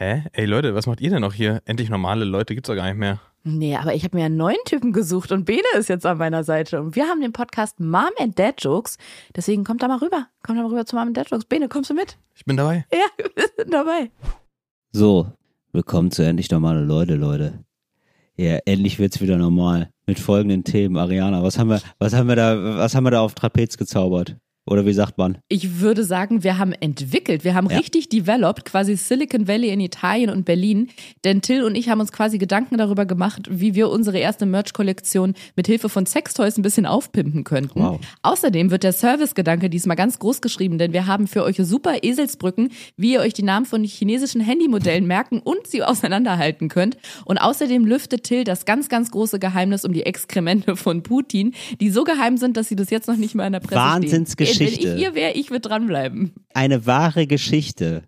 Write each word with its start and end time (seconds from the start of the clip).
Hä? 0.00 0.22
Ey 0.32 0.46
Leute, 0.46 0.76
was 0.76 0.86
macht 0.86 1.00
ihr 1.00 1.10
denn 1.10 1.22
noch 1.22 1.34
hier? 1.34 1.60
Endlich 1.64 1.90
normale 1.90 2.24
Leute 2.24 2.54
gibt's 2.54 2.68
doch 2.68 2.76
gar 2.76 2.86
nicht 2.86 2.98
mehr. 2.98 3.18
Nee, 3.42 3.74
aber 3.74 3.96
ich 3.96 4.04
habe 4.04 4.16
mir 4.16 4.26
einen 4.26 4.36
neuen 4.36 4.62
Typen 4.64 4.92
gesucht 4.92 5.32
und 5.32 5.44
Bene 5.44 5.64
ist 5.76 5.88
jetzt 5.88 6.06
an 6.06 6.18
meiner 6.18 6.44
Seite. 6.44 6.80
Und 6.80 6.94
wir 6.94 7.06
haben 7.06 7.20
den 7.20 7.32
Podcast 7.32 7.80
Mom 7.80 8.10
and 8.20 8.38
Dad 8.38 8.62
Jokes. 8.62 8.96
Deswegen 9.34 9.64
kommt 9.64 9.82
da 9.82 9.88
mal 9.88 9.98
rüber. 9.98 10.28
Kommt 10.44 10.56
da 10.56 10.62
mal 10.62 10.68
rüber 10.68 10.86
zu 10.86 10.94
Mom 10.94 11.08
and 11.08 11.16
Dad 11.16 11.28
Jokes. 11.28 11.46
Bene, 11.46 11.68
kommst 11.68 11.90
du 11.90 11.94
mit? 11.94 12.16
Ich 12.36 12.44
bin 12.44 12.56
dabei. 12.56 12.86
Ja, 12.92 13.24
wir 13.34 13.48
sind 13.56 13.74
dabei. 13.74 14.12
So, 14.92 15.32
willkommen 15.72 16.12
zu 16.12 16.22
Endlich 16.24 16.48
Normale 16.48 16.84
Leute, 16.84 17.16
Leute. 17.16 17.64
Ja, 18.36 18.58
endlich 18.66 19.00
wird's 19.00 19.20
wieder 19.20 19.36
normal. 19.36 19.90
Mit 20.06 20.20
folgenden 20.20 20.62
Themen. 20.62 20.96
Ariana, 20.96 21.42
was 21.42 21.58
haben 21.58 21.70
wir, 21.70 21.80
was 21.98 22.14
haben 22.14 22.28
wir 22.28 22.36
da, 22.36 22.76
was 22.76 22.94
haben 22.94 23.02
wir 23.02 23.10
da 23.10 23.20
auf 23.20 23.34
Trapez 23.34 23.76
gezaubert? 23.76 24.36
Oder 24.70 24.86
wie 24.86 24.92
sagt 24.92 25.18
man? 25.18 25.38
Ich 25.48 25.80
würde 25.80 26.04
sagen, 26.04 26.44
wir 26.44 26.58
haben 26.58 26.72
entwickelt, 26.72 27.44
wir 27.44 27.54
haben 27.54 27.68
Ja. 27.70 27.78
richtig 27.78 28.08
developed, 28.08 28.64
quasi 28.64 28.96
Silicon 28.96 29.48
Valley 29.48 29.70
in 29.70 29.80
Italien 29.80 30.30
und 30.30 30.44
Berlin. 30.44 30.88
Denn 31.24 31.42
Till 31.42 31.62
und 31.64 31.74
ich 31.74 31.88
haben 31.88 32.00
uns 32.00 32.12
quasi 32.12 32.38
Gedanken 32.38 32.76
darüber 32.78 33.06
gemacht, 33.06 33.42
wie 33.50 33.74
wir 33.74 33.88
unsere 33.90 34.18
erste 34.18 34.46
Merch-Kollektion 34.46 35.34
mit 35.56 35.66
Hilfe 35.66 35.88
von 35.88 36.06
Sextoys 36.06 36.56
ein 36.58 36.62
bisschen 36.62 36.86
aufpimpen 36.86 37.44
könnten. 37.44 37.80
Wow. 37.80 38.00
Außerdem 38.22 38.70
wird 38.70 38.82
der 38.82 38.92
Service-Gedanke 38.92 39.70
diesmal 39.70 39.96
ganz 39.96 40.18
groß 40.18 40.40
geschrieben, 40.40 40.78
denn 40.78 40.92
wir 40.92 41.06
haben 41.06 41.26
für 41.26 41.44
euch 41.44 41.56
super 41.62 42.02
Eselsbrücken, 42.02 42.70
wie 42.96 43.12
ihr 43.14 43.20
euch 43.20 43.32
die 43.34 43.42
Namen 43.42 43.66
von 43.66 43.82
chinesischen 43.84 44.40
Handymodellen 44.40 45.06
merken 45.06 45.40
und 45.42 45.66
sie 45.66 45.82
auseinanderhalten 45.82 46.68
könnt. 46.68 46.96
Und 47.24 47.38
außerdem 47.38 47.84
lüftet 47.86 48.24
Till 48.24 48.44
das 48.44 48.64
ganz, 48.64 48.88
ganz 48.88 49.10
große 49.10 49.38
Geheimnis 49.38 49.84
um 49.84 49.92
die 49.92 50.04
Exkremente 50.04 50.76
von 50.76 51.02
Putin, 51.02 51.54
die 51.80 51.90
so 51.90 52.04
geheim 52.04 52.36
sind, 52.36 52.56
dass 52.56 52.68
sie 52.68 52.76
das 52.76 52.90
jetzt 52.90 53.08
noch 53.08 53.16
nicht 53.16 53.34
mal 53.34 53.46
in 53.46 53.52
der 53.52 53.60
Presse 53.60 53.76
Wahnsinnsgeschichte. 53.76 54.54
stehen. 54.54 54.57
Wenn 54.60 54.72
ich 54.72 54.84
ihr 54.84 55.14
wäre, 55.14 55.32
ich 55.32 55.50
würde 55.50 55.68
dranbleiben. 55.68 56.34
Eine 56.54 56.86
wahre 56.86 57.26
Geschichte. 57.26 58.02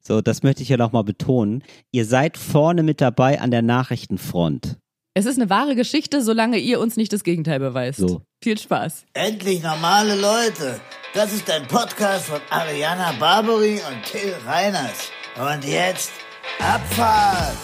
So, 0.00 0.20
das 0.20 0.42
möchte 0.42 0.62
ich 0.62 0.68
ja 0.68 0.76
nochmal 0.76 1.04
betonen. 1.04 1.62
Ihr 1.90 2.04
seid 2.04 2.36
vorne 2.36 2.82
mit 2.82 3.00
dabei 3.00 3.40
an 3.40 3.50
der 3.50 3.62
Nachrichtenfront. 3.62 4.78
Es 5.14 5.26
ist 5.26 5.38
eine 5.38 5.48
wahre 5.48 5.76
Geschichte, 5.76 6.22
solange 6.22 6.58
ihr 6.58 6.80
uns 6.80 6.96
nicht 6.96 7.12
das 7.12 7.22
Gegenteil 7.22 7.60
beweist. 7.60 8.00
So. 8.00 8.22
Viel 8.42 8.58
Spaß. 8.58 9.06
Endlich 9.14 9.62
normale 9.62 10.16
Leute. 10.16 10.80
Das 11.14 11.32
ist 11.32 11.48
ein 11.50 11.66
Podcast 11.68 12.26
von 12.26 12.40
Ariana 12.50 13.12
Barbary 13.18 13.74
und 13.74 14.02
Till 14.04 14.34
Reiners. 14.44 15.10
Und 15.36 15.64
jetzt 15.64 16.10
Abfahrt. 16.58 17.56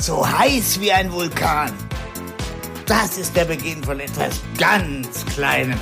So 0.00 0.26
heiß 0.26 0.80
wie 0.80 0.92
ein 0.92 1.12
Vulkan. 1.12 1.72
Das 2.86 3.18
ist 3.18 3.36
der 3.36 3.44
Beginn 3.44 3.82
von 3.82 4.00
etwas 4.00 4.40
ganz 4.56 5.26
Kleinem. 5.26 5.78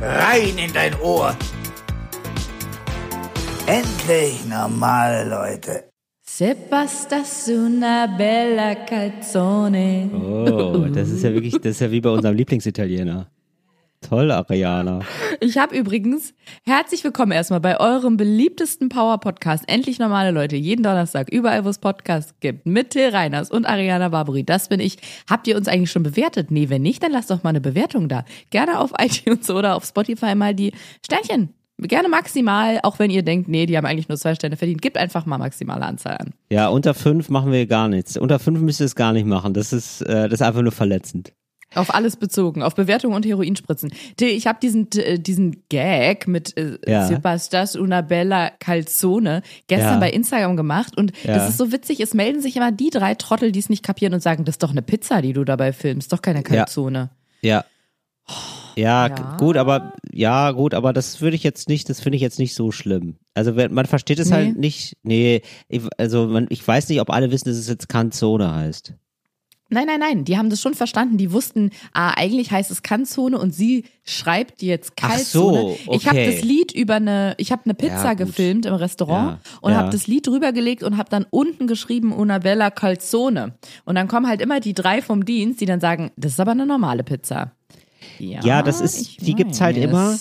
Rein 0.00 0.58
in 0.58 0.72
dein 0.72 0.94
Ohr. 1.00 1.34
Endlich 3.66 4.44
normale 4.46 5.24
Leute. 5.24 5.84
Se 6.22 6.54
bastas 6.54 7.48
una 7.48 8.06
bella 8.06 8.74
calzone. 8.84 10.10
Oh, 10.12 10.86
das 10.92 11.08
ist 11.08 11.22
ja 11.22 11.32
wirklich, 11.32 11.54
das 11.54 11.72
ist 11.72 11.80
ja 11.80 11.90
wie 11.90 12.00
bei 12.00 12.10
unserem 12.10 12.36
Lieblingsitaliener. 12.36 13.30
Toll, 14.08 14.30
Ariana. 14.30 15.00
Ich 15.40 15.58
habe 15.58 15.76
übrigens 15.76 16.32
herzlich 16.64 17.02
willkommen 17.02 17.32
erstmal 17.32 17.58
bei 17.58 17.80
eurem 17.80 18.16
beliebtesten 18.16 18.88
Power-Podcast. 18.88 19.64
Endlich 19.66 19.98
normale 19.98 20.30
Leute. 20.30 20.54
Jeden 20.54 20.84
Donnerstag, 20.84 21.28
überall, 21.28 21.64
wo 21.64 21.70
es 21.70 21.78
Podcasts 21.78 22.32
gibt. 22.38 22.66
Mit 22.66 22.90
Till 22.90 23.08
Reiners 23.08 23.50
und 23.50 23.66
Ariana 23.66 24.10
Barbary. 24.10 24.44
Das 24.44 24.68
bin 24.68 24.78
ich. 24.78 24.98
Habt 25.28 25.48
ihr 25.48 25.56
uns 25.56 25.66
eigentlich 25.66 25.90
schon 25.90 26.04
bewertet? 26.04 26.52
Nee, 26.52 26.68
wenn 26.68 26.82
nicht, 26.82 27.02
dann 27.02 27.10
lasst 27.10 27.32
doch 27.32 27.42
mal 27.42 27.50
eine 27.50 27.60
Bewertung 27.60 28.08
da. 28.08 28.24
Gerne 28.50 28.78
auf 28.78 28.92
iTunes 29.00 29.50
oder 29.50 29.74
auf 29.74 29.84
Spotify 29.84 30.36
mal 30.36 30.54
die 30.54 30.70
Sternchen. 31.04 31.48
Gerne 31.78 32.08
maximal, 32.08 32.78
auch 32.84 33.00
wenn 33.00 33.10
ihr 33.10 33.24
denkt, 33.24 33.48
nee, 33.48 33.66
die 33.66 33.76
haben 33.76 33.86
eigentlich 33.86 34.08
nur 34.08 34.18
zwei 34.18 34.36
Sterne 34.36 34.56
verdient. 34.56 34.82
Gebt 34.82 34.96
einfach 34.98 35.26
mal 35.26 35.38
maximale 35.38 35.84
Anzahl 35.84 36.16
an. 36.18 36.32
Ja, 36.48 36.68
unter 36.68 36.94
fünf 36.94 37.28
machen 37.28 37.50
wir 37.50 37.66
gar 37.66 37.88
nichts. 37.88 38.16
Unter 38.16 38.38
fünf 38.38 38.60
müsst 38.60 38.78
ihr 38.78 38.86
es 38.86 38.94
gar 38.94 39.12
nicht 39.12 39.26
machen. 39.26 39.52
Das 39.52 39.72
ist, 39.72 40.00
äh, 40.02 40.28
das 40.28 40.34
ist 40.34 40.42
einfach 40.42 40.62
nur 40.62 40.70
verletzend. 40.70 41.32
Auf 41.76 41.94
alles 41.94 42.16
bezogen, 42.16 42.62
auf 42.62 42.74
Bewertung 42.74 43.12
und 43.12 43.24
Heroinspritzen. 43.26 43.90
Ich 44.20 44.46
habe 44.46 44.58
diesen, 44.62 44.88
äh, 44.96 45.18
diesen 45.18 45.62
Gag 45.68 46.26
mit 46.26 46.56
äh, 46.56 46.78
Ja. 46.86 47.06
Sebastas 47.06 47.76
una 47.76 48.00
bella 48.02 48.50
calzone 48.50 49.42
gestern 49.68 49.94
Ja. 49.94 50.00
bei 50.00 50.10
Instagram 50.10 50.56
gemacht 50.56 50.96
und 50.96 51.12
Ja. 51.24 51.34
das 51.34 51.50
ist 51.50 51.58
so 51.58 51.72
witzig, 51.72 52.00
es 52.00 52.14
melden 52.14 52.40
sich 52.40 52.56
immer 52.56 52.72
die 52.72 52.90
drei 52.90 53.14
Trottel, 53.14 53.52
die 53.52 53.58
es 53.60 53.68
nicht 53.68 53.82
kapieren 53.82 54.14
und 54.14 54.22
sagen, 54.22 54.44
das 54.44 54.54
ist 54.54 54.62
doch 54.62 54.70
eine 54.70 54.82
Pizza, 54.82 55.22
die 55.22 55.32
du 55.32 55.44
dabei 55.44 55.72
filmst, 55.72 56.12
doch 56.12 56.22
keine 56.22 56.42
Calzone. 56.42 57.10
Ja. 57.42 57.64
Ja, 58.74 59.06
Ja. 59.06 59.08
g- 59.08 59.22
gut, 59.38 59.56
aber 59.56 59.92
ja, 60.12 60.50
gut, 60.50 60.74
aber 60.74 60.92
das 60.92 61.20
würde 61.20 61.36
ich 61.36 61.42
jetzt 61.44 61.68
nicht, 61.68 61.88
das 61.88 62.00
finde 62.00 62.16
ich 62.16 62.22
jetzt 62.22 62.38
nicht 62.38 62.54
so 62.54 62.72
schlimm. 62.72 63.16
Also 63.34 63.54
wenn, 63.56 63.72
man 63.72 63.86
versteht 63.86 64.18
es 64.18 64.28
Nee. 64.30 64.34
halt 64.34 64.58
nicht. 64.58 64.96
Nee, 65.02 65.42
ich, 65.68 65.82
also 65.96 66.26
man, 66.26 66.46
ich 66.50 66.66
weiß 66.66 66.88
nicht, 66.88 67.00
ob 67.00 67.10
alle 67.10 67.30
wissen, 67.30 67.48
dass 67.48 67.56
es 67.56 67.68
jetzt 67.68 67.88
Canzone 67.88 68.54
heißt. 68.54 68.94
Nein, 69.68 69.86
nein, 69.86 69.98
nein, 69.98 70.24
die 70.24 70.38
haben 70.38 70.48
das 70.48 70.60
schon 70.60 70.74
verstanden. 70.74 71.16
Die 71.16 71.32
wussten, 71.32 71.70
ah, 71.92 72.10
eigentlich 72.16 72.52
heißt 72.52 72.70
es 72.70 72.82
Canzone 72.82 73.36
und 73.38 73.52
sie 73.52 73.84
schreibt 74.04 74.62
jetzt 74.62 74.92
Ach 75.00 75.08
Calzone. 75.10 75.58
so, 75.84 75.92
Ich 75.92 76.06
habe 76.06 76.20
okay. 76.20 76.32
das 76.32 76.44
Lied 76.44 76.72
über 76.72 76.94
eine, 76.96 77.34
ich 77.38 77.50
habe 77.50 77.62
eine 77.64 77.74
Pizza 77.74 78.04
Ja, 78.04 78.14
gefilmt 78.14 78.64
im 78.66 78.74
Restaurant 78.74 79.40
Ja, 79.44 79.58
und 79.62 79.72
ja. 79.72 79.78
habe 79.78 79.90
das 79.90 80.06
Lied 80.06 80.26
drüber 80.26 80.52
gelegt 80.52 80.84
und 80.84 80.96
habe 80.96 81.10
dann 81.10 81.26
unten 81.30 81.66
geschrieben 81.66 82.12
Una 82.12 82.38
Bella 82.38 82.70
Calzone. 82.70 83.54
Und 83.84 83.96
dann 83.96 84.06
kommen 84.06 84.28
halt 84.28 84.40
immer 84.40 84.60
die 84.60 84.72
drei 84.74 85.02
vom 85.02 85.24
Dienst, 85.24 85.60
die 85.60 85.66
dann 85.66 85.80
sagen, 85.80 86.12
das 86.16 86.32
ist 86.32 86.40
aber 86.40 86.52
eine 86.52 86.64
normale 86.66 87.02
Pizza. 87.02 87.52
Ja, 88.18 88.40
Ja, 88.44 88.62
das 88.62 88.80
ist, 88.80 89.20
die 89.26 89.34
gibt's 89.34 89.60
halt 89.60 89.76
immer. 89.76 90.16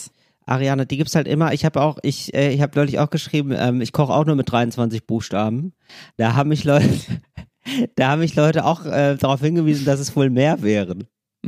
Ariana, 0.47 0.85
die 0.85 0.97
gibt's 0.97 1.15
halt 1.15 1.27
immer. 1.27 1.53
Ich 1.53 1.65
habe 1.65 1.81
auch, 1.81 1.97
ich, 2.03 2.33
äh, 2.33 2.51
ich 2.53 2.61
habe 2.61 2.77
neulich 2.77 2.99
auch 2.99 3.09
geschrieben, 3.09 3.51
ähm, 3.57 3.81
ich 3.81 3.91
koche 3.93 4.13
auch 4.13 4.25
nur 4.25 4.35
mit 4.35 4.51
23 4.51 5.05
Buchstaben. 5.07 5.73
Da 6.17 6.33
haben 6.35 6.49
mich 6.49 6.63
Leute, 6.63 6.87
da 7.95 8.09
haben 8.09 8.19
mich 8.19 8.35
Leute 8.35 8.65
auch 8.65 8.85
äh, 8.85 9.15
darauf 9.15 9.41
hingewiesen, 9.41 9.85
dass 9.85 9.99
es 9.99 10.15
wohl 10.15 10.29
mehr 10.29 10.61
wären. 10.61 11.05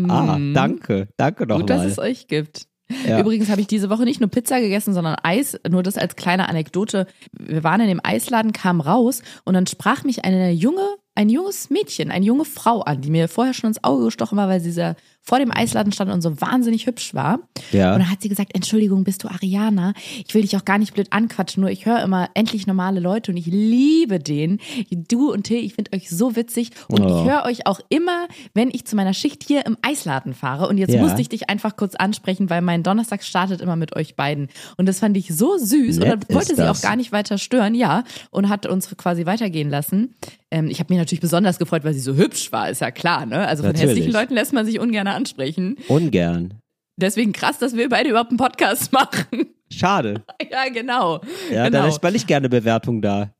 Ah, 0.07 0.37
Mhm. 0.37 0.53
danke, 0.53 1.07
danke 1.17 1.47
Gut, 1.47 1.69
dass 1.69 1.77
nochmal. 1.77 1.87
es 1.87 1.97
euch 1.99 2.27
gibt. 2.27 2.67
Ja. 3.05 3.19
Übrigens 3.19 3.49
habe 3.49 3.59
ich 3.59 3.67
diese 3.67 3.89
Woche 3.89 4.03
nicht 4.03 4.21
nur 4.21 4.29
Pizza 4.29 4.61
gegessen, 4.61 4.93
sondern 4.93 5.15
Eis. 5.23 5.59
Nur 5.69 5.83
das 5.83 5.97
als 5.97 6.15
kleine 6.15 6.47
Anekdote. 6.47 7.05
Wir 7.37 7.63
waren 7.63 7.81
in 7.81 7.87
dem 7.87 7.99
Eisladen, 8.01 8.53
kamen 8.53 8.79
raus 8.79 9.23
und 9.43 9.55
dann 9.55 9.67
sprach 9.67 10.03
mich 10.05 10.23
eine 10.23 10.51
junge, 10.51 10.87
ein 11.15 11.29
junges 11.29 11.69
Mädchen, 11.69 12.11
eine 12.11 12.23
junge 12.25 12.45
Frau 12.45 12.81
an, 12.81 13.01
die 13.01 13.09
mir 13.09 13.27
vorher 13.27 13.53
schon 13.53 13.69
ins 13.69 13.83
Auge 13.83 14.05
gestochen 14.05 14.37
war, 14.37 14.47
weil 14.47 14.61
sie 14.61 14.71
sehr 14.71 14.95
vor 15.27 15.39
dem 15.39 15.51
Eisladen 15.51 15.91
stand 15.91 16.09
und 16.09 16.21
so 16.21 16.39
wahnsinnig 16.39 16.85
hübsch 16.85 17.13
war. 17.13 17.39
Ja. 17.73 17.91
Und 17.93 17.99
dann 17.99 18.09
hat 18.09 18.21
sie 18.21 18.29
gesagt, 18.29 18.55
Entschuldigung, 18.55 19.03
bist 19.03 19.25
du 19.25 19.27
Ariana? 19.27 19.93
Ich 20.25 20.33
will 20.33 20.41
dich 20.43 20.55
auch 20.55 20.63
gar 20.63 20.77
nicht 20.77 20.93
blöd 20.93 21.07
anquatschen, 21.11 21.59
nur 21.59 21.69
ich 21.69 21.85
höre 21.85 22.01
immer 22.01 22.29
endlich 22.33 22.65
normale 22.65 23.01
Leute 23.01 23.31
und 23.31 23.37
ich 23.37 23.45
liebe 23.47 24.19
den. 24.19 24.59
Du 24.89 25.33
und 25.33 25.43
Till, 25.43 25.57
ich 25.57 25.73
finde 25.73 25.91
euch 25.93 26.09
so 26.09 26.37
witzig 26.37 26.71
und 26.87 27.01
Oh. 27.01 27.07
ich 27.25 27.29
höre 27.29 27.43
euch 27.43 27.67
auch 27.67 27.81
immer, 27.89 28.27
wenn 28.53 28.69
ich 28.71 28.85
zu 28.85 28.95
meiner 28.95 29.13
Schicht 29.13 29.43
hier 29.45 29.65
im 29.65 29.75
Eisladen 29.81 30.33
fahre. 30.33 30.69
Und 30.69 30.77
jetzt 30.77 30.93
Ja. 30.93 31.01
musste 31.01 31.19
ich 31.19 31.27
dich 31.27 31.49
einfach 31.49 31.75
kurz 31.75 31.95
ansprechen, 31.95 32.49
weil 32.49 32.61
mein 32.61 32.83
Donnerstag 32.83 33.21
startet 33.23 33.59
immer 33.59 33.75
mit 33.75 33.95
euch 33.97 34.15
beiden. 34.15 34.47
Und 34.77 34.85
das 34.87 34.99
fand 34.99 35.17
ich 35.17 35.35
so 35.35 35.57
süß. 35.57 35.97
Nett 35.97 36.13
und 36.13 36.23
dann 36.29 36.35
wollte 36.35 36.55
sie 36.55 36.61
das. 36.61 36.77
auch 36.77 36.81
gar 36.81 36.95
nicht 36.95 37.11
weiter 37.11 37.37
stören, 37.37 37.75
ja. 37.75 38.05
Und 38.31 38.47
hat 38.47 38.65
uns 38.65 38.95
quasi 38.95 39.25
weitergehen 39.25 39.69
lassen. 39.69 40.15
Ähm, 40.49 40.69
ich 40.69 40.79
habe 40.79 40.93
mich 40.93 40.97
natürlich 40.99 41.19
besonders 41.19 41.59
gefreut, 41.59 41.83
weil 41.83 41.93
sie 41.93 41.99
so 41.99 42.15
hübsch 42.15 42.53
war, 42.53 42.69
ist 42.69 42.79
ja 42.79 42.89
klar, 42.91 43.25
ne? 43.25 43.45
Also 43.45 43.63
von 43.63 43.73
Natürlich. 43.73 43.89
hässlichen 43.97 44.13
Leuten 44.13 44.33
lässt 44.33 44.53
man 44.53 44.65
sich 44.65 44.79
ungern 44.79 45.07
ansprechen. 45.17 45.75
Ungern. 45.87 46.53
Deswegen 46.95 47.33
krass, 47.33 47.59
dass 47.59 47.75
wir 47.75 47.89
beide 47.89 48.09
überhaupt 48.09 48.31
einen 48.31 48.37
Podcast 48.37 48.91
machen. 48.93 49.25
Schade. 49.71 50.23
ja, 50.51 50.69
genau. 50.69 51.21
Ja, 51.51 51.65
genau. 51.65 51.79
da 51.79 51.85
lässt 51.85 52.01
man 52.01 52.13
nicht 52.13 52.27
gerne 52.27 52.49
Bewertung 52.49 53.01
da. 53.01 53.33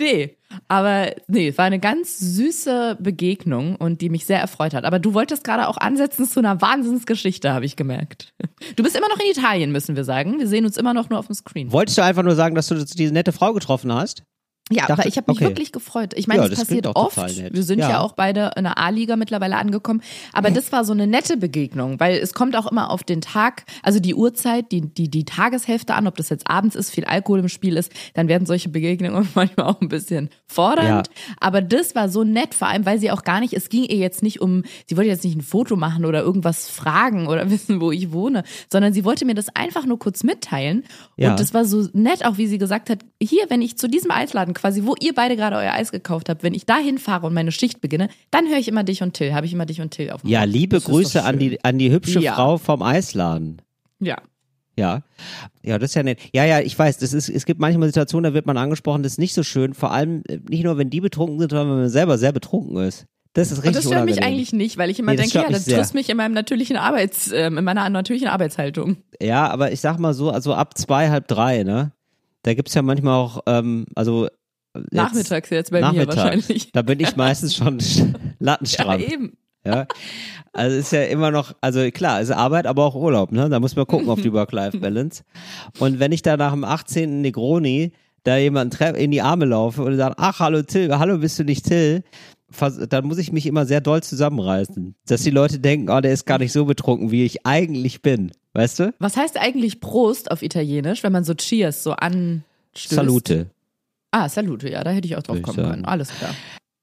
Nee, 0.00 0.36
aber 0.66 1.12
nee, 1.28 1.48
es 1.48 1.58
war 1.58 1.66
eine 1.66 1.78
ganz 1.78 2.18
süße 2.18 2.96
Begegnung 2.98 3.76
und 3.76 4.00
die 4.00 4.08
mich 4.08 4.26
sehr 4.26 4.40
erfreut 4.40 4.74
hat. 4.74 4.84
Aber 4.84 4.98
du 4.98 5.14
wolltest 5.14 5.44
gerade 5.44 5.68
auch 5.68 5.76
ansetzen 5.76 6.26
zu 6.26 6.40
einer 6.40 6.60
Wahnsinnsgeschichte, 6.60 7.52
habe 7.52 7.66
ich 7.66 7.76
gemerkt. 7.76 8.34
Du 8.74 8.82
bist 8.82 8.96
immer 8.96 9.08
noch 9.08 9.20
in 9.20 9.30
Italien, 9.30 9.70
müssen 9.70 9.94
wir 9.94 10.02
sagen. 10.02 10.40
Wir 10.40 10.48
sehen 10.48 10.64
uns 10.64 10.76
immer 10.76 10.92
noch 10.92 11.08
nur 11.08 11.20
auf 11.20 11.26
dem 11.26 11.36
Screen. 11.36 11.70
Wolltest 11.70 11.98
du 11.98 12.02
einfach 12.02 12.24
nur 12.24 12.34
sagen, 12.34 12.56
dass 12.56 12.66
du 12.66 12.74
diese 12.74 13.12
nette 13.12 13.30
Frau 13.30 13.52
getroffen 13.52 13.92
hast? 13.92 14.24
Ja, 14.70 14.86
dachte- 14.86 14.92
aber 15.02 15.06
ich 15.06 15.16
habe 15.16 15.30
mich 15.30 15.38
okay. 15.38 15.48
wirklich 15.48 15.72
gefreut. 15.72 16.12
Ich 16.16 16.26
meine, 16.26 16.42
Ja, 16.42 16.48
das, 16.48 16.60
passiert 16.60 16.86
oft. 16.86 17.16
Wir 17.16 17.62
sind 17.62 17.80
ja. 17.80 17.90
Ja. 17.90 18.00
auch 18.00 18.12
beide 18.12 18.52
in 18.56 18.64
der 18.64 18.78
A-Liga 18.78 19.16
mittlerweile 19.16 19.56
angekommen. 19.56 20.00
Aber 20.32 20.50
das 20.50 20.70
war 20.72 20.84
so 20.84 20.92
eine 20.92 21.06
nette 21.06 21.36
Begegnung, 21.36 21.98
weil 21.98 22.16
es 22.18 22.34
kommt 22.34 22.56
auch 22.56 22.70
immer 22.70 22.90
auf 22.90 23.02
den 23.02 23.20
Tag, 23.20 23.64
also 23.82 23.98
die 24.00 24.14
Uhrzeit, 24.14 24.70
die, 24.72 24.82
die, 24.82 25.08
die 25.10 25.24
Tageshälfte 25.24 25.94
an, 25.94 26.06
ob 26.06 26.16
das 26.16 26.28
jetzt 26.28 26.48
abends 26.48 26.76
ist, 26.76 26.90
viel 26.90 27.04
Alkohol 27.04 27.40
im 27.40 27.48
Spiel 27.48 27.76
ist, 27.76 27.92
dann 28.14 28.28
werden 28.28 28.46
solche 28.46 28.68
Begegnungen 28.68 29.28
manchmal 29.34 29.66
auch 29.66 29.80
ein 29.80 29.88
bisschen 29.88 30.30
fordernd. 30.46 31.08
Ja. 31.08 31.34
Aber 31.40 31.62
das 31.62 31.94
war 31.94 32.08
so 32.08 32.24
nett, 32.24 32.54
vor 32.54 32.68
allem, 32.68 32.86
weil 32.86 32.98
sie 33.00 33.10
auch 33.10 33.22
gar 33.24 33.40
nicht, 33.40 33.54
es 33.54 33.68
ging 33.68 33.84
ihr 33.84 33.96
jetzt 33.96 34.22
nicht 34.22 34.40
um, 34.40 34.62
sie 34.86 34.96
wollte 34.96 35.10
jetzt 35.10 35.24
nicht 35.24 35.36
ein 35.36 35.42
Foto 35.42 35.76
machen 35.76 36.04
oder 36.04 36.20
irgendwas 36.22 36.68
fragen 36.68 37.26
oder 37.26 37.50
wissen, 37.50 37.80
wo 37.80 37.90
ich 37.90 38.12
wohne, 38.12 38.44
sondern 38.70 38.92
sie 38.92 39.04
wollte 39.04 39.24
mir 39.24 39.34
das 39.34 39.48
einfach 39.54 39.84
nur 39.86 39.98
kurz 39.98 40.22
mitteilen. 40.22 40.84
Und 41.32 41.40
das 41.40 41.54
war 41.54 41.64
so 41.64 41.88
nett, 41.92 42.24
auch 42.24 42.38
wie 42.38 42.46
sie 42.46 42.58
gesagt 42.58 42.88
hat, 42.90 43.00
hier, 43.22 43.44
wenn 43.48 43.62
ich 43.62 43.76
zu 43.76 43.88
diesem 43.88 44.10
Eisladen 44.10 44.54
quasi, 44.60 44.84
wo 44.84 44.94
ihr 45.00 45.14
beide 45.14 45.36
gerade 45.36 45.56
euer 45.56 45.72
Eis 45.72 45.90
gekauft 45.92 46.28
habt, 46.28 46.42
wenn 46.42 46.54
ich 46.54 46.66
da 46.66 46.76
hinfahre 46.78 47.26
und 47.26 47.34
meine 47.34 47.52
Schicht 47.52 47.80
beginne, 47.80 48.08
dann 48.30 48.46
höre 48.48 48.58
ich 48.58 48.68
immer 48.68 48.84
dich 48.84 49.02
und 49.02 49.14
Till, 49.14 49.34
habe 49.34 49.46
ich 49.46 49.52
immer 49.52 49.66
dich 49.66 49.80
und 49.80 49.90
Till 49.90 50.10
auf 50.10 50.20
dem 50.22 50.30
Ja, 50.30 50.40
Ohr. 50.40 50.46
liebe 50.46 50.76
Das 50.76 50.84
Grüße 50.84 51.24
an 51.24 51.38
die, 51.38 51.62
an 51.64 51.78
die 51.78 51.90
hübsche 51.90 52.20
Ja. 52.20 52.34
Frau 52.34 52.58
vom 52.58 52.82
Eisladen. 52.82 53.60
Ja. 53.98 54.16
Ja. 54.78 55.02
Ja, 55.62 55.78
das 55.78 55.90
ist 55.90 55.94
ja 55.94 56.02
nett. 56.02 56.18
Ja, 56.32 56.44
ja, 56.44 56.60
ich 56.60 56.78
weiß, 56.78 56.98
das 56.98 57.12
ist, 57.12 57.28
es 57.28 57.44
gibt 57.44 57.60
manchmal 57.60 57.88
Situationen, 57.88 58.30
da 58.30 58.34
wird 58.34 58.46
man 58.46 58.56
angesprochen, 58.56 59.02
das 59.02 59.12
ist 59.12 59.18
nicht 59.18 59.34
so 59.34 59.42
schön, 59.42 59.74
vor 59.74 59.90
allem 59.92 60.22
äh, 60.28 60.38
nicht 60.48 60.64
nur, 60.64 60.78
wenn 60.78 60.88
die 60.90 61.00
betrunken 61.00 61.38
sind, 61.38 61.50
sondern 61.50 61.68
wenn 61.70 61.80
man 61.80 61.88
selber 61.90 62.16
sehr 62.18 62.32
betrunken 62.32 62.76
ist. 62.78 63.06
Das 63.34 63.52
ist 63.52 63.58
richtig 63.58 63.68
Und 63.68 63.76
das 63.76 63.84
stört 63.84 64.04
mich 64.06 64.16
unangenehm. 64.16 64.38
eigentlich 64.38 64.52
nicht, 64.52 64.76
weil 64.78 64.90
ich 64.90 64.98
immer 64.98 65.12
Nee, 65.12 65.18
denke, 65.18 65.34
ja, 65.34 65.42
mich 65.42 65.52
das 65.52 65.64
trifft 65.66 65.94
mich 65.94 66.08
in 66.08 66.16
meinem 66.16 66.32
natürlichen 66.32 66.76
Arbeits, 66.76 67.30
ähm, 67.32 67.58
in 67.58 67.64
meiner 67.64 67.88
natürlichen 67.90 68.26
Arbeitshaltung. 68.28 68.96
Ja, 69.22 69.48
aber 69.48 69.70
ich 69.70 69.80
sag 69.80 69.98
mal 69.98 70.14
so, 70.14 70.30
also 70.30 70.54
ab 70.54 70.76
zwei, 70.78 71.10
halb 71.10 71.28
drei, 71.28 71.62
ne? 71.62 71.92
Da 72.42 72.54
gibt's 72.54 72.72
ja 72.74 72.80
manchmal 72.82 73.14
auch, 73.14 73.40
ähm, 73.46 73.84
also 73.94 74.28
jetzt- 74.74 74.92
Nachmittags 74.92 75.50
jetzt 75.50 75.70
bei 75.70 75.80
Nachmittag. 75.80 76.08
mir 76.08 76.16
wahrscheinlich. 76.16 76.72
Da 76.72 76.82
bin 76.82 77.00
ich 77.00 77.16
meistens 77.16 77.54
schon 77.54 77.78
Ja, 77.80 78.06
lattenstramm. 78.38 79.00
eben. 79.00 79.36
Ja. 79.64 79.86
Also 80.54 80.76
ist 80.76 80.90
ja 80.92 81.02
immer 81.04 81.30
noch, 81.30 81.52
also 81.60 81.88
klar, 81.90 82.20
ist 82.22 82.30
Arbeit, 82.30 82.66
aber 82.66 82.84
auch 82.84 82.94
Urlaub, 82.94 83.30
ne? 83.30 83.48
Da 83.50 83.60
muss 83.60 83.76
man 83.76 83.86
gucken 83.86 84.08
auf 84.08 84.20
die 84.22 84.32
Work-Life-Balance. 84.32 85.22
Und 85.78 85.98
wenn 86.00 86.12
ich 86.12 86.22
da 86.22 86.36
nach 86.38 86.52
dem 86.52 86.64
18. 86.64 87.20
Negroni 87.20 87.92
da 88.22 88.36
jemanden 88.38 88.94
in 88.96 89.10
die 89.10 89.22
Arme 89.22 89.44
laufe 89.44 89.82
und 89.82 89.96
sage, 89.96 90.14
ach, 90.18 90.40
hallo 90.40 90.62
Till, 90.62 90.96
hallo, 90.98 91.18
bist 91.18 91.38
du 91.38 91.44
nicht 91.44 91.66
Till? 91.66 92.02
Dann 92.88 93.06
muss 93.06 93.18
ich 93.18 93.32
mich 93.32 93.46
immer 93.46 93.64
sehr 93.66 93.80
doll 93.80 94.02
zusammenreißen. 94.02 94.94
Dass 95.06 95.22
die 95.22 95.30
Leute 95.30 95.58
denken, 95.60 95.88
oh, 95.90 96.00
der 96.00 96.12
ist 96.12 96.26
gar 96.26 96.38
nicht 96.38 96.52
so 96.52 96.64
betrunken, 96.64 97.10
wie 97.10 97.24
ich 97.24 97.46
eigentlich 97.46 98.02
bin. 98.02 98.32
Weißt 98.54 98.78
du? 98.80 98.92
Was 98.98 99.16
heißt 99.16 99.38
eigentlich 99.38 99.80
Prost 99.80 100.30
auf 100.32 100.42
Italienisch, 100.42 101.02
wenn 101.04 101.12
man 101.12 101.22
so 101.24 101.34
Cheers 101.34 101.82
so 101.84 101.92
anstößt? 101.92 102.42
Salute. 102.88 103.50
Ah, 104.10 104.28
Salute, 104.28 104.70
ja, 104.70 104.82
da 104.82 104.90
hätte 104.90 105.06
ich 105.06 105.16
auch 105.16 105.22
drauf 105.22 105.40
kommen 105.42 105.56
können. 105.56 105.84
Alles 105.84 106.08
klar. 106.08 106.34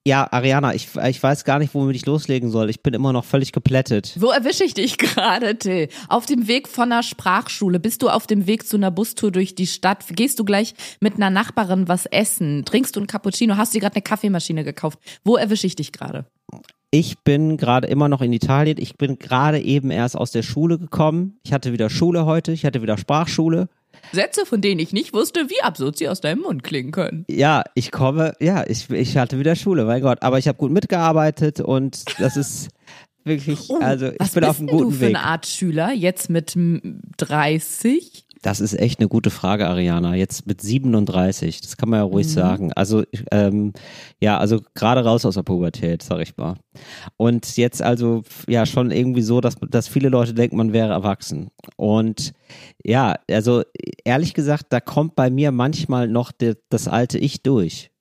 Ja, 0.07 0.25
Ariana, 0.31 0.73
ich, 0.73 0.87
ich 0.95 1.21
weiß 1.21 1.43
gar 1.43 1.59
nicht, 1.59 1.73
womit 1.73 1.97
ich 1.97 2.05
loslegen 2.05 2.49
soll. 2.49 2.69
Ich 2.69 2.81
bin 2.81 2.93
immer 2.93 3.11
noch 3.11 3.25
völlig 3.25 3.51
geplättet. 3.51 4.15
Wo 4.17 4.29
erwische 4.29 4.63
ich 4.63 4.73
dich 4.73 4.97
gerade, 4.97 5.57
Till? 5.57 5.89
Auf 6.07 6.25
dem 6.25 6.47
Weg 6.47 6.69
von 6.69 6.89
einer 6.89 7.03
Sprachschule? 7.03 7.77
Bist 7.81 8.01
du 8.01 8.09
auf 8.09 8.25
dem 8.25 8.47
Weg 8.47 8.65
zu 8.65 8.77
einer 8.77 8.89
Bustour 8.89 9.33
durch 9.33 9.53
die 9.53 9.67
Stadt? 9.67 10.05
Gehst 10.11 10.39
du 10.39 10.45
gleich 10.45 10.75
mit 11.01 11.15
einer 11.15 11.29
Nachbarin 11.29 11.89
was 11.89 12.05
essen? 12.05 12.63
Trinkst 12.63 12.95
du 12.95 13.01
ein 13.01 13.07
Cappuccino? 13.07 13.57
Hast 13.57 13.73
du 13.73 13.79
dir 13.79 13.81
gerade 13.81 13.95
eine 13.95 14.01
Kaffeemaschine 14.01 14.63
gekauft? 14.63 14.97
Wo 15.25 15.35
erwische 15.35 15.67
ich 15.67 15.75
dich 15.75 15.91
gerade? 15.91 16.25
Ich 16.89 17.19
bin 17.19 17.57
gerade 17.57 17.87
immer 17.87 18.07
noch 18.07 18.21
in 18.21 18.31
Italien. 18.31 18.77
Ich 18.79 18.95
bin 18.95 19.19
gerade 19.19 19.59
eben 19.59 19.91
erst 19.91 20.15
aus 20.15 20.31
der 20.31 20.41
Schule 20.43 20.77
gekommen. 20.79 21.37
Ich 21.43 21.51
hatte 21.51 21.73
wieder 21.73 21.89
Schule 21.89 22.25
heute. 22.25 22.51
Ich 22.53 22.65
hatte 22.65 22.81
wieder 22.81 22.97
Sprachschule. 22.97 23.67
Sätze, 24.13 24.45
von 24.45 24.61
denen 24.61 24.79
ich 24.79 24.93
nicht 24.93 25.11
wusste, 25.13 25.49
wie 25.49 25.61
absurd 25.61 25.97
sie 25.97 26.07
aus 26.07 26.21
deinem 26.21 26.41
Mund 26.43 26.63
klingen 26.63 26.91
können. 26.91 27.25
Ja, 27.29 27.63
ich 27.73 27.91
komme, 27.91 28.33
ja, 28.39 28.63
ich, 28.65 28.89
ich 28.89 29.17
hatte 29.17 29.37
wieder 29.39 29.55
Schule, 29.55 29.83
mein 29.85 30.01
Gott. 30.01 30.21
Aber 30.21 30.37
ich 30.37 30.47
habe 30.47 30.57
gut 30.57 30.71
mitgearbeitet 30.71 31.59
und 31.59 32.05
das 32.19 32.37
ist 32.37 32.69
wirklich, 33.25 33.69
also 33.81 34.07
ich 34.07 34.13
Oh, 34.13 34.15
Was 34.19 34.31
bin 34.31 34.41
bist 34.41 34.49
auf 34.49 34.59
einem 34.59 34.67
denn 34.67 34.77
du 34.77 34.83
guten 34.85 34.95
für 34.95 35.01
Weg. 35.01 35.15
eine 35.15 35.23
Art 35.25 35.45
Schüler? 35.47 35.91
Jetzt 35.91 36.29
mit 36.29 36.55
m, 36.55 37.01
30? 37.17 38.26
Das 38.47 38.61
ist 38.61 38.79
echt 38.79 39.01
eine 39.01 39.09
gute 39.09 39.29
Frage, 39.29 39.67
Ariana. 39.67 40.15
Jetzt 40.15 40.47
mit 40.47 40.61
37, 40.61 41.59
das 41.59 41.75
kann 41.75 41.89
man 41.89 41.99
ja 41.99 42.03
ruhig 42.05 42.31
sagen. 42.31 42.71
Also, 42.71 43.03
ähm, 43.29 43.73
ja, 44.21 44.37
also 44.37 44.61
gerade 44.73 45.03
raus 45.03 45.25
aus 45.25 45.33
der 45.33 45.43
Pubertät, 45.43 46.01
sag 46.01 46.21
ich 46.21 46.37
mal. 46.37 46.55
Und 47.17 47.57
jetzt 47.57 47.81
also, 47.81 48.23
ja, 48.47 48.65
schon 48.65 48.91
irgendwie 48.91 49.21
so, 49.21 49.41
dass, 49.41 49.57
dass 49.69 49.89
viele 49.89 50.07
Leute 50.07 50.33
denken, 50.33 50.55
man 50.55 50.71
wäre 50.71 50.93
erwachsen. 50.93 51.49
Und 51.75 52.31
ja, 52.85 53.15
also 53.29 53.63
ehrlich 54.05 54.33
gesagt, 54.33 54.67
da 54.69 54.79
kommt 54.79 55.17
bei 55.17 55.29
mir 55.29 55.51
manchmal 55.51 56.07
noch 56.07 56.31
der, 56.31 56.55
das 56.69 56.87
alte 56.87 57.17
Ich 57.17 57.43
durch. 57.43 57.91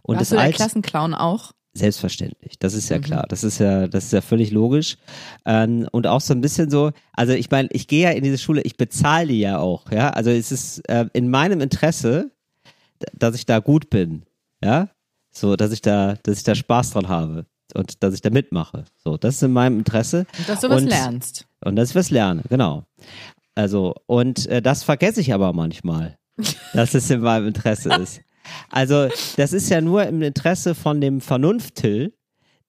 Und 0.00 0.14
Warst 0.16 0.22
das 0.22 0.28
du 0.30 0.34
der 0.36 0.44
alte, 0.44 0.56
Klassenclown 0.56 1.12
auch? 1.12 1.52
Selbstverständlich, 1.74 2.58
das 2.58 2.74
ist 2.74 2.90
ja 2.90 2.98
klar, 2.98 3.24
das 3.28 3.44
ist 3.44 3.58
ja, 3.58 3.88
das 3.88 4.04
ist 4.04 4.12
ja 4.12 4.20
völlig 4.20 4.50
logisch. 4.50 4.98
Ähm, 5.46 5.88
und 5.90 6.06
auch 6.06 6.20
so 6.20 6.34
ein 6.34 6.42
bisschen 6.42 6.68
so, 6.68 6.90
also 7.14 7.32
ich 7.32 7.50
meine, 7.50 7.68
ich 7.72 7.86
gehe 7.88 8.02
ja 8.04 8.10
in 8.10 8.22
diese 8.22 8.36
Schule, 8.36 8.60
ich 8.60 8.76
bezahle 8.76 9.28
die 9.28 9.40
ja 9.40 9.58
auch, 9.58 9.90
ja, 9.90 10.10
also 10.10 10.28
es 10.28 10.52
ist 10.52 10.86
äh, 10.90 11.06
in 11.14 11.30
meinem 11.30 11.62
Interesse, 11.62 12.30
dass 13.14 13.34
ich 13.34 13.46
da 13.46 13.58
gut 13.60 13.88
bin, 13.88 14.24
ja, 14.62 14.90
so, 15.30 15.56
dass 15.56 15.72
ich 15.72 15.80
da, 15.80 16.16
dass 16.22 16.36
ich 16.38 16.44
da 16.44 16.54
Spaß 16.54 16.90
dran 16.90 17.08
habe 17.08 17.46
und 17.74 18.02
dass 18.02 18.12
ich 18.12 18.20
da 18.20 18.28
mitmache, 18.28 18.84
so, 19.02 19.16
das 19.16 19.36
ist 19.36 19.42
in 19.42 19.52
meinem 19.52 19.78
Interesse. 19.78 20.26
Und 20.38 20.48
dass 20.50 20.60
du 20.60 20.68
was 20.68 20.82
Und- 20.82 20.88
lernst. 20.88 21.46
und 21.64 21.76
dass 21.76 21.88
ich 21.90 21.94
was 21.96 22.10
lerne, 22.10 22.42
genau. 22.50 22.84
Also, 23.54 23.94
und 24.06 24.46
äh, 24.48 24.60
das 24.60 24.82
vergesse 24.82 25.22
ich 25.22 25.32
aber 25.32 25.54
manchmal, 25.54 26.18
dass 26.74 26.92
es 26.92 27.08
in 27.08 27.20
meinem 27.22 27.46
Interesse 27.48 27.94
ist. 27.94 28.20
Also, 28.70 29.08
das 29.36 29.52
ist 29.52 29.68
ja 29.68 29.80
nur 29.80 30.04
im 30.04 30.22
Interesse 30.22 30.74
von 30.74 31.00
dem 31.00 31.20
Vernunft-Till, 31.20 32.12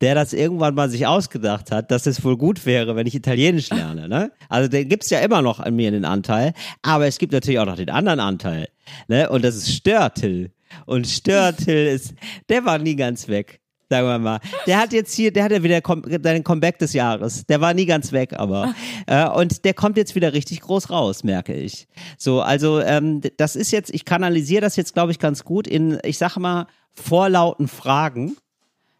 der 0.03 0.15
das 0.15 0.33
irgendwann 0.33 0.75
mal 0.75 0.89
sich 0.89 1.07
ausgedacht 1.07 1.71
hat, 1.71 1.89
dass 1.89 2.05
es 2.07 2.23
wohl 2.25 2.37
gut 2.37 2.65
wäre, 2.65 2.97
wenn 2.97 3.07
ich 3.07 3.15
Italienisch 3.15 3.69
lerne. 3.69 4.09
Ne? 4.09 4.33
Also 4.49 4.67
den 4.67 4.89
gibt's 4.89 5.09
ja 5.09 5.19
immer 5.19 5.41
noch 5.41 5.61
an 5.61 5.77
mir 5.77 5.91
den 5.91 6.03
Anteil, 6.03 6.53
aber 6.81 7.07
es 7.07 7.19
gibt 7.19 7.31
natürlich 7.31 7.59
auch 7.59 7.65
noch 7.65 7.77
den 7.77 7.89
anderen 7.89 8.19
Anteil. 8.19 8.67
Ne? 9.07 9.29
Und 9.29 9.45
das 9.45 9.55
ist 9.55 9.73
Störtil. 9.73 10.51
Und 10.85 11.07
Störtil 11.07 11.87
ist, 11.87 12.15
der 12.49 12.65
war 12.65 12.79
nie 12.79 12.97
ganz 12.97 13.29
weg. 13.29 13.61
Sagen 13.89 14.07
wir 14.07 14.19
mal. 14.19 14.39
Der 14.65 14.79
hat 14.79 14.93
jetzt 14.93 15.13
hier, 15.13 15.31
der 15.31 15.43
hat 15.43 15.51
ja 15.51 15.61
wieder 15.61 15.81
deinen 15.81 16.43
Comeback 16.43 16.79
des 16.79 16.93
Jahres. 16.93 17.45
Der 17.45 17.61
war 17.61 17.73
nie 17.73 17.85
ganz 17.85 18.11
weg, 18.11 18.33
aber. 18.35 18.73
Äh, 19.05 19.27
und 19.27 19.65
der 19.65 19.73
kommt 19.73 19.97
jetzt 19.97 20.15
wieder 20.15 20.31
richtig 20.31 20.61
groß 20.61 20.89
raus, 20.89 21.25
merke 21.25 21.53
ich. 21.53 21.87
So, 22.17 22.41
also 22.41 22.79
ähm, 22.79 23.19
das 23.35 23.57
ist 23.57 23.71
jetzt, 23.71 23.93
ich 23.93 24.05
kanalisiere 24.05 24.61
das 24.61 24.77
jetzt, 24.77 24.93
glaube 24.93 25.11
ich, 25.11 25.19
ganz 25.19 25.43
gut 25.43 25.67
in, 25.67 25.99
ich 26.03 26.17
sage 26.17 26.39
mal, 26.39 26.67
vorlauten 26.93 27.67
Fragen. 27.67 28.37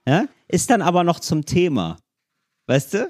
Ja? 0.05 0.25
Ist 0.49 0.69
dann 0.69 0.81
aber 0.81 1.05
noch 1.05 1.21
zum 1.21 1.45
Thema. 1.45 1.97
Weißt 2.67 2.95
du? 2.95 3.07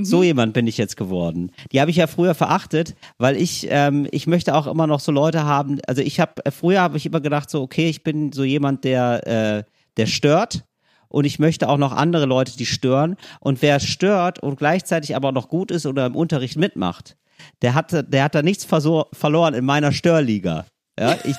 So 0.00 0.22
jemand 0.22 0.54
bin 0.54 0.66
ich 0.66 0.78
jetzt 0.78 0.96
geworden. 0.96 1.52
Die 1.70 1.80
habe 1.80 1.90
ich 1.90 1.98
ja 1.98 2.06
früher 2.06 2.34
verachtet, 2.34 2.94
weil 3.18 3.36
ich 3.36 3.66
ähm, 3.68 4.08
ich 4.10 4.26
möchte 4.26 4.54
auch 4.54 4.66
immer 4.66 4.86
noch 4.86 5.00
so 5.00 5.12
Leute 5.12 5.44
haben. 5.44 5.80
Also 5.86 6.00
ich 6.00 6.18
habe 6.18 6.42
früher 6.50 6.80
habe 6.80 6.96
ich 6.96 7.04
immer 7.04 7.20
gedacht 7.20 7.50
so 7.50 7.62
okay, 7.62 7.88
ich 7.88 8.02
bin 8.02 8.32
so 8.32 8.44
jemand 8.44 8.84
der 8.84 9.26
äh, 9.26 9.64
der 9.96 10.06
stört 10.06 10.64
und 11.12 11.24
ich 11.24 11.38
möchte 11.38 11.68
auch 11.68 11.78
noch 11.78 11.92
andere 11.92 12.26
Leute, 12.26 12.56
die 12.56 12.66
stören. 12.66 13.16
Und 13.40 13.62
wer 13.62 13.78
stört 13.80 14.38
und 14.42 14.56
gleichzeitig 14.56 15.14
aber 15.14 15.30
noch 15.32 15.48
gut 15.48 15.70
ist 15.70 15.86
oder 15.86 16.06
im 16.06 16.16
Unterricht 16.16 16.56
mitmacht, 16.56 17.16
der 17.62 17.74
hat 17.74 17.92
der 18.12 18.24
hat 18.24 18.34
da 18.34 18.42
nichts 18.42 18.64
verloren 18.64 19.54
in 19.54 19.64
meiner 19.64 19.92
Störliga. 19.92 20.66
Ja, 20.98 21.16
ich 21.24 21.36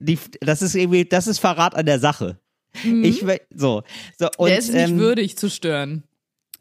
die, 0.00 0.18
das 0.40 0.62
ist 0.62 0.74
irgendwie 0.74 1.04
das 1.04 1.26
ist 1.26 1.38
Verrat 1.38 1.74
an 1.76 1.86
der 1.86 1.98
Sache. 2.00 2.38
Ich 2.82 3.26
we- 3.26 3.40
so 3.54 3.82
so 4.18 4.28
und 4.36 4.48
Der 4.48 4.58
ist 4.58 4.72
nicht 4.72 4.88
ähm, 4.90 4.98
würdig 4.98 5.36
zu 5.38 5.48
stören. 5.50 6.04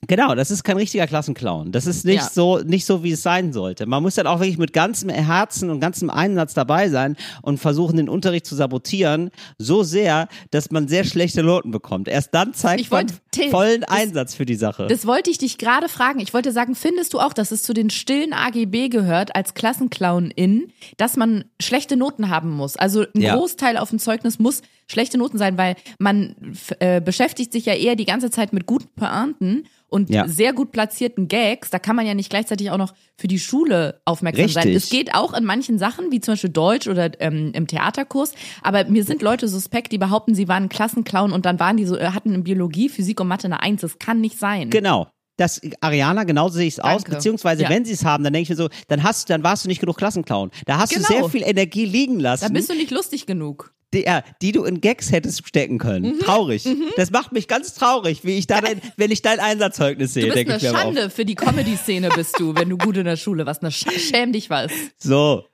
Genau, 0.08 0.36
das 0.36 0.52
ist 0.52 0.64
kein 0.64 0.78
richtiger 0.78 1.08
Klassenclown. 1.08 1.72
Das 1.72 1.88
ist 1.88 2.06
nicht 2.06 2.22
Ja. 2.22 2.30
so, 2.32 2.60
nicht 2.60 2.86
so, 2.86 3.04
wie 3.04 3.12
es 3.14 3.24
sein 3.24 3.52
sollte. 3.52 3.88
Man 3.88 4.04
muss 4.04 4.14
dann 4.16 4.28
auch 4.28 4.40
wirklich 4.40 4.60
mit 4.60 4.72
ganzem 4.72 5.10
Herzen 5.10 5.72
und 5.72 5.80
ganzem 5.80 6.12
Einsatz 6.12 6.54
dabei 6.54 6.88
sein 6.90 7.18
und 7.42 7.58
versuchen, 7.60 7.98
den 7.98 8.08
Unterricht 8.08 8.46
zu 8.46 8.54
sabotieren, 8.56 9.32
so 9.58 9.82
sehr, 9.82 10.28
dass 10.52 10.70
man 10.70 10.88
sehr 10.88 11.04
schlechte 11.04 11.42
Noten 11.42 11.72
bekommt. 11.72 12.08
Erst 12.08 12.34
dann 12.36 12.54
zeigt 12.54 12.81
Ich 12.81 12.92
man 12.92 13.07
Till, 13.31 13.50
vollen 13.50 13.81
das- 13.81 13.90
Einsatz 13.90 14.36
für 14.36 14.45
die 14.45 14.56
Sache. 14.56 14.86
Das 14.88 15.07
wollte 15.07 15.31
ich 15.31 15.40
dich 15.40 15.57
gerade 15.57 15.90
fragen. 15.90 16.19
Ich 16.19 16.31
wollte 16.33 16.52
sagen, 16.52 16.76
findest 16.76 17.14
du 17.16 17.19
auch, 17.19 17.33
dass 17.33 17.50
es 17.52 17.64
zu 17.64 17.74
den 17.74 17.90
stillen 17.90 18.33
AGB 18.33 18.90
gehört 18.90 19.36
als 19.36 19.56
Klassenclown-In, 19.56 20.71
dass 20.98 21.18
man 21.18 21.45
schlechte 21.60 21.98
Noten 21.98 22.30
haben 22.30 22.52
muss? 22.52 22.78
Also 22.78 23.02
ein 23.16 23.21
Ja. 23.21 23.36
Großteil 23.36 23.78
auf 23.78 23.90
dem 23.90 24.00
Zeugnis 24.00 24.38
muss 24.40 24.62
schlechte 24.90 25.18
Noten 25.18 25.38
sein, 25.38 25.58
weil 25.58 25.76
man 26.00 26.36
äh, 26.80 27.02
beschäftigt 27.02 27.52
sich 27.52 27.66
ja 27.66 27.74
eher 27.74 27.96
die 27.96 28.06
ganze 28.06 28.30
Zeit 28.32 28.54
mit 28.54 28.66
guten 28.66 28.88
Pointen 28.96 29.68
und 29.90 30.10
Ja. 30.10 30.28
sehr 30.28 30.54
gut 30.54 30.72
platzierten 30.72 31.28
Gags. 31.28 31.70
Da 31.70 31.80
kann 31.80 31.96
man 31.96 32.06
ja 32.06 32.14
nicht 32.14 32.30
gleichzeitig 32.30 32.72
auch 32.72 32.78
noch 32.78 32.94
für 33.18 33.28
die 33.28 33.40
Schule 33.40 34.02
aufmerksam 34.06 34.48
sein. 34.50 34.64
Richtig. 34.64 34.84
Es 34.84 34.90
geht 34.90 35.14
auch 35.14 35.34
in 35.34 35.46
manchen 35.46 35.78
Sachen, 35.80 36.12
wie 36.12 36.20
zum 36.20 36.34
Beispiel 36.34 36.50
Deutsch 36.50 36.88
oder 36.88 37.10
ähm, 37.22 37.52
im 37.54 37.68
Theaterkurs. 37.68 38.34
Aber 38.64 38.86
mir 38.86 39.04
sind 39.04 39.22
Leute 39.22 39.48
suspekt, 39.48 39.92
die 39.92 39.98
behaupten, 39.98 40.36
sie 40.36 40.48
waren 40.48 40.70
Klassenclown 40.70 41.32
und 41.32 41.46
dann 41.46 41.60
waren 41.60 41.78
die 41.78 41.86
so, 41.86 41.98
äh, 41.98 42.08
hatten 42.08 42.34
in 42.34 42.44
Biologie, 42.44 42.90
Physik 42.90 43.20
und 43.22 43.28
Mathe 43.28 43.48
eine 43.48 43.62
Eins. 43.62 43.82
Das 43.82 44.00
kann 44.00 44.20
nicht 44.22 44.38
sein. 44.40 44.70
Genau. 44.70 45.08
Das, 45.40 45.62
Ariana, 45.82 46.24
genauso 46.24 46.56
sehe 46.58 46.68
ich 46.68 46.74
es 46.76 46.80
aus. 46.80 47.04
Beziehungsweise, 47.04 47.62
Ja. 47.64 47.70
wenn 47.70 47.86
sie 47.86 47.94
es 47.94 48.04
haben, 48.04 48.24
dann 48.24 48.34
denke 48.34 48.44
ich 48.44 48.50
mir 48.50 48.56
so, 48.56 48.70
dann 48.88 49.04
hast, 49.04 49.30
dann 49.30 49.44
warst 49.44 49.64
du 49.66 49.68
nicht 49.68 49.80
genug 49.80 49.96
Klassenclown. 49.98 50.50
Da 50.66 50.80
hast 50.80 50.90
Genau. 50.94 51.08
du 51.08 51.14
sehr 51.14 51.30
viel 51.30 51.44
Energie 51.44 51.86
liegen 51.86 52.20
lassen. 52.20 52.44
Da 52.46 52.50
bist 52.50 52.70
du 52.70 52.74
nicht 52.74 52.90
lustig 52.90 53.28
genug. 53.28 53.72
Die, 53.94 54.04
ja, 54.04 54.24
die 54.42 54.52
du 54.52 54.64
in 54.64 54.82
Gags 54.82 55.12
hättest 55.12 55.48
stecken 55.48 55.78
können. 55.78 56.16
Mhm. 56.16 56.20
Traurig. 56.20 56.68
Das 56.98 57.12
macht 57.12 57.32
mich 57.32 57.48
ganz 57.48 57.74
traurig, 57.74 58.24
wie 58.24 58.38
ich 58.38 58.48
da, 58.48 58.60
dein, 58.62 58.82
wenn 58.98 59.12
ich 59.12 59.22
dein 59.22 59.40
Einsatzzeugnis 59.40 60.14
sehe, 60.14 60.24
Du 60.28 60.34
bist 60.34 60.38
denke 60.38 60.54
eine. 60.54 60.78
Schande 60.78 61.10
für 61.10 61.26
die 61.26 61.36
Comedy-Szene 61.36 62.10
bist 62.10 62.40
du, 62.40 62.54
wenn 62.56 62.70
du 62.70 62.78
gut 62.78 62.98
in 62.98 63.06
der 63.06 63.18
Schule 63.18 63.46
warst. 63.46 63.62
Eine 63.62 63.72
Sch 63.72 63.86
Schäm 63.98 64.34
dich 64.34 64.50
was. 64.50 64.72
So. 64.98 65.46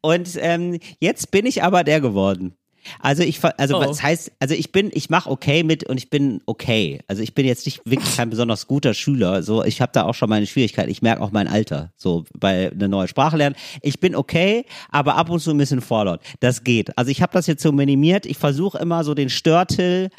Und 0.00 0.30
ähm, 0.40 0.78
jetzt 1.00 1.30
bin 1.30 1.46
ich 1.46 1.62
aber 1.62 1.84
der 1.84 2.00
geworden. 2.00 2.56
Also 3.00 3.22
ich 3.22 3.40
also 3.44 3.76
Oh. 3.76 3.80
was 3.80 4.02
heißt, 4.02 4.32
also 4.38 4.54
ich 4.54 4.72
bin 4.72 4.90
ich 4.92 5.10
mache 5.10 5.30
okay 5.30 5.62
mit 5.62 5.84
und 5.84 5.98
ich 5.98 6.10
bin 6.10 6.40
okay. 6.46 7.00
Also 7.08 7.22
ich 7.22 7.34
bin 7.34 7.46
jetzt 7.46 7.66
nicht 7.66 7.80
wirklich 7.84 8.16
kein 8.16 8.30
besonders 8.30 8.66
guter 8.66 8.94
Schüler, 8.94 9.42
so 9.42 9.64
ich 9.64 9.80
habe 9.80 9.92
da 9.92 10.04
auch 10.04 10.14
schon 10.14 10.28
meine 10.28 10.46
Schwierigkeiten. 10.46 10.90
Ich 10.90 11.02
merke 11.02 11.22
auch 11.22 11.32
mein 11.32 11.48
Alter, 11.48 11.92
so 11.96 12.24
bei 12.38 12.70
eine 12.70 12.88
neue 12.88 13.08
Sprache 13.08 13.36
lernen. 13.36 13.56
Ich 13.82 14.00
bin 14.00 14.14
okay, 14.14 14.64
aber 14.90 15.16
ab 15.16 15.30
und 15.30 15.40
zu 15.40 15.50
ein 15.50 15.58
bisschen 15.58 15.80
vorlaut. 15.80 16.20
Das 16.40 16.64
geht. 16.64 16.96
Also 16.96 17.10
ich 17.10 17.22
habe 17.22 17.32
das 17.32 17.46
jetzt 17.46 17.62
so 17.62 17.72
minimiert. 17.72 18.26
Ich 18.26 18.38
versuche 18.38 18.78
immer 18.78 19.04
so 19.04 19.14
den 19.14 19.30
Störtill 19.30 20.10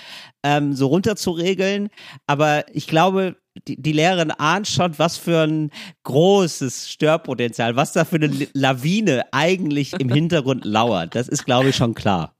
ähm, 0.43 0.73
so 0.73 0.87
runter 0.87 1.15
zu 1.15 1.31
regeln, 1.31 1.89
aber 2.27 2.63
ich 2.73 2.87
glaube 2.87 3.35
die, 3.67 3.81
die 3.81 3.91
Lehrerin 3.91 4.31
ahnt 4.31 4.67
schon, 4.67 4.97
was 4.99 5.17
für 5.17 5.41
ein 5.47 5.71
großes 6.03 6.89
Störpotenzial, 6.89 7.75
was 7.75 7.93
da 7.93 8.05
für 8.05 8.17
eine 8.17 8.29
Lawine 8.53 9.25
eigentlich 9.31 9.93
im 9.93 10.09
Hintergrund 10.11 10.65
lauert. 10.65 11.15
Das 11.15 11.27
ist, 11.27 11.45
glaube 11.45 11.69
ich, 11.69 11.75
schon 11.75 11.95
klar. 11.95 12.36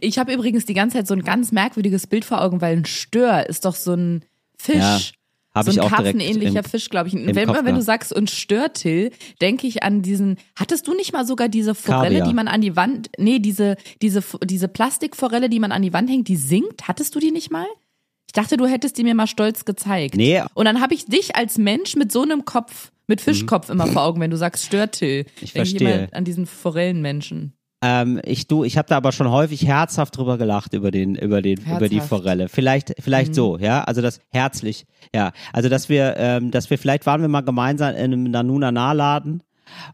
Ich 0.00 0.18
habe 0.18 0.32
übrigens 0.32 0.64
die 0.66 0.74
ganze 0.74 0.96
Zeit 0.98 1.06
so 1.06 1.14
ein 1.14 1.22
ganz 1.22 1.52
merkwürdiges 1.52 2.06
Bild 2.06 2.24
vor 2.24 2.42
Augen, 2.42 2.60
weil 2.60 2.76
ein 2.76 2.84
Stör 2.84 3.48
ist 3.48 3.64
doch 3.64 3.74
so 3.74 3.94
ein 3.94 4.24
Fisch. 4.58 4.76
Ja, 4.78 5.00
hab 5.54 5.64
so 5.70 5.80
ein 5.80 5.88
karpfenähnlicher 5.88 6.62
Fisch, 6.62 6.88
glaube 6.90 7.08
ich. 7.08 7.14
im 7.14 7.26
Wenn, 7.26 7.34
Kopf 7.34 7.42
immer 7.42 7.54
wenn 7.56 7.64
du 7.74 7.80
gehabt. 7.80 7.84
sagst 7.84 8.12
und 8.12 8.30
Störtill, 8.30 9.10
denke 9.40 9.66
ich 9.66 9.82
an 9.82 10.02
diesen. 10.02 10.36
Hattest 10.56 10.86
du 10.86 10.94
nicht 10.94 11.12
mal 11.12 11.26
sogar 11.26 11.48
diese 11.48 11.74
Forelle, 11.74 12.18
Kaviar. 12.18 12.28
die 12.28 12.34
man 12.34 12.48
an 12.48 12.60
die 12.60 12.76
Wand? 12.76 13.10
Nee, 13.18 13.38
diese 13.38 13.76
diese 14.02 14.22
diese 14.44 14.68
Plastikforelle, 14.68 15.48
die 15.48 15.58
man 15.60 15.72
an 15.72 15.82
die 15.82 15.92
Wand 15.92 16.10
hängt, 16.10 16.28
die 16.28 16.36
singt. 16.36 16.86
Hattest 16.86 17.14
du 17.14 17.18
die 17.20 17.30
nicht 17.32 17.50
mal? 17.50 17.66
Ich 18.26 18.32
dachte, 18.34 18.56
du 18.58 18.66
hättest 18.66 18.98
die 18.98 19.04
mir 19.04 19.14
mal 19.14 19.26
stolz 19.26 19.64
gezeigt. 19.64 20.14
Nee. 20.16 20.42
Und 20.54 20.66
dann 20.66 20.82
habe 20.82 20.92
ich 20.94 21.06
dich 21.06 21.34
als 21.34 21.56
Mensch 21.56 21.96
mit 21.96 22.12
so 22.12 22.22
einem 22.22 22.44
Kopf, 22.44 22.92
mit 23.06 23.22
Fischkopf 23.22 23.70
immer 23.70 23.86
vor 23.86 24.02
Augen, 24.04 24.20
wenn 24.20 24.30
du 24.30 24.36
sagst 24.36 24.66
Störtill. 24.66 25.22
Mhm. 25.22 25.28
Ich 25.40 25.52
Denk 25.54 25.66
verstehe. 25.66 25.94
immer 25.94 26.08
an 26.12 26.24
diesen 26.24 26.44
Forellenmenschen. 26.46 27.54
Ähm, 27.80 28.20
ich 28.24 28.48
du, 28.48 28.64
ich 28.64 28.76
habe 28.76 28.88
da 28.88 28.96
aber 28.96 29.12
schon 29.12 29.30
häufig 29.30 29.64
herzhaft 29.66 30.16
drüber 30.16 30.36
gelacht 30.36 30.72
über 30.74 30.90
den, 30.90 31.14
über 31.14 31.42
den, 31.42 31.58
über 31.60 31.88
die 31.88 31.96
Herzhaft. 31.96 32.08
Forelle. 32.08 32.48
Vielleicht, 32.48 32.94
vielleicht 32.98 33.34
so, 33.36 33.56
ja. 33.58 33.84
Also 33.84 34.02
das 34.02 34.20
herzlich, 34.30 34.84
ja. 35.14 35.32
Also 35.52 35.68
dass 35.68 35.88
wir, 35.88 36.16
ähm, 36.16 36.50
dass 36.50 36.70
wir 36.70 36.78
vielleicht 36.78 37.06
waren 37.06 37.20
wir 37.20 37.28
mal 37.28 37.42
gemeinsam 37.42 37.90
in 37.94 37.96
einem 38.12 38.24
Nanunana-Laden 38.24 39.44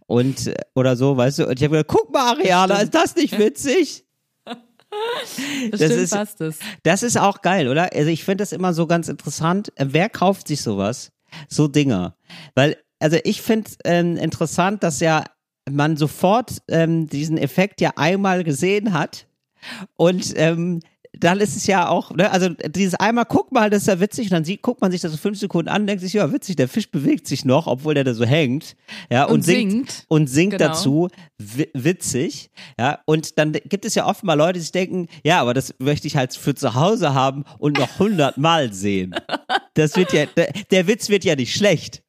und 0.06 0.46
äh, 0.46 0.54
oder 0.74 0.96
so, 0.96 1.16
weißt 1.18 1.40
du. 1.40 1.46
Und 1.48 1.58
ich 1.58 1.64
habe 1.64 1.72
gesagt, 1.72 1.88
guck 1.90 2.10
mal, 2.12 2.32
Ariana, 2.32 2.76
ist 2.80 2.94
das 2.94 3.14
nicht 3.16 3.38
witzig? 3.38 4.04
Das, 5.72 5.80
ist- 5.80 6.40
es. 6.40 6.58
Das 6.84 7.02
ist 7.02 7.18
auch 7.18 7.42
geil, 7.42 7.68
oder? 7.68 7.92
Also 7.92 8.10
ich 8.10 8.22
finde 8.24 8.42
das 8.42 8.52
immer 8.52 8.72
so 8.72 8.86
ganz 8.86 9.08
interessant. 9.08 9.72
Äh, 9.76 9.86
Wer 9.88 10.08
kauft 10.08 10.46
sich 10.48 10.62
sowas? 10.62 11.10
So 11.48 11.66
Dinger. 11.66 12.14
Weil, 12.54 12.76
also 13.00 13.16
ich 13.24 13.42
finde 13.42 13.70
ähm, 13.84 14.16
interessant, 14.16 14.84
dass 14.84 15.00
ja 15.00 15.24
man 15.70 15.96
sofort 15.96 16.58
ähm, 16.68 17.06
diesen 17.08 17.38
Effekt 17.38 17.80
ja 17.80 17.92
einmal 17.96 18.44
gesehen 18.44 18.92
hat 18.92 19.26
und 19.96 20.32
ähm, 20.36 20.80
dann 21.16 21.38
ist 21.38 21.56
es 21.56 21.68
ja 21.68 21.88
auch, 21.88 22.10
ne, 22.10 22.28
also 22.32 22.48
dieses 22.48 22.94
einmal, 22.96 23.24
guck 23.24 23.52
mal, 23.52 23.70
das 23.70 23.82
ist 23.82 23.86
ja 23.86 24.00
witzig, 24.00 24.24
und 24.26 24.32
dann 24.32 24.44
sieht, 24.44 24.62
guckt 24.62 24.80
man 24.80 24.90
sich 24.90 25.00
das 25.00 25.12
so 25.12 25.16
fünf 25.16 25.38
Sekunden 25.38 25.68
an, 25.68 25.86
denkt 25.86 26.02
sich, 26.02 26.12
ja, 26.12 26.32
witzig, 26.32 26.56
der 26.56 26.66
Fisch 26.66 26.90
bewegt 26.90 27.28
sich 27.28 27.44
noch, 27.44 27.68
obwohl 27.68 27.94
der 27.94 28.02
da 28.02 28.14
so 28.14 28.24
hängt, 28.24 28.74
ja, 29.10 29.24
und, 29.24 29.34
Und 29.34 29.42
singt, 29.42 29.70
singt. 29.70 30.04
und 30.08 30.26
singt 30.26 30.52
Genau. 30.58 30.66
dazu, 30.70 31.08
wi- 31.38 31.70
witzig, 31.72 32.50
ja, 32.80 32.98
und 33.06 33.38
dann 33.38 33.52
gibt 33.52 33.84
es 33.84 33.94
ja 33.94 34.06
oft 34.06 34.24
mal 34.24 34.34
Leute, 34.34 34.54
die 34.54 34.60
sich 34.62 34.72
denken, 34.72 35.06
ja, 35.22 35.40
aber 35.40 35.54
das 35.54 35.72
möchte 35.78 36.08
ich 36.08 36.16
halt 36.16 36.34
für 36.34 36.56
zu 36.56 36.74
Hause 36.74 37.14
haben 37.14 37.44
und 37.58 37.78
noch 37.78 38.00
hundertmal 38.00 38.72
sehen. 38.72 39.14
Das 39.74 39.94
wird 39.94 40.12
ja, 40.12 40.26
der, 40.26 40.52
der 40.72 40.86
Witz 40.88 41.08
wird 41.10 41.24
ja 41.24 41.36
nicht 41.36 41.54
schlecht. 41.54 42.02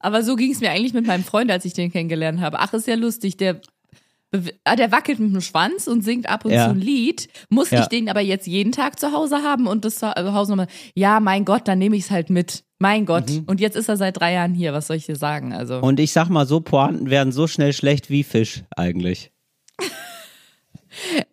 Aber 0.00 0.22
so 0.22 0.36
ging 0.36 0.52
es 0.52 0.60
mir 0.60 0.70
eigentlich 0.70 0.94
mit 0.94 1.06
meinem 1.06 1.24
Freund, 1.24 1.50
als 1.50 1.64
ich 1.64 1.72
den 1.74 1.90
kennengelernt 1.92 2.40
habe. 2.40 2.60
Ach, 2.60 2.72
ist 2.72 2.86
ja 2.86 2.94
lustig, 2.94 3.36
der, 3.36 3.60
ah, 4.64 4.76
der 4.76 4.92
wackelt 4.92 5.18
mit 5.18 5.34
dem 5.34 5.40
Schwanz 5.40 5.86
und 5.88 6.02
singt 6.04 6.28
ab 6.28 6.44
und 6.44 6.52
Ja. 6.52 6.66
zu 6.66 6.70
ein 6.70 6.80
Lied. 6.80 7.28
Muss 7.48 7.70
Ja. 7.70 7.80
ich 7.82 7.86
den 7.88 8.08
aber 8.08 8.20
jetzt 8.20 8.46
jeden 8.46 8.72
Tag 8.72 9.00
zu 9.00 9.12
Hause 9.12 9.38
haben 9.42 9.66
und 9.66 9.84
das 9.84 9.96
zu 9.96 10.08
Hause 10.08 10.52
nochmal, 10.52 10.68
ja, 10.94 11.18
mein 11.20 11.44
Gott, 11.44 11.66
dann 11.66 11.78
nehme 11.78 11.96
ich 11.96 12.04
es 12.04 12.10
halt 12.10 12.30
mit. 12.30 12.62
Mein 12.78 13.06
Gott. 13.06 13.24
Und 13.46 13.60
jetzt 13.60 13.76
ist 13.76 13.88
er 13.88 13.96
seit 13.96 14.20
drei 14.20 14.34
Jahren 14.34 14.54
hier, 14.54 14.72
was 14.72 14.86
soll 14.86 14.96
ich 14.96 15.06
dir 15.06 15.16
sagen? 15.16 15.52
Also. 15.52 15.78
Mhm. 15.78 15.82
Und 15.82 15.98
ich 16.00 16.12
sag 16.12 16.28
mal, 16.28 16.46
so 16.46 16.60
Pointen 16.60 17.10
werden 17.10 17.32
so 17.32 17.48
schnell 17.48 17.72
schlecht 17.72 18.08
wie 18.08 18.22
Fisch 18.22 18.62
eigentlich. 18.76 19.32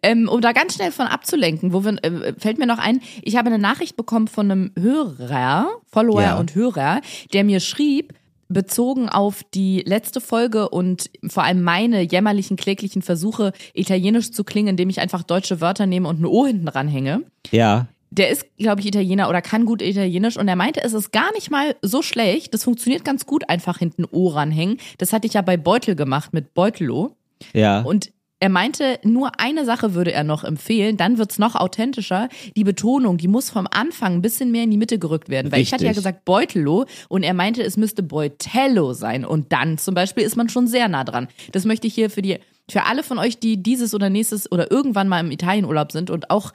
Ähm, 0.03 0.27
um 0.27 0.41
da 0.41 0.51
ganz 0.51 0.75
schnell 0.75 0.91
von 0.91 1.07
abzulenken, 1.07 1.71
wo 1.71 1.83
wir, 1.85 1.95
äh, 2.03 2.33
fällt 2.37 2.57
mir 2.59 2.67
noch 2.67 2.77
ein, 2.77 2.99
ich 3.23 3.37
habe 3.37 3.47
eine 3.47 3.57
Nachricht 3.57 3.95
bekommen 3.95 4.27
von 4.27 4.51
einem 4.51 4.71
Hörer, 4.77 5.69
Follower 5.87 6.21
Ja. 6.21 6.37
und 6.37 6.53
Hörer, 6.55 7.01
der 7.33 7.43
mir 7.45 7.59
schrieb, 7.61 8.13
bezogen 8.47 9.09
auf 9.09 9.43
die 9.53 9.81
letzte 9.85 10.21
Folge 10.21 10.69
und 10.69 11.09
vor 11.27 11.43
allem 11.43 11.63
meine 11.63 12.01
jämmerlichen, 12.01 12.57
kläglichen 12.57 13.01
Versuche, 13.01 13.53
italienisch 13.73 14.31
zu 14.31 14.43
klingen, 14.43 14.69
indem 14.69 14.89
ich 14.89 14.99
einfach 14.99 15.23
deutsche 15.23 15.61
Wörter 15.61 15.85
nehme 15.85 16.07
und 16.07 16.21
ein 16.21 16.25
O 16.25 16.45
hinten 16.45 16.67
ranhänge. 16.67 17.23
Ja, 17.51 17.87
Der 18.11 18.29
ist, 18.29 18.45
glaube 18.57 18.79
ich, 18.81 18.87
Italiener 18.87 19.27
oder 19.27 19.41
kann 19.41 19.65
gut 19.65 19.81
Italienisch 19.81 20.37
und 20.37 20.47
er 20.47 20.55
meinte, 20.55 20.81
es 20.81 20.93
ist 20.93 21.11
gar 21.11 21.33
nicht 21.33 21.51
mal 21.51 21.75
so 21.81 22.01
schlecht. 22.01 22.53
Das 22.53 22.63
funktioniert 22.63 23.03
ganz 23.03 23.25
gut, 23.25 23.49
einfach 23.49 23.79
hinten 23.79 24.05
O 24.09 24.29
ranhängen. 24.29 24.77
Das 24.99 25.11
hatte 25.11 25.27
ich 25.27 25.33
ja 25.33 25.41
bei 25.41 25.57
Beutel 25.57 25.95
gemacht 25.95 26.31
mit 26.31 26.53
Beutelo. 26.53 27.15
ja. 27.53 27.81
Und 27.81 28.11
er 28.41 28.49
meinte, 28.49 28.99
nur 29.03 29.39
eine 29.39 29.63
Sache 29.65 29.93
würde 29.93 30.11
er 30.11 30.23
noch 30.25 30.43
empfehlen, 30.43 30.97
dann 30.97 31.17
wird's 31.17 31.39
noch 31.39 31.55
authentischer. 31.55 32.27
Die 32.57 32.63
Betonung, 32.65 33.17
die 33.17 33.29
muss 33.29 33.49
vom 33.49 33.65
Anfang 33.71 34.15
ein 34.15 34.21
bisschen 34.21 34.51
mehr 34.51 34.63
in 34.63 34.71
die 34.71 34.77
Mitte 34.77 34.99
gerückt 34.99 35.29
werden. 35.29 35.51
Weil 35.51 35.61
ich 35.61 35.71
hatte 35.73 35.83
ja 35.85 35.91
Richtig. 35.91 36.03
gesagt 36.03 36.25
Beutello 36.25 36.85
und 37.07 37.23
er 37.23 37.33
meinte, 37.33 37.63
es 37.63 37.77
müsste 37.77 38.03
Beutello 38.03 38.93
sein. 38.93 39.23
Und 39.23 39.53
dann 39.53 39.77
zum 39.77 39.95
Beispiel 39.95 40.23
ist 40.23 40.35
man 40.35 40.49
schon 40.49 40.67
sehr 40.67 40.89
nah 40.89 41.03
dran. 41.05 41.27
Das 41.53 41.63
möchte 41.65 41.87
ich 41.87 41.95
hier 41.95 42.09
für 42.09 42.21
die, 42.21 42.37
für 42.69 42.83
alle 42.85 43.03
von 43.03 43.19
euch, 43.19 43.39
die 43.39 43.63
dieses 43.63 43.93
oder 43.93 44.09
nächstes 44.09 44.51
oder 44.51 44.69
irgendwann 44.69 45.07
mal 45.07 45.21
im 45.21 45.31
Italienurlaub 45.31 45.91
sind 45.93 46.09
und 46.09 46.29
auch 46.29 46.51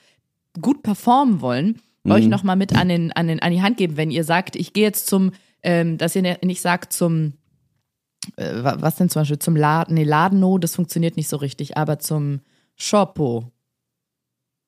gut 0.61 0.83
performen 0.83 1.41
wollen, 1.41 1.81
euch 2.09 2.25
Mhm. 2.25 2.31
nochmal 2.31 2.57
mit 2.57 2.77
an, 2.77 2.89
den, 2.89 3.13
an, 3.13 3.27
den, 3.29 3.41
an 3.41 3.53
die 3.53 3.63
Hand 3.63 3.79
geben, 3.79 3.97
wenn 3.97 4.11
ihr 4.11 4.25
sagt, 4.25 4.55
ich 4.55 4.73
gehe 4.75 4.85
jetzt 4.85 5.07
zum, 5.07 5.33
ähm, 5.63 5.97
dass 5.97 6.15
ihr 6.15 6.39
nicht 6.45 6.61
sagt 6.61 6.93
zum, 6.93 7.35
äh, 8.37 8.62
wa- 8.65 8.77
was 8.81 8.97
denn 8.97 9.09
zum 9.09 9.21
Beispiel, 9.23 9.39
zum 9.39 9.57
Laden, 9.57 9.95
nee, 9.95 10.05
Ladeno, 10.05 10.59
das 10.59 10.75
funktioniert 10.75 11.17
nicht 11.17 11.29
so 11.29 11.37
richtig, 11.37 11.77
aber 11.77 11.99
zum 11.99 12.41
Shoppo. 12.77 13.50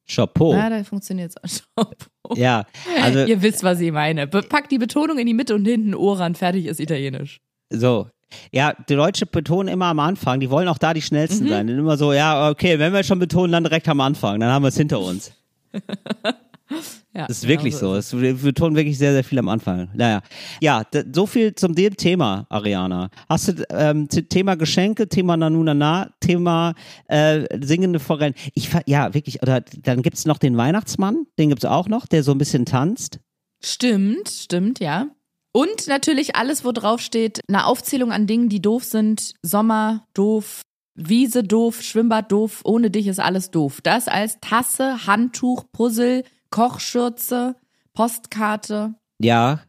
Chapeau. 0.09 0.53
Ja, 0.53 0.69
da 0.69 0.83
funktioniert 0.85 1.33
es. 1.43 1.63
Ja, 2.37 2.65
also 3.03 3.25
Ihr 3.25 3.43
wisst, 3.43 3.63
was 3.63 3.79
ich 3.81 3.93
meine. 3.93 4.27
Packt 4.27 4.71
die 4.73 4.79
Betonung 4.79 5.19
in 5.19 5.27
die 5.27 5.35
Mitte 5.35 5.55
und 5.55 5.65
hinten 5.67 5.95
Ohr 5.95 6.19
ran, 6.19 6.35
fertig 6.35 6.65
ist 6.67 6.81
Italienisch. 6.81 7.41
so. 7.71 8.09
Ja, 8.51 8.73
die 8.89 8.95
Deutsche 8.95 9.27
betonen 9.27 9.69
immer 9.69 9.87
am 9.87 9.99
Anfang, 10.01 10.41
die 10.41 10.49
wollen 10.49 10.67
auch 10.69 10.79
da 10.79 10.95
die 10.95 11.01
Mhm. 11.01 11.05
schnellsten 11.05 11.49
sein. 11.49 11.67
Die 11.67 11.75
sind 11.75 11.81
immer 11.81 11.99
so, 11.99 12.15
ja, 12.15 12.49
okay, 12.49 12.79
wenn 12.79 12.95
wir 12.95 13.03
schon 13.05 13.19
betonen, 13.19 13.53
dann 13.53 13.65
direkt 13.65 13.87
am 13.89 14.01
Anfang, 14.01 14.41
dann 14.41 14.51
haben 14.51 14.63
wir 14.63 14.69
es 14.69 14.77
hinter 14.79 15.01
uns. 15.01 15.33
Ja, 17.15 17.27
Das 17.27 17.39
ist 17.39 17.49
wirklich 17.49 17.75
genau 17.75 17.93
so. 17.93 17.97
Es, 17.97 18.19
wir 18.19 18.33
betonen 18.33 18.75
wirklich 18.75 18.97
sehr, 18.97 19.13
sehr 19.13 19.23
viel 19.23 19.39
am 19.39 19.51
Anfang. 19.51 19.91
Naja. 19.93 20.23
Ja, 20.63 20.83
so 21.13 21.27
viel 21.27 21.55
zum 21.55 21.75
dem 21.75 21.95
Thema, 21.95 22.47
Ariana. 22.49 23.11
Hast 23.29 23.49
du 23.49 23.67
ähm, 23.69 24.09
Thema 24.09 24.55
Geschenke, 24.55 25.07
Thema 25.11 25.37
Nanunana, 25.37 26.15
Thema 26.21 26.73
äh, 27.09 27.45
singende 27.61 28.01
Forellen. 28.01 28.33
Ich 28.55 28.71
ja, 28.87 29.13
wirklich, 29.13 29.43
oder 29.43 29.61
dann 29.61 30.01
gibt's 30.01 30.25
noch 30.25 30.39
den 30.39 30.57
Weihnachtsmann, 30.57 31.27
den 31.39 31.51
gibt's 31.51 31.67
auch 31.67 31.89
noch, 31.89 32.07
der 32.07 32.23
so 32.23 32.33
ein 32.33 32.39
bisschen 32.39 32.65
tanzt. 32.65 33.21
Stimmt, 33.63 34.31
stimmt, 34.31 34.81
ja. 34.81 35.09
Und 35.53 35.87
natürlich 35.87 36.35
alles, 36.35 36.65
wo 36.65 36.73
drauf 36.73 37.01
steht, 37.01 37.41
eine 37.47 37.67
Aufzählung 37.67 38.11
an 38.11 38.27
Dingen, 38.27 38.49
die 38.49 38.63
doof 38.63 38.85
sind. 38.85 39.35
Sommer, 39.43 40.07
doof. 40.15 40.63
Wiese, 40.95 41.43
doof. 41.43 41.83
Schwimmbad, 41.83 42.33
doof. 42.33 42.63
Ohne 42.65 42.91
dich 42.91 43.07
ist 43.07 43.21
alles 43.21 43.51
doof. 43.51 43.81
Das 43.83 44.09
als 44.09 44.39
Tasse, 44.41 45.07
Handtuch, 45.07 45.65
Puzzle, 45.73 46.25
Kochschürze, 46.53 47.57
Postkarte, 47.95 48.95
Ja, 49.19 49.61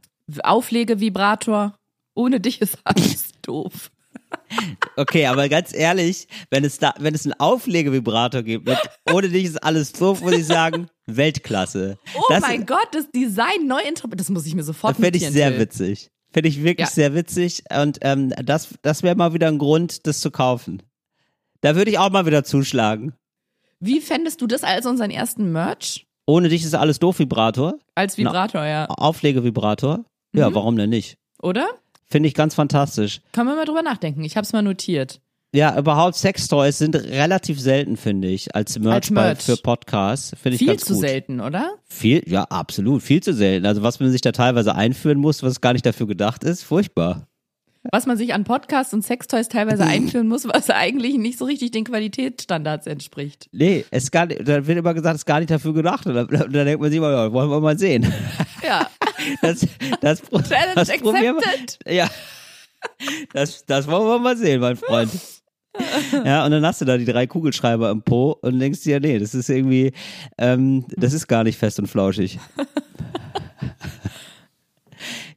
Auflegevibrator. 0.43 1.75
Ohne 2.15 2.39
dich 2.39 2.61
ist 2.61 2.77
alles 2.83 3.31
doof. 3.41 3.89
okay, 4.97 5.25
aber 5.25 5.49
ganz 5.49 5.73
ehrlich, 5.73 6.27
wenn 6.51 6.63
es 6.63 6.77
da, 6.77 6.93
wenn 6.99 7.15
es 7.15 7.25
einen 7.25 7.33
Auflegevibrator 7.39 8.43
gibt, 8.43 8.67
mit, 8.67 8.77
ohne 9.11 9.29
dich 9.29 9.45
ist 9.45 9.63
alles 9.63 9.93
doof, 9.93 10.21
muss 10.21 10.33
ich 10.33 10.45
sagen, 10.45 10.87
Weltklasse. 11.07 11.97
Oh 12.15 12.21
Das- 12.29 12.41
mein 12.41 12.65
Gott, 12.65 12.87
das 12.91 13.09
Design 13.11 13.65
neu 13.67 13.81
interpretiert. 13.81 14.19
Das 14.21 14.29
muss 14.29 14.45
ich 14.45 14.53
mir 14.55 14.63
sofort 14.63 14.95
finde 14.95 15.17
ich 15.17 15.27
sehr 15.27 15.49
Till. 15.49 15.59
witzig. 15.59 16.09
Finde 16.31 16.49
ich 16.49 16.63
wirklich 16.63 16.87
Ja. 16.87 16.93
sehr 16.93 17.13
witzig 17.15 17.63
und 17.75 17.99
ähm, 18.01 18.29
das, 18.43 18.69
das 18.81 19.03
wäre 19.03 19.15
mal 19.15 19.33
wieder 19.33 19.47
ein 19.47 19.57
Grund, 19.59 20.05
das 20.07 20.19
zu 20.19 20.31
kaufen. 20.31 20.81
Da 21.61 21.75
würde 21.75 21.91
ich 21.91 21.97
auch 21.99 22.09
mal 22.11 22.25
wieder 22.25 22.43
zuschlagen. 22.43 23.13
Wie 23.79 24.01
fändest 24.01 24.41
du 24.41 24.47
das 24.47 24.63
als 24.63 24.85
unseren 24.85 25.11
ersten 25.11 25.51
Merch? 25.51 26.05
Ohne 26.25 26.49
dich 26.49 26.63
ist 26.63 26.73
alles 26.75 26.99
doof 26.99 27.19
Vibrator, 27.19 27.73
Als 27.95 28.17
Vibrator, 28.17 28.65
ja. 28.65 28.85
Auflegevibrator. 28.85 30.05
Ja, 30.35 30.49
Mhm. 30.49 30.55
warum 30.55 30.75
denn 30.77 30.89
nicht? 30.89 31.17
Oder? 31.41 31.67
Finde 32.09 32.27
ich 32.27 32.33
ganz 32.33 32.55
fantastisch. 32.55 33.21
Können 33.31 33.49
wir 33.49 33.55
mal 33.55 33.65
drüber 33.65 33.81
nachdenken. 33.81 34.23
Ich 34.23 34.35
habe 34.37 34.45
es 34.45 34.53
mal 34.53 34.61
notiert. 34.61 35.19
Ja, 35.55 35.77
überhaupt 35.77 36.15
Sextoys 36.15 36.79
sind 36.79 36.95
relativ 36.95 37.59
selten, 37.59 37.95
finde 37.97 38.27
ich, 38.29 38.55
als 38.55 38.79
Merch, 38.79 38.93
Als 38.95 39.11
Merch. 39.11 39.41
für 39.43 39.57
Podcasts. 39.57 40.35
Finde 40.41 40.55
ich 40.55 40.59
Viel 40.59 40.67
ganz 40.69 40.85
zu 40.85 40.93
gut. 40.93 41.01
selten, 41.01 41.39
oder? 41.41 41.73
Viel, 41.85 42.23
ja, 42.27 42.43
absolut, 42.45 43.03
viel 43.03 43.21
zu 43.21 43.33
selten. 43.33 43.65
Also 43.67 43.83
was 43.83 43.99
man 43.99 44.09
sich 44.11 44.21
da 44.21 44.31
teilweise 44.31 44.73
einführen 44.73 45.19
muss, 45.19 45.43
was 45.43 45.61
gar 45.61 45.73
nicht 45.73 45.85
dafür 45.85 46.07
gedacht 46.07 46.43
ist, 46.43 46.63
furchtbar. 46.63 47.27
Was 47.91 48.05
man 48.05 48.17
sich 48.17 48.33
an 48.33 48.43
Podcasts 48.43 48.93
und 48.93 49.03
Sextoys 49.03 49.49
teilweise 49.49 49.83
einführen 49.85 50.27
muss, 50.27 50.47
was 50.47 50.69
eigentlich 50.69 51.17
nicht 51.17 51.37
so 51.37 51.45
richtig 51.45 51.71
den 51.71 51.83
Qualitätsstandards 51.83 52.87
entspricht. 52.87 53.49
Nee, 53.51 53.85
es 53.91 54.09
gar 54.11 54.25
nicht, 54.25 54.47
da 54.47 54.65
wird 54.65 54.77
immer 54.77 54.93
gesagt, 54.93 55.15
es 55.15 55.21
ist 55.21 55.25
gar 55.25 55.39
nicht 55.39 55.51
dafür 55.51 55.73
gedacht. 55.73 56.05
Und 56.07 56.15
dann, 56.15 56.27
dann 56.29 56.51
denkt 56.65 56.79
man 56.81 56.89
sich 56.89 56.97
immer, 56.97 57.11
ja, 57.11 57.31
wollen 57.33 57.49
wir 57.49 57.59
mal 57.59 57.77
sehen. 57.77 58.11
Ja. 58.65 58.89
Das, 59.41 59.65
das, 60.01 60.21
Challenge 60.21 60.73
das 60.75 60.89
probieren 60.99 61.35
wir- 61.37 61.47
accepted. 61.47 61.79
Ja. 61.87 62.09
Das, 63.31 63.65
das 63.65 63.87
wollen 63.87 64.05
wir 64.07 64.19
mal 64.19 64.35
sehen, 64.37 64.59
mein 64.59 64.75
Freund. 64.75 65.11
Ja, 66.25 66.45
und 66.45 66.51
dann 66.51 66.65
hast 66.65 66.81
du 66.81 66.85
da 66.85 66.97
die 66.97 67.05
drei 67.05 67.25
Kugelschreiber 67.27 67.89
im 67.89 68.01
Po 68.03 68.37
und 68.41 68.59
denkst 68.59 68.81
dir, 68.83 68.99
nee, 68.99 69.17
das 69.19 69.33
ist 69.33 69.49
irgendwie, 69.49 69.93
ähm, 70.37 70.85
das 70.95 71.13
ist 71.13 71.27
gar 71.27 71.43
nicht 71.43 71.57
fest 71.57 71.79
und 71.79 71.87
flauschig. 71.87 72.39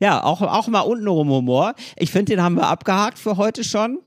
Ja, 0.00 0.22
auch, 0.22 0.42
auch 0.42 0.68
mal 0.68 0.80
untenrum 0.80 1.30
Humor. 1.30 1.74
Ich 1.96 2.10
finde, 2.10 2.32
den 2.32 2.42
haben 2.42 2.56
wir 2.56 2.68
abgehakt 2.68 3.18
für 3.18 3.36
heute 3.36 3.64
schon. 3.64 3.98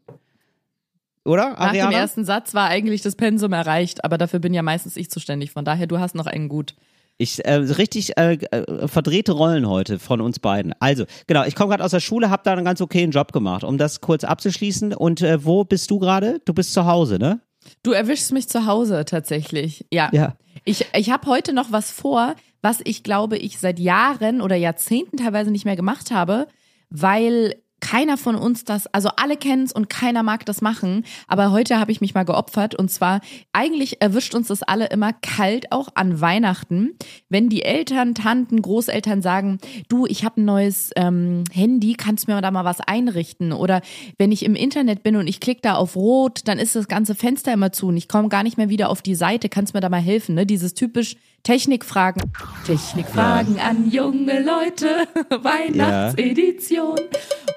Oder, 1.25 1.51
Nach 1.51 1.59
Ariana? 1.59 1.89
dem 1.89 1.97
ersten 1.99 2.25
Satz 2.25 2.53
war 2.53 2.67
eigentlich 2.69 3.01
das 3.01 3.15
Pensum 3.15 3.53
erreicht, 3.53 4.03
aber 4.03 4.17
dafür 4.17 4.39
bin 4.39 4.53
ja 4.53 4.61
meistens 4.61 4.95
ich 4.97 5.11
zuständig. 5.11 5.51
Von 5.51 5.65
daher, 5.65 5.85
du 5.85 5.99
hast 5.99 6.15
noch 6.15 6.25
einen 6.25 6.49
gut. 6.49 6.75
Ich 7.17 7.43
äh, 7.45 7.53
richtig 7.55 8.17
äh, 8.17 8.35
äh, 8.35 8.87
verdrehte 8.87 9.33
Rollen 9.33 9.67
heute 9.67 9.99
von 9.99 10.21
uns 10.21 10.39
beiden. 10.39 10.73
Also, 10.79 11.03
genau, 11.27 11.43
ich 11.43 11.53
komme 11.53 11.69
gerade 11.69 11.83
aus 11.83 11.91
der 11.91 11.99
Schule, 11.99 12.29
habe 12.29 12.43
da 12.45 12.53
einen 12.53 12.63
ganz 12.63 12.79
okayen 12.79 13.11
Job 13.11 13.33
gemacht, 13.33 13.65
um 13.65 13.77
das 13.77 13.99
kurz 13.99 14.23
abzuschließen. 14.23 14.93
Und 14.93 15.21
äh, 15.21 15.43
wo 15.43 15.65
bist 15.65 15.91
du 15.91 15.99
gerade? 15.99 16.39
Du 16.45 16.53
bist 16.53 16.73
zu 16.73 16.85
Hause, 16.85 17.19
ne? 17.19 17.41
Du 17.83 17.91
erwischst 17.91 18.31
mich 18.31 18.47
zu 18.47 18.65
Hause 18.65 19.03
tatsächlich. 19.05 19.85
Ja. 19.91 20.09
Ja. 20.13 20.35
Ich, 20.63 20.85
ich 20.95 21.11
habe 21.11 21.27
heute 21.27 21.51
noch 21.53 21.71
was 21.71 21.91
vor, 21.91 22.35
was 22.61 22.81
ich 22.83 23.03
glaube, 23.03 23.37
ich 23.37 23.59
seit 23.59 23.79
Jahren 23.79 24.41
oder 24.41 24.55
Jahrzehnten 24.55 25.17
teilweise 25.17 25.51
nicht 25.51 25.65
mehr 25.65 25.75
gemacht 25.75 26.11
habe, 26.11 26.47
weil 26.89 27.55
keiner 27.79 28.17
von 28.17 28.35
uns 28.35 28.65
das, 28.65 28.87
also 28.87 29.09
alle 29.15 29.37
kennen 29.37 29.63
es 29.63 29.71
und 29.71 29.89
keiner 29.89 30.23
mag 30.23 30.45
das 30.45 30.61
machen. 30.61 31.05
Aber 31.27 31.51
heute 31.51 31.79
habe 31.79 31.91
ich 31.91 32.01
mich 32.01 32.13
mal 32.13 32.23
geopfert 32.23 32.75
und 32.75 32.89
zwar 32.91 33.21
eigentlich 33.53 34.01
erwischt 34.01 34.35
uns 34.35 34.47
das 34.47 34.63
alle 34.63 34.87
immer 34.87 35.13
kalt 35.13 35.71
auch 35.71 35.89
an 35.95 36.21
Weihnachten, 36.21 36.95
wenn 37.29 37.49
die 37.49 37.63
Eltern, 37.63 38.15
Tanten, 38.15 38.61
Großeltern 38.61 39.21
sagen, 39.21 39.59
du, 39.87 40.05
ich 40.05 40.23
habe 40.23 40.41
ein 40.41 40.45
neues 40.45 40.91
ähm, 40.95 41.43
Handy, 41.51 41.93
kannst 41.93 42.27
mir 42.27 42.41
da 42.41 42.51
mal 42.51 42.65
was 42.65 42.81
einrichten? 42.81 43.53
Oder 43.53 43.81
wenn 44.17 44.31
ich 44.31 44.43
im 44.43 44.55
Internet 44.55 45.03
bin 45.03 45.15
und 45.15 45.27
ich 45.27 45.39
klicke 45.39 45.61
da 45.61 45.75
auf 45.75 45.95
Rot, 45.95 46.41
dann 46.45 46.59
ist 46.59 46.75
das 46.75 46.87
ganze 46.87 47.15
Fenster 47.15 47.53
immer 47.53 47.71
zu 47.71 47.87
und 47.87 47.97
ich 47.97 48.07
komme 48.07 48.29
gar 48.29 48.43
nicht 48.43 48.57
mehr 48.57 48.69
wieder 48.69 48.89
auf 48.89 49.01
die 49.01 49.15
Seite. 49.15 49.49
Kannst 49.49 49.73
mir 49.73 49.81
da 49.81 49.89
mal 49.89 50.01
helfen? 50.01 50.35
Ne? 50.35 50.45
Dieses 50.45 50.73
typisch 50.73 51.15
Technikfragen. 51.43 52.31
Technikfragen 52.65 53.59
an 53.59 53.89
junge 53.89 54.41
Leute. 54.41 55.07
Weihnachtsedition. 55.43 56.99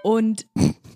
Und 0.02 0.46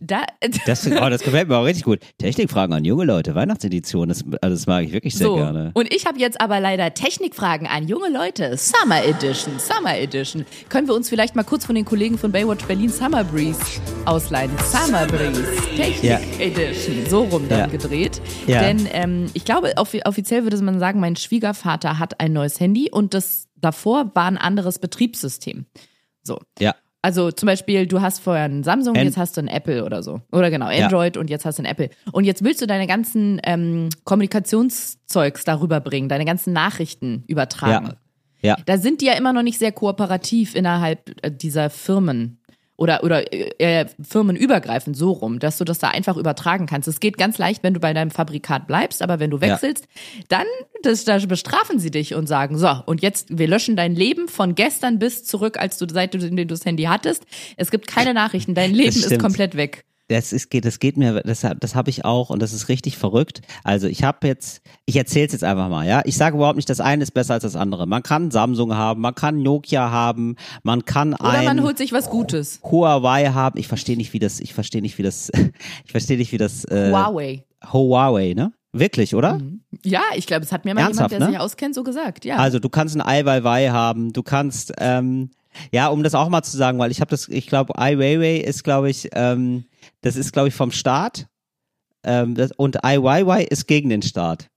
da, 0.00 0.24
Das, 0.66 0.86
oh, 0.90 1.08
das 1.08 1.22
gefällt 1.22 1.48
mir 1.48 1.56
auch 1.56 1.64
richtig 1.64 1.84
gut. 1.84 2.00
Technikfragen 2.18 2.74
an 2.74 2.84
junge 2.84 3.04
Leute, 3.04 3.34
Weihnachtsedition, 3.34 4.08
das, 4.08 4.24
also 4.42 4.54
das 4.56 4.66
mag 4.66 4.84
ich 4.84 4.92
wirklich 4.92 5.14
sehr 5.14 5.26
so. 5.26 5.36
gerne. 5.36 5.70
Und 5.74 5.92
ich 5.94 6.06
habe 6.06 6.18
jetzt 6.18 6.40
aber 6.40 6.60
leider 6.60 6.92
Technikfragen 6.94 7.66
an 7.66 7.88
junge 7.88 8.08
Leute. 8.10 8.56
Summer 8.56 9.04
Edition, 9.04 9.58
Summer 9.58 9.96
Edition. 9.98 10.44
Können 10.68 10.88
wir 10.88 10.94
uns 10.94 11.08
vielleicht 11.08 11.36
mal 11.36 11.42
kurz 11.44 11.64
von 11.66 11.74
den 11.74 11.84
Kollegen 11.84 12.18
von 12.18 12.32
Baywatch 12.32 12.64
Berlin 12.66 12.88
Summer 12.90 13.24
Breeze 13.24 13.60
ausleihen? 14.04 14.50
Summer 14.64 15.06
Breeze, 15.06 15.44
Technik 15.76 16.02
Ja. 16.04 16.20
Edition. 16.38 17.06
So 17.08 17.22
rum 17.24 17.48
dann 17.48 17.58
Ja. 17.60 17.66
gedreht. 17.66 18.20
Ja. 18.46 18.60
Denn 18.62 18.88
ähm, 18.92 19.26
ich 19.34 19.44
glaube, 19.44 19.72
offi 19.76 20.02
offiziell 20.04 20.42
würde 20.44 20.56
man 20.62 20.78
sagen, 20.78 21.00
mein 21.00 21.16
Schwiegervater 21.16 21.98
hat 21.98 22.20
ein 22.20 22.32
neues 22.32 22.60
Handy 22.60 22.90
und 22.90 23.14
das 23.14 23.48
davor 23.56 24.10
war 24.14 24.26
ein 24.26 24.38
anderes 24.38 24.78
Betriebssystem. 24.78 25.66
So. 26.22 26.40
Ja. 26.58 26.74
Also 27.06 27.30
zum 27.30 27.46
Beispiel, 27.46 27.86
du 27.86 28.00
hast 28.00 28.18
vorher 28.18 28.46
einen 28.46 28.64
Samsung, 28.64 28.96
An- 28.96 29.04
jetzt 29.04 29.16
hast 29.16 29.36
du 29.36 29.40
ein 29.40 29.46
Apple 29.46 29.84
oder 29.84 30.02
so. 30.02 30.22
Oder 30.32 30.50
genau, 30.50 30.68
Ja. 30.70 30.86
Android 30.86 31.16
und 31.16 31.30
jetzt 31.30 31.44
hast 31.44 31.60
du 31.60 31.62
ein 31.62 31.66
Apple. 31.66 31.88
Und 32.10 32.24
jetzt 32.24 32.42
willst 32.42 32.60
du 32.60 32.66
deine 32.66 32.88
ganzen 32.88 33.40
ähm, 33.44 33.90
Kommunikationszeugs 34.02 35.44
darüber 35.44 35.78
bringen, 35.78 36.08
deine 36.08 36.24
ganzen 36.24 36.52
Nachrichten 36.52 37.22
übertragen. 37.28 37.86
Ja. 38.42 38.50
Ja. 38.50 38.56
Da 38.66 38.78
sind 38.78 39.00
die 39.02 39.06
ja 39.06 39.12
immer 39.14 39.32
noch 39.32 39.42
nicht 39.42 39.58
sehr 39.58 39.70
kooperativ 39.70 40.56
innerhalb 40.56 41.14
äh, 41.24 41.30
dieser 41.30 41.70
Firmen. 41.70 42.38
Oder, 42.76 43.02
oder 43.04 43.32
äh, 43.32 43.52
äh, 43.58 43.86
firmenübergreifend 44.06 44.96
so 44.96 45.12
rum, 45.12 45.38
dass 45.38 45.56
du 45.56 45.64
das 45.64 45.78
da 45.78 45.88
einfach 45.88 46.18
übertragen 46.18 46.66
kannst. 46.66 46.88
Es 46.88 47.00
geht 47.00 47.16
ganz 47.16 47.38
leicht, 47.38 47.62
wenn 47.62 47.72
du 47.72 47.80
bei 47.80 47.94
deinem 47.94 48.10
Fabrikat 48.10 48.66
bleibst, 48.66 49.00
aber 49.02 49.18
wenn 49.18 49.30
du 49.30 49.40
wechselst, 49.40 49.86
dann 50.28 50.46
das, 50.82 51.04
da 51.04 51.18
bestrafen 51.18 51.78
sie 51.78 51.90
dich 51.90 52.14
und 52.14 52.26
sagen, 52.26 52.58
so, 52.58 52.68
und 52.84 53.00
jetzt, 53.00 53.38
wir 53.38 53.48
löschen 53.48 53.76
dein 53.76 53.94
Leben 53.94 54.28
von 54.28 54.54
gestern 54.54 54.98
bis 54.98 55.24
zurück, 55.24 55.58
als 55.58 55.78
du, 55.78 55.86
seit 55.88 56.12
du 56.12 56.18
du 56.18 56.46
das 56.46 56.64
Handy 56.66 56.84
hattest. 56.84 57.24
Es 57.56 57.70
gibt 57.70 57.86
keine 57.86 58.12
Nachrichten, 58.12 58.54
dein 58.54 58.74
Leben 58.74 58.96
ist 58.96 59.18
komplett 59.18 59.56
weg. 59.56 59.85
Das 60.08 60.32
ist 60.32 60.50
geht, 60.50 60.64
das 60.64 60.78
geht 60.78 60.96
mir, 60.96 61.22
das, 61.22 61.44
das 61.58 61.74
habe 61.74 61.90
ich 61.90 62.04
auch 62.04 62.30
und 62.30 62.40
das 62.40 62.52
ist 62.52 62.68
richtig 62.68 62.96
verrückt. 62.96 63.40
Also 63.64 63.88
ich 63.88 64.04
habe 64.04 64.26
jetzt, 64.26 64.62
ich 64.84 64.96
erzähle 64.96 65.26
es 65.26 65.32
jetzt 65.32 65.44
einfach 65.44 65.68
mal, 65.68 65.86
ja. 65.86 66.02
Ich 66.04 66.16
sage 66.16 66.36
überhaupt 66.36 66.56
nicht, 66.56 66.70
das 66.70 66.80
eine 66.80 67.02
ist 67.02 67.10
besser 67.10 67.34
als 67.34 67.42
das 67.42 67.56
andere. 67.56 67.86
Man 67.86 68.02
kann 68.02 68.30
Samsung 68.30 68.74
haben, 68.74 69.00
man 69.00 69.14
kann 69.14 69.42
Nokia 69.42 69.90
haben, 69.90 70.36
man 70.62 70.84
kann 70.84 71.14
Oder 71.14 71.30
ein 71.30 71.44
man 71.44 71.62
holt 71.62 71.78
sich 71.78 71.92
was 71.92 72.08
Gutes. 72.08 72.60
Huawei 72.62 73.26
haben. 73.30 73.58
Ich 73.58 73.66
verstehe 73.66 73.96
nicht, 73.96 74.12
wie 74.12 74.20
das, 74.20 74.38
ich 74.38 74.54
verstehe 74.54 74.82
nicht, 74.82 74.98
wie 74.98 75.02
das, 75.02 75.30
ich 75.84 75.90
verstehe 75.90 76.16
nicht, 76.18 76.32
wie 76.32 76.38
das 76.38 76.64
äh, 76.66 76.90
Huawei. 76.92 77.44
Huawei, 77.72 78.34
ne? 78.34 78.52
Wirklich, 78.72 79.14
oder? 79.14 79.40
Ja, 79.84 80.02
ich 80.16 80.26
glaube, 80.26 80.44
es 80.44 80.52
hat 80.52 80.64
mir 80.64 80.74
mal 80.74 80.82
Ernsthaft, 80.82 81.10
jemand, 81.10 81.22
der 81.22 81.28
ne? 81.28 81.32
sich 81.34 81.40
auskennt, 81.40 81.74
so 81.74 81.82
gesagt. 81.82 82.24
Ja. 82.24 82.36
Also 82.36 82.58
du 82.58 82.68
kannst 82.68 82.94
ein 82.94 83.00
Eiweiwei 83.00 83.70
haben, 83.70 84.12
du 84.12 84.22
kannst, 84.22 84.72
ähm, 84.78 85.30
ja, 85.72 85.88
um 85.88 86.02
das 86.02 86.14
auch 86.14 86.28
mal 86.28 86.42
zu 86.42 86.56
sagen, 86.56 86.78
weil 86.78 86.90
ich 86.90 87.00
habe 87.00 87.10
das, 87.10 87.28
ich 87.28 87.46
glaube, 87.46 87.78
Ai 87.78 87.96
Weiwei 87.98 88.36
ist, 88.36 88.64
glaube 88.64 88.90
ich, 88.90 89.08
ähm, 89.14 89.64
das 90.00 90.16
ist, 90.16 90.32
glaube 90.32 90.48
ich, 90.48 90.54
vom 90.54 90.70
Staat 90.70 91.28
ähm, 92.04 92.34
das, 92.34 92.52
und 92.52 92.76
Weiwei 92.76 93.44
ist 93.44 93.66
gegen 93.66 93.88
den 93.90 94.02
Staat, 94.02 94.48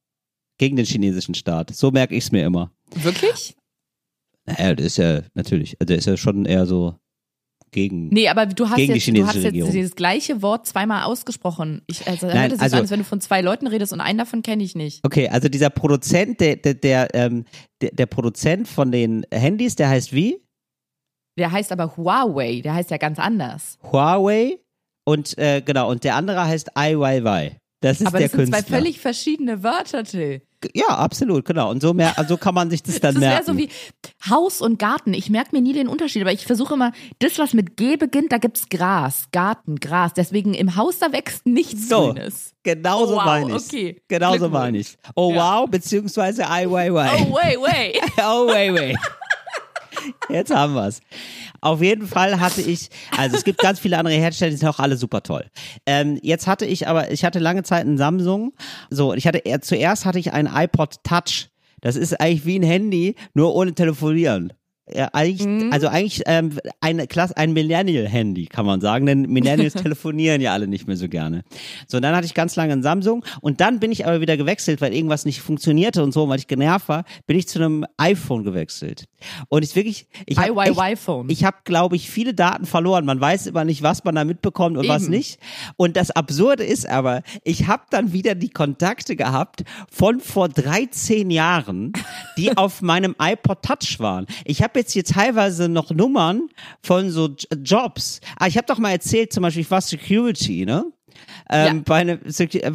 gegen 0.57 0.75
den 0.75 0.85
chinesischen 0.85 1.33
Staat. 1.33 1.73
So 1.75 1.91
merke 1.91 2.15
ich 2.15 2.25
es 2.25 2.31
mir 2.31 2.45
immer. 2.45 2.71
Wirklich? 2.95 3.55
Naja, 4.45 4.75
das 4.75 4.85
ist 4.85 4.97
ja 4.97 5.21
natürlich, 5.33 5.77
der 5.81 5.97
ist 5.97 6.05
ja 6.05 6.17
schon 6.17 6.45
eher 6.45 6.65
so 6.65 6.95
gegen. 7.71 8.09
Nee, 8.09 8.29
aber 8.29 8.45
du 8.45 8.69
hast 8.69 8.77
jetzt, 8.79 9.07
du 9.07 9.27
hast 9.27 9.35
jetzt 9.35 9.73
dieses 9.73 9.95
gleiche 9.95 10.41
Wort 10.41 10.65
zweimal 10.65 11.03
ausgesprochen. 11.03 11.81
Ich, 11.87 12.07
also, 12.07 12.27
Nein, 12.27 12.51
sich 12.51 12.61
also- 12.61 12.73
so 12.73 12.77
an, 12.77 12.81
als 12.83 12.91
wenn 12.91 12.99
du 12.99 13.05
von 13.05 13.21
zwei 13.21 13.41
Leuten 13.41 13.67
redest 13.67 13.93
und 13.93 14.01
einen 14.01 14.17
davon 14.17 14.41
kenne 14.41 14.63
ich 14.63 14.75
nicht. 14.75 15.05
Okay, 15.05 15.29
also 15.29 15.49
dieser 15.49 15.69
Produzent, 15.69 16.39
der, 16.39 16.55
der, 16.55 16.73
der, 16.73 17.15
ähm, 17.15 17.45
der, 17.81 17.91
der 17.91 18.05
Produzent 18.05 18.67
von 18.67 18.91
den 18.91 19.25
Handys, 19.31 19.75
der 19.75 19.89
heißt 19.89 20.13
wie? 20.13 20.41
Der 21.37 21.51
heißt 21.51 21.71
aber 21.71 21.95
Huawei, 21.95 22.61
der 22.61 22.73
heißt 22.73 22.91
ja 22.91 22.97
ganz 22.97 23.17
anders. 23.17 23.77
Huawei 23.83 24.59
und 25.09 25.37
äh, 25.37 25.61
genau, 25.61 25.89
und 25.89 26.03
der 26.03 26.15
andere 26.15 26.45
heißt 26.45 26.75
Ai 26.77 26.97
Weiwei. 26.97 27.57
Das 27.81 28.01
ist 28.01 28.07
aber 28.07 28.17
der 28.19 28.27
das 28.27 28.31
sind 28.35 28.45
Künstler. 28.51 28.65
zwei 28.67 28.75
völlig 28.77 28.99
verschiedene 28.99 29.63
Wörter, 29.63 30.03
Till. 30.03 30.41
Ja, 30.73 30.87
absolut, 30.89 31.45
genau. 31.45 31.71
Und 31.71 31.81
so, 31.81 31.93
mehr, 31.93 32.13
so 32.27 32.35
kann 32.35 32.53
man 32.53 32.69
sich 32.69 32.83
das 32.83 32.99
dann 32.99 33.13
Das 33.15 33.21
wäre 33.21 33.31
merken. 33.35 33.45
so 33.45 33.57
wie 33.57 33.69
Haus 34.29 34.59
und 34.61 34.77
Garten. 34.77 35.13
Ich 35.13 35.29
merke 35.29 35.55
mir 35.55 35.61
nie 35.61 35.71
den 35.71 35.87
Unterschied, 35.87 36.21
aber 36.21 36.33
ich 36.33 36.45
versuche 36.45 36.73
immer, 36.73 36.91
das, 37.19 37.39
was 37.39 37.53
mit 37.53 37.77
G 37.77 37.95
beginnt, 37.95 38.33
da 38.33 38.37
gibt's 38.37 38.67
Gras, 38.67 39.27
Garten, 39.31 39.77
Gras. 39.77 40.11
Deswegen 40.13 40.53
im 40.53 40.75
Haus, 40.75 40.99
da 40.99 41.13
wächst 41.13 41.45
nichts 41.45 41.87
So. 41.87 42.07
Grünes. 42.11 42.51
genau 42.63 43.05
so 43.05 43.13
Oh, 43.13 43.17
wow, 43.19 43.25
meine 43.25 43.55
ich. 43.55 43.65
okay. 43.65 44.01
Genau 44.09 44.37
so 44.37 44.49
meine 44.49 44.77
ich. 44.79 44.97
Oh 45.15 45.31
Ja. 45.33 45.61
wow, 45.61 45.69
beziehungsweise 45.69 46.49
Ai 46.49 46.69
Weiwei. 46.69 47.09
Oh, 47.29 47.33
wait. 47.35 48.01
Oh, 48.21 48.47
wait, 48.47 48.73
wait. 48.73 48.97
Jetzt 50.29 50.53
haben 50.53 50.73
wir's. 50.73 51.01
Auf 51.61 51.81
jeden 51.81 52.07
Fall 52.07 52.39
hatte 52.39 52.61
ich, 52.61 52.89
also 53.17 53.35
es 53.35 53.43
gibt 53.43 53.59
ganz 53.59 53.79
viele 53.79 53.97
andere 53.97 54.15
Hersteller, 54.15 54.51
die 54.51 54.57
sind 54.57 54.69
auch 54.69 54.79
alle 54.79 54.97
super 54.97 55.23
toll. 55.23 55.45
Ähm, 55.85 56.19
jetzt 56.21 56.47
hatte 56.47 56.65
ich 56.65 56.87
aber, 56.87 57.11
ich 57.11 57.25
hatte 57.25 57.39
lange 57.39 57.63
Zeit 57.63 57.81
einen 57.81 57.97
Samsung. 57.97 58.53
So, 58.89 59.13
ich 59.13 59.27
hatte 59.27 59.39
eher, 59.39 59.61
zuerst 59.61 60.05
hatte 60.05 60.19
ich 60.19 60.33
einen 60.33 60.49
iPod 60.53 61.03
Touch. 61.03 61.49
Das 61.81 61.95
ist 61.95 62.19
eigentlich 62.19 62.45
wie 62.45 62.59
ein 62.59 62.63
Handy, 62.63 63.15
nur 63.33 63.55
ohne 63.55 63.73
telefonieren. 63.73 64.53
Ja, 64.93 65.09
eigentlich, 65.13 65.47
Mhm. 65.47 65.71
also 65.71 65.87
eigentlich 65.87 66.21
ähm, 66.25 66.57
eine 66.81 67.07
Klasse, 67.07 67.35
ein 67.37 67.53
Millennial-Handy, 67.53 68.47
kann 68.47 68.65
man 68.65 68.81
sagen, 68.81 69.05
denn 69.05 69.21
Millennials 69.23 69.73
telefonieren 69.75 70.41
ja 70.41 70.53
alle 70.53 70.67
nicht 70.67 70.87
mehr 70.87 70.97
so 70.97 71.07
gerne. 71.07 71.43
So, 71.87 71.97
und 71.97 72.03
dann 72.03 72.15
hatte 72.15 72.25
ich 72.25 72.33
ganz 72.33 72.55
lange 72.55 72.73
ein 72.73 72.83
Samsung 72.83 73.23
und 73.41 73.61
dann 73.61 73.79
bin 73.79 73.91
ich 73.91 74.05
aber 74.05 74.21
wieder 74.21 74.37
gewechselt, 74.37 74.81
weil 74.81 74.93
irgendwas 74.93 75.25
nicht 75.25 75.41
funktionierte 75.41 76.03
und 76.03 76.11
so, 76.13 76.27
weil 76.29 76.39
ich 76.39 76.47
genervt 76.47 76.89
war, 76.89 77.03
bin 77.27 77.37
ich 77.37 77.47
zu 77.47 77.59
einem 77.59 77.85
iPhone 77.97 78.43
gewechselt. 78.43 79.05
Und 79.49 79.63
ich 79.63 79.75
wirklich, 79.75 80.07
ich 80.25 80.37
habe 80.37 80.53
ich 81.27 81.43
habe, 81.43 81.57
glaube 81.65 81.95
ich, 81.95 82.09
viele 82.09 82.33
Daten 82.33 82.65
verloren. 82.65 83.05
Man 83.05 83.19
weiß 83.19 83.47
immer 83.47 83.65
nicht, 83.65 83.83
was 83.83 84.03
man 84.03 84.15
da 84.15 84.23
mitbekommt 84.23 84.77
und 84.77 84.87
was 84.87 85.03
Eben. 85.03 85.11
nicht. 85.11 85.39
Und 85.77 85.97
das 85.97 86.11
Absurde 86.11 86.63
ist 86.63 86.87
aber, 86.87 87.21
ich 87.43 87.67
habe 87.67 87.83
dann 87.89 88.13
wieder 88.13 88.35
die 88.35 88.49
Kontakte 88.49 89.15
gehabt 89.15 89.63
von 89.91 90.19
vor 90.19 90.49
13 90.49 91.29
Jahren, 91.29 91.93
die 92.37 92.49
auf 92.57 92.81
meinem 92.81 93.15
iPod 93.21 93.61
Touch 93.61 93.99
waren. 93.99 94.25
Ich 94.45 94.63
habe 94.63 94.78
jetzt 94.79 94.93
hier 94.93 95.03
teilweise 95.03 95.69
noch 95.69 95.91
Nummern 95.91 96.49
von 96.81 97.11
so 97.11 97.29
Jobs. 97.63 98.19
Ah, 98.37 98.47
ich 98.47 98.57
habe 98.57 98.67
doch 98.67 98.79
mal 98.79 98.91
erzählt, 98.91 99.31
zum 99.33 99.43
Beispiel, 99.43 99.61
ich 99.61 99.71
war 99.71 99.81
Security, 99.81 100.65
ne? 100.65 100.85
Ähm, 101.49 101.77
Ja. 101.77 101.81
bei 101.85 101.95
einem, 101.97 102.19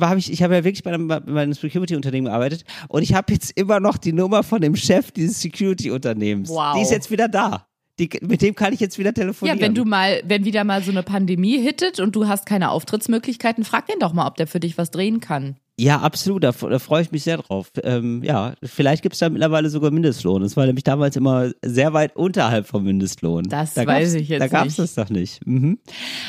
hab 0.00 0.16
ich, 0.18 0.30
ich 0.32 0.42
habe 0.42 0.54
ja 0.54 0.64
wirklich 0.64 0.82
bei 0.82 0.92
einem, 0.92 1.08
bei 1.08 1.16
einem 1.18 1.52
Security-Unternehmen 1.54 2.26
gearbeitet 2.26 2.64
und 2.88 3.02
ich 3.02 3.14
habe 3.14 3.32
jetzt 3.32 3.52
immer 3.56 3.80
noch 3.80 3.96
die 3.96 4.12
Nummer 4.12 4.42
von 4.42 4.60
dem 4.60 4.76
Chef 4.76 5.10
dieses 5.12 5.40
Security-Unternehmens. 5.40 6.50
Wow. 6.50 6.74
Die 6.76 6.82
ist 6.82 6.90
jetzt 6.90 7.10
wieder 7.10 7.28
da. 7.28 7.66
die, 7.98 8.10
mit 8.22 8.42
dem 8.42 8.54
kann 8.54 8.72
ich 8.72 8.80
jetzt 8.80 8.98
wieder 8.98 9.14
telefonieren. 9.14 9.58
Ja, 9.58 9.64
wenn 9.64 9.74
du 9.74 9.84
mal, 9.84 10.20
wenn 10.26 10.44
wieder 10.44 10.64
mal 10.64 10.82
so 10.82 10.90
eine 10.90 11.02
Pandemie 11.04 11.58
hittet 11.58 12.00
und 12.00 12.14
du 12.16 12.26
hast 12.26 12.44
keine 12.44 12.70
Auftrittsmöglichkeiten, 12.70 13.64
frag 13.64 13.86
den 13.86 13.98
doch 14.00 14.12
mal, 14.12 14.26
ob 14.26 14.36
der 14.36 14.46
für 14.46 14.60
dich 14.60 14.76
was 14.76 14.90
drehen 14.90 15.20
kann. 15.20 15.56
Ja, 15.76 15.98
absolut, 16.02 16.44
da, 16.44 16.52
da 16.52 16.78
freue 16.78 17.02
ich 17.02 17.10
mich 17.10 17.24
sehr 17.24 17.38
drauf. 17.38 17.72
Ähm, 17.82 18.22
ja, 18.22 18.54
vielleicht 18.62 19.02
gibt 19.02 19.14
es 19.14 19.18
da 19.18 19.28
mittlerweile 19.28 19.68
sogar 19.70 19.90
Mindestlohn. 19.90 20.40
Das 20.42 20.56
war 20.56 20.66
nämlich 20.66 20.84
damals 20.84 21.16
immer 21.16 21.50
sehr 21.64 21.92
weit 21.92 22.14
unterhalb 22.14 22.68
vom 22.68 22.84
Mindestlohn. 22.84 23.42
Das 23.48 23.74
da 23.74 23.84
weiß 23.84 24.14
ich 24.14 24.28
jetzt 24.28 24.40
Da 24.40 24.46
gab 24.46 24.66
es 24.68 24.78
nicht. 24.78 24.78
das 24.78 24.94
doch 24.94 25.10
nicht. 25.12 25.44
Mhm. 25.44 25.80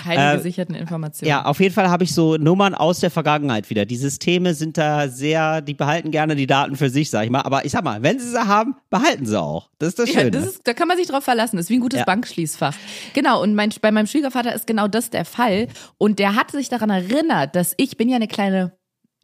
Keine 0.03 0.33
Äh, 0.33 0.37
gesicherten 0.37 0.73
Informationen. 0.73 1.29
Ja, 1.29 1.45
auf 1.45 1.59
jeden 1.59 1.75
Fall 1.75 1.89
habe 1.89 2.03
ich 2.03 2.11
so 2.15 2.37
Nummern 2.37 2.73
aus 2.73 3.01
der 3.01 3.11
Vergangenheit 3.11 3.69
wieder. 3.69 3.85
Die 3.85 3.97
Systeme 3.97 4.55
sind 4.55 4.79
da 4.79 5.09
sehr, 5.09 5.61
die 5.61 5.75
behalten 5.75 6.09
gerne 6.09 6.35
die 6.35 6.47
Daten 6.47 6.75
für 6.75 6.89
sich, 6.89 7.11
sag 7.11 7.25
ich 7.25 7.29
mal. 7.29 7.41
Aber 7.41 7.65
ich 7.65 7.71
sag 7.71 7.83
mal, 7.83 8.01
wenn 8.01 8.17
sie 8.17 8.29
sie 8.31 8.47
haben, 8.47 8.75
behalten 8.89 9.27
sie 9.27 9.39
auch. 9.39 9.69
Das 9.77 9.89
ist 9.89 9.99
das 9.99 10.11
Ja, 10.11 10.21
Schöne. 10.21 10.31
das 10.31 10.47
ist, 10.47 10.61
da 10.63 10.73
kann 10.73 10.87
man 10.87 10.97
sich 10.97 11.05
drauf 11.05 11.23
verlassen. 11.23 11.57
Das 11.57 11.67
ist 11.67 11.69
wie 11.69 11.75
ein 11.75 11.81
gutes 11.81 11.99
Ja. 11.99 12.05
Bankschließfach. 12.05 12.73
Genau. 13.13 13.43
Und 13.43 13.53
mein, 13.53 13.69
bei 13.79 13.91
meinem 13.91 14.07
Schwiegervater 14.07 14.55
ist 14.55 14.65
genau 14.65 14.87
das 14.87 15.11
der 15.11 15.23
Fall. 15.23 15.67
Und 15.99 16.17
der 16.17 16.33
hat 16.35 16.49
sich 16.49 16.67
daran 16.69 16.89
erinnert, 16.89 17.55
dass 17.55 17.75
ich 17.77 17.95
bin 17.95 18.09
ja 18.09 18.15
eine 18.15 18.27
kleine 18.27 18.71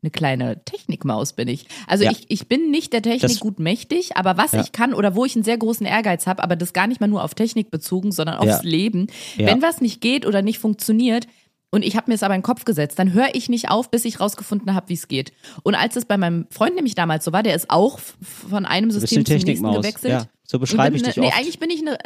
eine 0.03 0.09
kleine 0.11 0.63
Technikmaus 0.65 1.33
bin 1.33 1.47
ich. 1.47 1.65
Also 1.87 2.03
Ja. 2.05 2.11
ich, 2.11 2.25
ich 2.29 2.47
bin 2.47 2.71
nicht 2.71 2.91
der 2.93 3.01
Technik 3.01 3.21
Das- 3.21 3.39
gut 3.39 3.59
mächtig, 3.59 4.17
aber 4.17 4.35
was 4.37 4.51
Ja. 4.53 4.61
ich 4.61 4.71
kann 4.71 4.93
oder 4.93 5.15
wo 5.15 5.25
ich 5.25 5.35
einen 5.35 5.43
sehr 5.43 5.57
großen 5.57 5.85
Ehrgeiz 5.85 6.25
habe, 6.27 6.43
aber 6.43 6.55
das 6.55 6.73
gar 6.73 6.87
nicht 6.87 7.01
mal 7.01 7.07
nur 7.07 7.23
auf 7.23 7.35
Technik 7.35 7.69
bezogen, 7.71 8.11
sondern 8.11 8.37
aufs 8.37 8.47
Ja. 8.47 8.61
Leben. 8.63 9.07
Wenn 9.37 9.61
was 9.61 9.79
nicht 9.81 10.01
geht 10.01 10.25
oder 10.25 10.41
nicht 10.41 10.59
funktioniert, 10.59 11.27
und 11.73 11.85
ich 11.85 11.95
habe 11.95 12.11
mir 12.11 12.15
es 12.15 12.23
aber 12.23 12.35
in 12.35 12.39
den 12.41 12.43
Kopf 12.45 12.65
gesetzt, 12.65 12.99
dann 12.99 13.13
höre 13.13 13.33
ich 13.33 13.47
nicht 13.47 13.69
auf, 13.69 13.89
bis 13.89 14.03
ich 14.03 14.19
rausgefunden 14.19 14.73
habe, 14.75 14.89
wie 14.89 14.93
es 14.95 15.07
geht. 15.07 15.31
Und 15.63 15.73
als 15.75 15.95
es 15.95 16.03
bei 16.03 16.17
meinem 16.17 16.45
Freund 16.49 16.75
nämlich 16.75 16.95
damals 16.95 17.23
so 17.23 17.31
war, 17.31 17.43
der 17.43 17.55
ist 17.55 17.69
auch 17.69 17.97
von 18.21 18.65
einem 18.65 18.91
System 18.91 19.23
zum 19.25 19.35
nächsten 19.37 19.71
gewechselt. 19.71 20.11
Ja, 20.11 20.25
so 20.43 20.59
beschreibe 20.59 20.97
ich 20.97 21.03
dich 21.03 21.15
ne, 21.15 21.23
oft. 21.23 21.33
Nee, 21.33 21.39
eigentlich 21.39 21.59
bin 21.59 21.69
ich 21.69 21.79
eine. 21.79 21.97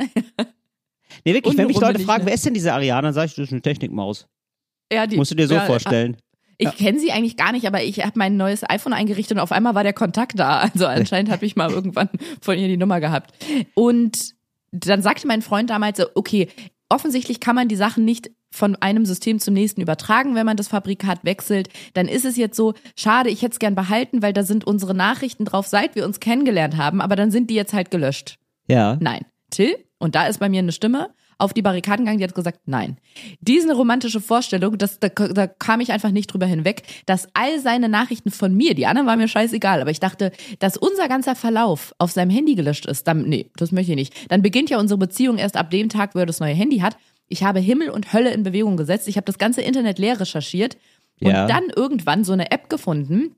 nee, 1.25 1.33
wirklich, 1.33 1.57
wenn 1.57 1.65
mich 1.67 1.79
Leute 1.79 1.97
fragen, 1.99 2.21
eine- 2.21 2.25
wer 2.27 2.33
ist 2.35 2.45
denn 2.45 2.53
diese 2.53 2.73
Ariane, 2.73 3.07
dann 3.07 3.13
sage 3.15 3.27
ich, 3.27 3.35
das 3.35 3.45
ist 3.45 3.53
eine 3.53 3.61
Technikmaus. 3.63 4.27
Ja, 4.93 5.07
die, 5.07 5.15
Musst 5.15 5.31
du 5.31 5.35
dir 5.35 5.47
so 5.47 5.55
ja, 5.55 5.65
vorstellen. 5.65 6.15
Ich 6.57 6.75
kenne 6.77 6.99
sie 6.99 7.11
eigentlich 7.11 7.37
gar 7.37 7.51
nicht, 7.51 7.67
aber 7.67 7.83
ich 7.83 7.99
habe 7.99 8.13
mein 8.15 8.37
neues 8.37 8.67
iPhone 8.69 8.93
eingerichtet 8.93 9.37
und 9.37 9.41
auf 9.41 9.51
einmal 9.51 9.75
war 9.75 9.83
der 9.83 9.93
Kontakt 9.93 10.39
da. 10.39 10.59
Also 10.73 10.87
anscheinend 10.87 11.31
habe 11.31 11.45
ich 11.45 11.55
mal 11.55 11.71
irgendwann 11.71 12.09
von 12.41 12.57
ihr 12.57 12.67
die 12.67 12.77
Nummer 12.77 12.99
gehabt. 12.99 13.33
Und 13.73 14.33
dann 14.71 15.01
sagte 15.01 15.27
mein 15.27 15.41
Freund 15.41 15.69
damals, 15.69 15.97
so, 15.97 16.05
okay, 16.15 16.49
offensichtlich 16.89 17.39
kann 17.39 17.55
man 17.55 17.67
die 17.67 17.75
Sachen 17.75 18.05
nicht 18.05 18.31
von 18.51 18.75
einem 18.77 19.05
System 19.05 19.39
zum 19.39 19.53
nächsten 19.53 19.81
übertragen, 19.81 20.35
wenn 20.35 20.45
man 20.45 20.57
das 20.57 20.69
Fabrikat 20.69 21.23
wechselt. 21.23 21.69
Dann 21.93 22.07
ist 22.07 22.25
es 22.25 22.37
jetzt 22.37 22.55
so, 22.55 22.73
schade, 22.95 23.29
ich 23.29 23.41
hätte 23.41 23.53
es 23.53 23.59
gern 23.59 23.75
behalten, 23.75 24.21
weil 24.21 24.33
da 24.33 24.43
sind 24.43 24.65
unsere 24.65 24.95
Nachrichten 24.95 25.45
drauf, 25.45 25.67
seit 25.67 25.95
wir 25.95 26.05
uns 26.05 26.19
kennengelernt 26.19 26.77
haben, 26.77 27.01
aber 27.01 27.15
dann 27.15 27.31
sind 27.31 27.49
die 27.49 27.55
jetzt 27.55 27.73
halt 27.73 27.91
gelöscht. 27.91 28.37
Ja. 28.67 28.97
Nein. 29.01 29.25
Till, 29.51 29.75
und 29.99 30.15
da 30.15 30.27
ist 30.27 30.39
bei 30.39 30.49
mir 30.49 30.59
eine 30.59 30.71
Stimme 30.71 31.09
auf 31.37 31.53
die 31.53 31.61
Barrikaden 31.61 32.05
gegangen, 32.05 32.19
die 32.19 32.23
hat 32.23 32.35
gesagt, 32.35 32.61
nein. 32.65 32.97
Diese 33.41 33.73
romantische 33.73 34.21
Vorstellung, 34.21 34.77
das, 34.77 34.99
da, 34.99 35.09
da 35.09 35.47
kam 35.47 35.79
ich 35.81 35.91
einfach 35.91 36.11
nicht 36.11 36.27
drüber 36.27 36.45
hinweg, 36.45 36.83
dass 37.05 37.27
all 37.33 37.59
seine 37.59 37.89
Nachrichten 37.89 38.31
von 38.31 38.55
mir, 38.55 38.73
die 38.75 38.85
anderen 38.85 39.07
waren 39.07 39.19
mir 39.19 39.27
scheißegal, 39.27 39.81
aber 39.81 39.91
ich 39.91 39.99
dachte, 39.99 40.31
dass 40.59 40.77
unser 40.77 41.07
ganzer 41.07 41.35
Verlauf 41.35 41.93
auf 41.97 42.11
seinem 42.11 42.29
Handy 42.29 42.55
gelöscht 42.55 42.85
ist, 42.85 43.07
dann, 43.07 43.23
nee, 43.23 43.49
das 43.57 43.71
möchte 43.71 43.91
ich 43.91 43.97
nicht. 43.97 44.31
Dann 44.31 44.41
beginnt 44.41 44.69
ja 44.69 44.79
unsere 44.79 44.97
Beziehung 44.97 45.37
erst 45.37 45.57
ab 45.57 45.69
dem 45.71 45.89
Tag, 45.89 46.15
wo 46.15 46.19
er 46.19 46.25
das 46.25 46.39
neue 46.39 46.53
Handy 46.53 46.79
hat. 46.79 46.97
Ich 47.27 47.43
habe 47.43 47.59
Himmel 47.59 47.89
und 47.89 48.13
Hölle 48.13 48.31
in 48.31 48.43
Bewegung 48.43 48.77
gesetzt. 48.77 49.07
Ich 49.07 49.17
habe 49.17 49.25
das 49.25 49.37
ganze 49.37 49.61
Internet 49.61 49.99
leer 49.99 50.19
recherchiert 50.19 50.77
und 51.21 51.31
Ja. 51.31 51.47
dann 51.47 51.63
irgendwann 51.75 52.23
so 52.23 52.33
eine 52.33 52.51
App 52.51 52.69
gefunden, 52.69 53.35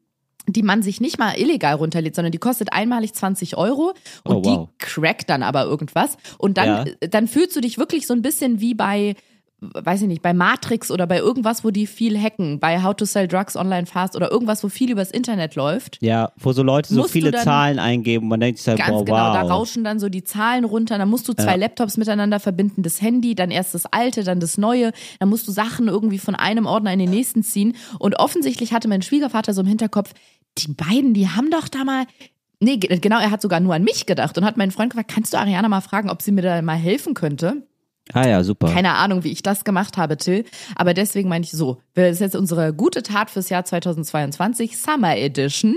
die 0.47 0.63
man 0.63 0.81
sich 0.81 1.01
nicht 1.01 1.19
mal 1.19 1.37
illegal 1.37 1.75
runterlädt, 1.75 2.15
sondern 2.15 2.31
die 2.31 2.37
kostet 2.37 2.71
einmalig 2.73 3.13
20 3.13 3.57
Euro 3.57 3.93
und 4.23 4.35
Oh, 4.37 4.43
wow. 4.45 4.67
die 4.69 4.85
crackt 4.85 5.29
dann 5.29 5.43
aber 5.43 5.63
irgendwas. 5.65 6.17
Und 6.37 6.57
dann, 6.57 6.87
Ja. 6.87 7.07
dann 7.09 7.27
fühlst 7.27 7.55
du 7.55 7.61
dich 7.61 7.77
wirklich 7.77 8.07
so 8.07 8.13
ein 8.13 8.21
bisschen 8.21 8.61
wie 8.61 8.73
bei, 8.73 9.15
weiß 9.59 10.03
ich 10.03 10.07
nicht, 10.07 10.21
bei 10.21 10.35
Matrix 10.35 10.91
oder 10.91 11.07
bei 11.07 11.17
irgendwas, 11.17 11.63
wo 11.63 11.71
die 11.71 11.87
viel 11.87 12.15
hacken, 12.21 12.59
bei 12.59 12.83
How 12.83 12.95
to 12.95 13.05
Sell 13.05 13.27
Drugs 13.27 13.55
Online 13.55 13.87
Fast 13.87 14.15
oder 14.15 14.31
irgendwas, 14.31 14.63
wo 14.63 14.69
viel 14.69 14.91
übers 14.91 15.09
Internet 15.09 15.55
läuft. 15.55 15.97
Ja, 15.99 16.31
wo 16.37 16.53
so 16.53 16.61
Leute 16.61 16.93
so 16.93 17.05
viele 17.05 17.31
Zahlen 17.31 17.79
eingeben 17.79 18.25
und 18.25 18.29
man 18.29 18.39
denkt 18.39 18.59
sich 18.59 18.67
halt, 18.67 18.77
Ganz 18.77 18.91
boah, 18.91 19.03
genau, 19.05 19.17
wow. 19.17 19.33
da 19.33 19.41
rauschen 19.41 19.83
dann 19.83 19.99
so 19.99 20.09
die 20.09 20.23
Zahlen 20.23 20.63
runter, 20.63 20.99
dann 20.99 21.09
musst 21.09 21.27
du 21.27 21.33
zwei 21.33 21.53
Ja. 21.53 21.55
Laptops 21.55 21.97
miteinander 21.97 22.39
verbinden, 22.39 22.83
das 22.83 23.01
Handy, 23.01 23.33
dann 23.33 23.49
erst 23.49 23.73
das 23.73 23.87
alte, 23.87 24.23
dann 24.23 24.39
das 24.39 24.59
neue, 24.59 24.91
dann 25.19 25.27
musst 25.29 25.47
du 25.47 25.51
Sachen 25.51 25.87
irgendwie 25.87 26.19
von 26.19 26.35
einem 26.35 26.67
Ordner 26.67 26.93
in 26.93 26.99
den 26.99 27.09
nächsten 27.09 27.41
ziehen 27.41 27.75
und 27.97 28.19
offensichtlich 28.19 28.73
hatte 28.73 28.87
mein 28.87 29.01
Schwiegervater 29.01 29.55
so 29.55 29.61
im 29.61 29.67
Hinterkopf, 29.67 30.13
die 30.65 30.73
beiden, 30.73 31.13
die 31.13 31.29
haben 31.29 31.49
doch 31.51 31.67
da 31.67 31.83
mal 31.83 32.05
Nee, 32.59 32.77
ge- 32.77 32.97
genau, 32.97 33.19
er 33.19 33.29
hat 33.29 33.41
sogar 33.43 33.59
nur 33.59 33.75
an 33.75 33.83
mich 33.83 34.07
gedacht 34.07 34.35
und 34.35 34.43
hat 34.43 34.57
meinen 34.57 34.71
Freund 34.71 34.91
gefragt, 34.91 35.11
kannst 35.13 35.31
du 35.31 35.37
Ariana 35.37 35.69
mal 35.69 35.81
fragen, 35.81 36.09
ob 36.09 36.23
sie 36.23 36.31
mir 36.31 36.41
da 36.41 36.59
mal 36.63 36.75
helfen 36.75 37.13
könnte? 37.13 37.61
ah 38.13 38.25
ja, 38.27 38.43
super. 38.43 38.67
Keine 38.73 38.95
Ahnung, 38.95 39.23
wie 39.23 39.31
ich 39.31 39.43
das 39.43 39.63
gemacht 39.63 39.95
habe, 39.97 40.17
Till. 40.17 40.43
Aber 40.75 40.95
deswegen 40.95 41.29
meine 41.29 41.43
ich 41.45 41.51
so, 41.51 41.77
das 41.93 42.13
ist 42.13 42.19
jetzt 42.21 42.35
unsere 42.35 42.73
gute 42.73 43.03
Tat 43.03 43.29
fürs 43.29 43.49
Jahr 43.49 43.63
2022, 43.63 44.77
Summer 44.77 45.15
Edition. 45.17 45.75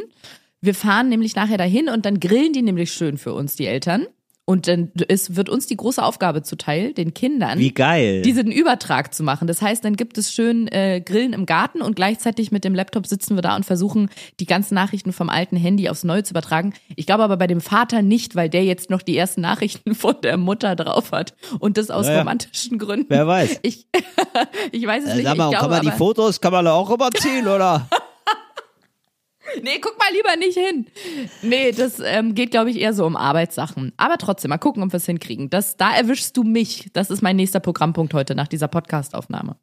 Wir 0.62 0.74
fahren 0.74 1.08
nämlich 1.10 1.34
nachher 1.36 1.58
dahin 1.58 1.88
und 1.90 2.06
dann 2.06 2.18
grillen 2.20 2.52
die 2.54 2.62
nämlich 2.62 2.92
schön 2.92 3.18
für 3.18 3.34
uns, 3.34 3.56
die 3.56 3.66
Eltern. 3.66 4.06
Und 4.50 4.66
dann 4.66 4.90
es 5.08 5.36
wird 5.36 5.48
uns 5.48 5.68
die 5.68 5.76
große 5.76 6.02
Aufgabe 6.02 6.42
zuteil, 6.42 6.92
den 6.92 7.14
Kindern 7.14 7.58
Wie 7.60 7.72
geil. 7.72 8.22
diesen 8.22 8.50
Übertrag 8.50 9.14
zu 9.14 9.22
machen. 9.22 9.46
Das 9.46 9.62
heißt, 9.62 9.84
dann 9.84 9.94
gibt 9.94 10.18
es 10.18 10.32
schön 10.32 10.66
äh, 10.68 11.00
Grillen 11.00 11.32
im 11.34 11.46
Garten 11.46 11.82
und 11.82 11.94
gleichzeitig 11.94 12.50
mit 12.50 12.64
dem 12.64 12.74
Laptop 12.74 13.06
sitzen 13.06 13.36
wir 13.36 13.42
da 13.42 13.54
und 13.54 13.64
versuchen, 13.64 14.10
die 14.40 14.46
ganzen 14.46 14.74
Nachrichten 14.74 15.12
vom 15.12 15.28
alten 15.28 15.56
Handy 15.56 15.88
aufs 15.88 16.02
neue 16.02 16.24
zu 16.24 16.32
übertragen. 16.32 16.74
Ich 16.96 17.06
glaube 17.06 17.22
aber 17.22 17.36
bei 17.36 17.46
dem 17.46 17.60
Vater 17.60 18.02
nicht, 18.02 18.34
weil 18.34 18.48
der 18.48 18.64
jetzt 18.64 18.90
noch 18.90 19.02
die 19.02 19.16
ersten 19.16 19.40
Nachrichten 19.40 19.94
von 19.94 20.16
der 20.22 20.36
Mutter 20.36 20.74
drauf 20.74 21.12
hat 21.12 21.34
und 21.60 21.76
das 21.78 21.90
aus 21.90 22.06
Ja, 22.06 22.14
ja. 22.14 22.18
romantischen 22.20 22.78
Gründen. 22.78 23.06
Wer 23.08 23.26
weiß. 23.28 23.60
Ich, 23.62 23.86
ich 24.72 24.84
weiß 24.84 25.04
es 25.04 25.10
Äh, 25.10 25.14
nicht. 25.16 25.26
Sag 25.26 25.36
mal, 25.36 25.46
ich 25.52 25.58
kann 25.58 25.68
glaube, 25.68 25.74
man 25.84 25.92
die 25.92 25.96
Fotos, 25.96 26.40
kann 26.40 26.52
man 26.52 26.64
da 26.64 26.72
auch 26.72 26.90
rüberziehen, 26.90 27.46
oder? 27.46 27.86
Nee, 29.62 29.78
guck 29.80 29.96
mal 29.98 30.12
lieber 30.12 30.36
nicht 30.36 30.56
hin. 30.58 30.86
Nee, 31.42 31.72
das 31.72 32.00
ähm, 32.04 32.34
geht, 32.34 32.50
glaube 32.50 32.70
ich, 32.70 32.78
eher 32.80 32.94
so 32.94 33.04
um 33.06 33.16
Arbeitssachen. 33.16 33.92
Aber 33.96 34.16
trotzdem, 34.18 34.48
mal 34.50 34.58
gucken, 34.58 34.82
ob 34.82 34.92
wir 34.92 34.96
es 34.98 35.06
hinkriegen. 35.06 35.50
Das, 35.50 35.76
da 35.76 35.94
erwischst 35.94 36.36
du 36.36 36.42
mich. 36.44 36.90
Das 36.92 37.10
ist 37.10 37.22
mein 37.22 37.36
nächster 37.36 37.60
Programmpunkt 37.60 38.14
heute 38.14 38.34
nach 38.34 38.48
dieser 38.48 38.68
Podcast-Aufnahme. 38.68 39.56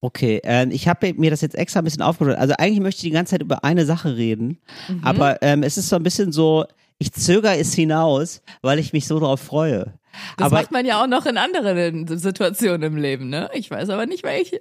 Okay, 0.00 0.40
äh, 0.44 0.68
ich 0.70 0.86
habe 0.86 1.12
mir 1.14 1.30
das 1.30 1.40
jetzt 1.40 1.56
extra 1.56 1.80
ein 1.80 1.84
bisschen 1.84 2.02
aufgeschrieben. 2.02 2.40
Also 2.40 2.54
eigentlich 2.56 2.80
möchte 2.80 2.98
ich 3.00 3.10
die 3.10 3.10
ganze 3.10 3.32
Zeit 3.32 3.42
über 3.42 3.64
eine 3.64 3.84
Sache 3.84 4.16
reden, 4.16 4.58
Mhm. 4.88 5.00
aber 5.04 5.42
ähm, 5.42 5.62
es 5.64 5.76
ist 5.76 5.88
so 5.88 5.96
ein 5.96 6.04
bisschen 6.04 6.30
so, 6.30 6.66
ich 6.98 7.12
zögere 7.12 7.56
es 7.58 7.74
hinaus, 7.74 8.42
weil 8.62 8.78
ich 8.78 8.92
mich 8.92 9.08
so 9.08 9.18
darauf 9.18 9.40
freue. 9.40 9.97
Das 10.36 10.46
aber 10.46 10.56
macht 10.56 10.72
man 10.72 10.84
ja 10.86 11.02
auch 11.02 11.06
noch 11.06 11.26
in 11.26 11.36
anderen 11.38 12.06
Situationen 12.18 12.82
im 12.82 12.96
Leben, 12.96 13.28
ne? 13.28 13.48
Ich 13.54 13.70
weiß 13.70 13.90
aber 13.90 14.06
nicht 14.06 14.22
welche. 14.24 14.60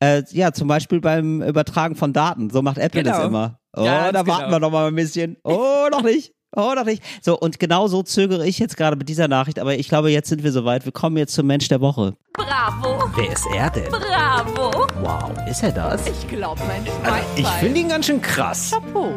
äh, 0.00 0.22
ja, 0.30 0.52
zum 0.52 0.68
Beispiel 0.68 1.00
beim 1.00 1.42
Übertragen 1.42 1.96
von 1.96 2.12
Daten, 2.12 2.50
so 2.50 2.62
macht 2.62 2.78
Apple 2.78 3.02
das 3.02 3.16
Genau. 3.16 3.28
immer. 3.28 3.58
Oh, 3.76 3.84
Ganz 3.84 4.12
da 4.12 4.26
warten 4.26 4.44
genau. 4.46 4.56
wir 4.56 4.60
noch 4.60 4.70
mal 4.70 4.88
ein 4.88 4.94
bisschen. 4.94 5.36
Oh, 5.44 5.86
noch 5.90 6.02
nicht. 6.02 6.32
Oh, 6.56 6.72
noch 6.74 6.84
nicht. 6.84 7.00
So, 7.22 7.38
und 7.38 7.60
genau 7.60 7.86
so 7.86 8.02
zögere 8.02 8.44
ich 8.44 8.58
jetzt 8.58 8.76
gerade 8.76 8.96
mit 8.96 9.08
dieser 9.08 9.28
Nachricht, 9.28 9.60
aber 9.60 9.76
ich 9.76 9.88
glaube, 9.88 10.10
jetzt 10.10 10.28
sind 10.28 10.42
wir 10.42 10.50
soweit. 10.50 10.84
Wir 10.84 10.90
kommen 10.90 11.16
jetzt 11.16 11.34
zum 11.34 11.46
Mensch 11.46 11.68
der 11.68 11.80
Woche. 11.80 12.16
Bravo, 12.32 13.04
Wer 13.14 13.32
ist 13.32 13.46
er 13.54 13.70
denn? 13.70 13.84
bravo. 13.88 14.72
Wow, 15.00 15.30
ist 15.48 15.62
er 15.62 15.70
das? 15.70 16.04
Ich 16.08 16.26
glaube, 16.26 16.60
mein 16.66 16.84
Schwein. 16.84 17.22
Ich 17.36 17.46
finde 17.46 17.78
ihn 17.80 17.88
ganz 17.88 18.06
schön 18.06 18.20
krass. 18.20 18.72
Chapeau. 18.72 19.12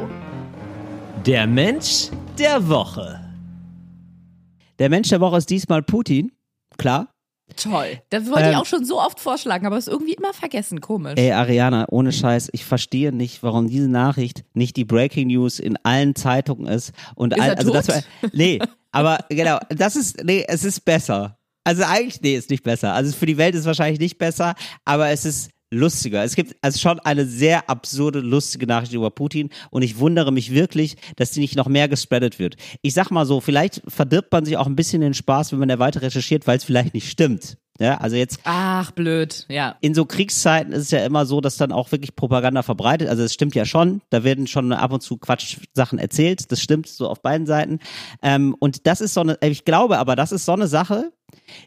Der 1.26 1.48
Mensch 1.48 2.10
der 2.38 2.67
Woche. 2.69 3.19
Der 4.79 4.89
Mensch 4.89 5.09
der 5.09 5.19
Woche 5.21 5.38
ist 5.38 5.49
diesmal 5.49 5.81
Putin. 5.83 6.31
Klar. 6.77 7.09
Toll. 7.57 8.01
Das 8.09 8.25
wollte 8.27 8.43
ich 8.43 8.47
Ähm, 8.53 8.55
auch 8.55 8.65
schon 8.65 8.86
so 8.86 8.99
oft 8.99 9.19
vorschlagen, 9.19 9.65
aber 9.67 9.77
ist 9.77 9.88
irgendwie 9.89 10.13
immer 10.13 10.33
vergessen. 10.33 10.79
Komisch. 10.81 11.15
Ey, 11.17 11.31
Ariana, 11.33 11.86
ohne 11.89 12.12
Scheiß, 12.12 12.49
ich 12.53 12.65
verstehe 12.65 13.12
nicht, 13.12 13.43
warum 13.43 13.67
diese 13.67 13.89
Nachricht 13.89 14.43
nicht 14.53 14.75
die 14.77 14.86
Breaking 14.86 15.27
News 15.27 15.59
in 15.59 15.77
allen 15.83 16.15
Zeitungen 16.15 16.67
ist. 16.67 16.93
Und 17.15 17.33
Ist 17.33 17.41
all, 17.41 17.55
also 17.55 17.71
das 17.73 17.88
tot? 17.88 17.95
war, 17.95 18.29
nee, 18.33 18.59
aber 18.91 19.19
genau, 19.29 19.59
das 19.69 19.95
ist, 19.95 20.23
nee, 20.23 20.45
es 20.47 20.63
ist 20.63 20.86
besser. 20.86 21.38
Also 21.65 21.83
eigentlich, 21.83 22.21
nee, 22.21 22.36
ist 22.36 22.49
nicht 22.49 22.63
besser. 22.63 22.93
Also 22.93 23.15
für 23.15 23.25
die 23.25 23.38
Welt 23.38 23.53
ist 23.55 23.62
es 23.62 23.67
wahrscheinlich 23.67 23.99
nicht 23.99 24.17
besser, 24.17 24.55
aber 24.86 25.09
es 25.09 25.23
ist 25.25 25.51
lustiger. 25.73 26.23
Es 26.23 26.36
gibt 26.36 26.55
also 26.62 26.79
schon 26.79 26.99
eine 26.99 27.25
sehr 27.25 27.69
absurde, 27.69 28.19
lustige 28.19 28.67
Nachricht 28.67 28.93
über 28.93 29.09
Putin 29.09 29.49
und 29.71 29.81
ich 29.81 29.99
wundere 29.99 30.31
mich 30.31 30.53
wirklich, 30.53 30.95
dass 31.15 31.31
die 31.31 31.39
nicht 31.39 31.55
noch 31.55 31.67
mehr 31.67 31.88
gespreadet 31.88 32.39
wird. 32.39 32.55
Ich 32.81 32.93
sag 32.93 33.12
mal 33.12 33.25
so, 33.25 33.41
vielleicht 33.41 33.81
verdirbt 33.88 34.31
man 34.31 34.45
sich 34.45 34.57
auch 34.57 34.67
ein 34.67 34.75
bisschen 34.75 35.01
den 35.01 35.13
Spaß, 35.13 35.51
wenn 35.51 35.59
man 35.59 35.69
da 35.69 35.79
weiter 35.79 36.01
recherchiert, 36.01 36.47
weil 36.47 36.57
es 36.57 36.63
vielleicht 36.63 36.93
nicht 36.93 37.09
stimmt. 37.09 37.57
Ja, 37.79 37.97
also 37.97 38.15
jetzt 38.15 38.39
Ach, 38.43 38.91
blöd. 38.91 39.47
Ja. 39.49 39.75
in 39.81 39.95
so 39.95 40.05
Kriegszeiten 40.05 40.73
ist 40.73 40.83
es 40.83 40.91
ja 40.91 41.03
immer 41.05 41.25
so, 41.25 41.41
dass 41.41 41.57
dann 41.57 41.71
auch 41.71 41.91
wirklich 41.91 42.15
Propaganda 42.15 42.62
verbreitet. 42.62 43.09
Also 43.09 43.23
es 43.23 43.33
stimmt 43.33 43.55
ja 43.55 43.65
schon, 43.65 44.01
da 44.12 44.23
werden 44.23 44.45
schon 44.45 44.71
ab 44.71 44.91
und 44.91 45.01
zu 45.01 45.17
Quatsch-Sachen 45.17 45.97
erzählt. 45.97 46.51
Das 46.51 46.62
stimmt 46.62 46.88
so 46.88 47.09
auf 47.09 47.23
beiden 47.23 47.47
Seiten. 47.47 47.79
Ähm, 48.21 48.55
und 48.59 48.86
das 48.86 49.01
ist 49.01 49.15
so 49.15 49.21
eine, 49.21 49.39
ich 49.41 49.65
glaube 49.65 49.97
aber, 49.97 50.15
das 50.15 50.31
ist 50.31 50.45
so 50.45 50.53
eine 50.53 50.67
Sache, 50.67 51.12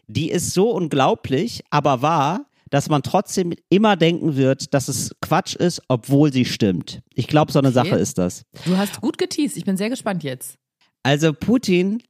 die 0.07 0.31
ist 0.31 0.53
so 0.53 0.71
unglaublich, 0.71 1.63
aber 1.69 2.01
wahr, 2.01 2.45
dass 2.69 2.89
man 2.89 3.03
trotzdem 3.03 3.53
immer 3.69 3.95
denken 3.95 4.35
wird, 4.35 4.73
dass 4.73 4.87
es 4.87 5.15
Quatsch 5.21 5.55
ist, 5.55 5.81
obwohl 5.87 6.31
sie 6.33 6.45
stimmt. 6.45 7.01
Ich 7.13 7.27
glaube, 7.27 7.51
so 7.51 7.59
eine 7.59 7.69
Okay. 7.69 7.75
Sache 7.75 7.95
ist 7.95 8.17
das. 8.17 8.43
Du 8.65 8.77
hast 8.77 9.01
gut 9.01 9.17
geteased. 9.17 9.57
Ich 9.57 9.65
bin 9.65 9.77
sehr 9.77 9.89
gespannt 9.89 10.23
jetzt. 10.23 10.55
Also 11.03 11.33
Putin 11.33 12.03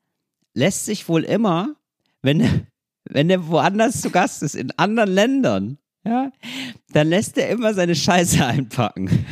lässt 0.53 0.85
sich 0.85 1.07
wohl 1.07 1.23
immer, 1.23 1.75
wenn, 2.21 2.67
wenn 3.05 3.29
er 3.29 3.47
woanders 3.47 4.01
zu 4.01 4.09
Gast 4.09 4.41
ist, 4.43 4.55
in 4.55 4.71
anderen 4.71 5.11
Ländern, 5.11 5.77
ja, 6.03 6.31
dann 6.93 7.09
lässt 7.09 7.37
er 7.37 7.49
immer 7.49 7.73
seine 7.73 7.95
Scheiße 7.95 8.45
einpacken. 8.45 9.07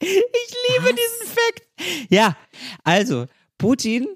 ich 0.00 0.08
liebe 0.08 0.94
diesen 0.94 1.34
Fakt. 1.34 1.62
Ja, 2.10 2.36
also, 2.84 3.26
Putin, 3.56 4.06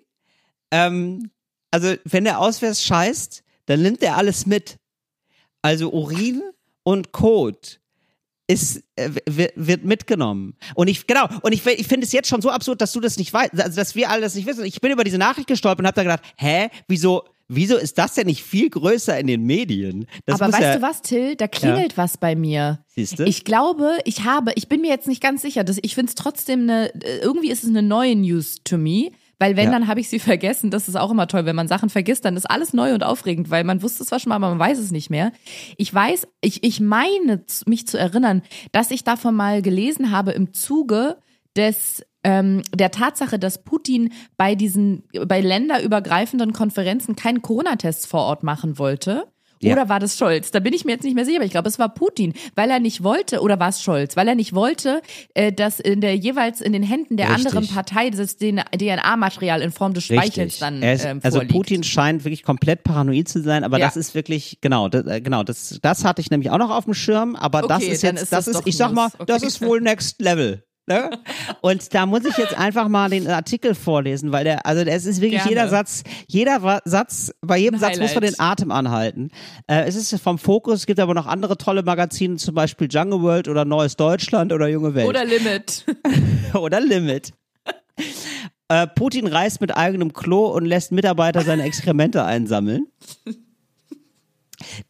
ähm, 0.70 1.30
also 1.70 1.94
wenn 2.04 2.26
er 2.26 2.40
auswärts 2.40 2.84
scheißt, 2.84 3.42
dann 3.66 3.82
nimmt 3.82 4.02
er 4.02 4.16
alles 4.16 4.46
mit. 4.46 4.78
Also 5.62 5.90
Urin 5.92 6.42
und 6.82 7.12
Kot 7.12 7.80
ist, 8.50 8.82
äh, 8.96 9.10
wird, 9.26 9.84
mitgenommen. 9.84 10.56
Und 10.74 10.88
ich, 10.88 11.06
genau, 11.06 11.28
und 11.42 11.52
ich, 11.52 11.64
ich 11.64 11.86
finde 11.86 12.04
es 12.04 12.12
jetzt 12.12 12.28
schon 12.28 12.42
so 12.42 12.50
absurd, 12.50 12.80
dass 12.80 12.92
du 12.92 13.00
das 13.00 13.16
nicht 13.16 13.32
weißt, 13.32 13.60
also 13.60 13.76
dass 13.76 13.94
wir 13.94 14.10
alle 14.10 14.22
das 14.22 14.34
nicht 14.34 14.46
wissen. 14.46 14.64
Ich 14.64 14.80
bin 14.80 14.90
über 14.90 15.04
diese 15.04 15.18
Nachricht 15.18 15.46
gestolpert 15.46 15.80
und 15.80 15.86
habe 15.86 15.94
da 15.94 16.02
gedacht, 16.02 16.22
hä, 16.36 16.68
wieso, 16.88 17.24
wieso 17.46 17.76
ist 17.76 17.96
das 17.98 18.14
denn 18.14 18.26
nicht 18.26 18.42
viel 18.42 18.68
größer 18.68 19.18
in 19.20 19.28
den 19.28 19.44
Medien? 19.44 20.06
Das 20.26 20.40
Aber 20.40 20.52
weißt 20.52 20.62
ja, 20.62 20.76
du 20.76 20.82
was, 20.82 21.02
Till? 21.02 21.36
Da 21.36 21.46
klingelt 21.46 21.96
was 21.96 22.16
bei 22.16 22.34
mir. 22.34 22.84
Siehste? 22.88 23.24
Ich 23.24 23.44
glaube, 23.44 23.98
ich 24.04 24.24
habe, 24.24 24.52
ich 24.56 24.68
bin 24.68 24.80
mir 24.80 24.88
jetzt 24.88 25.06
nicht 25.06 25.22
ganz 25.22 25.42
sicher, 25.42 25.62
dass 25.62 25.78
ich 25.80 25.94
finde 25.94 26.10
es 26.10 26.16
trotzdem 26.16 26.62
eine, 26.62 26.92
irgendwie 27.22 27.50
ist 27.50 27.62
es 27.62 27.68
eine 27.68 27.82
neue 27.82 28.16
News 28.16 28.56
to 28.64 28.78
me. 28.78 29.10
Weil 29.40 29.56
wenn, 29.56 29.64
Ja. 29.64 29.70
dann 29.72 29.88
habe 29.88 29.98
ich 29.98 30.08
sie 30.08 30.20
vergessen. 30.20 30.70
Das 30.70 30.86
ist 30.86 30.94
auch 30.96 31.10
immer 31.10 31.26
toll. 31.26 31.46
Wenn 31.46 31.56
man 31.56 31.66
Sachen 31.66 31.90
vergisst, 31.90 32.24
dann 32.24 32.36
ist 32.36 32.48
alles 32.48 32.72
neu 32.72 32.94
und 32.94 33.02
aufregend, 33.02 33.50
weil 33.50 33.64
man 33.64 33.82
wusste 33.82 34.04
es 34.04 34.10
zwar 34.10 34.20
schon 34.20 34.28
mal, 34.30 34.36
aber 34.36 34.50
man 34.50 34.58
weiß 34.60 34.78
es 34.78 34.92
nicht 34.92 35.10
mehr. 35.10 35.32
Ich 35.78 35.92
weiß, 35.92 36.28
ich, 36.42 36.62
ich 36.62 36.78
meine, 36.80 37.42
mich 37.66 37.88
zu 37.88 37.98
erinnern, 37.98 38.42
dass 38.70 38.92
ich 38.92 39.02
davon 39.02 39.34
mal 39.34 39.62
gelesen 39.62 40.12
habe 40.12 40.30
im 40.32 40.52
Zuge 40.52 41.16
des 41.56 42.04
ähm, 42.22 42.62
der 42.74 42.90
Tatsache, 42.90 43.38
dass 43.38 43.64
Putin 43.64 44.12
bei 44.36 44.54
diesen 44.54 45.04
bei 45.26 45.40
länderübergreifenden 45.40 46.52
Konferenzen 46.52 47.16
keinen 47.16 47.40
Corona-Test 47.40 48.06
vor 48.06 48.20
Ort 48.20 48.42
machen 48.42 48.78
wollte. 48.78 49.24
Ja. 49.62 49.74
Oder 49.74 49.88
war 49.90 50.00
das 50.00 50.16
Scholz? 50.16 50.50
Da 50.50 50.60
bin 50.60 50.72
ich 50.72 50.86
mir 50.86 50.92
jetzt 50.92 51.04
nicht 51.04 51.14
mehr 51.14 51.24
sicher, 51.26 51.36
aber 51.36 51.44
ich 51.44 51.50
glaube, 51.50 51.68
es 51.68 51.78
war 51.78 51.90
Putin, 51.92 52.32
weil 52.54 52.70
er 52.70 52.80
nicht 52.80 53.02
wollte, 53.02 53.40
oder 53.40 53.60
war 53.60 53.68
es 53.68 53.82
Scholz, 53.82 54.16
weil 54.16 54.26
er 54.26 54.34
nicht 54.34 54.54
wollte, 54.54 55.02
äh, 55.34 55.52
dass 55.52 55.80
in 55.80 56.00
der 56.00 56.16
jeweils 56.16 56.60
in 56.62 56.72
den 56.72 56.82
Händen 56.82 57.16
der 57.18 57.28
Richtig. 57.28 57.46
anderen 57.46 57.68
Partei 57.68 58.08
das 58.08 58.36
DNA-Material 58.38 59.60
in 59.62 59.70
Form 59.70 59.94
des 59.94 60.04
Speichels 60.04 60.58
dann 60.58 60.82
Er 60.82 60.94
ist, 60.94 61.04
ähm, 61.04 61.20
also. 61.22 61.40
Putin 61.40 61.82
scheint 61.82 62.24
wirklich 62.24 62.42
komplett 62.42 62.84
paranoid 62.84 63.28
zu 63.28 63.42
sein, 63.42 63.64
aber 63.64 63.78
Ja. 63.78 63.86
das 63.86 63.96
ist 63.96 64.14
wirklich 64.14 64.58
genau, 64.60 64.88
das, 64.88 65.06
äh, 65.06 65.20
genau, 65.20 65.42
das 65.42 65.78
das 65.82 66.04
hatte 66.04 66.20
ich 66.20 66.30
nämlich 66.30 66.50
auch 66.50 66.58
noch 66.58 66.70
auf 66.70 66.84
dem 66.84 66.94
Schirm, 66.94 67.36
aber 67.36 67.62
das 67.62 67.82
Okay, 67.82 67.92
ist 67.92 68.02
dann 68.02 68.14
jetzt 68.16 68.22
ist 68.24 68.32
das 68.32 68.44
das 68.46 68.56
ist 68.56 68.62
ich 68.66 68.76
sag 68.76 68.92
mal, 68.92 69.08
News. 69.18 69.26
das 69.26 69.36
Okay. 69.42 69.46
ist 69.46 69.60
wohl 69.62 69.80
next 69.80 70.20
level. 70.20 70.64
Ne? 70.90 71.08
Und 71.60 71.94
da 71.94 72.04
muss 72.04 72.24
ich 72.24 72.36
jetzt 72.36 72.58
einfach 72.58 72.88
mal 72.88 73.08
den 73.10 73.28
Artikel 73.28 73.76
vorlesen, 73.76 74.32
weil 74.32 74.42
der, 74.42 74.66
also 74.66 74.82
es 74.82 75.06
ist 75.06 75.20
wirklich 75.20 75.42
Gerne. 75.42 75.50
jeder 75.50 75.68
Satz, 75.68 76.02
jeder 76.26 76.80
Satz, 76.84 77.32
bei 77.42 77.58
jedem 77.58 77.78
Satz 77.78 78.00
muss 78.00 78.12
man 78.12 78.24
den 78.24 78.40
Atem 78.40 78.72
anhalten. 78.72 79.30
Äh, 79.68 79.84
es 79.84 79.94
ist 79.94 80.20
vom 80.20 80.36
Fokus, 80.36 80.80
es 80.80 80.86
gibt 80.86 80.98
aber 80.98 81.14
noch 81.14 81.26
andere 81.26 81.56
tolle 81.56 81.84
Magazine, 81.84 82.38
zum 82.38 82.56
Beispiel 82.56 82.88
Jungle 82.90 83.22
World 83.22 83.46
oder 83.46 83.64
Neues 83.64 83.94
Deutschland 83.94 84.52
oder 84.52 84.66
Junge 84.66 84.96
Welt 84.96 85.06
oder 85.08 85.24
Limit. 85.24 85.84
oder 86.54 86.80
Limit. 86.80 87.30
Äh, 88.66 88.88
Putin 88.88 89.28
reist 89.28 89.60
mit 89.60 89.76
eigenem 89.76 90.12
Klo 90.12 90.48
und 90.48 90.64
lässt 90.64 90.90
Mitarbeiter 90.90 91.42
seine 91.42 91.62
Exkremente 91.62 92.24
einsammeln. 92.24 92.88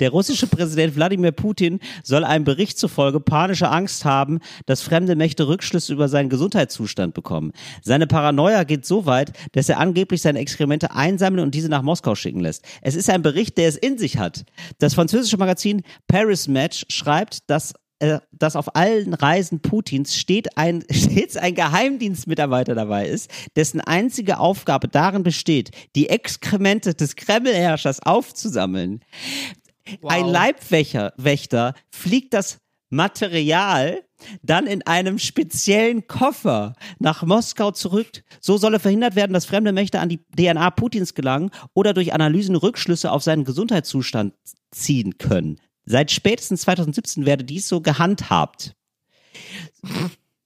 Der 0.01 0.11
russische 0.11 0.47
Präsident 0.47 0.97
Wladimir 0.97 1.33
Putin 1.33 1.81
soll 2.03 2.25
einem 2.25 2.45
Bericht 2.45 2.79
zufolge 2.79 3.21
panische 3.21 3.69
Angst 3.69 4.05
haben, 4.05 4.41
dass 4.67 4.83
fremde 4.83 5.17
Mächte 5.17 5.49
Rückschlüsse 5.49 5.93
über 5.93 6.09
seinen 6.09 6.29
Gesundheitszustand 6.29 7.15
bekommen. 7.15 7.53
Seine 7.83 8.07
Paranoia 8.07 8.65
geht 8.65 8.85
so 8.85 9.07
weit, 9.07 9.33
dass 9.53 9.69
er 9.69 9.79
angeblich 9.79 10.23
seine 10.23 10.39
Exkremente 10.39 10.93
einsammeln 10.93 11.45
und 11.45 11.55
diese 11.55 11.69
nach 11.69 11.83
Moskau 11.83 12.15
schicken 12.15 12.41
lässt. 12.41 12.65
Es 12.83 12.95
ist 12.95 13.11
ein 13.11 13.23
Bericht, 13.23 13.59
der 13.59 13.69
es 13.69 13.77
in 13.77 13.99
sich 13.99 14.19
hat. 14.19 14.45
Das 14.79 14.95
französische 14.95 15.37
Magazin 15.37 15.83
Paris 16.09 16.49
Match 16.49 16.85
schreibt, 16.89 17.49
dass 17.49 17.75
dass 18.33 18.57
auf 18.57 18.75
allen 18.77 19.15
Reisen 19.15 19.61
Putins 19.61 20.17
steht 20.17 20.57
ein, 20.57 20.85
stets 20.91 21.37
ein 21.37 21.55
Geheimdienstmitarbeiter 21.55 22.75
dabei 22.75 23.07
ist, 23.07 23.31
dessen 23.57 23.81
einzige 23.81 24.39
Aufgabe 24.39 24.89
darin 24.89 25.23
besteht, 25.23 25.71
die 25.95 26.09
Exkremente 26.09 26.95
des 26.95 27.17
Kremlherrschers 27.17 28.01
aufzusammeln. 28.01 29.01
Ein 30.05 30.27
Leibwächter 30.27 31.13
Wächter 31.17 31.75
fliegt 31.91 32.33
das 32.33 32.59
Material 32.91 34.03
dann 34.43 34.67
in 34.67 34.87
einem 34.87 35.19
speziellen 35.19 36.07
Koffer 36.07 36.75
nach 36.99 37.23
Moskau 37.23 37.71
zurück. 37.71 38.23
So 38.41 38.59
solle 38.59 38.79
verhindert 38.79 39.17
werden, 39.17 39.33
dass 39.33 39.47
fremde 39.47 39.73
Mächte 39.73 40.01
an 40.01 40.09
die 40.09 40.21
DNA 40.37 40.71
Putins 40.71 41.15
gelangen 41.15 41.51
oder 41.75 41.95
durch 41.95 42.13
Analysen 42.13 42.57
Rückschlüsse 42.57 43.13
auf 43.13 43.23
seinen 43.23 43.45
Gesundheitszustand 43.45 44.35
ziehen 44.71 45.17
können. 45.19 45.59
Seit 45.91 46.13
spätestens 46.13 46.61
2017 46.61 47.27
werde 47.27 47.43
dies 47.43 47.67
so 47.67 47.81
gehandhabt. 47.81 48.77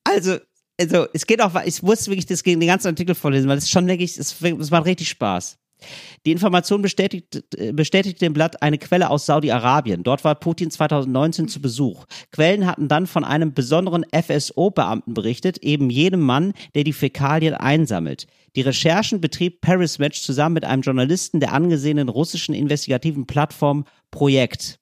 Also, 0.03 0.39
also 0.81 1.07
es 1.13 1.27
geht 1.27 1.43
auch, 1.43 1.55
ich 1.67 1.83
muss 1.83 2.09
wirklich 2.09 2.25
das, 2.25 2.43
den 2.43 2.61
ganzen 2.61 2.89
Artikel 2.89 3.15
vorlesen, 3.15 3.49
weil 3.49 3.59
es 3.59 3.69
schon 3.69 3.87
wirklich, 3.87 4.17
es, 4.17 4.41
es 4.41 4.71
macht 4.71 4.87
richtig 4.87 5.11
Spaß. 5.11 5.59
Die 6.25 6.33
Information 6.33 6.81
bestätigt, 6.81 7.45
äh, 7.59 7.73
bestätigt 7.73 8.23
dem 8.23 8.33
Blatt 8.33 8.63
eine 8.63 8.79
Quelle 8.79 9.11
aus 9.11 9.27
Saudi-Arabien. 9.27 10.03
Dort 10.03 10.25
war 10.25 10.35
Putin 10.35 10.71
2019 10.71 11.49
zu 11.49 11.61
Besuch. 11.61 12.07
Quellen 12.31 12.67
hatten 12.67 12.89
dann 12.89 13.07
von 13.07 13.23
einem 13.23 13.53
besonderen 13.53 14.07
FSO-Beamten 14.13 15.13
berichtet, 15.13 15.59
eben 15.59 15.91
jenem 15.91 16.21
Mann, 16.21 16.55
der 16.75 16.85
die 16.85 16.95
Fäkalien 16.95 17.53
einsammelt. 17.53 18.27
Die 18.57 18.63
Recherchen 18.63 19.21
betrieb 19.21 19.61
Paris 19.61 19.99
Match 19.99 20.23
zusammen 20.23 20.55
mit 20.55 20.65
einem 20.65 20.81
Journalisten 20.81 21.41
der 21.41 21.53
angesehenen 21.53 22.09
russischen 22.09 22.55
investigativen 22.55 23.27
Plattform 23.27 23.85
Projekt. 24.11 24.79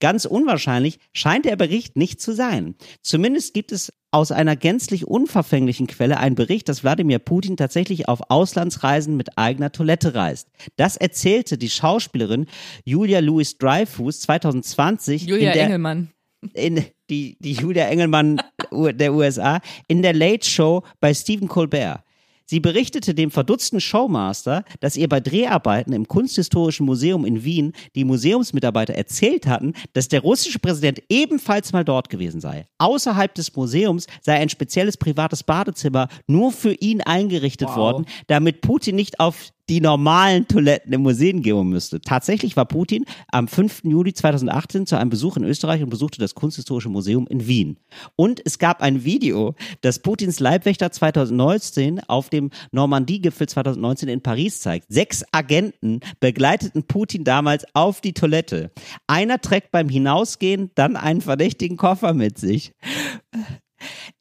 Ganz 0.00 0.24
unwahrscheinlich 0.24 0.98
scheint 1.12 1.44
der 1.44 1.56
Bericht 1.56 1.96
nicht 1.96 2.20
zu 2.20 2.32
sein. 2.32 2.74
Zumindest 3.02 3.54
gibt 3.54 3.72
es 3.72 3.92
aus 4.10 4.32
einer 4.32 4.56
gänzlich 4.56 5.06
unverfänglichen 5.06 5.86
Quelle 5.86 6.18
einen 6.18 6.34
Bericht, 6.34 6.68
dass 6.68 6.82
Wladimir 6.82 7.18
Putin 7.18 7.56
tatsächlich 7.56 8.08
auf 8.08 8.30
Auslandsreisen 8.30 9.16
mit 9.16 9.36
eigener 9.36 9.70
Toilette 9.70 10.14
reist. 10.14 10.48
Das 10.76 10.96
erzählte 10.96 11.58
die 11.58 11.70
Schauspielerin 11.70 12.46
Julia 12.84 13.20
Louis 13.20 13.58
Dreyfus 13.58 14.20
2020 14.20 15.26
Julia 15.26 15.48
in 15.48 15.54
der, 15.54 15.64
Engelmann. 15.64 16.10
in 16.54 16.84
die, 17.10 17.36
die 17.40 17.52
Julia 17.52 17.86
Engelmann 17.86 18.40
der 18.72 19.12
USA 19.12 19.60
in 19.88 20.02
der 20.02 20.14
Late 20.14 20.48
Show 20.48 20.84
bei 21.00 21.12
Stephen 21.12 21.48
Colbert. 21.48 22.02
Sie 22.50 22.60
berichtete 22.60 23.14
dem 23.14 23.30
verdutzten 23.30 23.78
Showmaster, 23.78 24.64
dass 24.80 24.96
ihr 24.96 25.06
bei 25.06 25.20
Dreharbeiten 25.20 25.92
im 25.92 26.08
Kunsthistorischen 26.08 26.86
Museum 26.86 27.26
in 27.26 27.44
Wien 27.44 27.74
die 27.94 28.04
Museumsmitarbeiter 28.04 28.94
erzählt 28.94 29.46
hatten, 29.46 29.74
dass 29.92 30.08
der 30.08 30.22
russische 30.22 30.58
Präsident 30.58 31.02
ebenfalls 31.10 31.74
mal 31.74 31.84
dort 31.84 32.08
gewesen 32.08 32.40
sei. 32.40 32.66
Außerhalb 32.78 33.34
des 33.34 33.54
Museums 33.54 34.06
sei 34.22 34.36
ein 34.36 34.48
spezielles 34.48 34.96
privates 34.96 35.42
Badezimmer 35.42 36.08
nur 36.26 36.50
für 36.50 36.72
ihn 36.72 37.02
eingerichtet 37.02 37.76
worden, 37.76 38.06
damit 38.28 38.62
Putin 38.62 38.96
nicht 38.96 39.20
auf 39.20 39.52
die 39.68 39.80
normalen 39.80 40.48
Toiletten 40.48 40.92
im 40.92 41.02
Museum 41.02 41.42
gehen 41.42 41.68
müsste. 41.68 42.00
Tatsächlich 42.00 42.56
war 42.56 42.64
Putin 42.64 43.04
am 43.30 43.48
5. 43.48 43.84
Juli 43.84 44.12
2018 44.12 44.86
zu 44.86 44.96
einem 44.96 45.10
Besuch 45.10 45.36
in 45.36 45.44
Österreich 45.44 45.82
und 45.82 45.90
besuchte 45.90 46.18
das 46.18 46.34
Kunsthistorische 46.34 46.88
Museum 46.88 47.26
in 47.28 47.46
Wien. 47.46 47.78
Und 48.16 48.40
es 48.44 48.58
gab 48.58 48.80
ein 48.80 49.04
Video, 49.04 49.54
das 49.82 49.98
Putins 49.98 50.40
Leibwächter 50.40 50.90
2019 50.90 52.00
auf 52.08 52.30
dem 52.30 52.50
Normandie-Gipfel 52.72 53.48
2019 53.48 54.08
in 54.08 54.22
Paris 54.22 54.60
zeigt. 54.60 54.86
Sechs 54.88 55.24
Agenten 55.32 56.00
begleiteten 56.20 56.84
Putin 56.84 57.24
damals 57.24 57.64
auf 57.74 58.00
die 58.00 58.14
Toilette. 58.14 58.70
Einer 59.06 59.40
trägt 59.40 59.70
beim 59.70 59.88
Hinausgehen 59.88 60.70
dann 60.74 60.96
einen 60.96 61.20
verdächtigen 61.20 61.76
Koffer 61.76 62.14
mit 62.14 62.38
sich. 62.38 62.72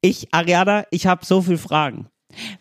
Ich, 0.02 0.34
Ariana, 0.34 0.86
ich 0.92 1.08
habe 1.08 1.26
so 1.26 1.42
viele 1.42 1.58
Fragen. 1.58 2.08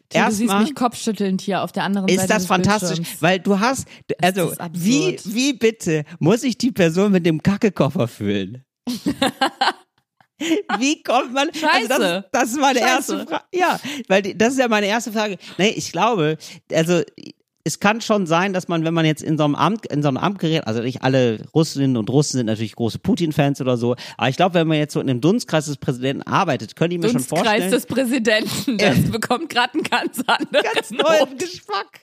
Till, 0.08 0.22
du 0.24 0.30
siehst 0.30 0.40
Erstmal- 0.42 0.62
mich 0.64 0.74
kopfschüttelnd 0.74 1.40
hier 1.40 1.62
auf 1.62 1.72
der 1.72 1.84
anderen 1.84 2.08
Seite 2.08 2.20
ist 2.22 2.30
das 2.30 2.46
fantastisch, 2.46 2.96
Bildschirms. 2.96 3.22
weil 3.22 3.38
du 3.40 3.60
hast, 3.60 3.86
also 4.20 4.50
ist 4.50 4.58
wie, 4.72 5.18
wie 5.24 5.52
bitte 5.52 6.04
muss 6.18 6.42
ich 6.42 6.58
die 6.58 6.72
Person 6.72 7.12
mit 7.12 7.26
dem 7.26 7.42
Kackekoffer 7.42 8.08
fühlen? 8.08 8.64
Wie 10.78 11.02
kommt 11.02 11.32
man? 11.32 11.48
Also 11.48 11.88
das, 11.88 11.98
Scheiße. 11.98 12.24
das 12.30 12.48
ist 12.50 12.60
meine 12.60 12.78
Scheiße. 12.80 12.90
erste 13.16 13.26
Frage. 13.26 13.44
Ja, 13.54 13.80
weil 14.08 14.20
die, 14.22 14.36
das 14.36 14.52
ist 14.52 14.58
ja 14.58 14.68
meine 14.68 14.86
erste 14.86 15.10
Frage. 15.12 15.38
Nee, 15.56 15.70
ich 15.70 15.90
glaube, 15.92 16.36
also 16.70 17.00
es 17.66 17.81
kann 17.81 18.00
schon 18.00 18.26
sein, 18.26 18.52
dass 18.52 18.68
man, 18.68 18.85
wenn 18.85 18.94
man 18.94 19.05
jetzt 19.05 19.24
in 19.24 19.37
so 19.37 19.44
einem 19.44 19.57
Amt, 19.57 19.87
in 19.87 20.00
so 20.00 20.07
einem 20.09 20.18
Amt 20.18 20.38
gerät, 20.38 20.68
also 20.68 20.83
nicht 20.83 21.02
alle 21.02 21.40
Russinnen 21.52 21.96
und 21.96 22.09
Russen 22.09 22.37
sind 22.37 22.46
natürlich 22.46 22.76
große 22.76 23.00
Putin-Fans 23.00 23.61
oder 23.61 23.76
so, 23.76 23.96
aber 24.16 24.29
ich 24.29 24.37
glaube, 24.37 24.55
wenn 24.55 24.68
man 24.68 24.79
jetzt 24.79 24.92
so 24.92 25.00
in 25.00 25.09
dem 25.09 25.20
Dunstkreis 25.20 25.66
des 25.66 25.76
Präsidenten 25.76 26.22
arbeitet, 26.22 26.76
könnte 26.76 26.94
ich 26.94 27.02
mir 27.02 27.09
schon 27.09 27.16
Dunstkreis 27.16 27.42
vorstellen. 27.42 27.70
des 27.72 27.87
Präsidenten. 27.87 28.79
Das 28.79 29.11
bekommt 29.11 29.48
gerade 29.48 29.74
einen 29.74 29.83
ganz 29.83 30.20
anderen 30.26 30.66
ganz 30.74 30.90
neuen 30.90 31.38
Geschmack. 31.38 32.02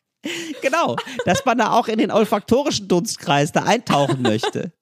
Genau, 0.61 0.97
dass 1.25 1.45
man 1.45 1.57
da 1.57 1.71
auch 1.71 1.87
in 1.87 1.97
den 1.97 2.11
olfaktorischen 2.11 2.89
Dunstkreis 2.89 3.53
da 3.53 3.63
eintauchen 3.63 4.21
möchte. 4.21 4.73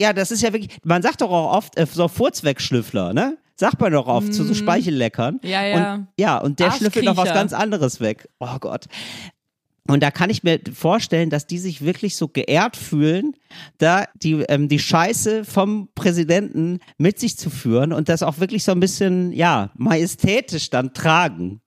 Ja, 0.00 0.12
das 0.12 0.32
ist 0.32 0.42
ja 0.42 0.52
wirklich, 0.52 0.76
man 0.82 1.02
sagt 1.02 1.20
doch 1.20 1.30
auch 1.30 1.56
oft, 1.56 1.78
äh, 1.78 1.86
so 1.86 2.08
Furzwegschlüffler, 2.08 3.12
ne? 3.14 3.38
Sagt 3.56 3.80
man 3.80 3.92
doch 3.92 4.08
oft 4.08 4.34
zu 4.34 4.42
so 4.42 4.52
Speichelleckern. 4.52 5.38
Ja, 5.44 5.64
ja. 5.64 5.94
Und, 5.94 6.08
ja, 6.18 6.38
und 6.38 6.58
der 6.58 6.72
schlüffelt 6.72 7.04
noch 7.04 7.16
was 7.16 7.32
ganz 7.32 7.52
anderes 7.52 8.00
weg. 8.00 8.28
Oh 8.40 8.58
Gott. 8.58 8.86
Und 9.86 10.02
da 10.02 10.10
kann 10.10 10.30
ich 10.30 10.42
mir 10.42 10.60
vorstellen, 10.72 11.28
dass 11.28 11.46
die 11.46 11.58
sich 11.58 11.84
wirklich 11.84 12.16
so 12.16 12.28
geehrt 12.28 12.76
fühlen, 12.76 13.36
da 13.76 14.06
die, 14.14 14.32
ähm, 14.48 14.68
die 14.68 14.78
Scheiße 14.78 15.44
vom 15.44 15.88
Präsidenten 15.94 16.78
mit 16.96 17.18
sich 17.18 17.36
zu 17.36 17.50
führen 17.50 17.92
und 17.92 18.08
das 18.08 18.22
auch 18.22 18.38
wirklich 18.38 18.64
so 18.64 18.72
ein 18.72 18.80
bisschen, 18.80 19.32
ja, 19.32 19.70
majestätisch 19.76 20.70
dann 20.70 20.94
tragen. 20.94 21.60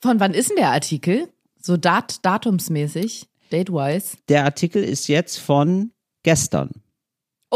Von 0.00 0.20
wann 0.20 0.32
ist 0.32 0.50
denn 0.50 0.56
der 0.56 0.70
Artikel? 0.70 1.28
So 1.60 1.76
dat 1.76 2.24
datumsmäßig, 2.24 3.28
date-wise. 3.52 4.16
Der 4.28 4.44
Artikel 4.44 4.82
ist 4.82 5.08
jetzt 5.08 5.38
von 5.38 5.92
gestern. 6.22 6.70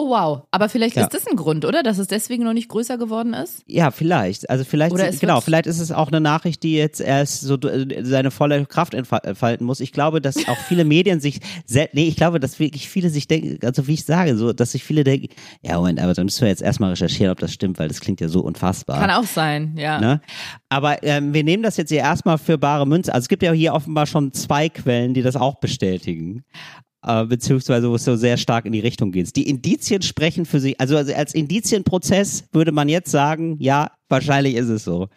Oh 0.00 0.10
wow, 0.10 0.42
aber 0.52 0.68
vielleicht 0.68 0.94
Ja. 0.94 1.02
ist 1.02 1.12
das 1.12 1.26
ein 1.26 1.34
Grund, 1.34 1.64
oder? 1.64 1.82
Dass 1.82 1.98
es 1.98 2.06
deswegen 2.06 2.44
noch 2.44 2.52
nicht 2.52 2.68
größer 2.68 2.98
geworden 2.98 3.34
ist? 3.34 3.64
Ja, 3.66 3.90
vielleicht. 3.90 4.48
Also 4.48 4.62
vielleicht, 4.64 4.94
genau, 5.18 5.40
vielleicht 5.40 5.66
ist 5.66 5.80
es 5.80 5.90
auch 5.90 6.06
eine 6.06 6.20
Nachricht, 6.20 6.62
die 6.62 6.74
jetzt 6.74 7.00
erst 7.00 7.40
so 7.40 7.58
seine 8.02 8.30
volle 8.30 8.64
Kraft 8.66 8.94
entfa- 8.94 9.24
entfalten 9.24 9.66
muss. 9.66 9.80
Ich 9.80 9.90
glaube, 9.90 10.20
dass 10.20 10.36
auch 10.46 10.56
viele 10.68 10.84
Medien 10.84 11.18
sich, 11.18 11.40
nee, 11.68 12.06
ich 12.06 12.14
glaube, 12.14 12.38
dass 12.38 12.60
wirklich 12.60 12.88
viele 12.88 13.10
sich 13.10 13.26
denken, 13.26 13.58
also 13.66 13.88
wie 13.88 13.94
ich 13.94 14.04
sage, 14.04 14.36
so, 14.36 14.52
dass 14.52 14.70
sich 14.70 14.84
viele 14.84 15.02
denken, 15.02 15.30
ja, 15.62 15.76
Moment, 15.76 15.98
aber 16.00 16.14
dann 16.14 16.26
müssen 16.26 16.42
wir 16.42 16.48
jetzt 16.48 16.62
erstmal 16.62 16.90
recherchieren, 16.90 17.32
ob 17.32 17.40
das 17.40 17.52
stimmt, 17.52 17.80
weil 17.80 17.88
das 17.88 17.98
klingt 18.00 18.20
ja 18.20 18.28
so 18.28 18.42
unfassbar. 18.42 19.00
Kann 19.00 19.10
auch 19.10 19.24
sein, 19.26 19.74
ja. 19.76 20.00
Ne? 20.00 20.20
Aber 20.68 21.02
ähm, 21.02 21.34
wir 21.34 21.42
nehmen 21.42 21.64
das 21.64 21.76
jetzt 21.76 21.88
hier 21.88 21.98
erstmal 21.98 22.38
für 22.38 22.56
bare 22.56 22.86
Münze. 22.86 23.12
Also 23.12 23.24
es 23.24 23.28
gibt 23.28 23.42
ja 23.42 23.50
hier 23.50 23.74
offenbar 23.74 24.06
schon 24.06 24.32
zwei 24.32 24.68
Quellen, 24.68 25.12
die 25.12 25.22
das 25.22 25.34
auch 25.34 25.56
bestätigen. 25.56 26.44
Äh, 27.08 27.24
beziehungsweise 27.24 27.88
wo 27.88 27.94
es 27.94 28.04
so 28.04 28.16
sehr 28.16 28.36
stark 28.36 28.66
in 28.66 28.72
die 28.72 28.80
Richtung 28.80 29.12
geht. 29.12 29.34
Die 29.34 29.48
Indizien 29.48 30.02
sprechen 30.02 30.44
für 30.44 30.60
sich, 30.60 30.78
also, 30.78 30.94
also 30.94 31.14
als 31.14 31.32
Indizienprozess 31.34 32.44
würde 32.52 32.70
man 32.70 32.90
jetzt 32.90 33.10
sagen, 33.10 33.56
ja, 33.60 33.90
wahrscheinlich 34.10 34.56
ist 34.56 34.68
es 34.68 34.84
so. 34.84 35.08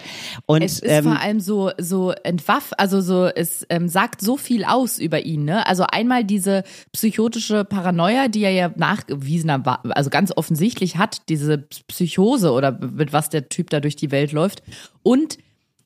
Und 0.46 0.62
Es 0.62 0.80
ist 0.80 0.90
ähm, 0.90 1.04
vor 1.04 1.20
allem 1.20 1.42
so, 1.42 1.72
so 1.78 2.12
entwaff, 2.12 2.72
also 2.78 3.02
so, 3.02 3.26
es 3.26 3.66
ähm, 3.70 3.90
sagt 3.90 4.22
so 4.22 4.38
viel 4.38 4.64
aus 4.64 5.00
über 5.00 5.26
ihn, 5.26 5.44
ne? 5.44 5.68
Also 5.68 5.84
einmal 5.84 6.24
diese 6.24 6.64
psychotische 6.94 7.66
Paranoia, 7.66 8.30
die 8.30 8.44
er 8.44 8.52
ja 8.52 8.72
nachgewiesener, 8.74 9.66
war- 9.66 9.84
also 9.90 10.10
ganz 10.10 10.32
offensichtlich 10.34 10.96
hat, 10.96 11.28
diese 11.28 11.58
Psychose 11.90 12.54
oder 12.54 12.72
mit 12.72 13.12
was 13.12 13.28
der 13.28 13.50
Typ 13.50 13.70
da 13.70 13.82
durch 13.82 13.98
die 13.98 14.12
Welt 14.12 14.32
läuft. 14.32 14.64
Und 15.04 15.40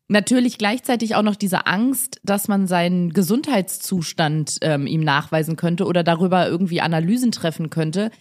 natürlich 0.08 0.58
gleichzeitig 0.58 1.15
auch 1.15 1.24
noch 1.24 1.36
diese 1.36 1.65
Angst, 1.68 2.20
dass 2.24 2.48
man 2.48 2.68
seinen 2.68 3.13
Gesundheitszustand 3.13 4.58
ähm, 4.62 4.88
ihm 4.88 5.02
nachweisen 5.02 5.56
könnte 5.56 5.86
oder 5.86 6.04
darüber 6.04 6.48
irgendwie 6.48 6.82
Analysen 6.82 7.32
treffen 7.32 7.70
könnte. 7.70 8.12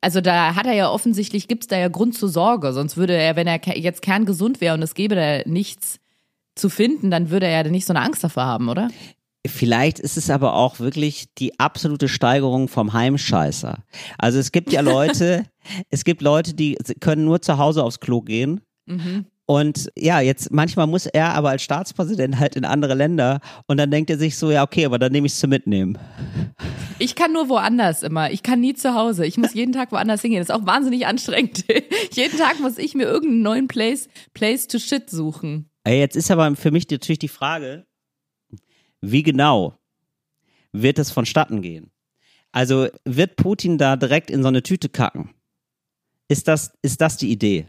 Also 0.00 0.20
da 0.20 0.54
hat 0.54 0.66
er 0.66 0.74
ja 0.74 0.90
offensichtlich, 0.90 1.48
gibt's 1.48 1.66
da 1.66 1.78
ja 1.78 1.88
Grund 1.88 2.16
zur 2.16 2.28
Sorge. 2.28 2.72
Sonst 2.72 2.96
würde 2.96 3.14
er, 3.14 3.36
wenn 3.36 3.46
er 3.46 3.60
jetzt 3.78 4.02
kerngesund 4.02 4.60
wäre 4.60 4.74
und 4.74 4.82
es 4.82 4.94
gäbe 4.94 5.14
da 5.14 5.40
nichts 5.46 5.98
zu 6.54 6.68
finden, 6.68 7.10
dann 7.10 7.30
würde 7.30 7.46
er 7.46 7.64
ja 7.64 7.70
nicht 7.70 7.86
so 7.86 7.92
eine 7.92 8.02
Angst 8.02 8.22
davor 8.22 8.44
haben, 8.44 8.68
oder? 8.68 8.88
Vielleicht 9.46 9.98
ist 9.98 10.16
es 10.16 10.30
aber 10.30 10.54
auch 10.54 10.78
wirklich 10.78 11.26
die 11.36 11.58
absolute 11.58 12.08
Steigerung 12.08 12.68
vom 12.68 12.92
Heimscheißer. 12.92 13.78
Also 14.18 14.38
es 14.38 14.52
gibt 14.52 14.72
ja 14.72 14.80
Leute, 14.82 15.44
es 15.90 16.04
gibt 16.04 16.22
Leute, 16.22 16.54
die 16.54 16.76
können 17.00 17.24
nur 17.24 17.42
zu 17.42 17.58
Hause 17.58 17.82
aufs 17.82 18.00
Klo 18.00 18.22
gehen. 18.22 18.60
Und 19.46 19.90
ja, 19.96 20.20
jetzt 20.20 20.52
manchmal 20.52 20.86
muss 20.86 21.04
er 21.04 21.34
aber 21.34 21.50
als 21.50 21.62
Staatspräsident 21.62 22.38
halt 22.38 22.56
in 22.56 22.64
andere 22.64 22.94
Länder 22.94 23.40
und 23.66 23.76
dann 23.76 23.90
denkt 23.90 24.08
er 24.08 24.16
sich 24.16 24.38
so, 24.38 24.50
ja, 24.50 24.62
okay, 24.62 24.86
aber 24.86 24.98
dann 24.98 25.12
nehme 25.12 25.26
ich 25.26 25.34
es 25.34 25.38
zum 25.38 25.50
Mitnehmen. 25.50 25.98
Ich 26.98 27.14
kann 27.14 27.32
nur 27.32 27.50
woanders 27.50 28.02
immer. 28.02 28.30
Ich 28.30 28.42
kann 28.42 28.60
nie 28.60 28.72
zu 28.72 28.94
Hause. 28.94 29.26
Ich 29.26 29.36
muss 29.36 29.52
jeden 29.54 29.72
Tag 29.72 29.92
woanders 29.92 30.22
hingehen. 30.22 30.40
Das 30.40 30.48
ist 30.48 30.54
auch 30.54 30.66
wahnsinnig 30.66 31.06
anstrengend. 31.06 31.64
jeden 32.12 32.38
Tag 32.38 32.58
muss 32.60 32.78
ich 32.78 32.94
mir 32.94 33.04
irgendeinen 33.04 33.42
neuen 33.42 33.68
Place, 33.68 34.08
Place 34.32 34.66
to 34.66 34.78
shit 34.78 35.10
suchen. 35.10 35.68
Ey, 35.84 35.98
Jetzt 35.98 36.16
ist 36.16 36.30
aber 36.30 36.56
für 36.56 36.70
mich 36.70 36.88
natürlich 36.90 37.18
die 37.18 37.28
Frage, 37.28 37.84
wie 39.02 39.22
genau 39.22 39.78
wird 40.72 40.98
es 40.98 41.10
vonstatten 41.10 41.60
gehen? 41.60 41.90
Also 42.50 42.88
wird 43.04 43.36
Putin 43.36 43.76
da 43.76 43.96
direkt 43.96 44.30
in 44.30 44.42
so 44.42 44.48
eine 44.48 44.62
Tüte 44.62 44.88
kacken? 44.88 45.34
Ist 46.28 46.48
das, 46.48 46.72
ist 46.80 47.00
das 47.00 47.18
die 47.18 47.30
Idee? 47.30 47.66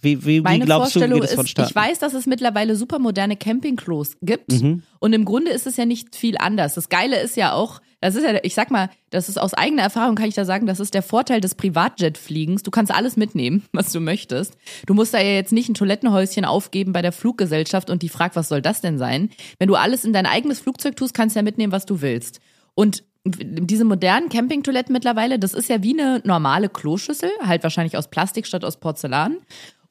Wie, 0.00 0.24
wie, 0.24 0.26
wie 0.26 0.40
Meine 0.40 0.64
glaubst 0.64 0.94
du, 0.94 1.00
Vorstellung 1.00 1.20
geht 1.20 1.24
es 1.24 1.30
ist, 1.30 1.36
vonstatten? 1.36 1.68
ich 1.70 1.74
weiß, 1.74 1.98
dass 1.98 2.14
es 2.14 2.26
mittlerweile 2.26 2.76
super 2.76 2.98
moderne 2.98 3.36
Campingklos 3.36 4.16
gibt. 4.20 4.52
Mhm. 4.52 4.82
Und 4.98 5.12
im 5.12 5.24
Grunde 5.24 5.50
ist 5.50 5.66
es 5.66 5.76
ja 5.76 5.86
nicht 5.86 6.14
viel 6.14 6.36
anders. 6.38 6.74
Das 6.74 6.88
Geile 6.88 7.20
ist 7.20 7.36
ja 7.36 7.54
auch, 7.54 7.80
das 8.00 8.14
ist 8.14 8.24
ja, 8.24 8.38
ich 8.42 8.54
sag 8.54 8.70
mal, 8.70 8.90
das 9.10 9.30
ist 9.30 9.38
aus 9.38 9.54
eigener 9.54 9.82
Erfahrung 9.82 10.14
kann 10.14 10.28
ich 10.28 10.34
da 10.34 10.44
sagen, 10.44 10.66
das 10.66 10.78
ist 10.78 10.92
der 10.92 11.02
Vorteil 11.02 11.40
des 11.40 11.54
Privatjetfliegens. 11.54 12.62
Du 12.62 12.70
kannst 12.70 12.92
alles 12.92 13.16
mitnehmen, 13.16 13.64
was 13.72 13.92
du 13.92 14.00
möchtest. 14.00 14.58
Du 14.86 14.92
musst 14.94 15.14
da 15.14 15.18
ja 15.18 15.30
jetzt 15.30 15.52
nicht 15.52 15.70
ein 15.70 15.74
Toilettenhäuschen 15.74 16.44
aufgeben 16.44 16.92
bei 16.92 17.00
der 17.00 17.12
Fluggesellschaft 17.12 17.88
und 17.88 18.02
die 18.02 18.10
fragt, 18.10 18.36
was 18.36 18.48
soll 18.48 18.60
das 18.60 18.82
denn 18.82 18.98
sein? 18.98 19.30
Wenn 19.58 19.68
du 19.68 19.74
alles 19.74 20.04
in 20.04 20.12
dein 20.12 20.26
eigenes 20.26 20.60
Flugzeug 20.60 20.96
tust, 20.96 21.14
kannst 21.14 21.34
du 21.34 21.38
ja 21.38 21.44
mitnehmen, 21.44 21.72
was 21.72 21.86
du 21.86 22.02
willst. 22.02 22.40
Und 22.74 23.04
diese 23.26 23.84
modernen 23.84 24.28
Campingtoiletten 24.28 24.92
mittlerweile, 24.92 25.38
das 25.38 25.54
ist 25.54 25.70
ja 25.70 25.82
wie 25.82 25.98
eine 25.98 26.20
normale 26.24 26.68
Kloschüssel, 26.68 27.30
halt 27.42 27.62
wahrscheinlich 27.62 27.96
aus 27.96 28.08
Plastik 28.08 28.46
statt 28.46 28.64
aus 28.64 28.78
Porzellan. 28.78 29.38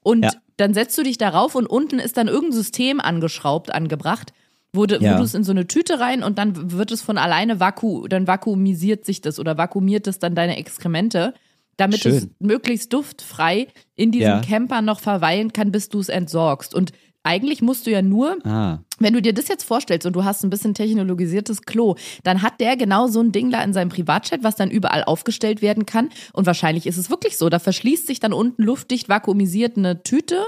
Und 0.04 0.24
Ja. 0.26 0.32
dann 0.58 0.74
setzt 0.74 0.98
du 0.98 1.04
dich 1.04 1.18
darauf 1.18 1.56
und 1.56 1.66
unten 1.66 2.00
ist 2.00 2.18
dann 2.18 2.28
irgendein 2.28 2.54
System 2.58 3.00
angeschraubt, 3.00 3.74
angebracht, 3.74 4.34
wo 4.74 4.86
du, 4.86 4.98
Ja. 4.98 5.22
es 5.22 5.34
in 5.34 5.44
so 5.44 5.52
eine 5.52 5.68
Tüte 5.68 6.00
rein 6.00 6.24
und 6.24 6.38
dann 6.38 6.72
wird 6.72 6.92
es 6.92 7.02
von 7.02 7.18
alleine 7.18 7.60
vaku, 7.60 8.08
dann 8.08 8.28
vakuumisiert 8.28 9.06
sich 9.06 9.22
das 9.22 9.40
oder 9.40 9.58
vakuumiert 9.58 10.08
es 10.08 10.20
dann 10.20 10.36
deine 10.36 10.58
Exkremente, 10.58 11.34
damit 11.78 12.00
Schön. 12.02 12.14
es 12.14 12.28
möglichst 12.40 12.92
duftfrei 12.94 13.68
in 13.96 14.12
diesem 14.12 14.28
Ja. 14.28 14.42
Camper 14.42 14.82
noch 14.82 15.00
verweilen 15.00 15.54
kann, 15.54 15.72
bis 15.72 15.90
du 15.90 16.00
es 16.00 16.10
entsorgst. 16.10 16.76
Und 16.76 16.92
eigentlich 17.24 17.62
musst 17.62 17.88
du 17.88 17.92
ja 17.92 18.02
nur 18.02 18.38
Ah, 18.46 18.80
wenn 19.00 19.14
du 19.14 19.22
dir 19.22 19.34
das 19.34 19.48
jetzt 19.48 19.64
vorstellst 19.64 20.06
und 20.06 20.14
du 20.14 20.24
hast 20.24 20.44
ein 20.44 20.50
bisschen 20.50 20.74
technologisiertes 20.74 21.64
Klo, 21.64 21.96
dann 22.24 22.42
hat 22.42 22.60
der 22.60 22.78
genau 22.78 23.08
so 23.08 23.22
ein 23.22 23.32
Ding 23.32 23.52
da 23.52 23.62
in 23.64 23.74
seinem 23.74 23.90
Privatchat, 23.90 24.44
was 24.44 24.56
dann 24.56 24.72
überall 24.72 25.04
aufgestellt 25.04 25.62
werden 25.62 25.86
kann. 25.86 26.10
Und 26.34 26.46
wahrscheinlich 26.46 26.88
ist 26.88 26.98
es 26.98 27.10
wirklich 27.10 27.38
so. 27.38 27.50
Da 27.50 27.60
verschließt 27.60 28.08
sich 28.08 28.20
dann 28.20 28.34
unten 28.34 28.64
luftdicht 28.64 29.10
vakuumisiert 29.10 29.78
eine 29.78 30.04
Tüte. 30.04 30.46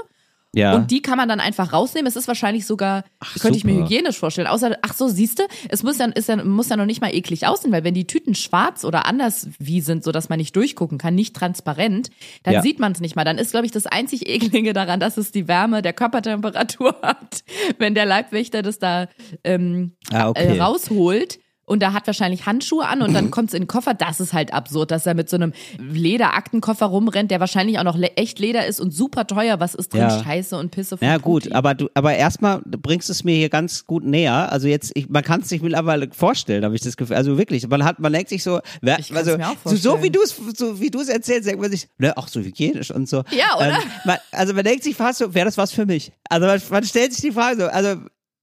Ja. 0.56 0.74
Und 0.74 0.90
die 0.90 1.02
kann 1.02 1.16
man 1.18 1.28
dann 1.28 1.38
einfach 1.40 1.72
rausnehmen. 1.72 2.06
Es 2.08 2.16
ist 2.16 2.26
wahrscheinlich 2.28 2.66
sogar, 2.66 3.04
könnte 3.40 3.58
ich 3.58 3.64
mir 3.64 3.74
super. 3.74 3.84
hygienisch 3.84 4.18
vorstellen. 4.18 4.46
Außer, 4.48 4.76
ach 4.82 4.94
so, 4.94 5.06
siehste, 5.08 5.46
es 5.68 5.82
muss 5.82 5.98
ja, 5.98 6.06
ist 6.06 6.28
ja, 6.28 6.42
muss 6.42 6.68
ja 6.70 6.76
noch 6.76 6.86
nicht 6.86 7.00
mal 7.00 7.14
eklig 7.14 7.46
aussehen, 7.46 7.72
weil 7.72 7.84
wenn 7.84 7.94
die 7.94 8.06
Tüten 8.06 8.34
schwarz 8.34 8.84
oder 8.84 9.06
anders 9.06 9.48
wie 9.58 9.80
sind, 9.80 10.02
so 10.02 10.12
dass 10.12 10.28
man 10.28 10.38
nicht 10.38 10.56
durchgucken 10.56 10.98
kann, 10.98 11.14
nicht 11.14 11.36
transparent, 11.36 12.10
dann 12.42 12.54
Ja. 12.54 12.62
sieht 12.62 12.78
man 12.80 12.92
es 12.92 13.00
nicht 13.00 13.16
mal. 13.16 13.24
Dann 13.24 13.38
ist, 13.38 13.50
glaube 13.50 13.66
ich, 13.66 13.72
das 13.72 13.86
einzig 13.86 14.28
eklige 14.28 14.72
daran, 14.72 14.98
dass 14.98 15.16
es 15.18 15.30
die 15.32 15.46
Wärme 15.46 15.82
der 15.82 15.92
Körpertemperatur 15.92 16.96
hat, 17.02 17.44
wenn 17.78 17.94
der 17.94 18.06
Leibwächter 18.06 18.62
das 18.62 18.78
da 18.78 19.08
ähm, 19.44 19.92
Ah, 20.12 20.28
okay. 20.30 20.56
äh, 20.56 20.60
rausholt. 20.60 21.38
Und 21.66 21.82
da 21.82 21.92
hat 21.92 22.06
wahrscheinlich 22.06 22.46
Handschuhe 22.46 22.86
an 22.86 23.02
und 23.02 23.12
dann 23.12 23.30
kommt 23.32 23.50
es 23.50 23.54
in 23.54 23.62
den 23.62 23.68
Koffer. 23.68 23.92
Das 23.92 24.20
ist 24.20 24.32
halt 24.32 24.54
absurd, 24.54 24.92
dass 24.92 25.04
er 25.04 25.14
mit 25.14 25.28
so 25.28 25.34
einem 25.36 25.52
Lederaktenkoffer 25.78 26.86
rumrennt, 26.86 27.30
der 27.30 27.40
wahrscheinlich 27.40 27.78
auch 27.78 27.84
noch 27.84 27.96
le 27.96 28.16
echt 28.16 28.38
Leder 28.38 28.66
ist 28.66 28.80
und 28.80 28.92
super 28.92 29.26
teuer. 29.26 29.58
Was 29.60 29.74
ist 29.74 29.92
drin? 29.92 30.02
Ja. 30.02 30.22
Scheiße 30.22 30.56
und 30.56 30.70
Pisse 30.70 30.96
von 30.96 31.06
Ja 31.06 31.16
gut, 31.18 31.42
Putin. 31.42 31.56
aber 31.56 31.74
du, 31.74 31.88
aber 31.94 32.14
erstmal 32.14 32.60
bringst 32.64 33.10
es 33.10 33.24
mir 33.24 33.34
hier 33.34 33.48
ganz 33.48 33.84
gut 33.84 34.04
näher. 34.04 34.50
Also 34.52 34.68
jetzt, 34.68 34.92
ich, 34.94 35.08
man 35.08 35.22
kann 35.24 35.40
es 35.40 35.48
sich 35.48 35.60
mittlerweile 35.60 36.08
vorstellen, 36.12 36.64
habe 36.64 36.76
ich 36.76 36.82
das 36.82 36.96
Gefühl. 36.96 37.16
Also 37.16 37.36
wirklich, 37.36 37.66
man 37.68 37.84
hat, 37.84 37.98
man 37.98 38.12
denkt 38.12 38.28
sich 38.28 38.42
so, 38.42 38.60
wer, 38.80 38.98
also 39.14 39.36
so, 39.64 39.76
so 39.76 40.02
wie 40.02 40.10
du 40.10 40.22
es, 40.22 40.36
so 40.56 40.80
wie 40.80 40.90
du 40.90 41.00
es 41.00 41.08
erzählst, 41.08 41.48
denkt 41.48 41.60
man 41.60 41.70
sich, 41.70 41.88
ne, 41.98 42.16
auch 42.16 42.28
so 42.28 42.40
hygienisch 42.40 42.90
und 42.90 43.08
so. 43.08 43.24
Ja, 43.30 43.56
oder? 43.56 43.70
Ähm, 43.70 43.90
man, 44.04 44.16
also 44.30 44.54
man 44.54 44.64
denkt 44.64 44.84
sich 44.84 44.94
fast 44.94 45.18
so, 45.18 45.34
wäre 45.34 45.46
das 45.46 45.58
was 45.58 45.72
für 45.72 45.84
mich? 45.86 46.12
Also 46.28 46.46
man, 46.46 46.60
man 46.70 46.84
stellt 46.84 47.12
sich 47.12 47.22
die 47.22 47.32
Frage 47.32 47.56
so, 47.62 47.66
also 47.66 47.96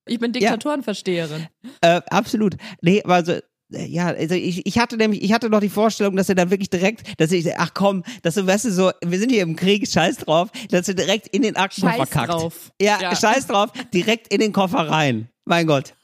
Ich 0.06 0.20
bin 0.20 0.32
Diktatorenversteherin. 0.34 1.48
äh, 1.82 2.02
absolut. 2.10 2.56
Nee, 2.82 3.02
aber 3.04 3.16
also 3.16 3.32
äh, 3.72 3.86
ja, 3.86 4.08
also 4.08 4.36
ich, 4.36 4.66
ich 4.66 4.78
hatte 4.80 4.98
nämlich, 4.98 5.24
ich 5.24 5.32
hatte 5.34 5.50
noch 5.50 5.62
die 5.62 5.70
Vorstellung, 5.70 6.16
dass 6.16 6.30
er 6.30 6.36
dann 6.36 6.50
wirklich 6.52 6.70
direkt, 6.70 7.20
dass 7.20 7.32
ich, 7.32 7.58
ach 7.58 7.72
komm, 7.74 8.04
dass 8.22 8.36
du, 8.36 8.46
weißt 8.46 8.66
du, 8.66 8.72
so, 8.72 8.92
wir 9.04 9.18
sind 9.20 9.32
hier 9.32 9.42
im 9.44 9.56
Krieg, 9.56 9.88
scheiß 9.88 10.18
drauf, 10.18 10.50
dass 10.70 10.86
du 10.88 10.96
direkt 10.96 11.28
in 11.30 11.42
den 11.42 11.56
Aktenkoffer 11.56 11.98
Scheiß 12.00 12.10
kackt. 12.10 12.30
drauf. 12.30 12.72
Ja, 12.82 13.00
Ja. 13.02 13.16
scheiß 13.16 13.48
drauf, 13.48 13.72
direkt 13.94 14.28
in 14.34 14.40
den 14.42 14.52
Koffer 14.54 14.90
rein. 14.90 15.30
Mein 15.46 15.68
Gott. 15.68 15.94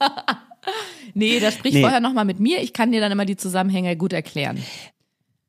Nee, 1.14 1.40
da 1.40 1.50
sprich 1.50 1.72
Nee. 1.74 1.80
vorher 1.80 2.00
nochmal 2.00 2.24
mit 2.26 2.38
mir. 2.38 2.60
Ich 2.62 2.72
kann 2.74 2.92
dir 2.92 3.00
dann 3.00 3.10
immer 3.10 3.24
die 3.24 3.36
Zusammenhänge 3.36 3.96
gut 3.96 4.12
erklären. 4.12 4.62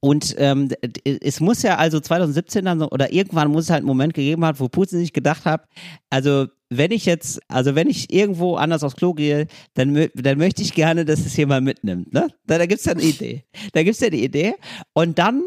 Und 0.04 0.36
ähm, 0.40 0.70
es 1.06 1.40
muss 1.40 1.62
ja 1.62 1.78
also 1.78 2.00
2017 2.00 2.66
dann 2.66 2.80
so, 2.80 2.90
oder 2.90 3.14
irgendwann 3.14 3.52
muss 3.52 3.66
es 3.66 3.70
halt 3.70 3.82
einen 3.82 3.88
Moment 3.88 4.16
gegeben 4.16 4.44
haben, 4.44 4.60
wo 4.60 4.68
Putin 4.68 4.98
sich 4.98 5.14
gedacht 5.14 5.46
hat, 5.46 5.68
also 6.10 6.48
wenn 6.70 6.92
ich 6.92 7.06
jetzt, 7.06 7.40
also 7.48 7.76
wenn 7.76 7.88
ich 7.88 8.12
irgendwo 8.12 8.56
anders 8.56 8.84
aufs 8.84 8.96
Klo 8.96 9.14
gehe, 9.14 9.46
dann, 9.76 10.08
dann 10.16 10.38
möchte 10.40 10.64
ich 10.64 10.74
gerne, 10.74 11.06
dass 11.06 11.20
es 11.20 11.38
jemand 11.38 11.66
mitnimmt. 11.66 12.14
Ne? 12.14 12.30
Da, 12.48 12.58
da 12.58 12.66
gibt's 12.66 12.86
ja 12.86 12.94
eine 12.94 13.04
Idee. 13.04 13.44
Da 13.74 13.84
gibt's 13.84 14.00
ja 14.00 14.08
eine 14.08 14.18
Idee. 14.18 14.56
Und 14.94 15.20
dann 15.20 15.44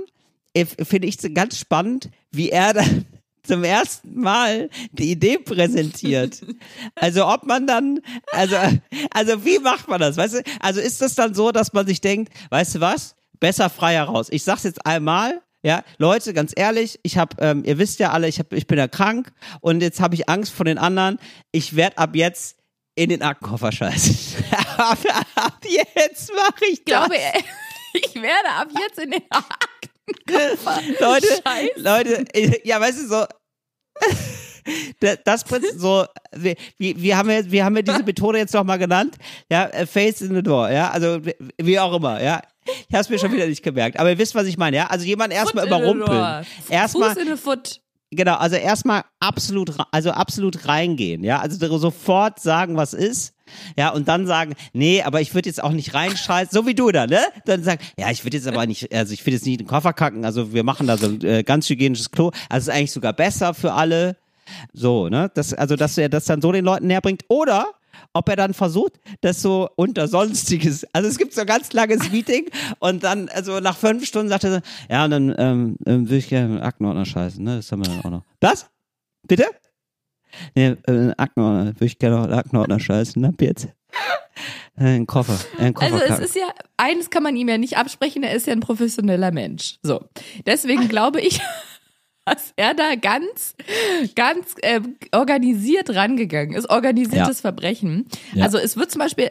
äh, 0.55 0.67
finde 0.67 1.09
ich 1.09 1.19
ganz 1.35 1.59
spannend, 1.59 2.11
wie 2.31 2.51
er 2.51 2.75
dann 2.75 3.07
zum 3.43 3.64
ersten 3.64 4.21
Mal 4.21 4.71
die 4.93 5.11
Idee 5.11 5.38
präsentiert. 5.38 6.43
Also 6.95 7.27
ob 7.27 7.45
man 7.45 7.67
dann, 7.67 8.01
also, 8.31 8.57
also 9.11 9.45
wie 9.45 9.59
macht 9.59 9.88
man 9.88 10.01
das? 10.01 10.17
Weißt 10.17 10.35
du, 10.35 10.43
also 10.61 10.81
ist 10.81 11.01
das 11.01 11.17
dann 11.17 11.35
so, 11.35 11.51
dass 11.51 11.73
man 11.73 11.87
sich 11.87 12.01
denkt, 12.01 12.33
weißt 12.51 12.77
du 12.77 12.81
was? 12.81 13.17
Besser 13.40 13.70
frei 13.70 13.94
heraus. 13.94 14.29
Ich 14.31 14.44
sag's 14.44 14.64
jetzt 14.64 14.85
einmal. 14.87 15.42
Ja, 15.62 15.83
Leute, 15.97 16.35
ganz 16.35 16.53
ehrlich, 16.55 17.01
ich 17.03 17.16
habe, 17.16 17.37
ähm, 17.40 17.65
ihr 17.65 17.79
wisst 17.79 17.98
ja 17.98 18.11
alle, 18.11 18.29
ich, 18.29 18.38
hab, 18.38 18.52
ich 18.52 18.67
bin 18.67 18.77
ja 18.77 18.87
krank 18.87 19.33
und 19.63 19.81
jetzt 19.81 19.98
habe 19.98 20.15
ich 20.15 20.29
Angst 20.29 20.52
vor 20.52 20.67
den 20.67 20.77
anderen. 20.77 21.19
Ich 21.52 21.75
werde 21.75 21.96
ab 21.96 22.15
jetzt 22.15 22.58
in 22.94 23.08
den 23.08 23.23
Aktenkoffer 23.23 23.73
scheißen. 23.73 24.44
ab, 24.77 24.98
ab 25.37 25.58
jetzt 25.65 26.33
mache 26.35 26.67
ich 26.67 26.81
Ich 26.81 26.85
glaube, 26.85 27.15
ich 27.94 28.15
werde 28.15 28.48
ab 28.50 28.69
jetzt 28.79 28.98
in 28.98 29.13
den 29.13 29.23
Aktenkoffer. 29.31 30.81
Leute, 31.00 31.27
Scheiße. 31.27 31.73
Leute, 31.77 32.61
ja, 32.65 32.79
weißt 32.79 32.98
du, 33.00 33.08
so. 33.08 33.27
Da- 35.00 35.17
Das 35.25 35.44
Prinzip, 35.44 35.73
so, 35.77 36.04
wir, 36.35 36.54
wir, 36.79 37.00
wir, 37.00 37.17
haben 37.17 37.29
wir 37.50 37.65
haben 37.65 37.77
ja 37.77 37.83
diese 37.83 38.02
Methode 38.02 38.38
jetzt 38.38 38.54
noch 38.54 38.65
mal 38.65 38.77
genannt, 38.79 39.17
ja, 39.50 39.69
Face 39.87 40.21
in 40.23 40.35
the 40.35 40.42
Door, 40.42 40.71
ja, 40.71 40.90
also 40.90 41.25
wie- 41.25 41.35
wie 41.60 41.79
auch 41.79 41.94
immer, 41.94 42.23
ja. 42.23 42.40
Ich 42.67 42.94
habe 42.94 43.02
es 43.02 43.08
mir 43.10 43.19
schon 43.19 43.33
wieder 43.33 43.46
nicht 43.46 43.62
gemerkt, 43.62 44.00
aber 44.00 44.10
ihr 44.10 44.19
wisst, 44.19 44.35
was 44.35 44.46
ich 44.46 44.56
meine, 44.56 44.77
ja. 44.77 44.87
Also 44.87 45.04
jemand 45.04 45.33
erstmal 45.33 45.67
überrumpeln, 45.67 46.08
erstmal 46.71 47.10
Fuß 47.15 47.23
in 47.23 47.29
the 47.29 47.37
foot. 47.40 47.81
Genau, 48.10 48.37
also 48.37 48.54
erstmal 48.54 49.02
absolut, 49.19 49.73
also 49.90 50.12
absolut 50.12 50.69
reingehen, 50.69 51.25
ja, 51.25 51.40
also 51.40 51.79
sofort 51.79 52.38
sagen, 52.38 52.77
was 52.77 52.94
ist, 52.94 53.35
ja, 53.77 53.88
und 53.90 54.06
dann 54.06 54.27
sagen, 54.29 54.54
nee, 54.73 55.02
aber 55.02 55.21
ich 55.21 55.35
würde 55.35 55.48
jetzt 55.48 55.60
auch 55.62 55.73
nicht 55.73 55.94
reinscheißen, 55.94 56.50
so 56.52 56.65
wie 56.67 56.75
du 56.77 56.92
da, 56.92 57.06
ne? 57.08 57.21
Dann 57.44 57.65
sagen, 57.65 57.83
ja, 57.98 58.10
ich 58.12 58.25
würde 58.25 58.37
jetzt 58.37 58.46
aber 58.46 58.67
nicht, 58.67 58.94
also 58.94 59.12
ich 59.12 59.23
würde 59.27 59.33
jetzt 59.37 59.44
nicht 59.46 59.54
in 59.60 59.67
den 59.67 59.69
Koffer 59.69 59.92
kacken, 59.92 60.25
also 60.25 60.52
wir 60.52 60.62
machen 60.62 60.87
da 60.87 60.96
so 60.96 61.06
ein 61.06 61.25
äh, 61.25 61.42
ganz 61.42 61.69
hygienisches 61.69 62.12
Klo, 62.12 62.31
also 62.48 62.71
ist 62.71 62.77
eigentlich 62.77 62.92
sogar 62.92 63.12
besser 63.15 63.52
für 63.52 63.73
alle, 63.73 64.17
so, 64.73 65.09
ne? 65.09 65.31
Das, 65.35 65.55
also, 65.55 65.77
dass 65.77 65.99
er 65.99 66.09
das 66.09 66.25
dann 66.25 66.40
so 66.40 66.53
den 66.53 66.65
Leuten 66.65 66.87
näher 66.87 67.01
bringt, 67.01 67.25
oder 67.29 67.73
ob 68.13 68.29
er 68.29 68.37
dann 68.37 68.55
versucht, 68.55 69.01
das 69.21 69.42
so 69.42 69.69
unter 69.77 70.09
Sonstiges, 70.09 70.87
also 70.92 71.09
es 71.09 71.19
gibt 71.19 71.33
so 71.33 71.42
ein 71.42 71.47
ganz 71.47 71.73
langes 71.73 72.11
Meeting 72.13 72.51
und 72.79 73.05
dann, 73.05 73.29
also 73.29 73.61
nach 73.61 73.77
fünf 73.77 74.07
Stunden 74.07 74.29
sagt 74.29 74.45
er 74.45 74.55
so, 74.55 74.61
ja, 74.88 75.05
und 75.05 75.11
dann 75.11 75.35
ähm, 75.38 75.77
ähm, 75.87 76.09
würde 76.09 76.17
ich 76.17 76.29
gerne 76.29 76.55
einen 76.55 76.63
Aktenordner 76.63 77.05
scheißen, 77.05 77.42
ne? 77.42 77.57
Das 77.57 77.71
haben 77.73 77.85
wir 77.85 77.90
dann 77.90 78.05
auch 78.05 78.11
noch. 78.11 78.23
Was? 78.40 78.69
Bitte? 79.27 79.47
Nee, 80.55 80.77
äh, 80.87 80.90
einen 80.90 81.15
Aktenordner, 81.15 81.67
würde 81.67 81.85
ich 81.85 81.99
gerne 81.99 82.17
noch 82.17 82.25
einen 82.25 82.35
Aktenordner 82.35 82.81
scheißen, 82.81 83.25
ab 83.25 83.40
jetzt. 83.40 83.69
Äh, 84.77 84.85
einen 84.85 85.07
Koffer, 85.07 85.38
äh, 85.59 85.63
einen 85.63 85.75
Koffer 85.75 85.95
Also 85.95 86.05
es 86.05 86.19
ist 86.19 86.37
ja, 86.37 86.49
eines 86.77 87.11
kann 87.11 87.23
man 87.23 87.37
ihm 87.37 87.49
ja 87.49 87.59
nicht 87.59 87.77
absprechen, 87.77 88.23
er 88.23 88.35
ist 88.35 88.47
ja 88.47 88.53
ein 88.53 88.61
professioneller 88.61 89.31
Mensch. 89.31 89.79
So. 89.83 90.05
Deswegen 90.47 90.88
glaube 90.88 91.21
ich, 91.21 91.40
dass 92.35 92.52
er 92.56 92.75
da 92.75 92.94
ganz, 92.94 93.54
ganz 94.14 94.54
äh, 94.62 94.81
organisiert 95.12 95.94
rangegangen 95.94 96.54
ist. 96.54 96.70
Organisiertes 96.70 97.40
Verbrechen. 97.40 98.06
Ja. 98.33 98.44
Also 98.44 98.58
es 98.58 98.77
wird 98.77 98.90
zum 98.90 99.00
Beispiel, 99.00 99.31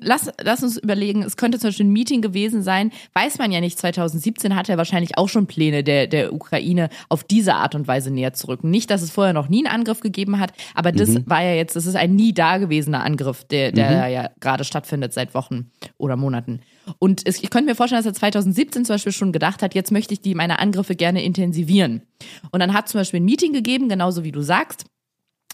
lass, 0.00 0.30
lass 0.42 0.62
uns 0.62 0.76
überlegen, 0.78 1.22
es 1.22 1.36
könnte 1.36 1.58
zum 1.58 1.68
Beispiel 1.68 1.86
ein 1.86 1.92
Meeting 1.92 2.22
gewesen 2.22 2.62
sein, 2.62 2.90
weiß 3.14 3.38
man 3.38 3.52
ja 3.52 3.60
nicht, 3.60 3.78
2017 3.78 4.54
hat 4.54 4.68
er 4.68 4.76
wahrscheinlich 4.78 5.18
auch 5.18 5.28
schon 5.28 5.46
Pläne 5.46 5.82
der, 5.84 6.06
der 6.06 6.32
Ukraine 6.32 6.88
auf 7.08 7.24
diese 7.24 7.54
Art 7.54 7.74
und 7.74 7.88
Weise 7.88 8.10
näher 8.10 8.32
zu 8.32 8.48
rücken. 8.48 8.70
Nicht, 8.70 8.90
dass 8.90 9.02
es 9.02 9.10
vorher 9.10 9.32
noch 9.32 9.48
nie 9.48 9.66
einen 9.66 9.74
Angriff 9.74 10.00
gegeben 10.00 10.38
hat, 10.38 10.52
aber 10.74 10.92
das 10.92 11.10
Mhm. 11.10 11.24
war 11.26 11.42
ja 11.42 11.54
jetzt, 11.54 11.76
das 11.76 11.86
ist 11.86 11.96
ein 11.96 12.14
nie 12.14 12.32
dagewesener 12.32 13.02
Angriff, 13.04 13.44
der, 13.44 13.72
der 13.72 14.08
ja 14.08 14.30
gerade 14.40 14.64
stattfindet 14.64 15.12
seit 15.12 15.34
Wochen 15.34 15.70
oder 15.98 16.16
Monaten. 16.16 16.60
Und 16.98 17.26
es, 17.26 17.42
ich 17.42 17.50
könnte 17.50 17.70
mir 17.70 17.76
vorstellen, 17.76 18.02
dass 18.02 18.12
er 18.12 18.14
2017 18.14 18.84
zum 18.84 18.94
Beispiel 18.94 19.12
schon 19.12 19.32
gedacht 19.32 19.62
hat, 19.62 19.74
jetzt 19.74 19.92
möchte 19.92 20.14
ich 20.14 20.20
die 20.20 20.34
meine 20.34 20.58
Angriffe 20.58 20.96
gerne 20.96 21.22
intensivieren. 21.22 22.02
Und 22.50 22.60
dann 22.60 22.72
hat 22.74 22.88
zum 22.88 23.00
Beispiel 23.00 23.20
ein 23.20 23.24
Meeting 23.24 23.52
gegeben, 23.52 23.88
genauso 23.88 24.24
wie 24.24 24.32
du 24.32 24.42
sagst. 24.42 24.84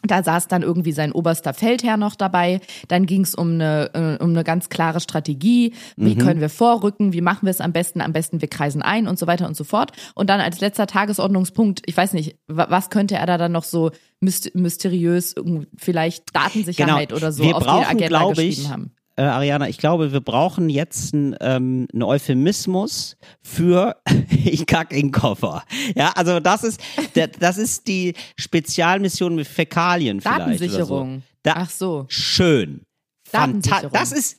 Da 0.04 0.22
saß 0.22 0.46
dann 0.46 0.62
irgendwie 0.62 0.92
sein 0.92 1.10
oberster 1.10 1.52
Feldherr 1.52 1.96
noch 1.96 2.14
dabei. 2.14 2.60
Dann 2.86 3.04
ging 3.06 3.22
es 3.22 3.34
um 3.34 3.54
eine, 3.54 3.90
äh, 4.20 4.22
um 4.22 4.30
eine 4.30 4.44
ganz 4.44 4.68
klare 4.68 5.00
Strategie. 5.00 5.72
Wie 5.96 6.14
können 6.16 6.40
wir 6.40 6.48
vorrücken? 6.50 7.12
Wie 7.12 7.20
machen 7.20 7.46
wir 7.46 7.50
es 7.50 7.60
am 7.60 7.72
besten? 7.72 8.00
Am 8.00 8.12
besten, 8.12 8.40
wir 8.40 8.48
kreisen 8.48 8.80
ein 8.80 9.08
und 9.08 9.18
so 9.18 9.26
weiter 9.26 9.48
und 9.48 9.56
so 9.56 9.64
fort. 9.64 9.90
Und 10.14 10.30
dann 10.30 10.40
als 10.40 10.60
letzter 10.60 10.86
Tagesordnungspunkt, 10.86 11.82
ich 11.86 11.96
weiß 11.96 12.12
nicht, 12.12 12.36
wa- 12.46 12.66
was 12.70 12.90
könnte 12.90 13.16
er 13.16 13.26
da 13.26 13.38
dann 13.38 13.50
noch 13.52 13.64
so 13.64 13.90
myst- 14.22 14.52
mysteriös, 14.56 15.34
vielleicht 15.76 16.34
Datensicherheit 16.34 17.12
oder 17.12 17.32
so 17.32 17.42
Genau. 17.42 17.54
Wir 17.54 17.56
auf 17.56 17.62
die 17.64 17.68
brauchen, 17.68 17.84
Agenda 17.86 18.06
glaube 18.06 18.34
geschrieben 18.36 18.62
ich, 18.62 18.70
haben. 18.70 18.92
Äh, 19.18 19.22
Ariana, 19.22 19.68
ich 19.68 19.78
glaube, 19.78 20.12
wir 20.12 20.20
brauchen 20.20 20.70
jetzt 20.70 21.12
einen, 21.12 21.34
ähm, 21.40 21.88
einen 21.92 22.02
Euphemismus 22.04 23.16
für 23.42 23.96
ich 24.30 24.64
kack 24.66 24.92
in 24.92 25.08
den 25.08 25.12
Koffer. 25.12 25.64
Ja, 25.96 26.12
also 26.14 26.38
das 26.38 26.62
ist, 26.62 26.80
das 27.40 27.58
ist 27.58 27.88
die 27.88 28.14
Spezialmission 28.36 29.34
mit 29.34 29.48
Fäkalien 29.48 30.20
vielleicht. 30.20 30.38
Oder 30.38 30.46
so. 30.46 30.54
Datensicherung. 30.54 31.22
Da, 31.42 31.54
Ach 31.56 31.70
so. 31.70 32.06
Schön. 32.08 32.82
Datensicherung. 33.32 33.90
das 33.92 34.12
ist, 34.12 34.38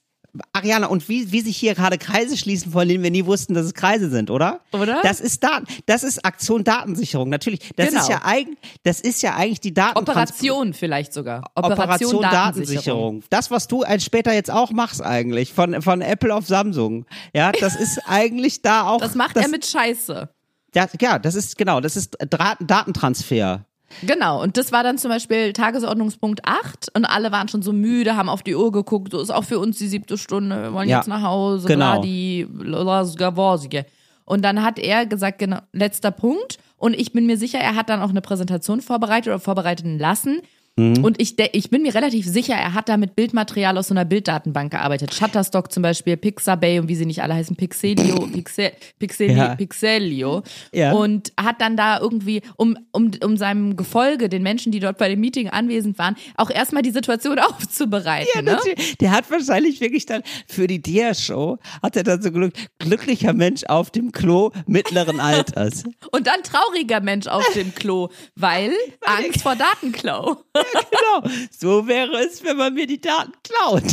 Ariana, 0.54 0.88
und 0.88 1.08
wie, 1.10 1.32
wie 1.32 1.42
sich 1.42 1.58
hier 1.58 1.76
gerade 1.76 1.98
Kreise 1.98 2.38
schließen, 2.38 2.72
von 2.72 2.88
denen 2.88 3.04
wir 3.04 3.12
nie 3.12 3.26
wussten, 3.26 3.54
dass 3.54 3.66
es 3.66 3.74
Kreise 3.74 4.10
sind, 4.10 4.30
oder? 4.30 4.62
Oder? 4.72 5.00
Das 5.04 5.20
ist 5.20 5.44
Daten, 5.44 5.66
das 5.86 6.04
ist 6.04 6.24
Aktion 6.26 6.64
Datensicherung, 6.64 7.30
natürlich. 7.30 7.62
Das 7.76 7.90
Genau. 7.90 8.02
ist 8.02 8.10
ja 8.10 8.22
eigentlich, 8.24 8.58
das 8.84 9.00
ist 9.02 9.22
ja 9.22 9.36
eigentlich 9.36 9.60
die 9.62 9.74
Daten 9.74 9.98
Operation 9.98 10.74
vielleicht 10.74 11.14
sogar. 11.14 11.50
Operation 11.56 12.22
Datensicherung. 12.22 13.24
Das, 13.30 13.52
was 13.52 13.68
du 13.68 13.84
als 13.84 14.04
später 14.04 14.34
jetzt 14.34 14.52
auch 14.52 14.72
machst 14.72 15.02
eigentlich, 15.02 15.54
von, 15.54 15.82
von 15.82 16.02
Apple 16.02 16.34
auf 16.34 16.46
Samsung. 16.48 17.06
Ja, 17.34 17.52
das 17.52 17.76
ist 17.76 18.00
eigentlich 18.08 18.62
da 18.62 18.88
auch. 18.88 19.00
Das 19.00 19.16
macht 19.16 19.36
das, 19.36 19.44
er 19.44 19.50
mit 19.50 19.66
Scheiße. 19.66 20.30
Das, 20.74 20.92
ja, 21.02 21.18
das 21.18 21.36
ist, 21.36 21.58
genau, 21.58 21.82
das 21.82 21.96
ist 21.96 22.18
Dra 22.30 22.56
Datentransfer. 22.60 23.66
Genau, 24.04 24.42
und 24.42 24.58
das 24.58 24.72
war 24.72 24.84
dann 24.84 24.98
zum 24.98 25.10
Beispiel 25.10 25.54
Tagesordnungspunkt 25.54 26.42
8 26.46 26.96
und 26.96 27.06
alle 27.06 27.32
waren 27.32 27.48
schon 27.48 27.62
so 27.62 27.74
müde, 27.74 28.16
haben 28.16 28.30
auf 28.30 28.44
die 28.44 28.56
Uhr 28.56 28.72
geguckt, 28.72 29.12
so 29.12 29.20
ist 29.20 29.30
auch 29.30 29.44
für 29.44 29.60
uns 29.60 29.78
die 29.78 29.88
siebte 29.88 30.18
Stunde, 30.18 30.62
wir 30.64 30.74
wollen 30.74 30.90
Ja, 30.90 30.98
jetzt 30.98 31.08
nach 31.08 31.22
Hause, 31.22 31.68
genau. 31.68 32.02
Lasgavorsige. 32.04 33.86
Und 34.26 34.44
dann 34.44 34.62
hat 34.64 34.78
er 34.78 35.08
gesagt, 35.08 35.40
genau, 35.40 35.58
letzter 35.74 36.12
Punkt. 36.12 36.60
Und 36.78 36.94
ich 36.94 37.14
bin 37.14 37.26
mir 37.26 37.36
sicher, 37.36 37.58
er 37.58 37.76
hat 37.76 37.90
dann 37.90 38.02
auch 38.02 38.12
eine 38.12 38.22
Präsentation 38.22 38.80
vorbereitet 38.80 39.28
oder 39.28 39.40
vorbereiten 39.40 39.98
lassen. 39.98 40.42
Mhm. 40.76 41.04
Und 41.04 41.22
ich, 41.22 41.36
ich 41.54 41.70
bin 41.70 41.82
mir 41.82 41.94
relativ 41.94 42.26
sicher, 42.26 42.54
er 42.56 42.74
hat 42.74 42.90
da 42.90 42.98
mit 42.98 43.16
Bildmaterial 43.16 43.78
aus 43.78 43.88
so 43.90 43.94
einer 43.94 44.06
Bilddatenbank 44.06 44.72
gearbeitet. 44.72 45.14
Shutterstock 45.14 45.72
zum 45.72 45.84
Beispiel, 45.84 46.18
Pixabay 46.18 46.80
und 46.80 46.88
wie 46.88 46.96
sie 46.96 47.06
nicht 47.06 47.22
alle 47.22 47.34
heißen, 47.36 47.56
Pixelio, 47.56 48.28
Pixel, 48.34 48.72
Pixeli, 48.98 49.34
Ja. 49.34 49.56
Pixelio. 49.56 50.44
Ja. 50.74 50.94
Und 50.94 51.34
hat 51.40 51.62
dann 51.62 51.76
da 51.76 52.00
irgendwie, 52.00 52.42
um, 52.56 52.78
um, 52.92 53.12
um 53.24 53.38
seinem 53.38 53.76
Gefolge, 53.76 54.30
den 54.30 54.44
Menschen, 54.44 54.72
die 54.72 54.80
dort 54.80 54.98
bei 54.98 55.10
dem 55.10 55.20
Meeting 55.20 55.50
anwesend 55.50 55.98
waren, 55.98 56.16
auch 56.36 56.50
erstmal 56.50 56.82
die 56.82 56.92
Situation 56.92 57.40
aufzubereiten. 57.40 58.30
Ja, 58.36 58.42
ne? 58.42 58.52
natürlich. 58.54 58.98
Der 58.98 59.12
hat 59.12 59.30
wahrscheinlich 59.30 59.82
wirklich 59.82 60.06
dann 60.06 60.24
für 60.48 60.68
die 60.68 60.82
Dia-Show, 60.82 61.58
hat 61.82 61.96
er 61.96 62.04
dann 62.04 62.22
so 62.22 62.32
Glück, 62.32 62.54
glücklicher 62.80 63.34
Mensch 63.34 63.64
auf 63.66 63.92
dem 63.92 64.12
Klo 64.12 64.52
mittleren 64.66 65.20
Alters. 65.20 65.84
Und 66.12 66.28
dann 66.28 66.42
trauriger 66.44 67.02
Mensch 67.02 67.28
auf 67.28 67.46
dem 67.54 67.74
Klo, 67.76 68.10
weil 68.36 68.72
Angst 69.06 69.42
vor 69.42 69.56
Datenklau. 69.56 70.38
genau. 70.92 71.36
So 71.52 71.88
wäre 71.88 72.18
es, 72.24 72.44
wenn 72.44 72.58
man 72.58 72.74
mir 72.74 72.88
die 72.88 73.02
Daten 73.02 73.34
klaut. 73.44 73.84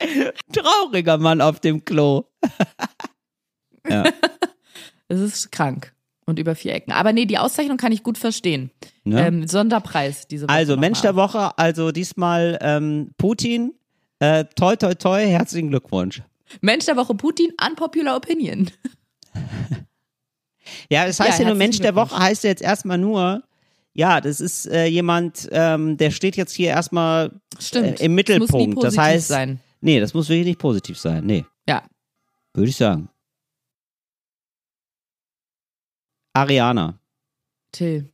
Trauriger 0.52 1.18
Mann 1.18 1.40
auf 1.40 1.60
dem 1.60 1.84
Klo. 1.84 2.24
ja. 3.88 4.04
Es 5.08 5.20
ist 5.20 5.52
krank. 5.52 5.92
Und 6.26 6.38
über 6.38 6.54
vier 6.54 6.74
Ecken. 6.74 6.92
Aber 6.92 7.14
nee, 7.14 7.24
die 7.24 7.38
Auszeichnung 7.38 7.78
kann 7.78 7.90
ich 7.90 8.02
gut 8.02 8.18
verstehen. 8.18 8.70
Ne? 9.04 9.26
Ähm, 9.26 9.48
Sonderpreis 9.48 10.28
diese 10.28 10.46
Woche. 10.46 10.54
Also, 10.54 10.76
Mensch 10.76 10.98
mal. 10.98 11.02
der 11.02 11.16
Woche, 11.16 11.58
also 11.58 11.90
diesmal 11.90 12.58
ähm, 12.60 13.12
Putin. 13.16 13.72
Äh, 14.18 14.44
toi, 14.54 14.76
toi, 14.76 14.94
toi, 14.94 15.24
herzlichen 15.26 15.70
Glückwunsch. 15.70 16.22
Mensch 16.60 16.84
der 16.84 16.96
Woche 16.96 17.14
Putin, 17.14 17.52
unpopular 17.66 18.16
opinion. 18.16 18.70
Ja, 20.90 21.06
das 21.06 21.20
heißt 21.20 21.38
Ja, 21.38 21.44
ja, 21.44 21.48
nur 21.50 21.56
Mensch 21.56 21.78
der. 21.78 21.94
Woche 21.94 22.18
heißt 22.18 22.44
ja 22.44 22.50
jetzt 22.50 22.62
erstmal 22.62 22.98
nur, 22.98 23.42
ja, 23.98 24.20
das 24.20 24.40
ist 24.40 24.66
äh, 24.66 24.86
jemand, 24.86 25.48
ähm, 25.50 25.96
der 25.96 26.12
steht 26.12 26.36
jetzt 26.36 26.52
hier 26.54 26.68
erstmal 26.68 27.32
Stimmt. 27.58 27.86
äh, 27.86 27.90
im 27.90 27.94
Es 27.96 27.98
muss 27.98 28.08
nie 28.08 28.14
Mittelpunkt. 28.14 28.76
Das 28.76 28.82
positiv 28.94 29.00
heißt, 29.02 29.28
sein. 29.28 29.60
nee, 29.80 29.98
das 29.98 30.14
muss 30.14 30.28
wirklich 30.28 30.46
nicht 30.46 30.60
positiv 30.60 30.96
sein. 30.98 31.26
Nee, 31.26 31.44
Ja. 31.68 31.82
würde 32.54 32.70
ich 32.70 32.76
sagen. 32.76 33.08
Ariana, 36.34 36.98
Till. 37.72 38.12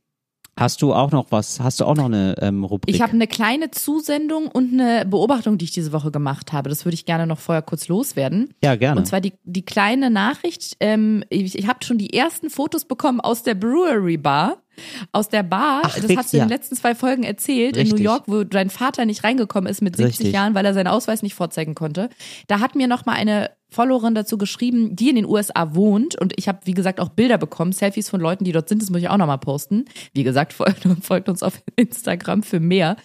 hast 0.57 0.81
du 0.81 0.93
auch 0.93 1.11
noch 1.11 1.27
was? 1.31 1.59
Hast 1.59 1.79
du 1.79 1.85
auch 1.85 1.95
noch 1.95 2.05
eine 2.05 2.35
ähm, 2.41 2.63
Rubrik? 2.63 2.93
Ich 2.95 3.01
habe 3.01 3.13
eine 3.13 3.27
kleine 3.27 3.69
Zusendung 3.71 4.47
und 4.47 4.73
eine 4.73 5.05
Beobachtung, 5.05 5.57
die 5.59 5.65
ich 5.65 5.71
diese 5.71 5.91
Woche 5.91 6.09
gemacht 6.11 6.51
habe. 6.53 6.69
Das 6.69 6.85
würde 6.85 6.95
ich 6.95 7.05
gerne 7.05 7.27
noch 7.27 7.39
vorher 7.39 7.61
kurz 7.61 7.87
loswerden. 7.87 8.53
ja, 8.63 8.75
gerne. 8.75 8.99
Und 8.99 9.05
zwar 9.05 9.21
die, 9.21 9.33
die 9.43 9.63
kleine 9.63 10.09
Nachricht. 10.09 10.77
Ähm, 10.79 11.23
ich 11.29 11.55
ich 11.57 11.67
habe 11.67 11.85
schon 11.85 11.97
die 11.99 12.13
ersten 12.13 12.49
Fotos 12.49 12.85
bekommen 12.85 13.19
aus 13.21 13.43
der 13.43 13.53
Brewery 13.55 14.17
Bar. 14.17 14.63
Aus 15.11 15.29
der 15.29 15.43
Bar, 15.43 15.81
Ach, 15.85 15.99
das 15.99 16.15
hast 16.15 16.33
du 16.33 16.37
in 16.37 16.41
ja. 16.41 16.45
den 16.45 16.49
letzten 16.49 16.75
zwei 16.75 16.95
Folgen 16.95 17.23
erzählt, 17.23 17.75
in 17.75 17.83
Richtig. 17.83 17.99
New 17.99 18.03
York, 18.03 18.23
wo 18.27 18.43
dein 18.43 18.69
Vater 18.69 19.05
nicht 19.05 19.23
reingekommen 19.23 19.69
ist 19.69 19.81
mit 19.81 19.95
70 19.95 20.19
Richtig. 20.19 20.33
Jahren, 20.33 20.55
weil 20.55 20.65
er 20.65 20.73
seinen 20.73 20.87
Ausweis 20.87 21.23
nicht 21.23 21.35
vorzeigen 21.35 21.75
konnte. 21.75 22.09
Da 22.47 22.59
hat 22.59 22.75
mir 22.75 22.87
noch 22.87 23.05
mal 23.05 23.13
eine 23.13 23.51
Followerin 23.69 24.15
dazu 24.15 24.37
geschrieben, 24.37 24.95
die 24.95 25.09
in 25.09 25.15
den 25.15 25.25
USA 25.25 25.75
wohnt 25.75 26.19
und 26.19 26.33
ich 26.37 26.47
habe 26.47 26.59
wie 26.63 26.73
gesagt 26.73 26.99
auch 26.99 27.09
Bilder 27.09 27.37
bekommen, 27.37 27.73
Selfies 27.73 28.09
von 28.09 28.21
Leuten, 28.21 28.45
die 28.45 28.53
dort 28.53 28.69
sind, 28.69 28.81
das 28.81 28.89
muss 28.89 29.01
ich 29.01 29.09
auch 29.09 29.17
noch 29.17 29.27
mal 29.27 29.37
posten. 29.37 29.85
Wie 30.13 30.23
gesagt, 30.23 30.53
folgt, 30.53 30.87
folgt 31.01 31.29
uns 31.29 31.43
auf 31.43 31.61
Instagram 31.75 32.41
für 32.41 32.59
mehr. 32.59 32.95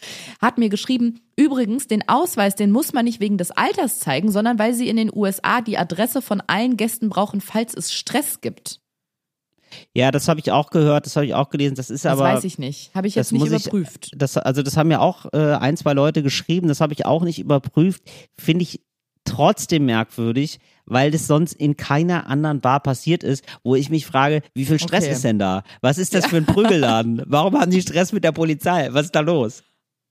Hat 0.40 0.58
mir 0.58 0.68
geschrieben, 0.68 1.20
übrigens, 1.36 1.88
den 1.88 2.08
Ausweis, 2.08 2.54
den 2.54 2.70
muss 2.70 2.92
man 2.92 3.04
nicht 3.04 3.20
wegen 3.20 3.36
des 3.36 3.50
Alters 3.50 3.98
zeigen, 3.98 4.30
sondern 4.30 4.58
weil 4.58 4.74
sie 4.74 4.88
in 4.88 4.96
den 4.96 5.10
USA 5.12 5.60
die 5.60 5.76
Adresse 5.76 6.22
von 6.22 6.40
allen 6.46 6.76
Gästen 6.76 7.08
brauchen, 7.08 7.40
falls 7.40 7.74
es 7.74 7.92
Stress 7.92 8.40
gibt. 8.40 8.80
Ja, 9.94 10.10
das 10.10 10.28
habe 10.28 10.40
ich 10.40 10.50
auch 10.50 10.70
gehört, 10.70 11.06
das 11.06 11.16
habe 11.16 11.26
ich 11.26 11.34
auch 11.34 11.50
gelesen. 11.50 11.74
Das 11.74 11.90
ist 11.90 12.04
Das 12.04 12.12
aber. 12.12 12.22
weiß 12.24 12.44
ich 12.44 12.58
nicht. 12.58 12.94
Habe 12.94 13.06
ich 13.06 13.14
das 13.14 13.30
jetzt 13.30 13.32
nicht 13.32 13.50
muss 13.50 13.60
ich- 13.60 13.66
überprüft. 13.66 14.10
Das, 14.16 14.36
also 14.36 14.62
das 14.62 14.76
haben 14.76 14.90
ja 14.90 15.00
auch 15.00 15.26
äh, 15.32 15.54
ein, 15.54 15.76
zwei 15.76 15.92
Leute 15.92 16.22
geschrieben, 16.22 16.68
das 16.68 16.80
habe 16.80 16.92
ich 16.92 17.06
auch 17.06 17.22
nicht 17.22 17.38
überprüft. 17.38 18.02
Finde 18.38 18.62
ich 18.62 18.80
trotzdem 19.24 19.84
merkwürdig, 19.84 20.58
weil 20.86 21.10
das 21.10 21.26
sonst 21.26 21.52
in 21.52 21.76
keiner 21.76 22.26
anderen 22.28 22.60
Bar 22.60 22.80
passiert 22.80 23.22
ist, 23.22 23.44
wo 23.62 23.76
ich 23.76 23.90
mich 23.90 24.06
frage, 24.06 24.42
wie 24.54 24.64
viel 24.64 24.78
Stress 24.80 25.04
Okay. 25.04 25.12
ist 25.12 25.24
denn 25.24 25.38
da? 25.38 25.62
Was 25.82 25.98
ist 25.98 26.14
das 26.14 26.26
für 26.26 26.38
ein 26.38 26.46
Prügelladen? 26.46 27.22
Warum 27.26 27.58
haben 27.58 27.70
die 27.70 27.82
Stress 27.82 28.12
mit 28.12 28.24
der 28.24 28.32
Polizei? 28.32 28.88
Was 28.92 29.06
ist 29.06 29.14
da 29.14 29.20
los? 29.20 29.62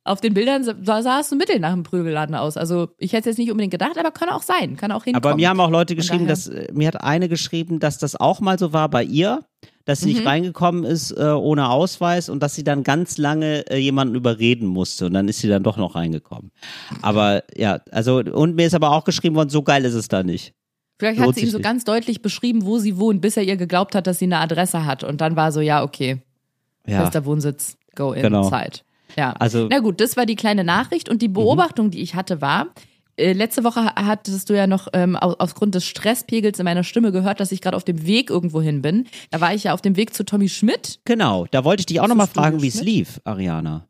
Auf 0.10 0.22
den 0.22 0.34
Bildern 0.34 0.64
sah 0.64 1.20
es 1.20 1.30
so 1.30 1.36
mittel 1.36 1.60
nach 1.60 1.72
einem 1.72 1.84
Prügelladen 1.84 2.34
aus. 2.36 2.57
Also 2.57 2.89
ich 2.97 3.14
hätte 3.14 3.22
es 3.30 3.34
jetzt 3.34 3.38
nicht 3.38 3.51
unbedingt 3.51 3.72
gedacht, 3.72 3.97
aber 3.97 4.10
kann 4.12 4.30
auch 4.30 4.41
sein. 4.41 4.76
Kann 4.76 4.91
auch 4.91 5.03
hinkommen. 5.03 5.24
Aber 5.26 5.36
mir 5.36 5.49
haben 5.49 5.60
auch 5.60 5.70
Leute 5.70 5.95
geschrieben, 5.95 6.26
dass 6.28 6.47
äh, 6.47 6.68
mir 6.74 6.88
hat 6.88 7.01
eine 7.03 7.30
geschrieben, 7.30 7.80
dass 7.80 7.97
das 7.99 8.16
auch 8.16 8.39
mal 8.39 8.57
so 8.57 8.74
war 8.74 8.89
bei 8.89 9.03
ihr, 9.03 9.45
dass 9.86 9.99
sie 10.01 10.07
Mhm. 10.10 10.14
nicht 10.16 10.26
reingekommen 10.26 10.84
ist 10.84 11.12
äh, 11.12 11.24
ohne 11.26 11.70
Ausweis 11.70 12.28
und 12.30 12.41
dass 12.41 12.55
sie 12.55 12.64
dann 12.64 12.84
ganz 12.84 13.18
lange 13.18 13.70
äh, 13.70 13.78
jemanden 13.78 14.16
überreden 14.16 14.68
musste 14.68 15.05
und 15.05 15.14
dann 15.14 15.28
ist 15.28 15.39
sie 15.39 15.47
dann 15.47 15.62
doch 15.64 15.78
noch 15.78 15.93
reingekommen. 15.95 16.51
Aber 17.03 17.43
ja, 17.55 17.80
also 17.91 18.18
und 18.18 18.55
mir 18.55 18.66
ist 18.68 18.74
aber 18.74 18.91
auch 18.91 19.03
geschrieben 19.03 19.36
worden, 19.36 19.49
so 19.49 19.62
geil 19.62 19.86
ist 19.86 19.93
es 19.93 20.07
da 20.07 20.24
nicht. 20.24 20.53
Vielleicht 20.97 21.20
hat 21.20 21.26
lohnt 21.28 21.36
sie 21.38 21.43
ihm 21.45 21.49
so 21.51 21.57
nicht. 21.60 21.64
ganz 21.64 21.84
deutlich 21.86 22.22
beschrieben, 22.22 22.66
wo 22.66 22.78
sie 22.80 22.97
wohnt, 22.97 23.22
bis 23.22 23.38
er 23.38 23.43
ihr 23.43 23.57
geglaubt 23.57 23.95
hat, 23.95 24.05
dass 24.07 24.20
sie 24.20 24.26
eine 24.26 24.39
Adresse 24.39 24.86
hat. 24.86 25.03
Und 25.03 25.22
dann 25.22 25.36
war 25.36 25.51
so, 25.51 25.62
ja, 25.62 25.84
okay, 25.84 26.22
Ja, 26.88 27.01
fester 27.01 27.26
Wohnsitz, 27.26 27.78
go 27.95 28.12
in, 28.12 28.22
Genau. 28.24 28.49
Zeit. 28.49 28.84
Ja. 29.18 29.32
also 29.34 29.68
Na 29.70 29.80
gut, 29.80 29.99
das 30.01 30.16
war 30.18 30.26
die 30.26 30.36
kleine 30.36 30.64
Nachricht 30.64 31.10
und 31.10 31.22
die 31.22 31.28
Beobachtung, 31.28 31.91
die 31.91 32.01
ich 32.01 32.16
hatte, 32.16 32.41
war, 32.41 32.68
äh, 33.18 33.34
letzte 33.34 33.64
Woche 33.66 33.84
ha- 33.84 33.95
hattest 34.05 34.49
du 34.49 34.55
ja 34.55 34.66
noch 34.66 34.88
ähm, 34.93 35.16
aus, 35.18 35.36
aufgrund 35.39 35.76
des 35.76 35.86
Stresspegels 35.86 36.57
in 36.60 36.64
meiner 36.66 36.84
Stimme 36.86 37.12
gehört, 37.12 37.39
dass 37.41 37.51
ich 37.51 37.60
gerade 37.60 37.76
auf 37.76 37.84
dem 37.84 38.05
Weg 38.05 38.30
irgendwo 38.30 38.62
hin 38.62 38.82
bin. 38.82 39.07
Da 39.32 39.41
war 39.41 39.53
ich 39.53 39.66
ja 39.66 39.74
auf 39.74 39.82
dem 39.82 39.97
Weg 39.97 40.14
zu 40.14 40.24
Tommy 40.24 40.47
Schmidt. 40.47 40.99
genau, 41.05 41.45
da 41.51 41.66
wollte 41.66 41.82
ich 41.82 41.86
dich 41.88 41.99
auch 41.99 42.07
nochmal 42.07 42.28
fragen, 42.28 42.62
wie 42.62 42.68
es 42.70 42.82
lief, 42.82 43.20
Ariana. 43.26 43.89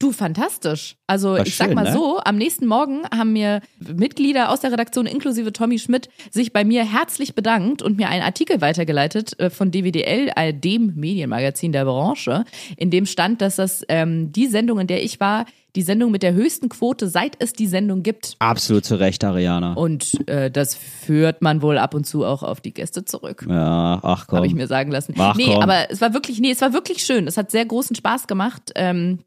Du, 0.00 0.12
fantastisch. 0.12 0.96
Also 1.08 1.30
War 1.30 1.44
ich 1.44 1.56
sag 1.56 1.66
schön, 1.66 1.74
mal 1.74 1.84
ne? 1.84 1.92
so, 1.92 2.20
am 2.24 2.36
nächsten 2.36 2.66
Morgen 2.66 3.02
haben 3.12 3.32
mir 3.32 3.60
Mitglieder 3.80 4.50
aus 4.50 4.60
der 4.60 4.70
Redaktion 4.70 5.06
inklusive 5.06 5.52
Tommy 5.52 5.80
Schmidt 5.80 6.08
sich 6.30 6.52
bei 6.52 6.64
mir 6.64 6.84
herzlich 6.84 7.34
bedankt 7.34 7.82
und 7.82 7.96
mir 7.96 8.08
einen 8.08 8.22
Artikel 8.22 8.60
weitergeleitet 8.60 9.38
äh, 9.40 9.50
von 9.50 9.72
DWDL, 9.72 10.30
dem 10.52 10.94
Medienmagazin 10.94 11.72
der 11.72 11.84
Branche, 11.84 12.44
in 12.76 12.90
dem 12.90 13.06
stand, 13.06 13.40
dass 13.40 13.56
das 13.56 13.84
ähm, 13.88 14.30
die 14.30 14.46
Sendung, 14.46 14.78
in 14.78 14.86
der 14.86 15.02
ich 15.02 15.18
war, 15.18 15.46
die 15.74 15.82
Sendung 15.82 16.12
mit 16.12 16.22
der 16.22 16.32
höchsten 16.32 16.68
Quote, 16.68 17.08
seit 17.08 17.34
es 17.40 17.52
die 17.52 17.66
Sendung 17.66 18.02
gibt. 18.02 18.36
Absolut 18.38 18.84
zu 18.84 18.96
Recht, 18.96 19.22
Ariana. 19.24 19.74
Und 19.74 20.28
äh, 20.28 20.50
das 20.50 20.74
führt 20.74 21.42
man 21.42 21.60
wohl 21.60 21.76
ab 21.76 21.94
und 21.94 22.04
zu 22.06 22.24
auch 22.24 22.42
auf 22.42 22.60
die 22.60 22.72
Gäste 22.72 23.04
zurück. 23.04 23.46
ja, 23.48 23.98
ach 24.02 24.26
komm. 24.28 24.38
Habe 24.38 24.46
ich 24.46 24.54
mir 24.54 24.66
sagen 24.66 24.90
lassen. 24.90 25.14
Ach, 25.18 25.36
nee, 25.36 25.46
komm. 25.46 25.62
aber 25.62 25.90
es 25.90 26.00
war 26.00 26.14
wirklich, 26.14 26.40
nee, 26.40 26.52
es 26.52 26.60
war 26.60 26.72
wirklich 26.72 27.04
schön. 27.04 27.26
Es 27.26 27.36
hat 27.36 27.50
sehr 27.50 27.66
großen 27.66 27.96
Spaß 27.96 28.26
gemacht. 28.26 28.72
Ähm, 28.76 29.20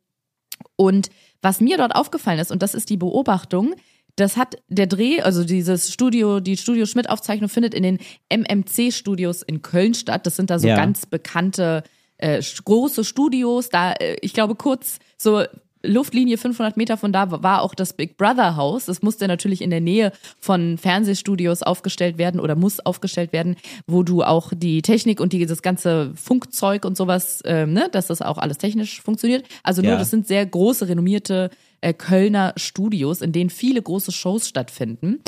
und 0.76 1.09
was 1.41 1.62
mir 1.62 1.78
dort 1.78 1.95
aufgefallen 1.95 2.39
ist, 2.39 2.51
und 2.51 2.62
das 2.62 2.74
ist 2.74 2.89
die 2.89 2.97
Beobachtung, 2.97 3.76
das 4.16 4.38
hat 4.38 4.55
der 4.68 4.88
Dreh, 4.88 5.22
also 5.22 5.43
dieses 5.43 5.91
Studio, 5.91 6.39
die 6.41 6.57
Studio 6.57 6.86
Schmidt-Aufzeichnung 6.86 7.49
findet 7.49 7.74
in 7.74 7.84
den 7.84 7.99
MMC-Studios 8.30 9.41
in 9.41 9.62
Köln 9.62 9.93
statt. 9.93 10.26
Das 10.26 10.36
sind 10.36 10.49
da 10.49 10.59
so 10.59 10.68
Ja. 10.68 10.76
ganz 10.76 11.05
bekannte 11.05 11.84
äh, 12.18 12.41
große 12.66 13.03
Studios. 13.03 13.70
Da, 13.70 13.93
äh, 13.93 14.18
ich 14.22 14.34
glaube, 14.34 14.55
kurz 14.55 14.99
so 15.18 15.43
Luftlinie 15.84 16.38
500 16.38 16.77
Meter 16.77 16.97
von 16.97 17.11
da 17.11 17.43
war 17.43 17.61
auch 17.61 17.73
das 17.73 17.93
Big 17.93 18.17
Brother 18.17 18.55
Haus. 18.55 18.86
Das 18.86 19.01
musste 19.01 19.27
natürlich 19.27 19.61
in 19.61 19.69
der 19.69 19.82
Nähe 19.82 20.11
von 20.39 20.77
Fernsehstudios 20.77 21.63
aufgestellt 21.63 22.17
werden 22.17 22.39
oder 22.39 22.55
muss 22.55 22.79
aufgestellt 22.79 23.34
werden, 23.34 23.55
wo 23.88 24.03
du 24.03 24.23
auch 24.23 24.51
die 24.55 24.82
Technik 24.82 25.19
und 25.19 25.34
die, 25.34 25.45
das 25.45 25.61
ganze 25.61 26.13
Funkzeug 26.15 26.86
und 26.86 26.97
sowas, 26.97 27.41
ähm, 27.45 27.73
ne, 27.73 27.89
dass 27.91 28.07
das 28.07 28.21
auch 28.21 28.38
alles 28.38 28.57
technisch 28.57 29.01
funktioniert. 29.01 29.45
Also 29.63 29.82
nur, 29.82 29.91
Ja. 29.93 29.97
das 29.97 30.11
sind 30.11 30.27
sehr 30.27 30.45
große, 30.45 30.88
renommierte 30.88 31.49
äh, 31.82 31.93
Kölner 31.93 32.53
Studios, 32.57 33.21
in 33.21 33.32
denen 33.32 33.49
viele 33.49 33.82
große 33.82 34.11
Shows 34.11 34.47
stattfinden. 34.47 35.19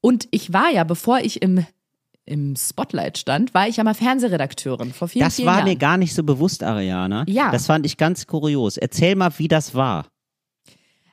Und 0.00 0.28
ich 0.30 0.52
war 0.52 0.70
ja, 0.72 0.84
bevor 0.84 1.18
ich 1.18 1.42
im 1.42 1.66
im 2.30 2.54
Spotlight 2.56 3.18
stand, 3.18 3.52
war 3.54 3.66
ich 3.66 3.76
ja 3.76 3.84
mal 3.84 3.94
Fernsehredakteurin 3.94 4.92
vor 4.92 5.08
vielen, 5.08 5.24
das 5.24 5.36
vielen 5.36 5.48
war 5.48 5.56
Jahren. 5.56 5.68
mir 5.68 5.76
gar 5.76 5.96
nicht 5.96 6.14
so 6.14 6.22
bewusst, 6.22 6.62
Ariana. 6.62 7.24
Ja. 7.26 7.50
Das 7.50 7.66
fand 7.66 7.84
ich 7.84 7.96
ganz 7.96 8.26
kurios. 8.26 8.76
Erzähl 8.76 9.16
mal, 9.16 9.30
wie 9.38 9.48
das 9.48 9.74
war. 9.74 10.06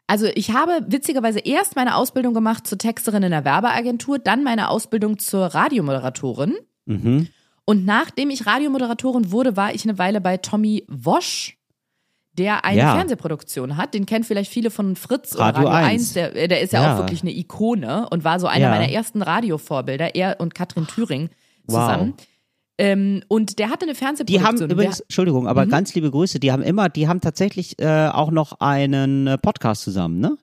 Also 0.06 0.28
ich 0.36 0.52
habe 0.52 0.86
witzigerweise 0.88 1.40
erst 1.40 1.76
meine 1.76 1.96
Ausbildung 1.96 2.34
gemacht 2.34 2.66
zur 2.66 2.78
Texterin 2.78 3.24
in 3.24 3.32
der 3.32 3.44
Werbeagentur, 3.44 4.20
dann 4.20 4.44
meine 4.44 4.70
Ausbildung 4.70 5.18
zur 5.18 5.48
Radiomoderatorin. 5.48 6.56
Mhm. 6.86 7.28
Und 7.66 7.86
nachdem 7.86 8.30
ich 8.30 8.46
Radiomoderatorin 8.46 9.32
wurde, 9.32 9.58
war 9.58 9.74
ich 9.74 9.84
eine 9.84 9.98
Weile 9.98 10.22
bei 10.22 10.38
Tommy 10.38 10.86
Wosch, 10.88 11.57
der 12.38 12.66
eine 12.66 12.78
Ja. 12.80 12.96
Fernsehproduktion 12.96 13.78
hat. 13.78 13.94
Den 13.94 14.06
kennen 14.06 14.24
vielleicht 14.24 14.52
viele 14.52 14.70
von 14.72 14.96
Fritz 14.96 15.34
oder 15.36 15.46
Radio 15.46 15.68
Radio 15.68 15.88
1. 15.88 15.94
1. 15.94 16.14
Der, 16.14 16.48
der 16.48 16.62
ist 16.62 16.74
ja, 16.74 16.84
Ja. 16.84 16.94
auch 16.94 16.98
wirklich 17.00 17.22
eine 17.22 17.32
Ikone 17.36 18.08
und 18.10 18.24
war 18.24 18.40
so 18.40 18.48
einer 18.48 18.66
Ja. 18.66 18.70
meiner 18.70 18.90
ersten 18.92 19.22
Radiovorbilder. 19.22 20.16
Er 20.16 20.40
und 20.40 20.54
Katrin 20.56 20.88
Thüring 20.88 21.30
zusammen. 21.68 22.14
Wow. 22.18 22.26
Ähm, 22.80 23.24
und 23.28 23.58
der 23.58 23.70
hatte 23.72 23.86
eine 23.86 23.94
Die 23.94 23.98
Fernsehproduktion. 23.98 24.48
haben 24.48 24.64
Und 24.64 24.72
übrigens, 24.72 24.98
der, 24.98 25.06
Entschuldigung, 25.06 25.48
aber 25.48 25.66
Mhm. 25.66 25.70
ganz 25.70 25.96
liebe 25.96 26.12
Grüße, 26.12 26.40
die 26.40 26.52
haben 26.52 26.62
immer, 26.62 26.90
die 26.90 27.08
haben 27.08 27.22
tatsächlich 27.22 27.80
äh, 27.82 28.10
auch 28.10 28.30
noch 28.30 28.60
einen 28.60 29.26
äh, 29.28 29.38
Podcast 29.40 29.82
zusammen, 29.82 30.20
ne? 30.20 30.38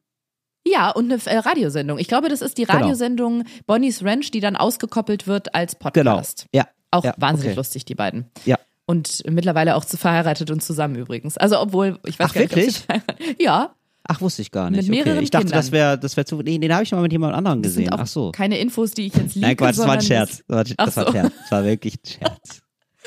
Ja, 0.67 0.91
und 0.91 1.13
eine 1.13 1.21
äh, 1.27 1.39
Radiosendung. 1.39 1.99
Ich 1.99 2.09
glaube, 2.09 2.29
das 2.29 2.41
ist 2.43 2.59
die 2.59 2.65
Genau. 2.65 2.79
Radiosendung 2.79 3.45
Bonnie's 3.67 4.03
Ranch, 4.03 4.31
die 4.33 4.41
dann 4.41 4.57
ausgekoppelt 4.57 5.27
wird 5.29 5.55
als 5.55 5.77
Genau. 5.79 6.13
Podcast. 6.17 6.47
Ja. 6.53 6.67
Auch 6.91 7.05
wahnsinnig 7.19 7.51
okay. 7.53 7.57
lustig, 7.57 7.85
die 7.85 7.95
beiden. 7.95 8.31
Ja. 8.47 8.57
Und 8.87 9.23
mittlerweile 9.31 9.77
auch 9.77 9.85
zu 9.85 9.97
verheiratet 9.97 10.51
und 10.51 10.63
zusammen 10.63 10.97
übrigens. 10.97 11.37
Also 11.39 11.59
obwohl, 11.59 11.99
ich 12.07 12.19
weiß 12.19 12.29
Ach, 12.31 12.35
gar 12.35 12.41
nicht, 12.43 12.53
ob 12.53 12.57
wirklich? 12.57 12.75
sie 12.77 12.83
verheiratet- 12.83 13.43
Ja, 13.43 13.75
Ach, 14.07 14.21
wusste 14.21 14.43
ich 14.43 14.51
gar 14.51 14.69
Mit 14.71 14.81
nicht. 14.81 14.91
mehreren 14.91 15.13
okay. 15.15 15.25
Ich 15.25 15.31
dachte, 15.31 15.47
Kindern. 15.47 15.59
das 15.61 15.73
wäre 15.73 15.99
das 15.99 16.15
wär 16.19 16.27
zu. 16.27 16.37
Nee, 16.43 16.59
den 16.59 16.75
habe 16.75 16.83
ich 16.83 16.93
mal 16.93 17.01
mit 17.01 17.11
jemand 17.13 17.35
anderem 17.35 17.63
sind 17.65 17.73
gesehen. 17.85 17.89
auch 17.91 18.01
Ach 18.01 18.07
so. 18.07 18.33
keine 18.33 18.59
Infos, 18.59 18.91
die 18.91 19.07
ich 19.07 19.15
jetzt 19.15 19.35
liege. 19.35 19.47
Nein, 19.47 19.57
Quatsch, 19.57 19.79
das 19.79 19.87
war 19.87 19.95
ein 19.95 20.03
Scherz. 20.03 20.43
Das 20.47 20.57
war, 20.57 20.65
das 20.65 20.97
war 20.99 21.07
ein 21.07 21.13
Scherz. 21.13 21.33
Das 21.41 21.51
war 21.51 21.65
wirklich 21.65 21.95
ein 21.95 22.07
Scherz. 22.07 22.61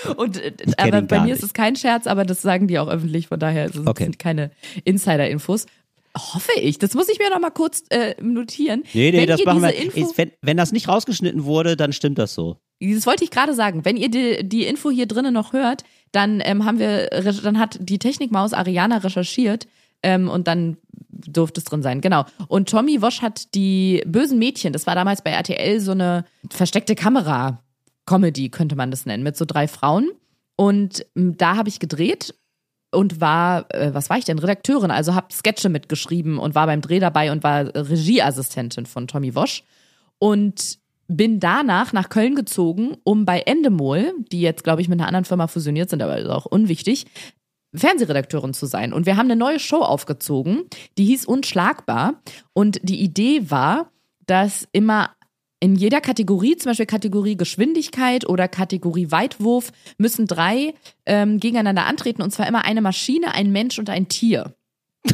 Und 0.18 0.38
äh, 0.38 0.54
aber 0.78 1.02
bei 1.04 1.20
mir 1.20 1.26
nicht. 1.26 1.36
ist 1.38 1.44
es 1.44 1.54
kein 1.54 1.76
Scherz, 1.76 2.08
aber 2.08 2.26
das 2.26 2.42
sagen 2.42 2.68
die 2.68 2.80
auch 2.80 2.88
öffentlich, 2.88 3.28
von 3.28 3.40
daher 3.40 3.70
sind 3.70 3.84
es 3.84 3.88
Okay. 3.88 4.04
sind 4.06 4.18
keine 4.18 4.50
Insider-Infos. 4.86 5.68
Hoffe 6.18 6.52
ich. 6.60 6.80
Das 6.80 6.96
muss 6.96 7.10
ich 7.10 7.20
mir 7.20 7.30
noch 7.30 7.40
mal 7.40 7.52
kurz 7.52 7.84
äh, 7.90 8.16
notieren. 8.20 8.82
Nee, 8.94 9.12
nee, 9.12 9.20
Wenn 9.20 9.28
das 9.28 9.46
machen 9.46 9.62
wir. 9.62 9.76
Info, 9.76 10.14
wenn, 10.16 10.32
wenn 10.42 10.58
das 10.58 10.72
nicht 10.72 10.88
rausgeschnitten 10.88 11.44
wurde, 11.44 11.76
dann 11.78 11.94
stimmt 11.94 12.18
das 12.18 12.34
so. 12.34 12.58
Das 12.80 13.06
wollte 13.06 13.24
ich 13.24 13.32
gerade 13.32 13.54
sagen. 13.54 13.86
Wenn 13.86 13.98
ihr 13.98 14.10
die, 14.10 14.48
die 14.48 14.66
Info 14.66 14.92
hier 14.92 15.08
drinnen 15.08 15.34
noch 15.34 15.54
hört, 15.54 15.84
dann 16.12 16.42
ähm, 16.44 16.66
haben 16.66 16.80
wir, 16.80 17.08
dann 17.44 17.60
hat 17.60 17.78
die 17.82 18.00
Technikmaus 18.00 18.54
Ariana 18.54 18.98
recherchiert 18.98 19.68
ähm, 20.04 20.30
und 20.30 20.48
dann 20.48 20.78
durfte 21.10 21.60
es 21.60 21.66
drin 21.66 21.82
sein. 21.82 22.02
Genau. 22.02 22.26
Und 22.48 22.70
Tommy 22.70 23.02
Wosch 23.02 23.22
hat 23.22 23.54
die 23.56 24.04
bösen 24.06 24.38
Mädchen, 24.40 24.74
das 24.74 24.86
war 24.86 24.96
damals 24.96 25.22
bei 25.24 25.32
RTL 25.32 25.80
so 25.80 25.92
eine 25.92 26.26
versteckte 26.52 26.96
Kamera. 26.96 27.64
Comedy 28.06 28.50
könnte 28.50 28.76
man 28.76 28.92
das 28.92 29.06
nennen, 29.06 29.24
mit 29.24 29.36
so 29.36 29.46
drei 29.46 29.68
Frauen. 29.68 30.10
Und 30.56 31.06
ähm, 31.16 31.38
da 31.38 31.56
habe 31.56 31.70
ich 31.70 31.80
gedreht 31.80 32.36
und 32.92 33.20
war, 33.20 33.66
äh, 33.74 33.94
was 33.94 34.10
war 34.10 34.18
ich 34.18 34.26
denn, 34.26 34.40
Redakteurin, 34.40 34.92
also 34.92 35.14
habe 35.14 35.34
Sketche 35.34 35.70
mitgeschrieben 35.70 36.38
und 36.38 36.56
war 36.56 36.68
beim 36.68 36.82
Dreh 36.82 37.00
dabei 37.00 37.32
und 37.32 37.44
war 37.44 37.66
Regieassistentin 37.76 38.86
von 38.86 39.08
Tommy 39.08 39.36
Wosch. 39.36 39.64
Und 40.20 40.80
bin 41.08 41.40
danach 41.40 41.94
nach 41.94 42.10
Köln 42.10 42.36
gezogen, 42.36 42.98
um 43.04 43.26
bei 43.26 43.40
Endemol, 43.42 44.14
die 44.32 44.42
jetzt, 44.42 44.64
glaube 44.64 44.82
ich, 44.82 44.90
mit 44.90 45.00
einer 45.00 45.08
anderen 45.08 45.26
Firma 45.26 45.48
fusioniert 45.48 45.90
sind, 45.90 46.02
aber 46.02 46.18
ist 46.18 46.28
auch 46.28 46.46
unwichtig, 46.46 47.06
Fernsehredakteurin 47.74 48.54
zu 48.54 48.66
sein. 48.66 48.94
Und 48.94 49.06
wir 49.06 49.18
haben 49.18 49.28
eine 49.28 49.36
neue 49.36 49.60
Show 49.60 49.82
aufgezogen, 49.82 50.64
die 50.98 51.06
hieß 51.06 51.26
Unschlagbar. 51.26 52.22
Und 52.54 52.80
die 52.84 53.02
Idee 53.02 53.50
war, 53.50 53.92
dass 54.26 54.68
immer 54.72 55.12
in 55.60 55.76
jeder 55.76 56.02
Kategorie, 56.02 56.56
zum 56.56 56.70
Beispiel 56.70 56.86
Kategorie 56.86 57.36
Geschwindigkeit 57.36 58.28
oder 58.28 58.48
Kategorie 58.48 59.12
Weitwurf, 59.12 59.72
müssen 59.98 60.28
drei 60.28 60.74
ähm, 61.06 61.40
gegeneinander 61.40 61.86
antreten. 61.86 62.22
Und 62.22 62.32
zwar 62.32 62.48
immer 62.48 62.64
eine 62.66 62.82
Maschine, 62.82 63.34
ein 63.34 63.52
Mensch 63.52 63.80
und 63.80 63.90
ein 63.90 64.08
Tier. 64.08 64.54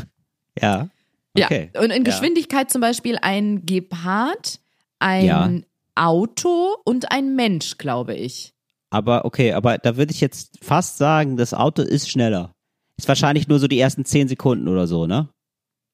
Ja. 0.62 0.90
Okay. 1.36 1.72
Ja, 1.74 1.82
und 1.82 1.90
in 1.90 2.06
Ja. 2.06 2.12
Geschwindigkeit 2.12 2.70
zum 2.70 2.80
Beispiel 2.80 3.18
ein 3.20 3.66
Gepard, 3.66 4.60
ein 5.00 5.26
Ja. 5.26 5.52
Auto 5.96 6.76
und 6.86 7.12
ein 7.12 7.36
Mensch, 7.36 7.78
glaube 7.78 8.16
ich. 8.16 8.52
Aber 8.92 9.26
okay, 9.26 9.54
aber 9.54 9.78
da 9.78 9.98
würde 9.98 10.12
ich 10.12 10.22
jetzt 10.22 10.58
fast 10.64 10.98
sagen, 10.98 11.38
das 11.38 11.54
Auto 11.54 11.82
ist 11.82 12.10
schneller. 12.10 12.52
Ist 12.98 13.08
wahrscheinlich 13.08 13.48
nur 13.48 13.60
so 13.60 13.68
die 13.68 13.80
ersten 13.80 14.06
zehn 14.06 14.28
Sekunden 14.28 14.68
oder 14.68 14.86
so, 14.88 15.08
ne? 15.08 15.30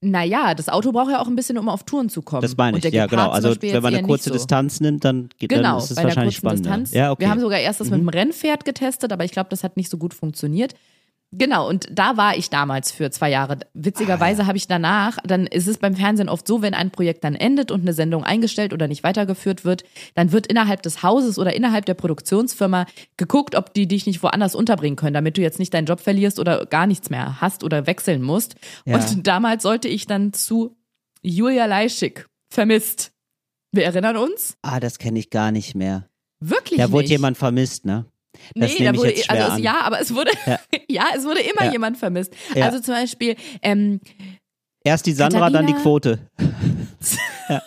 Naja, 0.01 0.55
das 0.55 0.69
Auto 0.69 0.93
braucht 0.93 1.11
ja 1.11 1.21
auch 1.21 1.27
ein 1.27 1.35
bisschen, 1.35 1.57
um 1.57 1.67
auf 1.67 1.83
Touren 1.83 2.07
zu 2.07 2.21
kommen. 2.21 2.41
Das 2.41 2.55
meine 2.55 2.77
ich. 2.77 2.83
Ja, 2.85 3.05
genau. 3.05 3.29
Also 3.29 3.53
wenn 3.61 3.83
man 3.83 3.93
eine 3.93 4.07
kurze 4.07 4.29
so. 4.29 4.33
Distanz 4.33 4.79
nimmt, 4.79 5.03
dann, 5.03 5.29
geht, 5.37 5.49
Genau, 5.49 5.61
dann 5.61 5.77
ist 5.79 5.91
es 5.91 5.97
wahrscheinlich. 5.97 6.39
Distanz. 6.39 6.93
Ja, 6.93 7.11
okay. 7.11 7.23
Wir 7.23 7.29
haben 7.29 7.41
sogar 7.41 7.59
erst 7.59 7.81
das 7.81 7.89
mit 7.89 7.99
Mhm. 8.01 8.05
dem 8.05 8.09
Rennpferd 8.09 8.63
getestet, 8.63 9.11
aber 9.11 9.25
ich 9.25 9.31
glaube, 9.31 9.49
das 9.49 9.63
hat 9.63 9.75
nicht 9.75 9.89
so 9.89 9.97
gut 9.97 10.13
funktioniert. 10.13 10.73
Genau, 11.31 11.69
und 11.69 11.87
da 11.91 12.17
war 12.17 12.35
ich 12.35 12.49
damals 12.49 12.91
für 12.91 13.11
zwei 13.11 13.29
Jahre. 13.29 13.59
Witzigerweise 13.75 14.47
habe 14.47 14.57
ich 14.57 14.65
danach, 14.67 15.17
dann 15.23 15.45
ist 15.45 15.67
es 15.67 15.77
beim 15.77 15.95
Fernsehen 15.95 16.27
oft 16.27 16.47
so, 16.47 16.63
wenn 16.63 16.73
ein 16.73 16.89
Projekt 16.89 17.23
dann 17.23 17.35
endet 17.35 17.69
und 17.69 17.81
eine 17.81 17.93
Sendung 17.93 18.23
eingestellt 18.23 18.73
oder 18.73 18.87
nicht 18.87 19.03
weitergeführt 19.03 19.63
wird, 19.63 19.83
dann 20.15 20.31
wird 20.31 20.47
innerhalb 20.47 20.81
des 20.81 21.03
Hauses 21.03 21.37
oder 21.37 21.55
innerhalb 21.55 21.85
der 21.85 21.93
Produktionsfirma 21.93 22.87
geguckt, 23.17 23.53
ob 23.53 23.75
die 23.75 23.87
dich 23.87 24.07
nicht 24.07 24.23
woanders 24.23 24.55
unterbringen 24.55 24.95
können, 24.95 25.13
damit 25.13 25.37
du 25.37 25.41
jetzt 25.41 25.59
nicht 25.59 25.71
deinen 25.73 25.85
Job 25.85 25.99
verlierst 25.99 26.39
oder 26.39 26.65
gar 26.65 26.87
nichts 26.87 27.11
mehr 27.11 27.39
hast 27.39 27.63
oder 27.63 27.85
wechseln 27.85 28.23
musst. 28.23 28.55
Ja. 28.85 28.95
Und 28.95 29.27
damals 29.27 29.61
sollte 29.61 29.87
ich 29.87 30.07
dann 30.07 30.33
zu 30.33 30.75
Julia 31.21 31.67
Leischig 31.67 32.25
vermisst. 32.51 33.11
Wir 33.71 33.83
erinnern 33.85 34.17
uns? 34.17 34.57
Ah, 34.63 34.79
das 34.79 34.97
kenne 34.97 35.19
ich 35.19 35.29
gar 35.29 35.51
nicht 35.51 35.75
mehr. 35.75 36.09
Wirklich 36.39 36.79
Da 36.79 36.91
wurde 36.91 37.03
nicht. 37.03 37.11
jemand 37.11 37.37
vermisst, 37.37 37.85
ne? 37.85 38.05
Das 38.55 38.71
nee, 38.77 38.85
da 38.85 38.95
wurde, 38.95 39.15
schwer 39.17 39.29
also 39.45 39.51
an. 39.53 39.63
ja, 39.63 39.81
aber 39.81 39.99
es 40.01 40.13
wurde, 40.13 40.31
ja, 40.45 40.59
Ja. 40.89 41.03
es 41.15 41.23
wurde 41.25 41.41
immer 41.41 41.65
Ja. 41.65 41.71
jemand 41.71 41.97
vermisst. 41.97 42.33
Ja. 42.55 42.65
Also 42.65 42.79
zum 42.79 42.93
Beispiel, 42.93 43.35
ähm, 43.61 43.99
Erst 44.83 45.05
die 45.05 45.11
Sandra, 45.13 45.49
dann 45.49 45.67
die 45.67 45.73
Katharina- 45.73 45.81
Quote. 45.81 46.19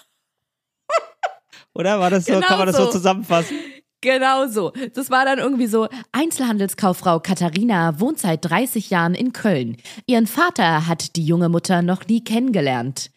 Oder 1.75 1.99
war 2.01 2.11
das 2.11 2.27
so? 2.27 2.35
Genau 2.35 2.47
kann 2.47 2.59
man 2.59 2.67
das 2.67 2.77
so 2.77 2.85
so. 2.87 2.91
zusammenfassen? 2.93 3.57
Genau 4.03 4.47
so. 4.49 4.73
Das 4.95 5.11
war 5.11 5.25
dann 5.25 5.39
irgendwie 5.39 5.67
so, 5.69 5.89
Einzelhandelskauffrau 6.11 7.21
Katharina 7.21 7.99
wohnt 8.01 8.19
seit 8.19 8.45
30 8.45 8.91
Jahren 8.91 9.15
in 9.15 9.33
Köln. 9.33 9.77
Ihren 10.07 10.27
Vater 10.27 10.87
hat 10.87 11.17
die 11.17 11.25
junge 11.25 11.49
Mutter 11.49 11.83
noch 11.83 12.07
nie 12.09 12.23
kennengelernt. 12.25 13.11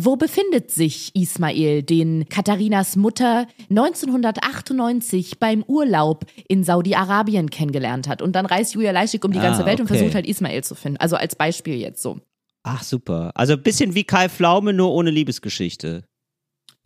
Wo 0.00 0.14
befindet 0.16 0.70
sich 0.70 1.10
Ismail, 1.14 1.82
den 1.82 2.28
Katharinas 2.28 2.94
Mutter 2.94 3.46
1998 3.70 5.38
beim 5.40 5.62
Urlaub 5.64 6.24
in 6.48 6.62
Saudi-Arabien 6.62 7.50
kennengelernt 7.50 8.06
hat? 8.08 8.22
Und 8.22 8.32
dann 8.36 8.46
reist 8.46 8.74
Julia 8.74 8.92
Leischig 8.92 9.24
um 9.24 9.32
die 9.32 9.38
Ah, 9.40 9.42
ganze 9.42 9.66
Welt 9.66 9.80
und 9.80 9.86
okay. 9.86 9.96
versucht 9.98 10.14
halt 10.14 10.26
Ismail 10.26 10.62
zu 10.62 10.74
finden. 10.74 10.98
Also 10.98 11.16
als 11.16 11.34
Beispiel 11.34 11.74
jetzt 11.76 12.00
so. 12.02 12.20
Ach, 12.62 12.82
super. 12.82 13.32
Also 13.34 13.54
ein 13.54 13.62
bisschen 13.62 13.94
wie 13.94 14.04
Kai 14.04 14.28
Pflaume, 14.28 14.72
nur 14.72 14.92
ohne 14.92 15.10
Liebesgeschichte. 15.10 16.04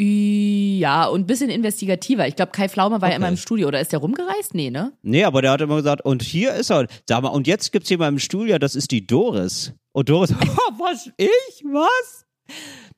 Ja, 0.00 1.06
und 1.06 1.20
ein 1.20 1.26
bisschen 1.26 1.50
investigativer. 1.50 2.26
Ich 2.26 2.34
glaube, 2.36 2.52
Kai 2.52 2.68
Pflaume 2.68 3.00
war 3.00 3.08
ja 3.08 3.14
Okay. 3.14 3.16
immer 3.16 3.28
im 3.28 3.36
Studio. 3.36 3.68
Oder 3.68 3.80
ist 3.80 3.92
der 3.92 3.98
rumgereist? 4.00 4.54
Nee, 4.54 4.70
ne? 4.70 4.92
Nee, 5.02 5.24
aber 5.24 5.42
der 5.42 5.50
hat 5.52 5.60
immer 5.60 5.76
gesagt, 5.76 6.04
und 6.04 6.22
hier 6.22 6.54
ist 6.54 6.70
er. 6.70 6.86
Sag 7.08 7.22
mal, 7.22 7.28
und 7.28 7.46
jetzt 7.46 7.72
gibt's 7.72 7.90
jemanden 7.90 8.14
im 8.16 8.18
Studio, 8.20 8.58
das 8.58 8.74
ist 8.74 8.90
die 8.90 9.06
Doris. 9.06 9.72
Und 9.92 10.08
Doris, 10.08 10.30
was? 10.78 11.10
Ich? 11.18 11.62
Was? 11.64 12.21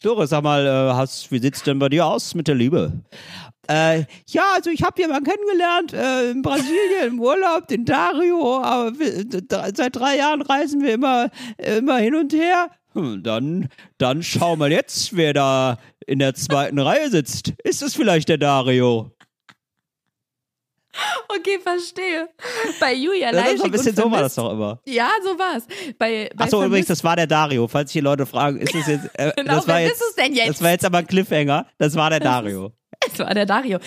Doris, 0.02 0.30
sag 0.30 0.42
mal, 0.42 0.66
äh, 0.66 0.94
hast, 0.94 1.30
wie 1.32 1.38
sieht's 1.38 1.62
denn 1.62 1.78
bei 1.78 1.88
dir 1.88 2.06
aus 2.06 2.34
mit 2.34 2.48
der 2.48 2.54
Liebe? 2.54 2.92
Äh, 3.68 4.04
ja, 4.28 4.42
also 4.54 4.70
ich 4.70 4.82
habe 4.82 5.00
jemanden 5.00 5.30
kennengelernt 5.30 5.92
äh, 5.94 6.30
in 6.30 6.42
Brasilien 6.42 7.06
im 7.06 7.20
Urlaub, 7.20 7.66
den 7.68 7.84
Dario. 7.84 8.60
Aber 8.62 8.98
wir, 8.98 9.24
seit 9.74 9.96
drei 9.96 10.16
Jahren 10.18 10.42
reisen 10.42 10.82
wir 10.82 10.94
immer, 10.94 11.30
immer 11.56 11.96
hin 11.96 12.14
und 12.14 12.32
her. 12.32 12.70
Hm, 12.92 13.22
dann, 13.22 13.68
dann 13.98 14.22
schau 14.22 14.56
mal 14.56 14.70
jetzt, 14.70 15.16
wer 15.16 15.32
da 15.32 15.78
in 16.06 16.18
der 16.18 16.34
zweiten 16.34 16.78
Reihe 16.78 17.10
sitzt. 17.10 17.54
Ist 17.64 17.82
es 17.82 17.94
vielleicht 17.94 18.28
der 18.28 18.38
Dario? 18.38 19.10
Okay, 21.28 21.58
verstehe. 21.62 22.28
Bei 22.80 22.94
Julia 22.94 23.32
Das 23.32 23.40
Leischig 23.40 23.54
ist 23.54 23.58
so 23.60 23.64
ein 23.64 23.70
bisschen 23.70 23.96
so 23.96 24.10
war 24.10 24.20
das 24.20 24.34
doch 24.34 24.52
immer. 24.52 24.80
Ja, 24.86 25.10
so 25.22 25.38
war's. 25.38 25.64
Bei, 25.98 26.30
bei 26.34 26.44
Achso, 26.44 26.64
übrigens, 26.64 26.86
das 26.88 27.02
war 27.02 27.16
der 27.16 27.26
Dario. 27.26 27.66
Falls 27.68 27.90
sich 27.90 28.00
die 28.00 28.04
Leute 28.04 28.26
fragen, 28.26 28.58
ist 28.58 28.74
es 28.74 28.86
jetzt. 28.86 29.10
Äh, 29.14 29.32
Genau, 29.36 29.56
das 29.56 29.68
war 29.68 29.80
jetzt, 29.80 30.00
ist 30.00 30.08
es 30.10 30.14
denn 30.14 30.34
jetzt? 30.34 30.48
Das 30.48 30.62
war 30.62 30.70
jetzt 30.70 30.84
aber 30.84 30.98
ein 30.98 31.06
Cliffhanger. 31.06 31.66
Das 31.78 31.94
war 31.96 32.10
der 32.10 32.20
Dario. 32.20 32.72
Es 33.10 33.18
war 33.18 33.34
der 33.34 33.46
Dario. 33.46 33.78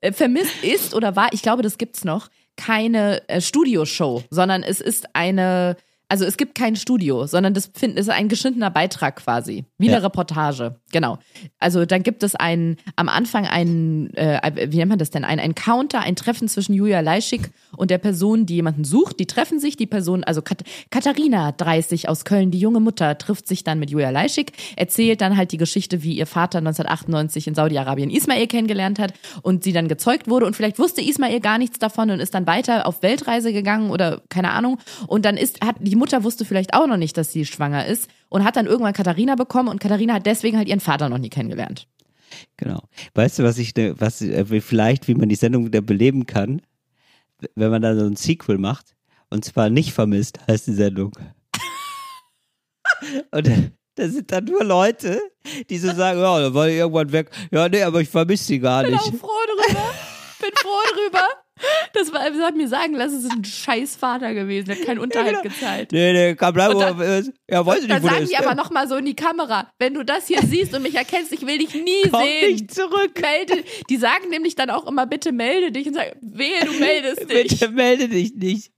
Äh, 0.00 0.12
Vermisst 0.12 0.62
ist 0.62 0.94
oder 0.94 1.16
war, 1.16 1.32
ich 1.32 1.42
glaube, 1.42 1.62
das 1.62 1.78
gibt's 1.78 2.04
noch, 2.04 2.28
keine 2.56 3.26
äh, 3.28 3.40
Studioshow, 3.40 4.24
sondern 4.30 4.62
es 4.62 4.80
ist 4.80 5.08
eine, 5.14 5.76
also 6.08 6.24
es 6.24 6.36
gibt 6.36 6.54
kein 6.54 6.76
Studio, 6.76 7.26
sondern 7.26 7.52
das 7.52 7.70
ist 7.82 8.10
ein 8.10 8.28
geschnittener 8.28 8.70
Beitrag 8.70 9.16
quasi, 9.16 9.64
wie 9.78 9.86
Ja. 9.88 9.96
eine 9.96 10.04
Reportage. 10.04 10.76
Genau. 10.92 11.18
Also 11.58 11.84
dann 11.84 12.02
gibt 12.04 12.22
es 12.22 12.34
einen, 12.36 12.76
am 12.94 13.08
Anfang 13.08 13.46
einen, 13.46 14.14
äh, 14.14 14.70
wie 14.70 14.76
nennt 14.76 14.90
man 14.90 14.98
das 14.98 15.10
denn, 15.10 15.24
ein 15.24 15.38
Encounter, 15.40 16.00
ein 16.00 16.14
Treffen 16.14 16.46
zwischen 16.48 16.74
Julia 16.74 17.00
Leischig 17.00 17.50
und 17.76 17.90
der 17.90 17.98
Person, 17.98 18.46
die 18.46 18.54
jemanden 18.54 18.84
sucht. 18.84 19.18
Die 19.18 19.26
treffen 19.26 19.58
sich, 19.58 19.76
die 19.76 19.86
Person, 19.86 20.22
also 20.22 20.42
Kat 20.42 20.62
Katharina, 20.90 21.50
30 21.52 22.08
aus 22.08 22.24
Köln, 22.24 22.50
die 22.52 22.58
junge 22.60 22.80
Mutter, 22.80 23.18
trifft 23.18 23.48
sich 23.48 23.64
dann 23.64 23.78
mit 23.80 23.90
Julia 23.90 24.10
Leischig, 24.10 24.52
erzählt 24.76 25.20
dann 25.20 25.36
halt 25.36 25.50
die 25.52 25.56
Geschichte, 25.58 26.02
wie 26.04 26.16
ihr 26.16 26.26
Vater 26.26 26.58
1998 26.58 27.48
in 27.48 27.54
Saudi-Arabien 27.54 28.10
Ismail 28.10 28.46
kennengelernt 28.46 28.98
hat 28.98 29.12
und 29.42 29.64
sie 29.64 29.72
dann 29.72 29.88
gezeugt 29.88 30.28
wurde 30.28 30.46
und 30.46 30.54
vielleicht 30.54 30.78
wusste 30.78 31.00
Ismail 31.02 31.40
gar 31.40 31.58
nichts 31.58 31.78
davon 31.78 32.10
und 32.10 32.20
ist 32.20 32.34
dann 32.34 32.46
weiter 32.46 32.86
auf 32.86 33.02
Weltreise 33.02 33.52
gegangen 33.52 33.90
oder 33.90 34.22
keine 34.28 34.50
Ahnung 34.52 34.78
und 35.08 35.24
dann 35.24 35.36
ist, 35.36 35.64
hat, 35.64 35.76
die 35.80 35.95
Mutter 35.96 36.24
wusste 36.24 36.44
vielleicht 36.44 36.74
auch 36.74 36.86
noch 36.86 36.96
nicht, 36.96 37.16
dass 37.16 37.32
sie 37.32 37.44
schwanger 37.44 37.86
ist 37.86 38.08
und 38.28 38.44
hat 38.44 38.56
dann 38.56 38.66
irgendwann 38.66 38.92
Katharina 38.92 39.34
bekommen 39.34 39.68
und 39.68 39.80
Katharina 39.80 40.14
hat 40.14 40.26
deswegen 40.26 40.56
halt 40.56 40.68
ihren 40.68 40.80
Vater 40.80 41.08
noch 41.08 41.18
nie 41.18 41.30
kennengelernt. 41.30 41.86
Genau. 42.56 42.82
Weißt 43.14 43.38
du, 43.38 43.44
was 43.44 43.58
ich, 43.58 43.74
ne- 43.76 43.94
was, 43.98 44.20
äh, 44.22 44.44
vielleicht, 44.60 45.08
wie 45.08 45.14
man 45.14 45.28
die 45.28 45.34
Sendung 45.36 45.66
wieder 45.66 45.80
beleben 45.80 46.26
kann, 46.26 46.62
wenn 47.54 47.70
man 47.70 47.82
da 47.82 47.94
so 47.96 48.04
ein 48.06 48.16
Sequel 48.16 48.58
macht? 48.58 48.94
Und 49.30 49.44
zwar 49.44 49.70
nicht 49.70 49.92
vermisst, 49.92 50.38
heißt 50.48 50.66
die 50.66 50.72
Sendung. 50.74 51.12
Und 53.30 53.48
da 53.94 54.08
sind 54.08 54.30
dann 54.32 54.44
nur 54.44 54.64
Leute, 54.64 55.20
die 55.70 55.78
so 55.78 55.92
sagen, 55.92 56.20
ja, 56.20 56.40
da 56.40 56.54
war 56.54 56.68
ich 56.68 56.76
irgendwann 56.76 57.12
weg. 57.12 57.30
Ja, 57.50 57.68
nee, 57.68 57.82
aber 57.82 58.00
ich 58.00 58.08
vermisse 58.08 58.44
sie 58.44 58.58
gar 58.58 58.82
Bin 58.82 58.92
nicht. 58.92 59.02
auch 59.02 59.14
froh 59.14 59.28
drüber. 59.48 59.80
Bin 60.40 60.50
froh 60.56 60.94
drüber. 60.94 61.24
Das 61.94 62.12
war, 62.12 62.30
sie 62.34 62.42
hat 62.42 62.54
mir 62.54 62.68
sagen 62.68 62.92
lassen, 62.94 63.16
es 63.16 63.24
ist 63.24 63.32
ein 63.32 63.44
scheiß 63.44 63.96
Vater 63.96 64.34
gewesen, 64.34 64.66
der 64.66 64.76
hat 64.76 64.84
keinen 64.84 64.98
Unterhalt 64.98 65.42
gezahlt. 65.42 65.90
Nee, 65.90 66.12
nee, 66.12 66.34
kann 66.34 66.52
bleiben. 66.52 66.78
Dann- 66.78 67.32
ja, 67.50 67.64
weiß 67.64 67.80
ich 67.82 67.88
Dann 67.88 68.02
nicht, 68.02 68.02
wo 68.02 68.08
der 68.08 68.12
sagen 68.12 68.22
ist. 68.24 68.32
die 68.32 68.36
aber 68.36 68.54
nochmal 68.54 68.86
so 68.88 68.96
in 68.96 69.06
die 69.06 69.16
Kamera, 69.16 69.72
wenn 69.78 69.94
du 69.94 70.04
das 70.04 70.26
hier 70.26 70.42
siehst 70.42 70.74
und 70.74 70.82
mich 70.82 70.94
erkennst, 70.94 71.32
ich 71.32 71.46
will 71.46 71.56
dich 71.58 71.74
nie 71.74 72.02
Komm 72.10 72.22
sehen. 72.22 72.52
nicht 72.52 72.74
zurück. 72.74 73.18
Melde, 73.20 73.64
die 73.88 73.96
sagen 73.96 74.28
nämlich 74.28 74.54
dann 74.54 74.68
auch 74.68 74.86
immer, 74.86 75.06
bitte 75.06 75.32
melde 75.32 75.72
dich 75.72 75.86
und 75.86 75.94
sagen, 75.94 76.18
wehe, 76.20 76.60
du 76.64 76.72
meldest 76.72 77.20
dich. 77.30 77.48
Bitte 77.58 77.68
melde 77.70 78.08
dich 78.08 78.34
nicht. 78.34 78.70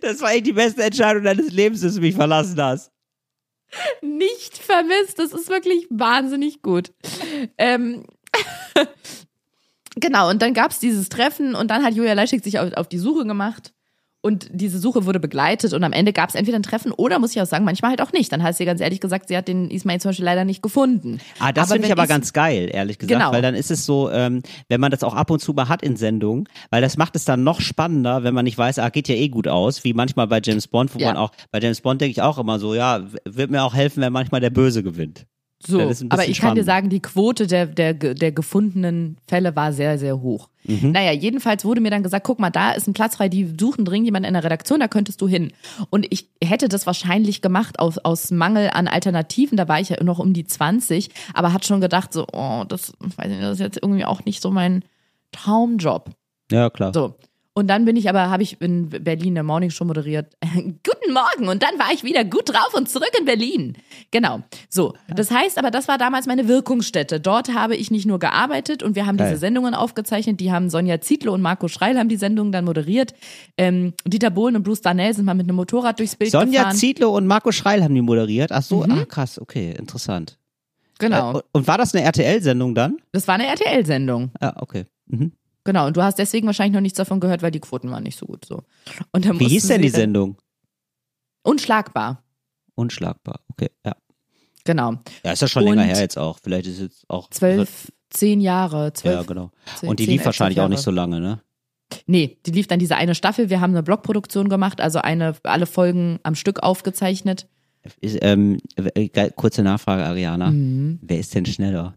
Das 0.00 0.20
war 0.20 0.32
echt 0.32 0.46
die 0.46 0.52
beste 0.52 0.82
Entscheidung 0.82 1.24
deines 1.24 1.50
Lebens, 1.50 1.80
dass 1.80 1.94
du 1.94 2.00
mich 2.00 2.14
verlassen 2.14 2.60
hast. 2.60 2.90
Nicht 4.02 4.58
vermisst, 4.58 5.18
das 5.18 5.32
ist 5.32 5.48
wirklich 5.48 5.86
wahnsinnig 5.90 6.60
gut. 6.60 6.92
Ähm, 7.56 8.04
genau, 9.96 10.28
und 10.30 10.42
dann 10.42 10.54
gab's 10.54 10.78
dieses 10.78 11.08
Treffen 11.08 11.54
und 11.54 11.70
dann 11.70 11.82
hat 11.84 11.94
Julia 11.94 12.12
Leischig 12.12 12.42
sich 12.44 12.58
auf, 12.58 12.72
auf 12.74 12.88
die 12.88 12.98
Suche 12.98 13.24
gemacht. 13.24 13.72
Und 14.22 14.48
diese 14.52 14.78
Suche 14.78 15.06
wurde 15.06 15.18
begleitet 15.18 15.72
und 15.72 15.82
am 15.82 15.94
Ende 15.94 16.12
gab 16.12 16.28
es 16.28 16.34
entweder 16.34 16.58
ein 16.58 16.62
Treffen 16.62 16.92
oder, 16.92 17.18
muss 17.18 17.30
ich 17.34 17.40
auch 17.40 17.46
sagen, 17.46 17.64
manchmal 17.64 17.92
halt 17.92 18.02
auch 18.02 18.12
nicht. 18.12 18.30
Dann 18.30 18.42
heißt 18.42 18.58
sie 18.58 18.66
ganz 18.66 18.82
ehrlich 18.82 19.00
gesagt, 19.00 19.28
sie 19.28 19.36
hat 19.38 19.48
den 19.48 19.70
Ismail 19.70 19.98
zum 19.98 20.10
Beispiel 20.10 20.26
leider 20.26 20.44
nicht 20.44 20.62
gefunden. 20.62 21.20
Ah, 21.38 21.52
das 21.52 21.72
finde 21.72 21.86
ich 21.86 21.92
aber 21.92 22.02
Is- 22.02 22.08
ganz 22.10 22.34
geil, 22.34 22.68
ehrlich 22.70 22.98
gesagt, 22.98 23.18
Genau. 23.18 23.32
weil 23.32 23.40
dann 23.40 23.54
ist 23.54 23.70
es 23.70 23.86
so, 23.86 24.10
ähm, 24.10 24.42
wenn 24.68 24.78
man 24.78 24.90
das 24.90 25.04
auch 25.04 25.14
ab 25.14 25.30
und 25.30 25.40
zu 25.40 25.54
mal 25.54 25.70
hat 25.70 25.82
in 25.82 25.96
Sendungen, 25.96 26.46
weil 26.68 26.82
das 26.82 26.98
macht 26.98 27.16
es 27.16 27.24
dann 27.24 27.44
noch 27.44 27.62
spannender, 27.62 28.22
wenn 28.22 28.34
man 28.34 28.44
nicht 28.44 28.58
weiß, 28.58 28.78
ah, 28.80 28.90
geht 28.90 29.08
ja 29.08 29.14
eh 29.14 29.30
gut 29.30 29.48
aus, 29.48 29.84
wie 29.84 29.94
manchmal 29.94 30.26
bei 30.26 30.42
James 30.44 30.68
Bond, 30.68 30.94
wo 30.94 30.98
Ja. 30.98 31.06
man 31.06 31.16
auch, 31.16 31.30
bei 31.50 31.58
James 31.58 31.80
Bond 31.80 32.02
denke 32.02 32.10
ich 32.10 32.20
auch 32.20 32.36
immer 32.36 32.58
so, 32.58 32.74
ja, 32.74 33.00
wird 33.24 33.50
mir 33.50 33.62
auch 33.64 33.72
helfen, 33.72 34.02
wenn 34.02 34.12
manchmal 34.12 34.42
der 34.42 34.50
Böse 34.50 34.82
gewinnt. 34.82 35.24
So, 35.62 35.78
Ja, 35.78 35.94
aber 36.08 36.26
ich 36.26 36.40
kann 36.40 36.54
dir 36.54 36.64
sagen, 36.64 36.88
die 36.88 37.00
Quote 37.00 37.46
der, 37.46 37.66
der, 37.66 37.92
der 37.92 38.32
gefundenen 38.32 39.18
Fälle 39.28 39.54
war 39.56 39.74
sehr, 39.74 39.98
sehr 39.98 40.20
hoch. 40.22 40.48
Mhm. 40.64 40.92
Naja, 40.92 41.12
jedenfalls 41.12 41.66
wurde 41.66 41.82
mir 41.82 41.90
dann 41.90 42.02
gesagt, 42.02 42.26
guck 42.26 42.38
mal, 42.38 42.48
da 42.48 42.72
ist 42.72 42.86
ein 42.86 42.94
Platz 42.94 43.16
frei, 43.16 43.28
die 43.28 43.54
suchen 43.58 43.84
dringend 43.84 44.06
jemanden 44.06 44.28
in 44.28 44.34
der 44.34 44.44
Redaktion, 44.44 44.80
da 44.80 44.88
könntest 44.88 45.20
du 45.20 45.28
hin. 45.28 45.52
Und 45.90 46.06
ich 46.10 46.28
hätte 46.42 46.68
das 46.68 46.86
wahrscheinlich 46.86 47.42
gemacht 47.42 47.78
aus, 47.78 47.98
aus 47.98 48.30
Mangel 48.30 48.70
an 48.72 48.88
Alternativen, 48.88 49.58
da 49.58 49.68
war 49.68 49.80
ich 49.80 49.90
ja 49.90 50.02
noch 50.02 50.18
um 50.18 50.32
die 50.32 50.46
20, 50.46 51.10
aber 51.34 51.52
hat 51.52 51.66
schon 51.66 51.82
gedacht 51.82 52.14
so, 52.14 52.26
oh, 52.32 52.64
das, 52.66 52.94
weiß 53.16 53.28
nicht, 53.28 53.42
das 53.42 53.52
ist 53.54 53.60
jetzt 53.60 53.78
irgendwie 53.82 54.06
auch 54.06 54.24
nicht 54.24 54.40
so 54.40 54.50
mein 54.50 54.82
Traumjob. 55.32 56.10
Ja, 56.50 56.70
klar. 56.70 56.92
So. 56.94 57.14
Und 57.60 57.66
dann 57.66 57.84
bin 57.84 57.94
ich 57.96 58.08
aber, 58.08 58.30
habe 58.30 58.42
ich 58.42 58.58
in 58.62 58.88
Berlin 58.88 59.34
eine 59.36 59.42
Morningshow 59.42 59.84
moderiert. 59.84 60.34
Guten 60.54 61.12
Morgen. 61.12 61.48
Und 61.48 61.62
dann 61.62 61.78
war 61.78 61.92
ich 61.92 62.04
wieder 62.04 62.24
gut 62.24 62.48
drauf 62.48 62.72
und 62.74 62.88
zurück 62.88 63.10
in 63.18 63.26
Berlin. 63.26 63.76
Genau. 64.10 64.40
So. 64.70 64.94
Das 65.14 65.30
heißt 65.30 65.58
aber, 65.58 65.70
das 65.70 65.86
war 65.86 65.98
damals 65.98 66.26
meine 66.26 66.48
Wirkungsstätte. 66.48 67.20
Dort 67.20 67.54
habe 67.54 67.76
ich 67.76 67.90
nicht 67.90 68.06
nur 68.06 68.18
gearbeitet 68.18 68.82
und 68.82 68.96
wir 68.96 69.04
haben 69.06 69.18
Geil. 69.18 69.28
diese 69.28 69.40
Sendungen 69.40 69.74
aufgezeichnet. 69.74 70.40
Die 70.40 70.50
haben 70.50 70.70
Sonja 70.70 71.02
Zietlow 71.02 71.34
und 71.34 71.42
Marco 71.42 71.68
Schreil 71.68 71.98
haben 71.98 72.08
die 72.08 72.16
Sendungen 72.16 72.50
dann 72.50 72.64
moderiert. 72.64 73.12
Ähm, 73.58 73.92
Dieter 74.06 74.30
Bohlen 74.30 74.56
und 74.56 74.62
Bruce 74.62 74.80
Darnell 74.80 75.12
sind 75.12 75.26
mal 75.26 75.34
mit 75.34 75.44
einem 75.46 75.56
Motorrad 75.56 75.98
durchs 75.98 76.16
Bild 76.16 76.30
Sonja 76.30 76.60
gefahren. 76.62 76.76
Zietlow 76.76 77.14
und 77.14 77.26
Marco 77.26 77.52
Schreil 77.52 77.84
haben 77.84 77.94
die 77.94 78.00
moderiert. 78.00 78.52
Ach 78.52 78.62
so, 78.62 78.84
Mhm. 78.86 78.92
ah, 78.92 79.04
krass, 79.04 79.38
okay, 79.38 79.74
interessant. 79.78 80.38
Genau. 80.98 81.32
Äh, 81.32 81.34
und- 81.34 81.44
und 81.52 81.66
war 81.68 81.76
das 81.76 81.94
eine 81.94 82.04
RTL-Sendung 82.06 82.74
dann? 82.74 82.96
Das 83.12 83.28
war 83.28 83.34
eine 83.34 83.46
RTL-Sendung. 83.48 84.30
Ah, 84.40 84.54
okay. 84.60 84.86
Mhm. 85.08 85.32
Genau. 85.70 85.86
Und 85.86 85.96
du 85.96 86.02
hast 86.02 86.18
deswegen 86.18 86.48
wahrscheinlich 86.48 86.74
noch 86.74 86.80
nichts 86.80 86.96
davon 86.96 87.20
gehört, 87.20 87.42
weil 87.42 87.52
die 87.52 87.60
Quoten 87.60 87.92
waren 87.92 88.02
nicht 88.02 88.18
so 88.18 88.26
gut. 88.26 88.44
So. 88.44 88.64
Und 89.12 89.24
dann 89.24 89.38
Wie 89.38 89.46
hieß 89.46 89.68
denn 89.68 89.82
die 89.82 89.88
Sendung? 89.88 90.36
Unschlagbar. 91.44 92.24
Unschlagbar, 92.74 93.38
okay, 93.52 93.68
ja. 93.86 93.94
Genau. 94.64 94.94
Ja, 95.24 95.30
ist 95.30 95.42
ja 95.42 95.46
schon 95.48 95.62
Und- 95.62 95.68
länger 95.70 95.84
her 95.84 96.00
jetzt 96.00 96.18
auch. 96.18 96.40
Vielleicht 96.42 96.66
ist 96.66 96.80
jetzt 96.80 97.04
auch. 97.08 97.30
Zwölf, 97.30 97.92
zehn 98.10 98.40
Jahre, 98.40 98.92
zwölf. 98.94 99.14
Ja, 99.14 99.22
genau. 99.22 99.50
zehn- 99.78 99.88
Und 99.90 100.00
die 100.00 100.06
lief 100.06 100.24
wahrscheinlich 100.24 100.58
auch 100.60 100.68
nicht 100.68 100.82
so 100.82 100.90
lange, 100.90 101.20
ne? 101.20 101.40
Nee, 102.06 102.38
die 102.46 102.50
lief 102.50 102.66
dann 102.66 102.80
diese 102.80 102.96
eine 102.96 103.14
Staffel. 103.14 103.48
Wir 103.48 103.60
haben 103.60 103.70
eine 103.70 103.84
Blogproduktion 103.84 104.48
gemacht, 104.48 104.80
also 104.80 104.98
eine, 105.00 105.36
alle 105.44 105.66
Folgen 105.66 106.18
am 106.24 106.34
Stück 106.34 106.64
aufgezeichnet. 106.64 107.46
Ist, 108.00 108.18
ähm, 108.22 108.58
äh, 108.76 109.30
kurze 109.36 109.62
Nachfrage, 109.62 110.04
Ariana. 110.04 110.50
Mhm. 110.50 110.98
Wer 111.02 111.20
ist 111.20 111.32
denn 111.32 111.46
schneller? 111.46 111.94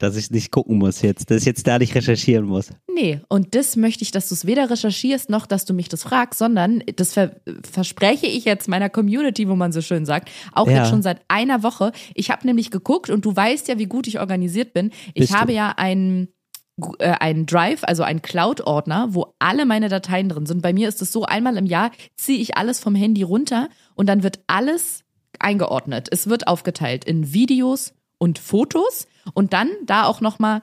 Dass 0.00 0.16
ich 0.16 0.30
nicht 0.30 0.50
gucken 0.50 0.78
muss 0.78 1.02
jetzt, 1.02 1.30
dass 1.30 1.42
ich 1.42 1.44
jetzt 1.46 1.66
da 1.66 1.78
nicht 1.78 1.94
recherchieren 1.94 2.46
muss. 2.46 2.70
Nee, 2.92 3.20
und 3.28 3.54
das 3.54 3.76
möchte 3.76 4.02
ich, 4.02 4.10
dass 4.10 4.28
du 4.28 4.34
es 4.34 4.46
weder 4.46 4.68
recherchierst, 4.70 5.30
noch 5.30 5.46
dass 5.46 5.64
du 5.66 5.74
mich 5.74 5.88
das 5.88 6.02
fragst, 6.02 6.38
sondern 6.38 6.82
das 6.96 7.12
ver 7.12 7.36
verspreche 7.70 8.26
ich 8.26 8.44
jetzt 8.44 8.66
meiner 8.68 8.88
Community, 8.90 9.48
wo 9.48 9.54
man 9.54 9.70
so 9.72 9.80
schön 9.80 10.06
sagt, 10.06 10.30
auch 10.52 10.66
Ja. 10.68 10.78
jetzt 10.78 10.88
schon 10.90 11.02
seit 11.02 11.20
einer 11.28 11.62
Woche. 11.62 11.92
Ich 12.14 12.30
habe 12.30 12.46
nämlich 12.46 12.70
geguckt 12.70 13.10
und 13.10 13.24
du 13.24 13.36
weißt 13.36 13.68
ja, 13.68 13.78
wie 13.78 13.86
gut 13.86 14.06
ich 14.08 14.18
organisiert 14.20 14.72
bin. 14.72 14.90
Ich 15.08 15.20
Bist 15.20 15.32
du? 15.32 15.36
habe 15.38 15.52
ja 15.52 15.74
einen 15.76 16.28
äh, 16.98 17.10
einen 17.10 17.44
Drive, 17.44 17.84
also 17.84 18.02
einen 18.02 18.22
Cloud-Ordner, 18.22 19.08
wo 19.10 19.34
alle 19.38 19.66
meine 19.66 19.90
Dateien 19.90 20.30
drin 20.30 20.46
sind. 20.46 20.62
Bei 20.62 20.72
mir 20.72 20.88
ist 20.88 21.02
es 21.02 21.12
so, 21.12 21.24
einmal 21.24 21.58
im 21.58 21.66
Jahr 21.66 21.90
ziehe 22.16 22.38
ich 22.38 22.56
alles 22.56 22.80
vom 22.80 22.94
Handy 22.94 23.22
runter 23.22 23.68
und 23.96 24.08
dann 24.08 24.22
wird 24.22 24.40
alles 24.46 25.04
eingeordnet. 25.38 26.08
Es 26.10 26.28
wird 26.28 26.46
aufgeteilt 26.48 27.04
in 27.04 27.32
Videos 27.34 27.92
und 28.18 28.38
Fotos 28.38 29.06
und 29.34 29.52
dann 29.52 29.70
da 29.84 30.04
auch 30.04 30.20
nochmal 30.20 30.62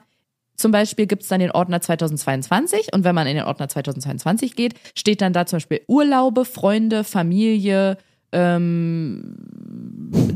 zum 0.58 0.72
Beispiel 0.72 1.06
gibt 1.06 1.22
es 1.22 1.28
dann 1.28 1.38
den 1.38 1.52
Ordner 1.52 1.80
2022 1.80 2.92
und 2.92 3.04
wenn 3.04 3.14
man 3.14 3.28
in 3.28 3.36
den 3.36 3.44
Ordner 3.44 3.68
2022 3.68 4.56
geht, 4.56 4.74
steht 4.94 5.20
dann 5.20 5.32
da 5.32 5.46
zum 5.46 5.58
Beispiel 5.58 5.82
Urlaube, 5.86 6.44
Freunde, 6.44 7.04
Familie, 7.04 7.96
ähm, 8.32 9.36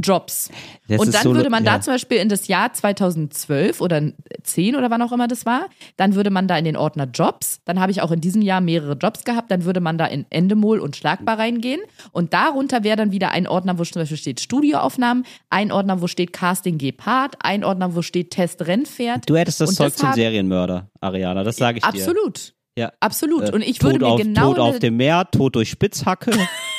Jobs. 0.02 0.50
Das 0.88 1.00
und 1.00 1.14
dann 1.14 1.22
so 1.22 1.34
würde 1.34 1.50
man 1.50 1.64
ja. 1.64 1.74
da 1.74 1.80
zum 1.80 1.94
Beispiel 1.94 2.18
in 2.18 2.28
das 2.28 2.48
Jahr 2.48 2.72
2012 2.72 3.80
oder 3.80 4.02
10 4.42 4.76
oder 4.76 4.90
wann 4.90 5.02
auch 5.02 5.12
immer 5.12 5.28
das 5.28 5.46
war, 5.46 5.66
dann 5.96 6.14
würde 6.14 6.30
man 6.30 6.48
da 6.48 6.56
in 6.56 6.64
den 6.64 6.76
Ordner 6.76 7.08
Jobs, 7.12 7.60
dann 7.64 7.80
habe 7.80 7.92
ich 7.92 8.02
auch 8.02 8.10
in 8.10 8.20
diesem 8.20 8.42
Jahr 8.42 8.60
mehrere 8.60 8.94
Jobs 8.94 9.24
gehabt, 9.24 9.50
dann 9.50 9.64
würde 9.64 9.80
man 9.80 9.98
da 9.98 10.06
in 10.06 10.26
Endemol 10.30 10.80
und 10.80 10.96
Schlagbar 10.96 11.38
reingehen 11.38 11.80
und 12.12 12.34
darunter 12.34 12.84
wäre 12.84 12.96
dann 12.96 13.12
wieder 13.12 13.30
ein 13.30 13.46
Ordner, 13.46 13.78
wo 13.78 13.84
zum 13.84 14.02
Beispiel 14.02 14.16
steht 14.16 14.40
Studioaufnahmen, 14.40 15.24
ein 15.50 15.72
Ordner, 15.72 16.00
wo 16.00 16.06
steht 16.06 16.32
Casting 16.32 16.78
Gepard, 16.78 17.36
ein 17.40 17.64
Ordner, 17.64 17.94
wo 17.94 18.02
steht 18.02 18.30
Test 18.30 18.66
Rennpferd. 18.66 19.28
Du 19.28 19.36
hättest 19.36 19.60
das 19.60 19.70
Und 19.70 19.76
Zeug 19.76 19.92
das 19.92 19.96
zum 19.96 20.12
Serienmörder, 20.12 20.90
Ariana, 21.00 21.44
das 21.44 21.56
sage 21.56 21.78
ich 21.78 21.84
dir. 21.84 21.88
Absolut. 21.88 22.54
Ja. 22.76 22.92
Absolut. 23.00 23.50
Äh, 23.50 23.52
Und 23.52 23.62
ich 23.62 23.78
Tod 23.78 23.92
würde 23.92 23.98
mir 24.04 24.06
auf, 24.06 24.20
genau 24.20 24.54
Tod 24.54 24.58
auf 24.58 24.78
dem 24.78 24.96
Meer, 24.96 25.30
Tod 25.30 25.54
durch 25.56 25.70
Spitzhacke. 25.70 26.32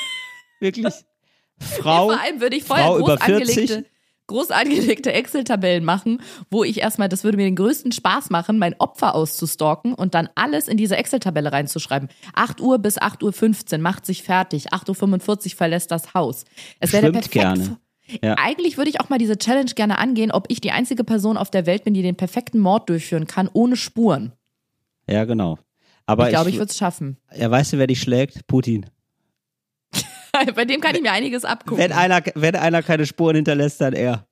Wirklich? 0.64 0.94
Frau, 1.60 2.08
Vor 2.10 2.20
allem 2.20 2.42
würde 2.42 2.56
ich 2.56 2.64
vorher 2.64 2.88
Frau 2.88 2.98
groß 2.98 3.06
über 3.06 3.18
40. 3.20 3.50
angelegte, 3.50 3.86
groß 4.28 4.52
angelegte 4.52 5.14
Excel-Tabellen 5.14 5.86
machen, 5.86 6.22
wo 6.50 6.64
ich 6.64 6.80
erstmal, 6.82 7.10
das 7.10 7.24
würde 7.24 7.38
mir 7.38 7.44
den 7.46 7.56
größten 7.56 7.92
Spaß 7.92 8.32
machen, 8.32 8.58
mein 8.58 8.76
Opfer 8.80 9.14
auszustalken 9.14 9.94
und 9.94 10.16
dann 10.16 10.30
alles 10.36 10.68
in 10.68 10.78
diese 10.78 10.98
Excel-Tabelle 10.98 11.52
reinzuschreiben. 11.52 12.10
8 12.34 12.60
Uhr 12.60 12.80
bis 12.80 13.00
8.15 13.00 13.74
Uhr 13.74 13.78
macht 13.80 14.06
sich 14.06 14.24
fertig, 14.24 14.74
8.45 14.74 15.52
Uhr 15.52 15.58
verlässt 15.58 15.92
das 15.92 16.14
Haus. 16.14 16.46
Es 16.80 16.92
wäre 16.92 17.12
perfekte. 17.12 17.40
gerne. 17.40 17.78
Ja. 18.22 18.36
Eigentlich 18.38 18.78
würde 18.78 18.90
ich 18.90 19.00
auch 19.00 19.10
mal 19.10 19.20
diese 19.20 19.38
Challenge 19.38 19.72
gerne 19.76 19.98
angehen, 19.98 20.32
ob 20.32 20.46
ich 20.50 20.60
die 20.60 20.72
einzige 20.72 21.04
Person 21.04 21.38
auf 21.38 21.52
der 21.52 21.66
Welt 21.66 21.84
bin, 21.84 21.94
die 21.94 22.02
den 22.02 22.16
perfekten 22.16 22.60
Mord 22.60 22.90
durchführen 22.90 23.28
kann, 23.28 23.50
ohne 23.54 23.76
Spuren. 23.78 24.34
Ja, 25.10 25.24
genau. 25.26 25.58
Aber 26.06 26.26
Ich 26.26 26.30
glaube, 26.30 26.50
ich, 26.50 26.56
ich 26.56 26.60
würde 26.60 26.72
es 26.72 26.78
schaffen. 26.78 27.18
ja, 27.36 27.50
weißt 27.50 27.74
du, 27.74 27.78
wer 27.78 27.88
dich 27.88 28.02
schlägt? 28.02 28.46
Putin. 28.48 28.86
Bei 30.56 30.66
dem 30.66 30.82
kann 30.82 30.96
ich 30.96 31.02
mir 31.02 31.12
einiges 31.12 31.46
abgucken. 31.46 31.84
Wenn 31.84 31.92
einer, 31.92 32.22
wenn 32.36 32.56
einer 32.56 32.82
keine 32.82 33.06
Spuren 33.06 33.36
hinterlässt, 33.36 33.80
dann 33.82 33.94
er. 33.94 34.28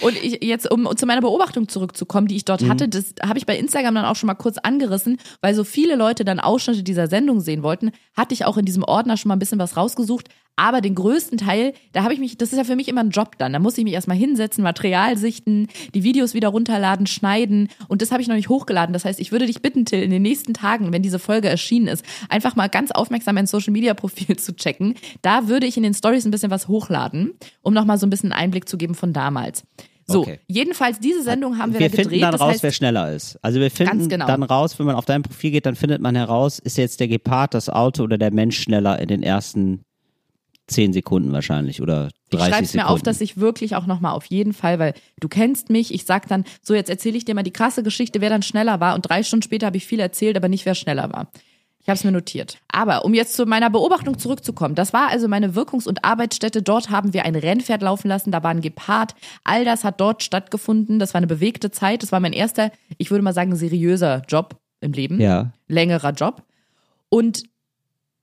Und 0.00 0.16
ich 0.16 0.44
jetzt, 0.44 0.70
um 0.70 0.88
zu 0.96 1.06
meiner 1.06 1.20
Beobachtung 1.20 1.68
zurückzukommen, 1.68 2.28
die 2.28 2.36
ich 2.36 2.42
Mhm. 2.42 2.46
dort 2.46 2.68
hatte, 2.68 2.88
das 2.88 3.14
habe 3.20 3.38
ich 3.38 3.46
bei 3.46 3.58
Instagram 3.58 3.96
dann 3.96 4.04
auch 4.04 4.14
schon 4.14 4.28
mal 4.28 4.34
kurz 4.34 4.58
angerissen, 4.58 5.18
weil 5.40 5.54
so 5.54 5.64
viele 5.64 5.96
Leute 5.96 6.24
dann 6.24 6.38
Ausschnitte 6.38 6.84
dieser 6.84 7.08
Sendung 7.08 7.40
sehen 7.40 7.64
wollten, 7.64 7.90
hatte 8.16 8.32
ich 8.32 8.44
auch 8.44 8.56
in 8.56 8.64
diesem 8.64 8.84
Ordner 8.84 9.16
schon 9.16 9.28
mal 9.28 9.34
ein 9.36 9.40
bisschen 9.40 9.58
was 9.58 9.76
rausgesucht. 9.76 10.28
Aber 10.56 10.80
den 10.80 10.94
größten 10.94 11.38
Teil, 11.38 11.72
da 11.92 12.02
habe 12.04 12.12
ich 12.14 12.20
mich, 12.20 12.36
das 12.36 12.52
ist 12.52 12.58
ja 12.58 12.64
für 12.64 12.76
mich 12.76 12.88
immer 12.88 13.00
ein 13.02 13.10
Job 13.10 13.38
dann. 13.38 13.52
Da 13.52 13.58
muss 13.58 13.78
ich 13.78 13.84
mich 13.84 13.94
erstmal 13.94 14.16
hinsetzen, 14.16 14.62
Material 14.62 15.16
sichten, 15.16 15.68
die 15.94 16.02
Videos 16.04 16.34
wieder 16.34 16.48
runterladen, 16.48 17.06
schneiden. 17.06 17.68
Und 17.88 18.02
das 18.02 18.12
habe 18.12 18.20
ich 18.22 18.28
noch 18.28 18.36
nicht 18.36 18.48
hochgeladen. 18.50 18.92
Das 18.92 19.04
heißt, 19.04 19.18
ich 19.18 19.32
würde 19.32 19.46
dich 19.46 19.62
bitten, 19.62 19.86
Till, 19.86 20.02
in 20.02 20.10
den 20.10 20.22
nächsten 20.22 20.52
Tagen, 20.52 20.92
wenn 20.92 21.02
diese 21.02 21.18
Folge 21.18 21.48
erschienen 21.48 21.88
ist, 21.88 22.04
einfach 22.28 22.54
mal 22.54 22.68
ganz 22.68 22.90
aufmerksam 22.90 23.34
mein 23.34 23.46
Social 23.46 23.72
Media 23.72 23.94
Profil 23.94 24.36
zu 24.38 24.54
checken. 24.54 24.94
Da 25.22 25.48
würde 25.48 25.66
ich 25.66 25.76
in 25.76 25.82
den 25.82 25.94
Stories 25.94 26.24
ein 26.26 26.30
bisschen 26.30 26.50
was 26.50 26.68
hochladen, 26.68 27.32
um 27.62 27.72
nochmal 27.72 27.98
so 27.98 28.06
ein 28.06 28.10
bisschen 28.10 28.32
einen 28.32 28.42
Einblick 28.44 28.68
zu 28.68 28.76
geben 28.76 28.94
von 28.94 29.12
damals. 29.12 29.64
So, 30.06 30.20
Okay. 30.22 30.40
jedenfalls 30.48 30.98
diese 31.00 31.22
Sendung 31.22 31.58
haben 31.58 31.72
wir, 31.72 31.80
Wir 31.80 31.88
da 31.88 31.94
finden 31.96 32.10
gedreht. 32.10 32.22
dann 32.24 32.32
das 32.32 32.40
raus, 32.40 32.52
heißt, 32.54 32.62
wer 32.64 32.72
schneller 32.72 33.12
ist. 33.12 33.38
Also 33.40 33.60
wir 33.60 33.70
finden 33.70 34.08
genau. 34.08 34.26
dann 34.26 34.42
raus, 34.42 34.78
wenn 34.78 34.86
man 34.86 34.96
auf 34.96 35.04
dein 35.06 35.22
Profil 35.22 35.52
geht, 35.52 35.64
dann 35.64 35.76
findet 35.76 36.02
man 36.02 36.14
heraus, 36.16 36.58
ist 36.58 36.76
jetzt 36.76 37.00
der 37.00 37.08
Gepard, 37.08 37.54
das 37.54 37.68
Auto 37.70 38.02
oder 38.02 38.18
der 38.18 38.32
Mensch 38.32 38.60
schneller 38.60 38.98
in 38.98 39.08
den 39.08 39.22
ersten 39.22 39.80
10 40.72 40.92
Sekunden 40.92 41.32
wahrscheinlich 41.32 41.80
oder 41.80 42.08
30 42.30 42.32
ich 42.32 42.38
schreib's 42.38 42.72
Sekunden. 42.72 42.76
mir 42.76 42.92
auf, 42.92 43.02
dass 43.02 43.20
ich 43.20 43.36
wirklich 43.36 43.76
auch 43.76 43.86
nochmal 43.86 44.12
auf 44.12 44.24
jeden 44.26 44.52
Fall, 44.52 44.78
weil 44.78 44.94
du 45.20 45.28
kennst 45.28 45.70
mich, 45.70 45.94
ich 45.94 46.04
sag 46.04 46.28
dann, 46.28 46.44
so 46.62 46.74
jetzt 46.74 46.90
erzähle 46.90 47.16
ich 47.16 47.24
dir 47.24 47.34
mal 47.34 47.42
die 47.42 47.52
krasse 47.52 47.82
Geschichte, 47.82 48.20
wer 48.20 48.30
dann 48.30 48.42
schneller 48.42 48.80
war 48.80 48.94
und 48.94 49.02
drei 49.08 49.22
Stunden 49.22 49.42
später 49.42 49.66
habe 49.66 49.76
ich 49.76 49.86
viel 49.86 50.00
erzählt, 50.00 50.36
aber 50.36 50.48
nicht 50.48 50.66
wer 50.66 50.74
schneller 50.74 51.12
war. 51.12 51.30
Ich 51.82 51.88
habe 51.88 51.96
es 51.96 52.04
mir 52.04 52.12
notiert. 52.12 52.58
Aber 52.68 53.04
um 53.04 53.12
jetzt 53.12 53.34
zu 53.34 53.44
meiner 53.44 53.68
Beobachtung 53.68 54.16
zurückzukommen, 54.16 54.76
das 54.76 54.92
war 54.92 55.08
also 55.08 55.26
meine 55.26 55.56
Wirkungs- 55.56 55.88
und 55.88 56.04
Arbeitsstätte. 56.04 56.62
Dort 56.62 56.90
haben 56.90 57.12
wir 57.12 57.24
ein 57.24 57.34
Rennpferd 57.34 57.82
laufen 57.82 58.06
lassen, 58.06 58.30
da 58.30 58.44
war 58.44 58.52
ein 58.52 58.60
Gepard. 58.60 59.16
All 59.42 59.64
das 59.64 59.82
hat 59.82 60.00
dort 60.00 60.22
stattgefunden. 60.22 61.00
Das 61.00 61.12
war 61.12 61.18
eine 61.18 61.26
bewegte 61.26 61.72
Zeit. 61.72 62.04
Das 62.04 62.12
war 62.12 62.20
mein 62.20 62.32
erster, 62.32 62.70
ich 62.98 63.10
würde 63.10 63.24
mal 63.24 63.32
sagen, 63.34 63.56
seriöser 63.56 64.22
Job 64.28 64.60
im 64.80 64.92
Leben. 64.92 65.20
ja. 65.20 65.52
längerer 65.66 66.12
Job. 66.12 66.44
Und 67.08 67.42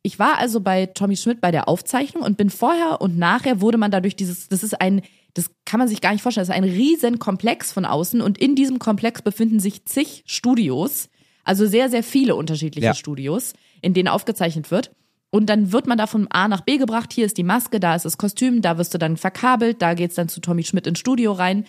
ich 0.02 0.20
war 0.20 0.38
also 0.38 0.62
bei 0.62 0.86
Tommy 0.88 1.18
Schmidt 1.18 1.41
bei 1.41 1.52
der 1.52 1.68
Aufzeichnung 1.68 2.24
und 2.24 2.38
bin 2.38 2.50
vorher 2.50 3.02
und 3.02 3.18
nachher 3.18 3.62
wurde 3.62 3.78
man 3.78 3.91
dadurch 3.91 4.16
dieses, 4.16 4.47
das 4.47 4.64
ist 4.64 4.80
ein, 4.80 5.02
das 5.34 5.52
kann 5.66 5.80
man 5.80 5.88
sich 5.88 6.02
gar 6.02 6.14
nicht 6.14 6.22
vorstellen, 6.22 6.47
das 6.47 6.56
ist 6.56 6.64
ein 6.64 6.70
riesen 6.70 7.20
Komplex 7.20 7.72
von 7.72 7.86
außen 7.86 8.22
und 8.22 8.38
in 8.38 8.56
diesem 8.56 8.80
Komplex 8.80 9.22
befinden 9.22 9.60
sich 9.60 9.86
zig 9.86 10.24
Studios, 10.26 11.10
also 11.43 11.66
sehr, 11.66 11.89
sehr 11.89 12.04
viele 12.04 12.36
unterschiedliche 12.36 12.88
Ja. 12.88 12.93
Studios, 12.93 13.54
in 13.82 13.93
denen 13.93 14.08
aufgezeichnet 14.08 14.72
wird. 14.72 14.91
Und 15.32 15.47
dann 15.47 15.72
wird 15.72 15.86
man 15.86 15.97
da 15.97 16.08
von 16.08 16.28
A 16.32 16.47
nach 16.47 16.62
B 16.62 16.78
gebracht, 16.78 17.14
hier 17.14 17.26
ist 17.26 17.38
die 17.38 17.43
Maske, 17.43 17.80
da 17.80 17.93
ist 17.95 18.06
das 18.06 18.18
Kostüm, 18.18 18.62
da 18.62 18.78
wirst 18.80 18.93
du 18.93 18.97
dann 18.97 19.16
verkabelt, 19.16 19.82
da 19.82 19.93
geht's 19.93 20.16
dann 20.16 20.28
zu 20.28 20.41
Tommy 20.41 20.64
Schmidt 20.64 20.88
ins 20.88 20.97
Studio 21.00 21.34
rein. 21.34 21.66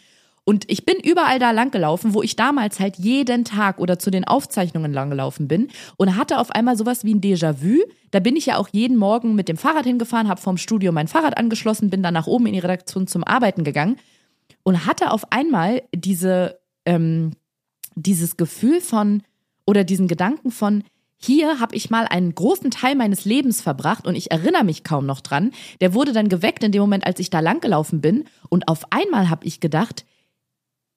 Und 0.51 0.68
ich 0.68 0.84
bin 0.84 0.96
überall 0.96 1.38
da 1.38 1.53
lang 1.53 1.70
gelaufen, 1.70 2.12
wo 2.12 2.24
ich 2.24 2.34
damals 2.34 2.80
halt 2.80 2.96
jeden 2.96 3.44
Tag 3.44 3.78
oder 3.78 4.01
zu 4.01 4.11
den 4.11 4.24
Aufzeichnungen 4.24 4.92
lang 4.92 5.09
gelaufen 5.09 5.46
bin 5.46 5.68
und 5.96 6.16
hatte 6.16 6.40
auf 6.40 6.51
einmal 6.51 6.76
sowas 6.76 7.05
wie 7.05 7.14
ein 7.14 7.20
Déjà-vu. 7.20 7.84
Da 8.11 8.18
bin 8.18 8.34
ich 8.34 8.46
ja 8.46 8.57
auch 8.57 8.68
jeden 8.72 8.96
Morgen 8.96 9.36
mit 9.36 9.48
dem 9.48 9.57
Fahrrad 9.57 9.84
hingefahren, 9.84 10.28
habe 10.28 10.40
vom 10.40 10.57
Studio 10.57 10.90
mein 10.90 11.07
Fahrrad 11.07 11.38
angeschlossen, 11.38 11.88
bin 11.88 12.03
dann 12.03 12.14
nach 12.14 12.26
oben 12.26 12.46
in 12.46 12.55
die 12.55 12.59
Redaktion 12.59 13.07
zum 13.07 13.22
Arbeiten 13.22 13.62
gegangen 13.62 13.96
und 14.64 14.86
hatte 14.86 15.12
auf 15.12 15.30
einmal 15.30 15.82
diese, 15.94 16.59
ähm, 16.84 17.36
dieses 17.94 18.36
Gefühl 18.36 18.80
von 18.80 19.22
oder 19.68 19.84
diesen 19.84 20.09
Gedanken 20.09 20.51
von, 20.51 20.82
hier 21.16 21.61
habe 21.61 21.76
ich 21.76 21.90
mal 21.90 22.07
einen 22.07 22.34
großen 22.34 22.72
Teil 22.72 22.96
meines 22.96 23.24
Lebens 23.24 23.61
verbracht 23.61 24.05
und 24.05 24.16
ich 24.16 24.32
erinnere 24.32 24.64
mich 24.64 24.82
kaum 24.82 25.07
noch 25.07 25.20
dran. 25.20 25.53
Der 25.80 25.94
wurde 25.94 26.12
dann 26.12 26.28
geweckt 26.28 26.64
in 26.64 26.72
dem 26.72 26.80
Moment, 26.80 27.07
als 27.07 27.20
ich 27.20 27.30
da 27.30 27.38
langgelaufen 27.38 28.01
bin. 28.01 28.24
Und 28.48 28.66
auf 28.66 28.90
einmal 28.90 29.30
habe 29.30 29.46
ich 29.46 29.61
gedacht, 29.61 30.05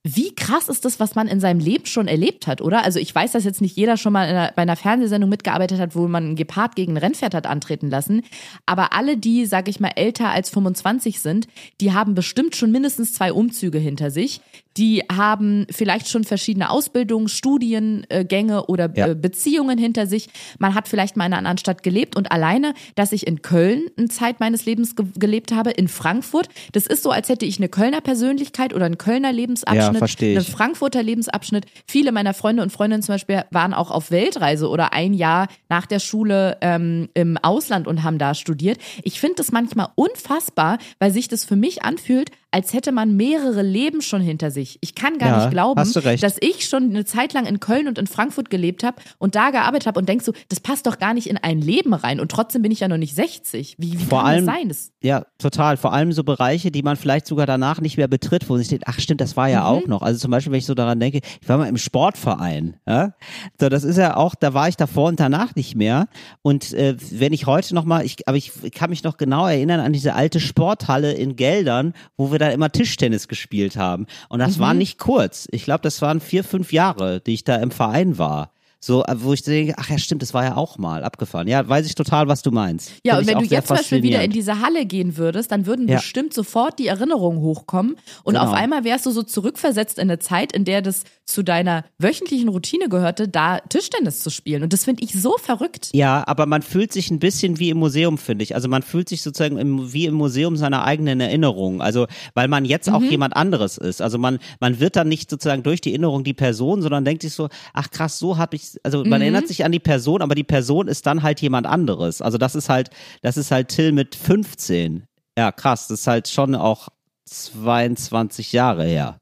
wie 0.06 0.36
krass 0.36 0.68
ist 0.68 0.84
das, 0.84 0.99
was 0.99 1.16
man 1.16 1.30
in 1.30 1.39
seinem 1.39 1.60
Leben 1.62 1.86
schon 1.86 2.10
erlebt 2.10 2.45
hat, 2.45 2.60
oder? 2.62 2.84
Also 2.84 2.99
ich 2.99 3.16
weiß, 3.16 3.32
dass 3.32 3.45
jetzt 3.45 3.62
nicht 3.62 3.78
jeder 3.78 3.95
schon 3.95 4.12
mal 4.12 4.26
in 4.26 4.36
einer, 4.36 4.51
bei 4.54 4.62
einer 4.64 4.76
Fernsehsendung 4.76 5.30
mitgearbeitet 5.30 5.80
hat, 5.80 5.95
wo 5.95 6.10
man 6.10 6.26
einen 6.26 6.36
Gepard 6.36 6.76
gegen 6.76 6.93
ein 6.93 6.97
Rennpferd 6.97 7.34
hat 7.34 7.47
antreten 7.47 7.89
lassen. 7.89 8.22
Aber 8.66 8.91
alle, 8.91 9.16
die, 9.16 9.45
sag 9.45 9.70
ich 9.70 9.80
mal, 9.80 9.91
älter 9.95 10.30
als 10.30 10.49
25 10.49 11.22
sind, 11.22 11.47
die 11.80 11.93
haben 11.93 12.16
bestimmt 12.16 12.58
schon 12.58 12.70
mindestens 12.72 13.14
zwei 13.14 13.32
Umzüge 13.32 13.78
hinter 13.78 14.12
sich. 14.12 14.41
Die 14.76 15.04
haben 15.10 15.68
vielleicht 15.70 16.10
schon 16.10 16.24
verschiedene 16.26 16.70
Ausbildungen, 16.72 17.30
Studiengänge 17.30 18.66
oder 18.66 18.89
Ja. 18.95 19.08
äh, 19.10 19.16
Beziehungen 19.16 19.78
hinter 19.78 20.08
sich. 20.08 20.30
Man 20.60 20.74
hat 20.76 20.88
vielleicht 20.88 21.16
mal 21.16 21.26
in 21.26 21.32
einer 21.34 21.38
anderen 21.38 21.60
Stadt 21.60 21.84
gelebt 21.84 22.16
und 22.16 22.32
alleine, 22.32 22.74
dass 22.95 23.12
ich 23.12 23.26
in 23.28 23.41
Köln 23.41 23.84
eine 23.97 24.10
Zeit 24.10 24.39
meines 24.39 24.66
Lebens 24.66 24.95
ge 24.95 25.06
gelebt 25.18 25.51
habe, 25.54 25.72
in 25.72 25.88
Frankfurt, 25.88 26.49
das 26.72 26.88
ist 26.88 27.04
so, 27.04 27.12
als 27.12 27.30
hätte 27.30 27.45
ich 27.45 27.58
eine 27.60 27.70
Kölner 27.70 28.01
Persönlichkeit 28.01 28.74
oder 28.74 28.86
einen 28.86 28.97
Kölner 28.97 29.32
Lebensabschnitt, 29.32 29.93
Ja, 29.93 29.93
verstehe 30.00 30.38
einen 30.38 30.46
ich. 30.46 30.52
Frankfurter 30.52 31.04
Lebensabschnitt. 31.04 31.66
Viele 31.88 32.12
meiner 32.12 32.34
Freunde 32.34 32.64
und 32.64 32.72
Freundinnen 32.72 33.04
zum 33.04 33.14
Beispiel 33.14 33.44
waren 33.52 33.74
auch 33.74 33.91
auf 33.91 34.12
Weltreise 34.12 34.70
oder 34.70 34.94
ein 34.94 35.14
Jahr 35.14 35.48
nach 35.70 35.86
der 35.86 36.00
Schule 36.00 36.58
ähm, 36.62 37.10
im 37.14 37.38
Ausland 37.38 37.88
und 37.88 38.04
haben 38.04 38.18
da 38.18 38.34
studiert. 38.34 38.80
Ich 39.04 39.20
finde 39.20 39.36
das 39.36 39.52
manchmal 39.52 39.89
unfassbar, 39.96 40.78
weil 41.00 41.12
sich 41.12 41.28
das 41.28 41.46
für 41.46 41.56
mich 41.56 41.84
anfühlt, 41.84 42.32
als 42.54 42.74
hätte 42.74 42.91
man 42.91 43.16
mehrere 43.18 43.62
Leben 43.64 44.01
schon 44.01 44.22
hinter 44.22 44.51
sich. 44.51 44.78
Ich 44.82 44.95
kann 44.95 45.18
gar 45.18 45.30
Ja, 45.30 45.38
nicht 45.39 45.51
glauben, 45.51 45.76
dass 46.22 46.38
ich 46.39 46.68
schon 46.70 46.84
eine 46.91 47.04
Zeit 47.06 47.34
lang 47.34 47.45
in 47.45 47.60
Köln 47.60 47.88
und 47.88 47.97
in 47.97 48.08
Frankfurt 48.08 48.49
gelebt 48.49 48.84
habe 48.84 48.97
und 49.18 49.36
da 49.36 49.49
gearbeitet 49.49 49.88
habe 49.88 49.99
und 49.99 50.08
denk 50.08 50.22
so, 50.22 50.34
das 50.49 50.60
passt 50.60 50.86
doch 50.86 50.99
gar 50.99 51.14
nicht 51.14 51.28
in 51.28 51.38
ein 51.38 51.60
Leben 51.60 51.93
rein 51.93 52.20
und 52.20 52.30
trotzdem 52.32 52.62
bin 52.62 52.72
ich 52.72 52.80
ja 52.82 52.88
noch 52.88 52.97
nicht 52.97 53.16
60. 53.16 53.76
Wie, 53.80 53.93
wie 53.93 53.97
Vor 53.97 54.20
kann 54.20 54.28
allem- 54.28 54.45
das 54.45 54.56
sein? 54.56 54.70
Das, 54.70 54.91
Ja, 55.01 55.26
total. 55.39 55.78
Vor 55.78 55.93
allem 55.93 56.12
so 56.14 56.24
Bereiche, 56.24 56.72
die 56.72 56.84
man 56.84 56.95
vielleicht 56.95 57.26
sogar 57.26 57.45
danach 57.45 57.82
nicht 57.82 57.97
mehr 57.97 58.08
betritt, 58.08 58.49
wo 58.49 58.58
sich 58.58 58.68
denkt, 58.68 58.86
ach 58.88 58.99
stimmt, 58.99 59.20
das 59.22 59.36
war 59.36 59.49
ja 59.49 59.66
auch 59.66 59.88
noch. 59.88 60.01
Also 60.01 60.20
zum 60.20 60.32
Beispiel, 60.32 60.51
wenn 60.51 60.60
ich 60.60 60.66
so 60.66 60.76
daran 60.76 60.99
denke, 60.99 61.20
ich 61.41 61.49
war 61.49 61.58
mal 61.58 61.68
im 61.68 61.78
Sportverein. 61.78 62.76
Ja? 62.88 63.14
So, 63.60 63.70
das 63.70 63.84
ist 63.84 63.97
ja 63.97 64.16
auch, 64.16 64.36
da 64.36 64.54
war 64.54 64.68
ich 64.70 64.78
davor 64.78 65.08
und 65.10 65.20
danach 65.20 65.56
nicht 65.56 65.76
mehr. 65.76 66.08
Und 66.41 66.74
äh, 66.74 66.95
wenn 67.12 67.34
ich 67.34 67.47
heute 67.47 67.74
noch 67.76 67.86
mal, 67.86 68.06
ich, 68.06 68.28
aber 68.28 68.38
ich 68.38 68.51
kann 68.74 68.89
mich 68.89 69.04
noch 69.04 69.18
genau 69.18 69.47
erinnern 69.47 69.80
an 69.80 69.93
diese 69.93 70.14
alte 70.14 70.39
Sporthalle 70.39 71.14
in 71.14 71.36
Geldern, 71.36 71.93
wo 72.18 72.32
wir 72.32 72.39
da 72.44 72.52
immer 72.52 72.72
Tischtennis 72.72 73.28
gespielt 73.28 73.78
haben. 73.78 74.06
Und 74.30 74.39
das 74.39 74.60
war 74.60 74.74
nicht 74.74 75.00
kurz. 75.00 75.48
Ich 75.52 75.64
glaube, 75.64 75.82
das 75.82 76.02
waren 76.02 76.20
vier, 76.20 76.44
fünf 76.44 76.74
Jahre, 76.74 77.22
die 77.22 77.34
ich 77.34 77.44
da 77.44 77.56
im 77.56 77.72
Verein 77.72 78.18
war. 78.18 78.53
So, 78.86 79.02
äh, 79.06 79.16
wo 79.18 79.32
ich 79.32 79.42
denke, 79.44 79.76
ach 79.78 79.90
ja, 79.90 79.98
stimmt, 79.98 80.22
das 80.24 80.34
war 80.34 80.44
ja 80.44 80.58
auch 80.58 80.78
mal 80.78 81.06
abgefahren. 81.06 81.48
Ja, 81.48 81.66
weiß 81.70 81.86
ich 81.86 81.96
total, 81.96 82.28
was 82.28 82.42
du 82.42 82.52
meinst. 82.52 82.92
Ja, 83.06 83.16
Find 83.16 83.30
und 83.30 83.34
wenn 83.36 83.48
du 83.48 83.56
jetzt 83.56 83.68
zum 83.70 83.78
Beispiel 83.78 84.04
wieder 84.04 84.22
in 84.22 84.32
diese 84.32 84.60
Halle 84.60 84.86
gehen 84.86 85.16
würdest, 85.16 85.54
dann 85.54 85.66
würden 85.66 85.88
Ja. 85.88 85.96
bestimmt 86.00 86.34
sofort 86.34 86.80
die 86.80 86.88
Erinnerungen 86.88 87.40
hochkommen 87.40 87.96
und 88.26 88.34
Genau. 88.34 88.46
auf 88.46 88.52
einmal 88.54 88.84
wärst 88.84 89.06
du 89.06 89.12
so 89.12 89.24
zurückversetzt 89.24 90.00
in 90.00 90.10
eine 90.10 90.20
Zeit, 90.20 90.52
in 90.52 90.66
der 90.66 90.82
das 90.82 91.04
zu 91.26 91.44
deiner 91.44 91.86
wöchentlichen 91.98 92.50
Routine 92.50 92.90
gehörte, 92.90 93.30
da 93.30 93.60
Tischtennis 93.60 94.20
zu 94.20 94.30
spielen. 94.30 94.64
Und 94.64 94.74
das 94.74 94.84
finde 94.84 95.02
ich 95.02 95.14
so 95.14 95.38
verrückt. 95.38 95.88
Ja, 95.94 96.22
aber 96.28 96.46
man 96.46 96.62
fühlt 96.62 96.92
sich 96.92 97.10
ein 97.10 97.20
bisschen 97.20 97.60
wie 97.60 97.70
im 97.70 97.78
Museum, 97.78 98.18
finde 98.18 98.44
ich. 98.44 98.54
Also 98.54 98.68
man 98.68 98.84
fühlt 98.84 99.08
sich 99.08 99.22
sozusagen 99.22 99.58
im, 99.58 99.94
wie 99.94 100.08
im 100.08 100.16
Museum 100.16 100.58
seiner 100.58 100.84
eigenen 100.84 101.22
Erinnerungen. 101.22 101.80
Also 101.80 102.08
weil 102.34 102.50
man 102.50 102.66
jetzt 102.66 102.90
auch 102.90 103.02
jemand 103.02 103.38
anderes 103.38 103.78
ist. 103.78 104.02
Also 104.02 104.18
man 104.18 104.40
man 104.60 104.82
wird 104.82 104.98
dann 104.98 105.08
nicht 105.08 105.30
sozusagen 105.30 105.64
durch 105.64 105.80
die 105.80 105.92
Erinnerung 105.92 106.26
die 106.26 106.34
Person, 106.34 106.82
sondern 106.82 107.06
denkt 107.06 107.22
sich 107.22 107.32
so, 107.34 107.48
ach 107.74 107.90
krass, 107.90 108.20
so 108.20 108.38
habe 108.38 108.58
ich. 108.58 108.72
Also 108.84 109.03
man 109.03 109.21
erinnert 109.21 109.47
sich 109.47 109.63
an 109.63 109.71
die 109.71 109.80
Person, 109.80 110.21
aber 110.21 110.36
die 110.36 110.43
Person 110.43 110.88
ist 110.88 111.05
dann 111.05 111.24
halt 111.24 111.41
jemand 111.41 111.67
anderes. 111.67 112.21
Also 112.21 112.38
das 112.38 112.55
ist 112.55 112.69
halt 112.69 112.89
das 113.21 113.38
ist 113.38 113.51
halt 113.51 113.69
Till 113.69 113.91
mit 113.91 114.15
15. 114.15 115.03
Ja, 115.38 115.51
krass. 115.51 115.88
Das 115.88 116.01
ist 116.01 116.07
halt 116.07 116.28
schon 116.28 116.55
auch 116.55 116.89
22 117.26 118.53
Jahre 118.53 118.86
her. 118.86 119.17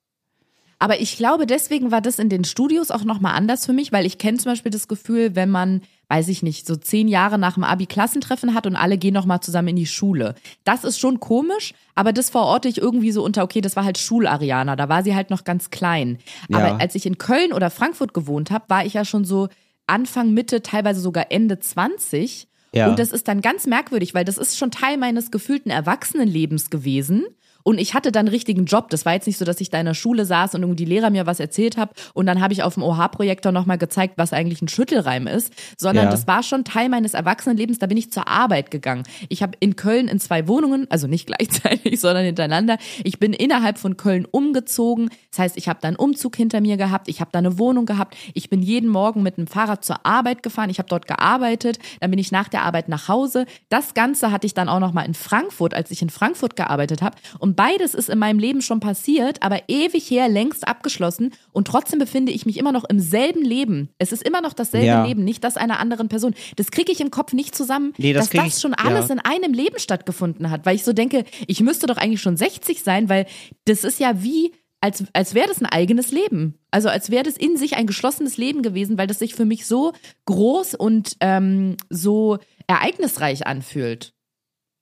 Aber 0.81 0.99
ich 0.99 1.15
glaube, 1.15 1.45
deswegen 1.45 1.91
war 1.91 2.01
das 2.01 2.17
in 2.17 2.27
den 2.27 2.43
Studios 2.43 2.89
auch 2.89 3.03
nochmal 3.03 3.35
anders 3.35 3.67
für 3.67 3.73
mich, 3.73 3.91
weil 3.91 4.07
ich 4.07 4.17
kenne 4.17 4.39
zum 4.39 4.51
Beispiel 4.51 4.71
das 4.71 4.87
Gefühl, 4.87 5.35
wenn 5.35 5.51
man, 5.51 5.81
weiß 6.11 6.27
ich 6.27 6.43
nicht, 6.43 6.67
so 6.67 6.75
zehn 6.75 7.07
Jahre 7.07 7.39
nach 7.39 7.53
dem 7.53 7.63
Abi 7.63 7.85
Klassentreffen 7.85 8.53
hat 8.53 8.67
und 8.67 8.75
alle 8.75 8.97
gehen 8.97 9.13
nochmal 9.13 9.39
zusammen 9.39 9.69
in 9.69 9.75
die 9.77 9.85
Schule. 9.85 10.35
Das 10.65 10.83
ist 10.83 10.99
schon 10.99 11.21
komisch, 11.21 11.73
aber 11.95 12.11
das 12.11 12.29
verorte 12.29 12.67
ich 12.67 12.79
irgendwie 12.79 13.13
so 13.13 13.23
unter, 13.23 13.43
okay, 13.43 13.61
das 13.61 13.77
war 13.77 13.85
halt 13.85 13.97
Schulariana, 13.97 14.75
da 14.75 14.89
war 14.89 15.03
sie 15.03 15.15
halt 15.15 15.29
noch 15.29 15.45
ganz 15.45 15.69
klein. 15.69 16.17
Aber 16.51 16.67
Ja. 16.67 16.75
als 16.75 16.95
ich 16.95 17.05
in 17.05 17.17
Köln 17.17 17.53
oder 17.53 17.69
Frankfurt 17.69 18.13
gewohnt 18.13 18.51
habe, 18.51 18.65
war 18.67 18.85
ich 18.85 18.93
ja 18.93 19.05
schon 19.05 19.23
so 19.23 19.47
Anfang, 19.87 20.33
Mitte, 20.33 20.61
teilweise 20.61 20.99
sogar 20.99 21.31
Ende 21.31 21.59
20. 21.59 22.47
Ja. 22.73 22.89
Und 22.89 22.99
das 22.99 23.11
ist 23.11 23.27
dann 23.29 23.39
ganz 23.41 23.65
merkwürdig, 23.65 24.13
weil 24.13 24.25
das 24.25 24.37
ist 24.37 24.57
schon 24.57 24.71
Teil 24.71 24.97
meines 24.97 25.31
gefühlten 25.31 25.71
Erwachsenenlebens 25.71 26.69
gewesen. 26.69 27.25
Und 27.63 27.79
ich 27.79 27.93
hatte 27.93 28.11
dann 28.11 28.21
einen 28.21 28.29
richtigen 28.29 28.65
Job. 28.65 28.89
Das 28.89 29.05
war 29.05 29.13
jetzt 29.13 29.27
nicht 29.27 29.37
so, 29.37 29.45
dass 29.45 29.61
ich 29.61 29.69
da 29.69 29.79
in 29.79 29.85
der 29.85 29.93
Schule 29.93 30.25
saß 30.25 30.55
und 30.55 30.61
irgendwie 30.61 30.83
die 30.83 30.89
Lehrer 30.89 31.09
mir 31.09 31.25
was 31.25 31.39
erzählt 31.39 31.77
haben 31.77 31.91
und 32.13 32.25
dann 32.25 32.41
habe 32.41 32.53
ich 32.53 32.63
auf 32.63 32.75
dem 32.75 32.83
OH-Projektor 32.83 33.51
nochmal 33.51 33.77
gezeigt, 33.77 34.15
was 34.17 34.33
eigentlich 34.33 34.61
ein 34.61 34.67
Schüttelreim 34.67 35.27
ist, 35.27 35.53
sondern 35.77 36.05
Ja. 36.05 36.11
das 36.11 36.27
war 36.27 36.43
schon 36.43 36.63
Teil 36.63 36.89
meines 36.89 37.13
Erwachsenenlebens. 37.13 37.79
Da 37.79 37.87
bin 37.87 37.97
ich 37.97 38.11
zur 38.11 38.27
Arbeit 38.27 38.71
gegangen. 38.71 39.03
Ich 39.29 39.41
habe 39.43 39.53
in 39.59 39.75
Köln 39.75 40.07
in 40.07 40.19
zwei 40.19 40.47
Wohnungen, 40.47 40.87
also 40.89 41.07
nicht 41.07 41.27
gleichzeitig, 41.27 41.99
sondern 41.99 42.25
hintereinander. 42.25 42.77
Ich 43.03 43.19
bin 43.19 43.33
innerhalb 43.33 43.77
von 43.77 43.97
Köln 43.97 44.25
umgezogen. 44.29 45.09
Das 45.29 45.39
heißt, 45.39 45.57
ich 45.57 45.67
habe 45.67 45.79
da 45.81 45.87
einen 45.87 45.97
Umzug 45.97 46.35
hinter 46.35 46.61
mir 46.61 46.77
gehabt. 46.77 47.07
Ich 47.07 47.21
habe 47.21 47.29
da 47.31 47.39
eine 47.39 47.57
Wohnung 47.57 47.85
gehabt. 47.85 48.15
Ich 48.33 48.49
bin 48.49 48.61
jeden 48.61 48.89
Morgen 48.89 49.23
mit 49.23 49.37
dem 49.37 49.47
Fahrrad 49.47 49.83
zur 49.85 50.05
Arbeit 50.05 50.43
gefahren. 50.43 50.69
Ich 50.69 50.79
habe 50.79 50.89
dort 50.89 51.07
gearbeitet. 51.07 51.79
Dann 51.99 52.09
bin 52.11 52.19
ich 52.19 52.31
nach 52.31 52.49
der 52.49 52.63
Arbeit 52.63 52.89
nach 52.89 53.07
Hause. 53.07 53.45
Das 53.69 53.93
Ganze 53.93 54.31
hatte 54.31 54.45
ich 54.47 54.53
dann 54.53 54.69
auch 54.69 54.79
noch 54.79 54.93
mal 54.93 55.03
in 55.03 55.13
Frankfurt, 55.13 55.73
als 55.73 55.91
ich 55.91 56.01
in 56.01 56.09
Frankfurt 56.09 56.55
gearbeitet 56.55 57.01
habe. 57.01 57.15
Und 57.51 57.57
beides 57.57 57.95
ist 57.95 58.07
in 58.09 58.17
meinem 58.17 58.39
Leben 58.39 58.61
schon 58.61 58.79
passiert, 58.79 59.43
aber 59.43 59.63
ewig 59.67 60.09
her, 60.09 60.29
längst 60.29 60.65
abgeschlossen. 60.69 61.33
Und 61.51 61.67
trotzdem 61.67 61.99
befinde 61.99 62.31
ich 62.31 62.45
mich 62.45 62.55
immer 62.55 62.71
noch 62.71 62.85
im 62.85 63.01
selben 63.01 63.41
Leben. 63.43 63.89
Es 63.97 64.13
ist 64.13 64.23
immer 64.23 64.39
noch 64.39 64.53
dasselbe 64.53 64.87
Ja. 64.87 65.05
Leben, 65.05 65.25
nicht 65.25 65.43
das 65.43 65.57
einer 65.57 65.77
anderen 65.81 66.07
Person. 66.07 66.33
Das 66.55 66.71
kriege 66.71 66.93
ich 66.93 67.01
im 67.01 67.11
Kopf 67.11 67.33
nicht 67.33 67.53
zusammen, 67.53 67.91
Nee, 67.97 68.13
das 68.13 68.29
dass 68.29 68.41
das 68.45 68.55
ich- 68.55 68.61
schon 68.61 68.73
alles 68.73 69.09
ja. 69.09 69.15
in 69.15 69.19
einem 69.19 69.51
Leben 69.53 69.79
stattgefunden 69.79 70.49
hat. 70.49 70.65
Weil 70.65 70.77
ich 70.77 70.85
so 70.85 70.93
denke, 70.93 71.25
ich 71.45 71.59
müsste 71.59 71.87
doch 71.87 71.97
eigentlich 71.97 72.21
schon 72.21 72.37
60 72.37 72.83
sein, 72.83 73.09
weil 73.09 73.25
das 73.65 73.83
ist 73.83 73.99
ja 73.99 74.23
wie, 74.23 74.53
als, 74.79 75.03
als 75.11 75.33
wäre 75.33 75.49
das 75.49 75.59
ein 75.59 75.65
eigenes 75.65 76.13
Leben. 76.13 76.55
Also 76.71 76.87
als 76.87 77.11
wäre 77.11 77.23
das 77.23 77.35
in 77.35 77.57
sich 77.57 77.75
ein 77.75 77.85
geschlossenes 77.85 78.37
Leben 78.37 78.61
gewesen, 78.61 78.97
weil 78.97 79.07
das 79.07 79.19
sich 79.19 79.35
für 79.35 79.43
mich 79.43 79.65
so 79.65 79.91
groß 80.23 80.73
und 80.75 81.17
ähm, 81.19 81.75
so 81.89 82.37
ereignisreich 82.67 83.45
anfühlt. 83.45 84.13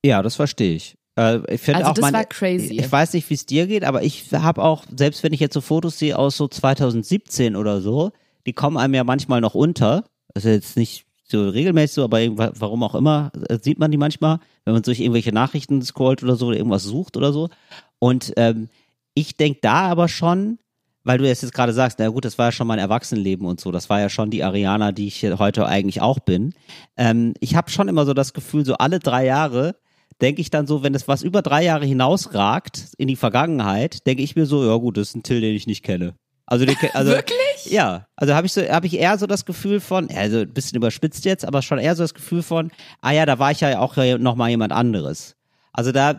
Ja, 0.06 0.22
das 0.22 0.36
verstehe 0.36 0.76
ich. 0.76 0.94
Äh, 1.20 1.56
ich 1.56 1.62
finde 1.62 1.80
Also 1.80 1.92
auch 1.92 1.96
das 1.96 2.02
mein, 2.02 2.14
war 2.14 2.26
crazy. 2.26 2.80
Ich 2.80 2.90
weiß 2.90 3.14
nicht, 3.14 3.30
wie 3.30 3.34
es 3.34 3.46
dir 3.46 3.68
geht, 3.68 3.84
aber 3.84 4.04
ich 4.04 4.32
habe 4.34 4.64
auch, 4.64 4.86
selbst 4.96 5.22
wenn 5.24 5.34
ich 5.34 5.42
jetzt 5.42 5.54
so 5.54 5.62
Fotos 5.62 6.00
sehe 6.00 6.18
aus 6.18 6.38
so 6.38 6.48
2017 6.48 7.56
oder 7.56 7.82
so, 7.82 8.12
die 8.46 8.54
kommen 8.54 8.78
einem 8.78 8.94
ja 8.94 9.04
manchmal 9.04 9.42
noch 9.42 9.54
unter. 9.54 10.06
Also 10.34 10.48
jetzt 10.50 10.78
nicht 10.78 11.06
so 11.24 11.50
regelmäßig 11.50 11.96
so, 11.96 12.04
aber 12.06 12.20
warum 12.60 12.84
auch 12.84 12.96
immer, 12.96 13.32
äh, 13.50 13.60
sieht 13.62 13.80
man 13.80 13.92
die 13.92 13.98
manchmal, 13.98 14.40
wenn 14.64 14.74
man 14.74 14.82
durch 14.82 15.00
irgendwelche 15.00 15.34
Nachrichten 15.34 15.82
scrollt 15.82 16.24
oder 16.24 16.38
so 16.38 16.48
oder 16.48 16.58
irgendwas 16.58 16.84
sucht 16.84 17.18
oder 17.18 17.34
so. 17.34 17.50
Und 18.00 18.34
ähm, 18.38 18.70
ich 19.14 19.36
denke 19.36 19.60
da 19.62 19.90
aber 19.90 20.08
schon, 20.08 20.58
weil 21.04 21.18
du 21.18 21.28
jetzt, 21.28 21.44
jetzt 21.44 21.54
gerade 21.54 21.74
sagst, 21.74 22.00
na 22.00 22.08
gut, 22.08 22.24
das 22.24 22.38
war 22.38 22.48
ja 22.48 22.52
schon 22.52 22.68
mein 22.68 22.80
Erwachsenenleben 22.80 23.46
und 23.46 23.60
so, 23.60 23.72
das 23.72 23.90
war 23.90 24.00
ja 24.00 24.10
schon 24.10 24.30
die 24.30 24.44
Ariana, 24.44 24.92
die 24.92 25.08
ich 25.08 25.24
heute 25.24 25.66
eigentlich 25.66 26.02
auch 26.02 26.20
bin. 26.20 26.54
Ähm, 26.96 27.34
ich 27.42 27.56
habe 27.56 27.70
schon 27.70 27.90
immer 27.90 28.06
so 28.06 28.14
das 28.14 28.34
Gefühl, 28.34 28.66
so 28.66 28.76
alle 28.76 29.00
drei 29.00 29.26
Jahre 29.26 29.76
denke 30.22 30.42
ich 30.42 30.50
dann 30.50 30.68
so, 30.68 30.84
wenn 30.84 30.96
es 30.96 31.08
was 31.08 31.24
über 31.24 31.42
drei 31.42 31.64
Jahre 31.64 31.86
hinausragt 31.86 32.94
in 32.98 33.08
die 33.08 33.16
Vergangenheit, 33.16 34.06
denke 34.06 34.24
ich 34.24 34.36
mir 34.36 34.46
so, 34.46 34.66
ja 34.66 34.76
gut, 34.76 34.98
das 34.98 35.10
ist 35.10 35.16
ein 35.16 35.24
Till, 35.24 35.42
den 35.42 35.56
ich 35.56 35.68
nicht 35.68 35.84
kenne. 35.84 36.16
Also, 36.46 36.66
den, 36.66 36.76
also 36.94 37.12
Wirklich? 37.12 37.66
ja, 37.66 38.08
also 38.16 38.34
habe 38.34 38.48
ich 38.48 38.54
so, 38.54 38.62
habe 38.62 38.88
ich 38.88 38.98
eher 38.98 39.18
so 39.18 39.28
das 39.28 39.46
Gefühl 39.46 39.80
von, 39.80 40.10
also 40.10 40.40
ein 40.40 40.54
bisschen 40.54 40.78
überspitzt 40.78 41.26
jetzt, 41.26 41.46
aber 41.46 41.62
schon 41.62 41.78
eher 41.78 41.96
so 41.96 42.04
das 42.04 42.14
Gefühl 42.14 42.42
von, 42.42 42.72
ah 43.02 43.12
ja, 43.12 43.26
da 43.26 43.40
war 43.40 43.52
ich 43.52 43.62
ja 43.62 43.80
auch 43.80 43.96
noch 43.96 44.36
mal 44.36 44.50
jemand 44.50 44.74
anderes. 44.74 45.36
Also 45.72 45.92
da, 45.92 46.18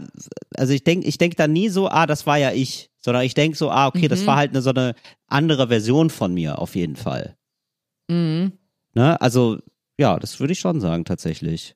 also 0.56 0.72
ich 0.72 0.84
denke, 0.84 1.06
ich 1.06 1.18
denke 1.18 1.36
da 1.36 1.48
nie 1.48 1.68
so, 1.68 1.88
ah, 1.88 2.06
das 2.06 2.26
war 2.26 2.38
ja 2.38 2.52
ich, 2.52 2.90
sondern 3.00 3.24
ich 3.24 3.34
denke 3.34 3.58
so, 3.58 3.70
ah, 3.70 3.88
okay, 3.88 4.08
das 4.08 4.24
war 4.26 4.36
halt 4.36 4.50
eine 4.50 4.62
so 4.62 4.70
eine 4.70 4.94
andere 5.26 5.68
Version 5.68 6.10
von 6.10 6.32
mir 6.32 6.58
auf 6.58 6.76
jeden 6.76 6.96
Fall. 6.96 7.36
Mhm. 8.08 8.52
Ne? 8.94 9.20
Also 9.20 9.58
ja, 9.98 10.18
das 10.18 10.40
würde 10.40 10.52
ich 10.52 10.60
schon 10.60 10.80
sagen 10.80 11.04
tatsächlich. 11.04 11.74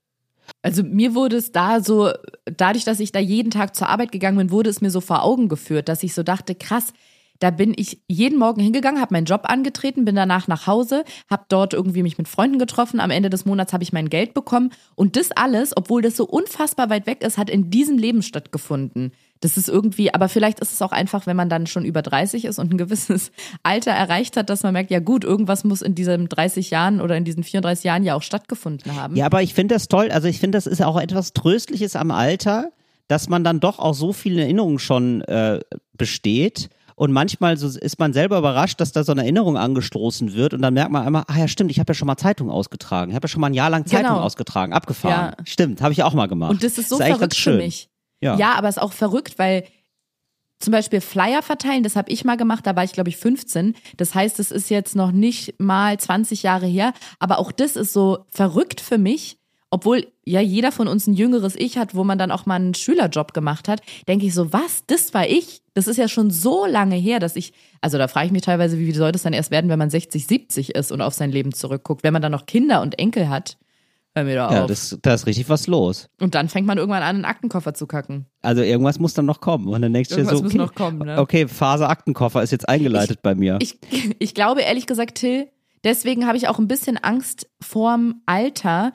Also 0.63 0.83
mir 0.83 1.15
wurde 1.15 1.37
es 1.37 1.53
da 1.53 1.81
so, 1.81 2.11
dadurch, 2.45 2.85
dass 2.85 3.01
ich 3.01 3.13
da 3.13 3.19
jeden 3.19 3.51
Tag 3.51 3.75
zur 3.77 3.89
Arbeit 3.89 4.13
gegangen 4.13 4.39
bin, 4.39 4.51
wurde 4.51 4.71
es 4.71 4.81
mir 4.81 4.91
so 4.91 5.01
vor 5.01 5.23
Augen 5.23 5.49
geführt, 5.49 5.89
dass 5.89 6.03
ich 6.03 6.15
so 6.15 6.23
dachte, 6.23 6.55
krass, 6.55 6.93
da 7.41 7.51
bin 7.51 7.75
ich 7.77 8.01
jeden 8.09 8.39
Morgen 8.39 8.63
hingegangen, 8.63 9.01
habe 9.01 9.15
meinen 9.15 9.27
Job 9.27 9.43
angetreten, 9.45 10.05
bin 10.05 10.15
danach 10.15 10.49
nach 10.49 10.67
Hause, 10.67 11.05
habe 11.29 11.45
dort 11.49 11.75
irgendwie 11.75 12.03
mich 12.03 12.17
mit 12.17 12.29
Freunden 12.29 12.59
getroffen. 12.59 13.01
Am 13.01 13.11
Ende 13.11 13.29
des 13.29 13.45
Monats 13.45 13.73
habe 13.73 13.83
ich 13.83 13.93
mein 13.93 14.09
Geld 14.09 14.35
bekommen 14.35 14.71
und 14.95 15.17
das 15.17 15.33
alles, 15.33 15.77
obwohl 15.77 16.01
das 16.01 16.17
so 16.17 16.25
unfassbar 16.25 16.91
weit 16.91 17.07
weg 17.07 17.23
ist, 17.23 17.37
hat 17.37 17.51
in 17.51 17.71
diesem 17.71 17.99
Leben 17.99 18.23
stattgefunden. 18.23 19.13
Das 19.45 19.59
ist 19.59 19.69
irgendwie, 19.69 20.13
aber 20.15 20.31
vielleicht 20.31 20.59
ist 20.61 20.73
es 20.73 20.81
auch 20.81 20.91
einfach, 20.93 21.27
wenn 21.27 21.37
man 21.37 21.51
dann 21.51 21.67
schon 21.67 21.85
über 21.85 22.01
30 22.01 22.47
ist 22.47 22.59
und 22.59 22.73
ein 22.73 22.79
gewisses 22.79 23.31
Alter 23.63 23.91
erreicht 23.91 24.39
hat, 24.39 24.49
dass 24.49 24.63
man 24.63 24.73
merkt, 24.73 24.91
ja 24.91 25.01
gut, 25.01 25.23
irgendwas 25.23 25.65
muss 25.65 25.83
in 25.83 25.95
diesen 25.95 26.31
30 26.31 26.71
Jahren 26.71 27.01
oder 27.03 27.15
in 27.17 27.25
diesen 27.25 27.45
34 27.45 27.85
Jahren 27.85 28.05
ja 28.05 28.15
auch 28.15 28.23
stattgefunden 28.23 28.97
haben. 28.97 29.17
Ja, 29.17 29.27
aber 29.27 29.43
ich 29.43 29.53
finde 29.53 29.75
das 29.75 29.89
toll. 29.89 30.11
Also 30.11 30.29
ich 30.29 30.41
finde, 30.41 30.57
das 30.57 30.67
ist 30.67 30.83
auch 30.83 30.99
etwas 30.99 31.35
Tröstliches 31.35 31.95
am 31.95 32.11
Alter, 32.11 32.71
dass 33.07 33.29
man 33.29 33.45
dann 33.45 33.61
doch 33.61 33.79
auch 33.79 33.93
so 33.93 34.15
viele 34.15 34.41
Erinnerungen 34.41 34.79
schon 34.79 35.21
äh, 35.23 35.61
besteht. 35.93 36.71
Und 36.97 37.13
manchmal 37.13 37.57
so 37.57 37.67
ist 37.79 37.99
man 37.99 38.13
selber 38.13 38.39
überrascht, 38.39 38.81
dass 38.81 38.93
da 38.93 39.05
so 39.05 39.13
eine 39.13 39.23
Erinnerung 39.25 39.59
angestoßen 39.59 40.33
wird 40.33 40.55
und 40.55 40.63
dann 40.63 40.73
merkt 40.73 40.91
man 40.93 41.05
einmal, 41.05 41.25
ah 41.27 41.37
ja 41.39 41.49
stimmt, 41.49 41.71
ich 41.71 41.81
habe 41.81 41.91
ja 41.91 41.95
schon 41.95 42.07
mal 42.07 42.17
Zeitung 42.17 42.51
ausgetragen. 42.51 43.11
Ich 43.11 43.17
habe 43.17 43.25
ja 43.25 43.29
schon 43.29 43.41
mal 43.41 43.49
ein 43.49 43.55
Jahr 43.55 43.69
lang 43.69 43.85
Zeitung 43.85 44.13
Genau. 44.13 44.23
ausgetragen, 44.23 44.73
abgefahren. 44.73 45.35
Ja. 45.37 45.45
Stimmt, 45.45 45.83
habe 45.83 45.93
ich 45.93 46.03
auch 46.03 46.15
mal 46.15 46.29
gemacht. 46.29 46.53
Und 46.53 46.63
das 46.63 46.79
ist 46.79 46.89
so 46.89 46.97
eigentlich 46.97 47.07
verrückt 47.09 47.21
ganz 47.21 47.37
schön. 47.37 47.59
für 47.59 47.65
mich. 47.65 47.89
Ja. 48.25 48.37
Ja, 48.37 48.55
aber 48.55 48.69
es 48.69 48.77
ist 48.77 48.83
auch 48.83 48.93
verrückt, 48.93 49.39
weil 49.39 49.65
zum 50.59 50.73
Beispiel 50.73 51.01
Flyer 51.01 51.43
verteilen, 51.43 51.83
das 51.83 51.95
habe 51.95 52.11
ich 52.11 52.25
mal 52.25 52.37
gemacht, 52.37 52.67
da 52.67 52.75
war 52.75 52.85
ich 52.85 52.93
glaube 52.93 53.11
ich 53.11 53.17
15. 53.19 53.75
Das 53.97 54.15
heißt, 54.15 54.41
es 54.41 54.51
ist 54.51 54.71
jetzt 54.71 54.97
noch 54.97 55.13
nicht 55.13 55.61
mal 55.61 55.99
20 55.99 56.43
Jahre 56.43 56.67
her, 56.67 56.95
aber 57.19 57.39
auch 57.39 57.53
das 57.53 57.77
ist 57.77 57.93
so 57.93 58.25
verrückt 58.31 58.81
für 58.81 58.99
mich, 58.99 59.39
obwohl 59.71 60.07
ja 60.25 60.41
jeder 60.41 60.73
von 60.73 60.89
uns 60.89 61.07
ein 61.07 61.15
jüngeres 61.15 61.57
Ich 61.57 61.77
hat, 61.77 61.95
wo 61.95 62.05
man 62.05 62.17
dann 62.17 62.31
auch 62.31 62.47
mal 62.47 62.55
einen 62.55 62.75
Schülerjob 62.75 63.35
gemacht 63.35 63.69
hat, 63.69 63.83
denke 64.09 64.25
ich 64.25 64.33
so, 64.33 64.53
was, 64.53 64.85
das 64.87 65.13
war 65.13 65.27
ich? 65.29 65.61
Das 65.75 65.89
ist 65.89 65.97
ja 65.97 66.09
schon 66.09 66.31
so 66.31 66.65
lange 66.65 66.95
her, 66.95 67.19
dass 67.19 67.37
ich, 67.37 67.53
also 67.81 67.99
da 67.99 68.09
frage 68.09 68.27
ich 68.27 68.33
mich 68.33 68.43
teilweise, 68.43 68.79
wie 68.79 68.93
soll 68.93 69.13
das 69.13 69.25
dann 69.25 69.33
erst 69.33 69.51
werden, 69.51 69.69
wenn 69.69 69.79
man 69.79 69.91
60, 69.91 70.27
70 70.27 70.75
ist 70.77 70.93
und 70.93 71.03
auf 71.03 71.13
sein 71.13 71.33
Leben 71.33 71.53
zurückguckt, 71.53 72.05
wenn 72.05 72.13
man 72.13 72.23
dann 72.23 72.33
noch 72.33 72.47
Kinder 72.47 72.81
und 72.81 72.99
Enkel 72.99 73.29
hat. 73.29 73.59
Hör 74.17 74.25
mir 74.25 74.35
da 74.37 74.53
Ja, 74.53 74.61
auf. 74.63 74.67
das, 74.69 74.97
da 75.03 75.15
ist 75.15 75.27
richtig 75.27 75.49
was 75.49 75.67
los. 75.67 76.09
und 76.21 76.35
dann 76.35 76.49
fängt 76.49 76.67
man 76.67 76.79
irgendwann 76.79 77.03
an, 77.03 77.17
einen 77.17 77.25
Aktenkoffer 77.25 77.75
zu 77.75 77.87
kacken. 77.87 78.27
Also 78.43 78.63
irgendwas 78.63 78.99
muss 79.01 79.15
dann 79.15 79.27
noch 79.27 79.41
kommen. 79.41 79.67
Und 79.69 79.83
dann 79.83 79.93
denkst 79.93 80.11
du 80.11 80.17
dir 80.17 80.25
so, 80.25 80.37
muss 80.43 80.45
okay, 80.53 80.59
noch 80.59 80.75
kommen, 80.75 80.99
ne? 81.07 81.19
okay, 81.19 81.49
Phase 81.49 81.89
Aktenkoffer 81.89 82.43
ist 82.43 82.53
jetzt 82.53 82.69
eingeleitet 82.69 83.23
bei 83.23 83.35
mir. 83.35 83.59
Ich, 83.61 83.79
ich 84.19 84.35
glaube 84.35 84.63
ehrlich 84.63 84.87
gesagt, 84.87 85.17
Till, 85.17 85.49
deswegen 85.83 86.27
habe 86.27 86.37
ich 86.37 86.49
auch 86.49 86.59
ein 86.59 86.69
bisschen 86.69 86.97
Angst 86.97 87.49
vorm 87.61 88.23
Alter. 88.27 88.93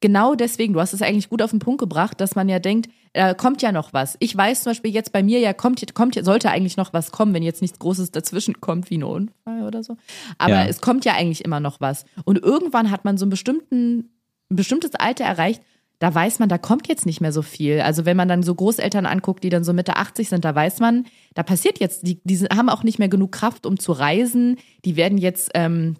Genau 0.00 0.34
deswegen, 0.34 0.74
du 0.74 0.80
hast 0.80 0.92
es 0.92 1.00
eigentlich 1.00 1.30
gut 1.30 1.40
auf 1.42 1.50
den 1.50 1.58
Punkt 1.58 1.80
gebracht, 1.80 2.20
dass 2.20 2.34
man 2.34 2.48
ja 2.50 2.58
denkt, 2.58 2.90
äh, 3.14 3.34
kommt 3.34 3.62
ja 3.62 3.72
noch 3.72 3.94
was. 3.94 4.16
Ich 4.20 4.36
weiß 4.36 4.62
zum 4.62 4.70
Beispiel 4.70 4.92
jetzt 4.92 5.10
bei 5.10 5.22
mir 5.22 5.38
ja, 5.40 5.54
kommt, 5.54 5.94
kommt, 5.94 6.22
sollte 6.22 6.50
eigentlich 6.50 6.76
noch 6.76 6.92
was 6.92 7.12
kommen, 7.12 7.32
wenn 7.32 7.42
jetzt 7.42 7.62
nichts 7.62 7.78
Großes 7.78 8.10
dazwischen 8.10 8.60
kommt, 8.60 8.90
wie 8.90 8.98
ein 8.98 9.04
Unfall 9.04 9.62
oder 9.62 9.82
so. 9.82 9.96
Aber 10.36 10.52
Ja. 10.52 10.66
es 10.66 10.82
kommt 10.82 11.06
ja 11.06 11.14
eigentlich 11.14 11.44
immer 11.46 11.60
noch 11.60 11.80
was. 11.80 12.04
Und 12.24 12.38
irgendwann 12.42 12.90
hat 12.90 13.06
man 13.06 13.16
so 13.16 13.24
einen 13.24 13.30
bestimmten, 13.30 14.10
ein 14.50 14.56
bestimmtes 14.56 14.94
Alter 14.94 15.24
erreicht, 15.24 15.62
da 15.98 16.14
weiß 16.14 16.40
man, 16.40 16.48
da 16.48 16.58
kommt 16.58 16.88
jetzt 16.88 17.06
nicht 17.06 17.20
mehr 17.20 17.32
so 17.32 17.42
viel. 17.42 17.80
Also 17.80 18.04
wenn 18.04 18.16
man 18.16 18.28
dann 18.28 18.42
so 18.42 18.54
Großeltern 18.54 19.06
anguckt, 19.06 19.42
die 19.44 19.48
dann 19.48 19.64
so 19.64 19.72
Mitte 19.72 19.96
80 19.96 20.28
sind, 20.28 20.44
da 20.44 20.54
weiß 20.54 20.80
man, 20.80 21.06
da 21.34 21.42
passiert 21.42 21.80
jetzt, 21.80 22.06
die, 22.06 22.20
die 22.24 22.38
haben 22.44 22.68
auch 22.68 22.82
nicht 22.82 22.98
mehr 22.98 23.08
genug 23.08 23.32
Kraft, 23.32 23.64
um 23.64 23.78
zu 23.78 23.92
reisen. 23.92 24.58
Die 24.84 24.96
werden 24.96 25.16
jetzt 25.16 25.50
ähm, 25.54 25.96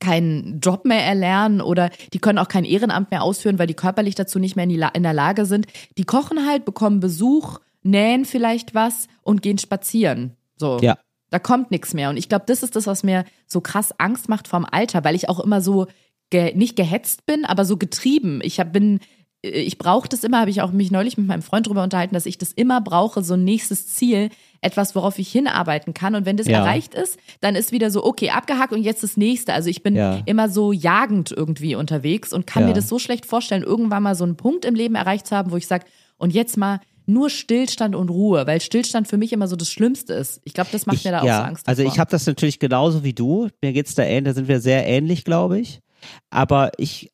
keinen 0.00 0.58
Job 0.60 0.84
mehr 0.84 1.04
erlernen 1.04 1.60
oder 1.60 1.90
die 2.12 2.18
können 2.18 2.38
auch 2.38 2.48
kein 2.48 2.64
Ehrenamt 2.64 3.10
mehr 3.12 3.22
ausführen, 3.22 3.58
weil 3.60 3.66
die 3.68 3.74
körperlich 3.74 4.16
dazu 4.16 4.40
nicht 4.40 4.56
mehr 4.56 4.64
in, 4.64 4.70
in 4.70 5.02
der 5.02 5.14
Lage 5.14 5.46
sind. 5.46 5.66
Die 5.96 6.04
kochen 6.04 6.46
halt, 6.46 6.64
bekommen 6.64 6.98
Besuch, 6.98 7.60
nähen 7.82 8.24
vielleicht 8.24 8.74
was 8.74 9.06
und 9.22 9.42
gehen 9.42 9.58
spazieren. 9.58 10.36
So. 10.56 10.78
Ja. 10.80 10.98
Da 11.30 11.38
kommt 11.38 11.70
nichts 11.70 11.94
mehr. 11.94 12.08
Und 12.10 12.16
ich 12.16 12.28
glaube, 12.28 12.46
das 12.46 12.62
ist 12.62 12.74
das, 12.74 12.86
was 12.86 13.02
mir 13.02 13.24
so 13.46 13.60
krass 13.60 13.92
Angst 13.98 14.28
macht 14.28 14.48
vom 14.48 14.64
Alter, 14.64 15.04
weil 15.04 15.14
ich 15.14 15.28
auch 15.28 15.40
immer 15.40 15.60
so 15.60 15.86
ge 16.30 16.54
nicht 16.56 16.76
gehetzt 16.76 17.26
bin, 17.26 17.44
aber 17.44 17.64
so 17.64 17.76
getrieben. 17.76 18.40
Ich 18.42 18.60
hab, 18.60 18.72
bin, 18.72 19.00
äh, 19.42 19.48
ich 19.48 19.78
brauche 19.78 20.08
das 20.08 20.24
immer, 20.24 20.40
habe 20.40 20.50
ich 20.50 20.62
auch 20.62 20.72
mich 20.72 20.90
neulich 20.90 21.16
mit 21.18 21.26
meinem 21.26 21.42
Freund 21.42 21.66
drüber 21.66 21.82
unterhalten, 21.82 22.14
dass 22.14 22.26
ich 22.26 22.38
das 22.38 22.52
immer 22.52 22.80
brauche, 22.80 23.22
so 23.22 23.34
ein 23.34 23.44
nächstes 23.44 23.88
Ziel, 23.94 24.30
etwas, 24.60 24.94
worauf 24.94 25.18
ich 25.18 25.30
hinarbeiten 25.30 25.94
kann. 25.94 26.14
Und 26.16 26.26
wenn 26.26 26.36
das 26.36 26.48
Ja. 26.48 26.58
erreicht 26.58 26.92
ist, 26.94 27.18
dann 27.40 27.54
ist 27.54 27.70
wieder 27.72 27.90
so, 27.90 28.04
okay, 28.04 28.30
abgehakt 28.30 28.72
und 28.72 28.82
jetzt 28.82 29.02
das 29.02 29.16
nächste. 29.16 29.52
Also 29.54 29.70
ich 29.70 29.82
bin 29.82 29.94
Ja. 29.94 30.20
immer 30.26 30.48
so 30.48 30.72
jagend 30.72 31.30
irgendwie 31.30 31.74
unterwegs 31.76 32.32
und 32.32 32.46
kann 32.46 32.62
Ja. 32.64 32.68
mir 32.70 32.74
das 32.74 32.88
so 32.88 32.98
schlecht 32.98 33.24
vorstellen, 33.24 33.62
irgendwann 33.62 34.02
mal 34.02 34.14
so 34.16 34.24
einen 34.24 34.36
Punkt 34.36 34.64
im 34.64 34.74
Leben 34.74 34.96
erreicht 34.96 35.26
zu 35.28 35.36
haben, 35.36 35.50
wo 35.52 35.56
ich 35.56 35.66
sage, 35.66 35.84
und 36.16 36.34
jetzt 36.34 36.56
mal 36.56 36.80
nur 37.06 37.30
Stillstand 37.30 37.94
und 37.96 38.10
Ruhe, 38.10 38.46
weil 38.46 38.60
Stillstand 38.60 39.08
für 39.08 39.16
mich 39.16 39.32
immer 39.32 39.48
so 39.48 39.56
das 39.56 39.70
Schlimmste 39.70 40.12
ist. 40.12 40.40
Ich 40.44 40.52
glaube, 40.52 40.68
das 40.72 40.84
macht 40.84 40.96
ich, 40.98 41.04
mir 41.04 41.12
da 41.12 41.20
auch 41.20 41.24
so 41.24 41.30
Angst. 41.30 41.66
Also 41.66 41.82
davor. 41.82 41.94
ich 41.94 41.98
habe 42.00 42.10
das 42.10 42.26
natürlich 42.26 42.58
genauso 42.58 43.02
wie 43.02 43.14
du. 43.14 43.48
Mir 43.62 43.72
geht's 43.72 43.94
da 43.94 44.02
ähnlich, 44.02 44.24
da 44.24 44.34
sind 44.34 44.48
wir 44.48 44.60
sehr 44.60 44.86
ähnlich, 44.86 45.24
glaube 45.24 45.58
ich. 45.58 45.80
Aber 46.30 46.72
ich 46.78 47.10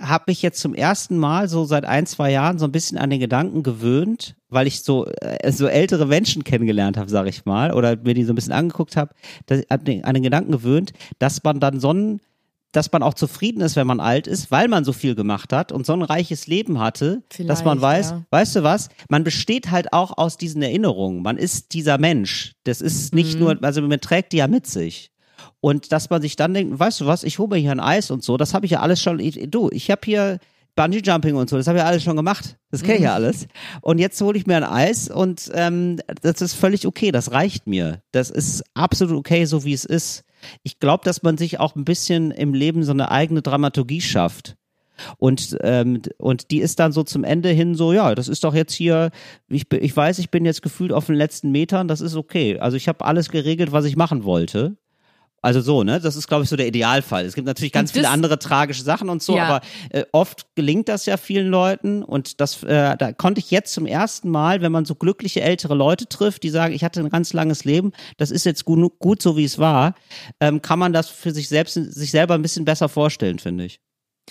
habe 0.00 0.24
mich 0.28 0.40
jetzt 0.42 0.60
zum 0.60 0.72
ersten 0.72 1.18
Mal 1.18 1.48
so 1.48 1.64
seit 1.64 1.84
ein, 1.84 2.06
zwei 2.06 2.30
Jahren 2.30 2.58
so 2.58 2.64
ein 2.64 2.70
bisschen 2.72 2.96
an 2.96 3.10
den 3.10 3.18
Gedanken 3.18 3.64
gewöhnt, 3.64 4.36
weil 4.48 4.68
ich 4.68 4.82
so, 4.82 5.06
äh, 5.06 5.50
so 5.50 5.66
ältere 5.66 6.06
Menschen 6.06 6.44
kennengelernt 6.44 6.96
habe, 6.96 7.10
sage 7.10 7.28
ich 7.28 7.44
mal, 7.44 7.72
oder 7.72 7.96
mir 7.96 8.14
die 8.14 8.22
so 8.24 8.32
ein 8.32 8.36
bisschen 8.36 8.52
angeguckt 8.52 8.96
habe, 8.96 9.14
an 9.68 9.84
den, 9.84 10.04
an 10.04 10.14
den 10.14 10.22
Gedanken 10.22 10.52
gewöhnt, 10.52 10.92
dass 11.18 11.42
man 11.42 11.58
dann 11.60 11.80
so 11.80 11.92
ein 11.92 12.20
dass 12.72 12.92
man 12.92 13.02
auch 13.02 13.14
zufrieden 13.14 13.62
ist, 13.62 13.76
wenn 13.76 13.86
man 13.86 13.98
alt 13.98 14.26
ist, 14.26 14.50
weil 14.50 14.68
man 14.68 14.84
so 14.84 14.92
viel 14.92 15.14
gemacht 15.14 15.54
hat 15.54 15.72
und 15.72 15.86
so 15.86 15.94
ein 15.94 16.02
reiches 16.02 16.46
Leben 16.46 16.78
hatte, 16.78 17.22
dass 17.38 17.64
man 17.64 17.78
Vielleicht, 17.78 17.82
weiß, 17.82 18.10
ja. 18.10 18.24
weißt 18.28 18.56
du 18.56 18.62
was, 18.62 18.90
man 19.08 19.24
besteht 19.24 19.70
halt 19.70 19.94
auch 19.94 20.18
aus 20.18 20.36
diesen 20.36 20.60
Erinnerungen. 20.60 21.22
Man 21.22 21.38
ist 21.38 21.72
dieser 21.72 21.96
Mensch. 21.96 22.52
Das 22.64 22.82
ist 22.82 23.14
nicht 23.14 23.34
Mhm. 23.34 23.40
nur, 23.40 23.64
also 23.64 23.80
man 23.80 23.98
trägt 24.00 24.32
die 24.34 24.36
ja 24.36 24.48
mit 24.48 24.66
sich. 24.66 25.10
Und 25.60 25.92
dass 25.92 26.10
man 26.10 26.22
sich 26.22 26.36
dann 26.36 26.54
denkt, 26.54 26.78
weißt 26.78 27.00
du 27.00 27.06
was, 27.06 27.24
ich 27.24 27.38
hole 27.38 27.48
mir 27.48 27.56
hier 27.56 27.72
ein 27.72 27.80
Eis 27.80 28.10
und 28.10 28.22
so, 28.22 28.36
das 28.36 28.54
habe 28.54 28.66
ich 28.66 28.72
ja 28.72 28.80
alles 28.80 29.02
schon, 29.02 29.18
ich, 29.18 29.50
du, 29.50 29.68
ich 29.72 29.90
habe 29.90 30.00
hier 30.04 30.38
Bungee 30.76 31.00
Jumping 31.04 31.34
und 31.34 31.50
so, 31.50 31.56
das 31.56 31.66
habe 31.66 31.78
ich 31.78 31.82
ja 31.82 31.88
alles 31.88 32.04
schon 32.04 32.14
gemacht. 32.14 32.56
Das 32.70 32.82
kenne 32.82 32.94
ich 32.94 33.00
Mhm. 33.00 33.04
ja 33.06 33.14
alles. 33.14 33.48
Und 33.80 33.98
jetzt 33.98 34.20
hole 34.20 34.38
ich 34.38 34.46
mir 34.46 34.56
ein 34.56 34.64
Eis 34.64 35.10
und 35.10 35.50
ähm, 35.54 35.98
das 36.22 36.40
ist 36.40 36.54
völlig 36.54 36.86
okay, 36.86 37.10
das 37.10 37.32
reicht 37.32 37.66
mir. 37.66 38.02
Das 38.12 38.30
ist 38.30 38.62
absolut 38.74 39.16
okay, 39.16 39.44
so 39.46 39.64
wie 39.64 39.72
es 39.72 39.84
ist. 39.84 40.22
Ich 40.62 40.78
glaube, 40.78 41.02
dass 41.04 41.24
man 41.24 41.36
sich 41.36 41.58
auch 41.58 41.74
ein 41.74 41.84
bisschen 41.84 42.30
im 42.30 42.54
Leben 42.54 42.84
so 42.84 42.92
eine 42.92 43.10
eigene 43.10 43.42
Dramaturgie 43.42 44.00
schafft. 44.00 44.54
Und, 45.16 45.56
ähm, 45.62 46.02
und 46.18 46.50
die 46.52 46.60
ist 46.60 46.78
dann 46.78 46.92
so 46.92 47.02
zum 47.02 47.24
Ende 47.24 47.50
hin 47.50 47.74
so, 47.74 47.92
ja, 47.92 48.14
das 48.14 48.28
ist 48.28 48.44
doch 48.44 48.54
jetzt 48.54 48.72
hier, 48.72 49.10
ich, 49.48 49.72
ich 49.72 49.96
weiß, 49.96 50.18
ich 50.20 50.30
bin 50.30 50.44
jetzt 50.44 50.62
gefühlt 50.62 50.92
auf 50.92 51.06
den 51.06 51.14
letzten 51.16 51.50
Metern, 51.50 51.88
das 51.88 52.00
ist 52.00 52.14
okay. 52.14 52.58
Also 52.58 52.76
ich 52.76 52.86
habe 52.88 53.04
alles 53.04 53.30
geregelt, 53.30 53.72
was 53.72 53.84
ich 53.84 53.96
machen 53.96 54.22
wollte. 54.24 54.76
Also 55.40 55.60
so, 55.60 55.84
ne? 55.84 56.00
Das 56.00 56.16
ist, 56.16 56.26
glaube 56.26 56.42
ich, 56.44 56.50
so 56.50 56.56
der 56.56 56.66
Idealfall. 56.66 57.24
Es 57.24 57.34
gibt 57.34 57.46
natürlich 57.46 57.72
ganz 57.72 57.92
viele 57.92 58.08
andere 58.08 58.38
tragische 58.40 58.82
Sachen 58.82 59.08
und 59.08 59.22
so, 59.22 59.36
Ja. 59.36 59.44
aber 59.44 59.60
äh, 59.90 60.04
oft 60.10 60.46
gelingt 60.56 60.88
das 60.88 61.06
ja 61.06 61.16
vielen 61.16 61.46
Leuten 61.46 62.02
und 62.02 62.40
das, 62.40 62.64
äh, 62.64 62.96
da 62.96 63.12
konnte 63.12 63.38
ich 63.38 63.50
jetzt 63.50 63.72
zum 63.72 63.86
ersten 63.86 64.30
Mal, 64.30 64.62
wenn 64.62 64.72
man 64.72 64.84
so 64.84 64.96
glückliche 64.96 65.40
ältere 65.40 65.74
Leute 65.74 66.08
trifft, 66.08 66.42
die 66.42 66.50
sagen, 66.50 66.74
ich 66.74 66.82
hatte 66.82 67.00
ein 67.00 67.08
ganz 67.08 67.32
langes 67.32 67.64
Leben, 67.64 67.92
das 68.16 68.30
ist 68.32 68.44
jetzt 68.44 68.64
gut, 68.64 68.98
gut 68.98 69.22
so 69.22 69.36
wie 69.36 69.44
es 69.44 69.58
war, 69.58 69.94
ähm, 70.40 70.60
kann 70.60 70.78
man 70.80 70.92
das 70.92 71.08
für 71.08 71.30
sich 71.30 71.48
selbst, 71.48 71.74
sich 71.74 72.10
selber 72.10 72.34
ein 72.34 72.42
bisschen 72.42 72.64
besser 72.64 72.88
vorstellen, 72.88 73.38
finde 73.38 73.64
ich. 73.64 73.80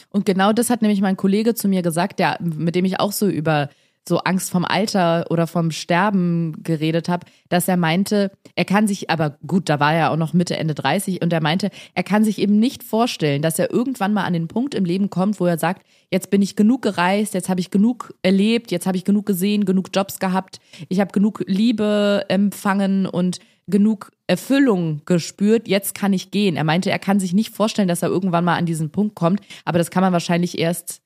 Und 0.09 0.25
genau 0.25 0.51
das 0.53 0.69
hat 0.69 0.81
nämlich 0.81 1.01
mein 1.01 1.17
Kollege 1.17 1.55
zu 1.55 1.67
mir 1.67 1.81
gesagt, 1.81 2.19
der, 2.19 2.37
mit 2.41 2.75
dem 2.75 2.85
ich 2.85 2.99
auch 2.99 3.11
so 3.11 3.27
über 3.27 3.69
so 4.07 4.19
Angst 4.19 4.49
vom 4.49 4.65
Alter 4.65 5.25
oder 5.29 5.47
vom 5.47 5.71
Sterben 5.71 6.63
geredet 6.63 7.09
habe, 7.09 7.25
dass 7.49 7.67
er 7.67 7.77
meinte, 7.77 8.31
er 8.55 8.65
kann 8.65 8.87
sich, 8.87 9.09
aber 9.09 9.37
gut, 9.45 9.69
da 9.69 9.79
war 9.79 9.93
er 9.93 10.11
auch 10.11 10.17
noch 10.17 10.33
Mitte, 10.33 10.57
Ende 10.57 10.73
30 10.73 11.21
und 11.21 11.31
er 11.33 11.41
meinte, 11.41 11.69
er 11.93 12.03
kann 12.03 12.23
sich 12.23 12.39
eben 12.39 12.59
nicht 12.59 12.83
vorstellen, 12.83 13.41
dass 13.41 13.59
er 13.59 13.71
irgendwann 13.71 14.13
mal 14.13 14.23
an 14.23 14.33
den 14.33 14.47
Punkt 14.47 14.75
im 14.75 14.85
Leben 14.85 15.09
kommt, 15.09 15.39
wo 15.39 15.45
er 15.45 15.57
sagt, 15.57 15.85
jetzt 16.11 16.29
bin 16.29 16.41
ich 16.41 16.55
genug 16.55 16.81
gereist, 16.81 17.33
jetzt 17.33 17.49
habe 17.49 17.59
ich 17.59 17.71
genug 17.71 18.13
erlebt, 18.21 18.71
jetzt 18.71 18.87
habe 18.87 18.97
ich 18.97 19.05
genug 19.05 19.25
gesehen, 19.25 19.65
genug 19.65 19.89
Jobs 19.93 20.19
gehabt, 20.19 20.59
ich 20.89 20.99
habe 20.99 21.11
genug 21.11 21.43
Liebe 21.47 22.25
empfangen 22.29 23.05
und 23.05 23.39
genug 23.67 24.11
Erfüllung 24.27 25.01
gespürt, 25.05 25.67
jetzt 25.67 25.93
kann 25.93 26.13
ich 26.13 26.31
gehen. 26.31 26.55
Er 26.55 26.63
meinte, 26.63 26.89
er 26.89 26.99
kann 26.99 27.19
sich 27.19 27.33
nicht 27.33 27.53
vorstellen, 27.53 27.87
dass 27.87 28.01
er 28.01 28.09
irgendwann 28.09 28.45
mal 28.45 28.55
an 28.55 28.65
diesen 28.65 28.91
Punkt 28.91 29.15
kommt, 29.15 29.41
aber 29.65 29.77
das 29.77 29.91
kann 29.91 30.01
man 30.01 30.13
wahrscheinlich 30.13 30.57
erst 30.57 31.01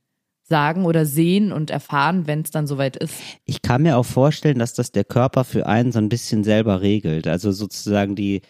sagen 0.52 0.86
oder 0.86 1.06
sehen 1.06 1.52
und 1.54 1.72
erfahren, 1.72 2.28
wenn 2.28 2.41
es 2.41 2.52
dann 2.52 2.68
soweit 2.68 2.97
ist. 2.97 3.16
Ich 3.45 3.62
kann 3.62 3.84
mir 3.84 3.97
auch 3.97 4.06
vorstellen, 4.06 4.60
dass 4.60 4.74
das 4.74 4.91
der 4.91 5.06
Körper 5.06 5.45
für 5.45 5.66
einen 5.66 5.93
so 5.93 5.99
ein 5.99 6.10
bisschen 6.10 6.43
selber 6.43 6.82
regelt. 6.82 7.26
Also 7.26 7.52
sozusagen 7.54 8.16
die, 8.16 8.41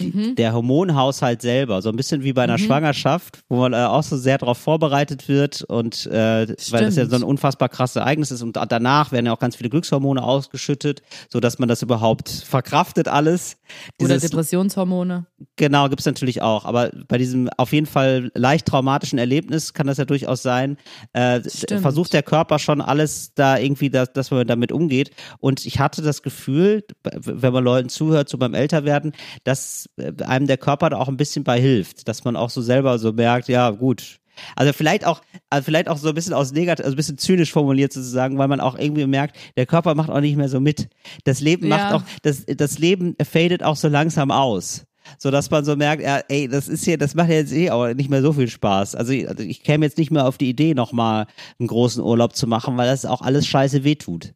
die 0.00 0.34
der 0.34 0.52
Hormonhaushalt 0.52 1.42
selber, 1.42 1.80
so 1.82 1.88
ein 1.88 1.96
bisschen 1.96 2.22
wie 2.22 2.32
bei 2.32 2.42
einer 2.42 2.58
Schwangerschaft, 2.58 3.40
wo 3.48 3.56
man 3.56 3.72
äh, 3.72 3.76
auch 3.76 4.02
so 4.02 4.16
sehr 4.16 4.38
darauf 4.38 4.58
vorbereitet 4.58 5.28
wird 5.28 5.62
und 5.62 6.06
äh, 6.06 6.46
weil 6.70 6.84
das 6.84 6.96
ja 6.96 7.06
so 7.06 7.16
ein 7.16 7.22
unfassbar 7.22 7.68
krasses 7.68 7.96
Ereignis 7.96 8.30
ist 8.30 8.42
und 8.42 8.56
danach 8.56 9.12
werden 9.12 9.26
ja 9.26 9.32
auch 9.32 9.38
ganz 9.38 9.56
viele 9.56 9.70
Glückshormone 9.70 10.22
ausgeschüttet, 10.22 11.02
so 11.30 11.40
dass 11.40 11.58
man 11.58 11.68
das 11.68 11.82
überhaupt 11.82 12.28
verkraftet 12.28 13.08
alles. 13.08 13.56
Oder 14.00 14.14
Dieses- 14.14 14.30
Depressionshormone. 14.30 15.26
Genau, 15.56 15.88
gibt's 15.88 16.06
natürlich 16.06 16.42
auch. 16.42 16.64
Aber 16.64 16.90
bei 17.08 17.18
diesem 17.18 17.48
auf 17.56 17.72
jeden 17.72 17.86
Fall 17.86 18.30
leicht 18.34 18.66
traumatischen 18.66 19.18
Erlebnis 19.18 19.72
kann 19.74 19.86
das 19.86 19.96
ja 19.98 20.04
durchaus 20.04 20.42
sein. 20.42 20.76
Äh, 21.12 21.40
Stimmt. 21.48 21.80
versucht 21.82 22.12
der 22.12 22.22
Körper 22.22 22.58
schon 22.58 22.80
alles 22.80 23.32
da 23.34 23.58
irgendwie, 23.58 23.90
dass, 23.90 24.12
dass 24.12 24.30
man 24.30 24.46
damit 24.46 24.72
umgeht. 24.72 25.10
Und 25.38 25.64
ich 25.66 25.78
hatte 25.78 26.02
das 26.02 26.22
Gefühl, 26.22 26.84
wenn 27.02 27.52
man 27.52 27.64
Leuten 27.64 27.88
zuhört, 27.88 28.28
so 28.28 28.38
beim 28.38 28.54
Älterwerden, 28.54 29.12
dass 29.44 29.85
äh, 29.96 30.12
einem 30.24 30.46
der 30.46 30.58
Körper 30.58 30.90
da 30.90 30.98
auch 30.98 31.08
ein 31.08 31.16
bisschen 31.16 31.44
bei 31.44 31.60
hilft. 31.60 32.08
Dass 32.08 32.24
man 32.24 32.36
auch 32.36 32.50
so 32.50 32.60
selber 32.62 32.98
so 32.98 33.12
merkt, 33.12 33.48
ja, 33.48 33.70
gut. 33.70 34.18
Also 34.54 34.72
vielleicht 34.74 35.06
auch, 35.06 35.22
also 35.48 35.64
vielleicht 35.64 35.88
auch 35.88 35.96
so 35.96 36.08
ein 36.10 36.14
bisschen 36.14 36.34
aus 36.34 36.52
negativ, 36.52 36.84
also 36.84 36.94
ein 36.94 36.98
bisschen 36.98 37.16
zynisch 37.16 37.52
formuliert 37.52 37.92
sozusagen, 37.92 38.36
weil 38.36 38.48
man 38.48 38.60
auch 38.60 38.78
irgendwie 38.78 39.06
merkt, 39.06 39.36
der 39.56 39.64
Körper 39.64 39.94
macht 39.94 40.10
auch 40.10 40.20
nicht 40.20 40.36
mehr 40.36 40.50
so 40.50 40.60
mit. 40.60 40.88
Das 41.24 41.40
Leben 41.40 41.68
macht 41.68 41.90
Ja. 41.90 41.96
auch, 41.96 42.02
das, 42.22 42.44
das 42.46 42.78
Leben 42.78 43.16
fadet 43.24 43.62
auch 43.62 43.76
so 43.76 43.88
langsam 43.88 44.30
aus. 44.30 44.84
So 45.18 45.30
dass 45.30 45.50
man 45.50 45.64
so 45.64 45.76
merkt, 45.76 46.02
ja, 46.02 46.18
ey, 46.28 46.48
das 46.48 46.68
ist 46.68 46.84
hier, 46.84 46.98
das 46.98 47.14
macht 47.14 47.28
ja 47.30 47.36
jetzt 47.36 47.52
eh 47.52 47.70
auch 47.70 47.94
nicht 47.94 48.10
mehr 48.10 48.22
so 48.22 48.32
viel 48.32 48.48
Spaß. 48.48 48.94
Also 48.96 49.12
ich, 49.12 49.28
also 49.28 49.42
ich 49.42 49.62
käme 49.62 49.86
jetzt 49.86 49.98
nicht 49.98 50.10
mehr 50.10 50.26
auf 50.26 50.36
die 50.36 50.48
Idee, 50.50 50.74
nochmal 50.74 51.26
einen 51.58 51.68
großen 51.68 52.02
Urlaub 52.02 52.34
zu 52.34 52.46
machen, 52.46 52.76
weil 52.76 52.88
das 52.88 53.06
auch 53.06 53.22
alles 53.22 53.46
scheiße 53.46 53.84
wehtut. 53.84 54.34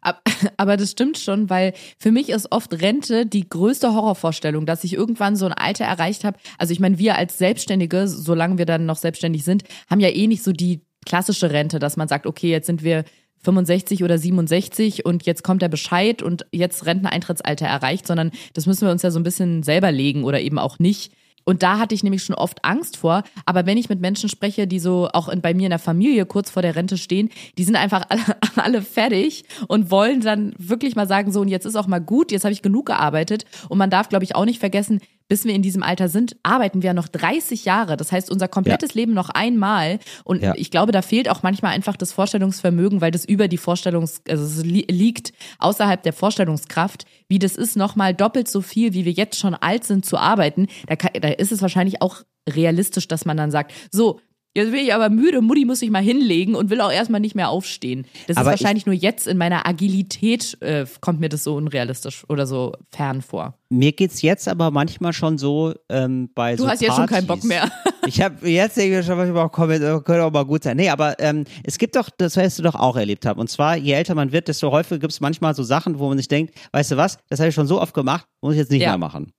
Ab- 0.00 0.22
Aber 0.56 0.76
das 0.76 0.90
stimmt 0.92 1.18
schon, 1.18 1.50
weil 1.50 1.72
für 1.98 2.12
mich 2.12 2.28
ist 2.30 2.52
oft 2.52 2.80
Rente 2.80 3.26
die 3.26 3.48
größte 3.48 3.92
Horrorvorstellung, 3.94 4.66
dass 4.66 4.84
ich 4.84 4.94
irgendwann 4.94 5.36
so 5.36 5.46
ein 5.46 5.52
Alter 5.52 5.84
erreicht 5.84 6.24
habe. 6.24 6.38
Also 6.58 6.72
ich 6.72 6.80
meine, 6.80 6.98
wir 6.98 7.16
als 7.16 7.38
Selbstständige, 7.38 8.08
solange 8.08 8.58
wir 8.58 8.66
dann 8.66 8.86
noch 8.86 8.96
selbstständig 8.96 9.44
sind, 9.44 9.64
haben 9.90 10.00
ja 10.00 10.08
eh 10.08 10.26
nicht 10.26 10.42
so 10.42 10.52
die 10.52 10.80
klassische 11.06 11.50
Rente, 11.50 11.78
dass 11.78 11.96
man 11.96 12.08
sagt, 12.08 12.26
okay, 12.26 12.50
jetzt 12.50 12.66
sind 12.66 12.82
wir 12.82 13.04
65 13.42 14.02
oder 14.02 14.18
67 14.18 15.06
und 15.06 15.24
jetzt 15.24 15.44
kommt 15.44 15.62
der 15.62 15.68
Bescheid 15.68 16.22
und 16.22 16.46
jetzt 16.52 16.86
Renteneintrittsalter 16.86 17.66
erreicht, 17.66 18.06
sondern 18.06 18.32
das 18.54 18.66
müssen 18.66 18.86
wir 18.86 18.90
uns 18.90 19.02
ja 19.02 19.10
so 19.10 19.20
ein 19.20 19.22
bisschen 19.24 19.62
selber 19.62 19.92
legen 19.92 20.24
oder 20.24 20.40
eben 20.40 20.58
auch 20.58 20.78
nicht. 20.78 21.12
Und 21.48 21.62
da 21.62 21.78
hatte 21.78 21.94
ich 21.94 22.02
nämlich 22.02 22.24
schon 22.24 22.34
oft 22.34 22.62
Angst 22.62 22.98
vor. 22.98 23.22
Aber 23.46 23.64
wenn 23.64 23.78
ich 23.78 23.88
mit 23.88 24.02
Menschen 24.02 24.28
spreche, 24.28 24.66
die 24.66 24.78
so 24.78 25.08
auch 25.14 25.30
in, 25.30 25.40
bei 25.40 25.54
mir 25.54 25.64
in 25.64 25.70
der 25.70 25.78
Familie 25.78 26.26
kurz 26.26 26.50
vor 26.50 26.60
der 26.60 26.76
Rente 26.76 26.98
stehen, 26.98 27.30
die 27.56 27.64
sind 27.64 27.74
einfach 27.74 28.02
alle, 28.10 28.20
alle 28.56 28.82
fertig 28.82 29.44
und 29.66 29.90
wollen 29.90 30.20
dann 30.20 30.52
wirklich 30.58 30.94
mal 30.94 31.08
sagen, 31.08 31.32
so, 31.32 31.40
und 31.40 31.48
jetzt 31.48 31.64
ist 31.64 31.74
auch 31.74 31.86
mal 31.86 32.00
gut, 32.00 32.32
jetzt 32.32 32.44
habe 32.44 32.52
ich 32.52 32.60
genug 32.60 32.84
gearbeitet. 32.84 33.46
Und 33.70 33.78
man 33.78 33.88
darf, 33.88 34.10
glaube 34.10 34.24
ich, 34.24 34.36
auch 34.36 34.44
nicht 34.44 34.60
vergessen, 34.60 35.00
bis 35.28 35.44
wir 35.44 35.54
in 35.54 35.62
diesem 35.62 35.82
Alter 35.82 36.08
sind, 36.08 36.36
arbeiten 36.42 36.82
wir 36.82 36.94
noch 36.94 37.06
30 37.08 37.64
Jahre. 37.64 37.96
Das 37.96 38.12
heißt, 38.12 38.30
unser 38.30 38.48
komplettes 38.48 38.94
Leben 38.94 39.12
noch 39.14 39.28
einmal. 39.28 39.98
Und 40.24 40.42
Ja. 40.42 40.54
ich 40.56 40.70
glaube, 40.70 40.90
da 40.92 41.02
fehlt 41.02 41.28
auch 41.28 41.42
manchmal 41.42 41.72
einfach 41.74 41.96
das 41.96 42.12
Vorstellungsvermögen, 42.12 43.00
weil 43.00 43.10
das 43.10 43.24
über 43.24 43.46
die 43.48 43.58
Vorstellungs, 43.58 44.22
also 44.28 44.44
es 44.44 44.64
li 44.64 44.86
liegt 44.90 45.32
außerhalb 45.58 46.02
der 46.02 46.12
Vorstellungskraft, 46.12 47.04
wie 47.28 47.38
das 47.38 47.56
ist, 47.56 47.76
nochmal 47.76 48.14
doppelt 48.14 48.48
so 48.48 48.60
viel, 48.62 48.94
wie 48.94 49.04
wir 49.04 49.12
jetzt 49.12 49.38
schon 49.38 49.54
alt 49.54 49.84
sind 49.84 50.06
zu 50.06 50.16
arbeiten. 50.16 50.66
Da, 50.86 50.96
kann, 50.96 51.10
da 51.20 51.28
ist 51.28 51.52
es 51.52 51.60
wahrscheinlich 51.62 52.00
auch 52.00 52.22
realistisch, 52.48 53.08
dass 53.08 53.24
man 53.26 53.36
dann 53.36 53.50
sagt, 53.50 53.72
so, 53.90 54.20
Jetzt 54.58 54.72
bin 54.72 54.80
ich 54.84 54.92
aber 54.94 55.08
müde, 55.08 55.40
Mutti 55.40 55.64
muss 55.64 55.78
sich 55.80 55.90
mal 55.90 56.02
hinlegen 56.02 56.54
und 56.54 56.68
will 56.70 56.80
auch 56.80 56.90
erstmal 56.92 57.20
nicht 57.20 57.34
mehr 57.34 57.48
aufstehen. 57.48 58.06
Das 58.26 58.36
Aber 58.36 58.52
ist 58.52 58.60
wahrscheinlich 58.60 58.86
nur 58.86 58.94
jetzt 58.94 59.26
in 59.26 59.38
meiner 59.38 59.66
Agilität, 59.66 60.56
äh, 60.60 60.84
kommt 61.00 61.20
mir 61.20 61.28
das 61.28 61.44
so 61.44 61.54
unrealistisch 61.54 62.24
oder 62.28 62.46
so 62.46 62.72
fern 62.90 63.22
vor. 63.22 63.54
Mir 63.70 63.92
geht's 63.92 64.22
jetzt 64.22 64.48
aber 64.48 64.70
manchmal 64.70 65.12
schon 65.12 65.38
so 65.38 65.74
ähm, 65.88 66.30
bei 66.34 66.56
Du 66.56 66.62
so 66.64 66.68
hast 66.70 66.80
jetzt 66.82 66.96
schon 66.96 67.06
keinen 67.06 67.26
Partys. 67.26 67.42
Bock 67.44 67.48
mehr. 67.48 67.70
Ich 68.06 68.22
habe 68.22 68.48
jetzt 68.48 68.78
denke 68.78 69.00
ich 69.00 69.04
schon 69.04 69.18
manchmal, 69.18 69.50
komm, 69.50 69.68
könnte 69.68 70.24
auch 70.24 70.32
mal 70.32 70.44
gut 70.46 70.62
sein. 70.62 70.78
Nee, 70.78 70.88
aber 70.88 71.20
ähm, 71.20 71.44
es 71.62 71.76
gibt 71.76 71.94
doch, 71.94 72.08
das 72.08 72.36
wirst 72.36 72.58
du 72.58 72.62
doch 72.62 72.74
auch 72.74 72.96
erlebt 72.96 73.26
haben. 73.26 73.38
Und 73.38 73.50
zwar, 73.50 73.76
je 73.76 73.92
älter 73.92 74.14
man 74.14 74.32
wird, 74.32 74.48
desto 74.48 74.70
häufiger 74.72 74.98
gibt's 74.98 75.20
manchmal 75.20 75.54
so 75.54 75.62
Sachen, 75.62 75.98
wo 75.98 76.08
man 76.08 76.16
sich 76.16 76.26
denkt, 76.28 76.54
weißt 76.72 76.92
du 76.92 76.96
was, 76.96 77.18
das 77.28 77.38
habe 77.38 77.50
ich 77.50 77.54
schon 77.54 77.66
so 77.66 77.78
oft 77.82 77.92
gemacht, 77.92 78.24
muss 78.40 78.54
ich 78.54 78.60
jetzt 78.60 78.70
nicht 78.70 78.80
Ja. 78.80 78.90
mehr 78.92 78.98
machen. 78.98 79.34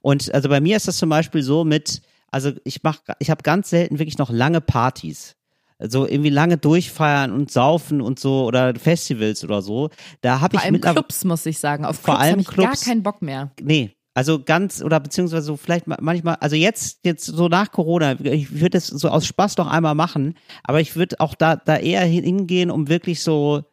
Und 0.00 0.32
also 0.32 0.48
bei 0.48 0.60
mir 0.62 0.78
ist 0.78 0.88
das 0.88 0.96
zum 0.96 1.10
Beispiel 1.10 1.42
so 1.42 1.64
mit, 1.64 2.00
also 2.34 2.52
ich 2.64 2.82
mach, 2.82 2.98
ich 3.20 3.30
habe 3.30 3.42
ganz 3.42 3.70
selten 3.70 3.98
wirklich 3.98 4.18
noch 4.18 4.30
lange 4.30 4.60
Partys. 4.60 5.36
Also 5.78 6.06
irgendwie 6.06 6.30
lange 6.30 6.56
durchfeiern 6.56 7.32
und 7.32 7.50
saufen 7.50 8.00
und 8.00 8.18
so 8.20 8.44
oder 8.44 8.74
Festivals 8.74 9.42
oder 9.44 9.60
so. 9.62 9.90
Da 10.20 10.40
habe 10.40 10.56
ich 10.56 10.62
allem 10.62 10.80
Clubs, 10.80 11.24
muss 11.24 11.46
ich 11.46 11.58
sagen. 11.58 11.84
Auf 11.84 11.96
Vor 11.96 12.14
Clubs 12.14 12.20
allem 12.20 12.32
habe 12.32 12.40
ich 12.42 12.48
Clubs. 12.48 12.80
gar 12.84 12.88
keinen 12.92 13.02
Bock 13.02 13.22
mehr. 13.22 13.50
nee, 13.60 13.90
also 14.14 14.42
ganz 14.42 14.82
oder 14.82 15.00
beziehungsweise 15.00 15.46
so 15.46 15.56
vielleicht 15.56 15.88
ma- 15.88 15.98
manchmal, 16.00 16.36
also 16.36 16.54
jetzt 16.54 17.00
jetzt 17.04 17.24
so 17.26 17.48
nach 17.48 17.72
Corona, 17.72 18.12
ich 18.20 18.52
würde 18.52 18.70
das 18.70 18.86
so 18.86 19.08
aus 19.08 19.26
Spaß 19.26 19.56
noch 19.56 19.66
einmal 19.66 19.96
machen, 19.96 20.34
aber 20.62 20.80
ich 20.80 20.94
würde 20.94 21.18
auch 21.18 21.34
da 21.34 21.56
da 21.56 21.76
eher 21.76 22.04
hingehen, 22.04 22.70
um 22.70 22.88
wirklich 22.88 23.22
so 23.22 23.64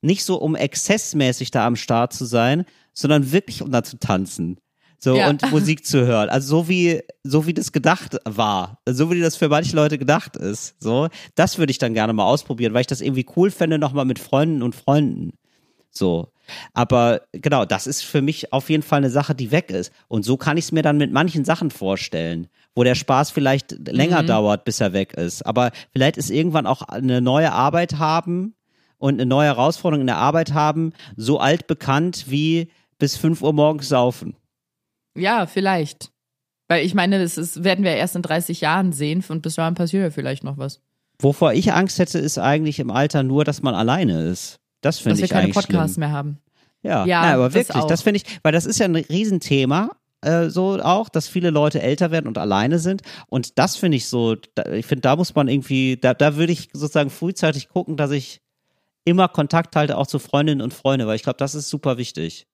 nicht 0.00 0.24
so 0.24 0.36
um 0.36 0.54
exzessmäßig 0.56 1.50
da 1.50 1.66
am 1.66 1.76
Start 1.76 2.12
zu 2.14 2.24
sein, 2.24 2.64
sondern 2.94 3.30
wirklich 3.32 3.62
um 3.62 3.70
da 3.70 3.82
zu 3.84 3.98
tanzen. 3.98 4.58
So 5.02 5.16
Ja. 5.16 5.28
und 5.28 5.50
Musik 5.50 5.84
zu 5.84 6.06
hören. 6.06 6.28
Also 6.28 6.58
so 6.58 6.68
wie 6.68 7.02
so 7.24 7.46
wie 7.46 7.54
das 7.54 7.72
gedacht 7.72 8.18
war, 8.24 8.78
so 8.88 9.10
wie 9.10 9.20
das 9.20 9.36
für 9.36 9.48
manche 9.48 9.74
Leute 9.74 9.98
gedacht 9.98 10.36
ist. 10.36 10.76
So, 10.80 11.08
das 11.34 11.58
würde 11.58 11.72
ich 11.72 11.78
dann 11.78 11.94
gerne 11.94 12.12
mal 12.12 12.24
ausprobieren, 12.24 12.72
weil 12.72 12.82
ich 12.82 12.86
das 12.86 13.00
irgendwie 13.00 13.26
cool 13.36 13.50
fände, 13.50 13.78
nochmal 13.78 14.04
mit 14.04 14.18
Freunden 14.20 14.62
und 14.62 14.74
Freunden. 14.76 15.32
So. 15.90 16.28
Aber 16.72 17.22
genau, 17.32 17.64
das 17.64 17.86
ist 17.86 18.02
für 18.04 18.22
mich 18.22 18.52
auf 18.52 18.70
jeden 18.70 18.82
Fall 18.82 18.98
eine 18.98 19.10
Sache, 19.10 19.34
die 19.34 19.50
weg 19.50 19.70
ist. 19.70 19.92
Und 20.08 20.24
so 20.24 20.36
kann 20.36 20.56
ich 20.56 20.66
es 20.66 20.72
mir 20.72 20.82
dann 20.82 20.98
mit 20.98 21.12
manchen 21.12 21.44
Sachen 21.44 21.70
vorstellen, 21.70 22.46
wo 22.74 22.84
der 22.84 22.94
Spaß 22.94 23.30
vielleicht 23.30 23.88
länger 23.88 24.22
dauert, 24.22 24.64
bis 24.64 24.80
er 24.80 24.92
weg 24.92 25.14
ist. 25.14 25.44
Aber 25.44 25.72
vielleicht 25.92 26.16
ist 26.16 26.30
irgendwann 26.30 26.66
auch 26.66 26.82
eine 26.82 27.20
neue 27.20 27.52
Arbeit 27.52 27.98
haben 27.98 28.54
und 28.98 29.14
eine 29.14 29.26
neue 29.26 29.48
Herausforderung 29.48 30.02
in 30.02 30.06
der 30.06 30.18
Arbeit 30.18 30.54
haben, 30.54 30.92
so 31.16 31.40
alt 31.40 31.66
bekannt 31.66 32.26
wie 32.28 32.70
bis 32.98 33.16
5 33.16 33.42
Uhr 33.42 33.52
morgens 33.52 33.88
saufen. 33.88 34.36
Ja, 35.16 35.46
vielleicht. 35.46 36.10
Weil 36.68 36.84
ich 36.86 36.94
meine, 36.94 37.20
das 37.20 37.36
ist, 37.36 37.64
werden 37.64 37.84
wir 37.84 37.94
erst 37.94 38.16
in 38.16 38.22
30 38.22 38.60
Jahren 38.60 38.92
sehen 38.92 39.22
und 39.28 39.42
bis 39.42 39.56
dahin 39.56 39.74
passiert 39.74 40.02
ja 40.04 40.10
vielleicht 40.10 40.44
noch 40.44 40.58
was. 40.58 40.80
Wovor 41.20 41.52
ich 41.52 41.72
Angst 41.72 41.98
hätte, 41.98 42.18
ist 42.18 42.38
eigentlich 42.38 42.78
im 42.78 42.90
Alter 42.90 43.22
nur, 43.22 43.44
dass 43.44 43.62
man 43.62 43.74
alleine 43.74 44.22
ist. 44.24 44.56
Das 44.80 44.98
finde 44.98 45.10
Dass 45.10 45.18
wir 45.18 45.24
ich 45.24 45.30
keine 45.30 45.44
eigentlich 45.44 45.54
Podcasts 45.54 45.94
schlimm. 45.94 46.08
mehr 46.08 46.16
haben. 46.16 46.38
Ja, 46.82 47.04
Ja, 47.04 47.22
Nein, 47.22 47.34
aber 47.34 47.44
das 47.44 47.54
wirklich, 47.54 47.76
auch. 47.76 47.86
das 47.86 48.02
finde 48.02 48.18
ich, 48.18 48.40
weil 48.42 48.52
das 48.52 48.66
ist 48.66 48.78
ja 48.80 48.86
ein 48.86 48.96
Riesenthema, 48.96 49.90
äh, 50.22 50.48
so 50.48 50.80
auch, 50.80 51.08
dass 51.08 51.28
viele 51.28 51.50
Leute 51.50 51.80
älter 51.80 52.10
werden 52.10 52.26
und 52.26 52.38
alleine 52.38 52.78
sind. 52.78 53.02
Und 53.28 53.58
das 53.58 53.76
finde 53.76 53.98
ich 53.98 54.06
so, 54.08 54.36
da, 54.54 54.72
ich 54.72 54.86
finde, 54.86 55.02
da 55.02 55.14
muss 55.16 55.34
man 55.34 55.48
irgendwie, 55.48 55.96
da, 55.96 56.14
da 56.14 56.36
würde 56.36 56.52
ich 56.52 56.70
sozusagen 56.72 57.10
frühzeitig 57.10 57.68
gucken, 57.68 57.96
dass 57.96 58.10
ich 58.10 58.40
immer 59.04 59.28
Kontakt 59.28 59.76
halte, 59.76 59.96
auch 59.98 60.06
zu 60.06 60.18
Freundinnen 60.18 60.60
und 60.60 60.74
Freunden, 60.74 61.06
weil 61.06 61.16
ich 61.16 61.22
glaube, 61.22 61.38
das 61.38 61.54
ist 61.54 61.68
super 61.68 61.98
wichtig. 61.98 62.46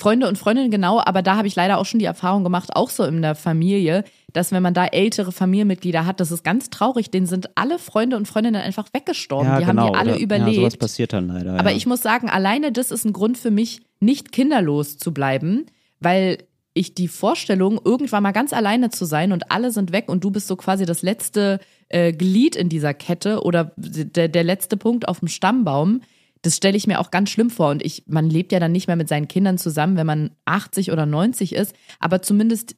Freunde 0.00 0.28
und 0.28 0.38
Freundinnen 0.38 0.70
genau, 0.70 1.00
aber 1.04 1.22
da 1.22 1.36
habe 1.36 1.48
ich 1.48 1.56
leider 1.56 1.78
auch 1.78 1.84
schon 1.84 1.98
die 1.98 2.06
Erfahrung 2.06 2.44
gemacht, 2.44 2.70
auch 2.76 2.88
so 2.88 3.02
in 3.04 3.20
der 3.20 3.34
Familie, 3.34 4.04
dass 4.32 4.52
wenn 4.52 4.62
man 4.62 4.72
da 4.72 4.86
ältere 4.86 5.32
Familienmitglieder 5.32 6.06
hat, 6.06 6.20
das 6.20 6.30
ist 6.30 6.44
ganz 6.44 6.70
traurig, 6.70 7.10
denen 7.10 7.26
sind 7.26 7.50
alle 7.56 7.80
Freunde 7.80 8.16
und 8.16 8.28
Freundinnen 8.28 8.62
einfach 8.62 8.86
weggestorben. 8.92 9.48
die 9.58 9.66
haben 9.66 9.76
die 9.76 9.82
alle 9.82 9.90
oder- 9.90 9.96
Ja, 10.02 10.12
sowas 10.12 10.22
überlebt. 10.22 10.78
passiert 10.78 11.12
dann 11.12 11.26
leider. 11.26 11.58
Aber 11.58 11.70
ja. 11.70 11.76
ich 11.76 11.86
muss 11.86 12.00
sagen, 12.00 12.30
alleine 12.30 12.70
das 12.70 12.92
ist 12.92 13.04
ein 13.04 13.12
Grund 13.12 13.38
für 13.38 13.50
mich, 13.50 13.80
nicht 13.98 14.30
kinderlos 14.30 14.98
zu 14.98 15.12
bleiben, 15.12 15.66
weil 15.98 16.38
ich 16.74 16.94
die 16.94 17.08
Vorstellung, 17.08 17.80
irgendwann 17.84 18.22
mal 18.22 18.30
ganz 18.30 18.52
alleine 18.52 18.90
zu 18.90 19.04
sein 19.04 19.32
und 19.32 19.50
alle 19.50 19.72
sind 19.72 19.90
weg 19.90 20.04
und 20.08 20.22
du 20.22 20.30
bist 20.30 20.46
so 20.46 20.54
quasi 20.54 20.86
das 20.86 21.02
letzte 21.02 21.58
äh, 21.88 22.12
Glied 22.12 22.54
in 22.54 22.68
dieser 22.68 22.94
Kette 22.94 23.42
oder 23.42 23.72
der, 23.76 24.28
der 24.28 24.44
letzte 24.44 24.76
Punkt 24.76 25.08
auf 25.08 25.18
dem 25.18 25.26
Stammbaum, 25.26 26.02
das 26.42 26.56
stelle 26.56 26.76
ich 26.76 26.86
mir 26.86 27.00
auch 27.00 27.10
ganz 27.10 27.30
schlimm 27.30 27.50
vor. 27.50 27.70
Und 27.70 27.84
ich, 27.84 28.04
man 28.06 28.28
lebt 28.28 28.52
ja 28.52 28.60
dann 28.60 28.72
nicht 28.72 28.86
mehr 28.86 28.96
mit 28.96 29.08
seinen 29.08 29.28
Kindern 29.28 29.58
zusammen, 29.58 29.96
wenn 29.96 30.06
man 30.06 30.30
80 30.44 30.92
oder 30.92 31.06
90 31.06 31.54
ist, 31.54 31.74
aber 31.98 32.22
zumindest 32.22 32.76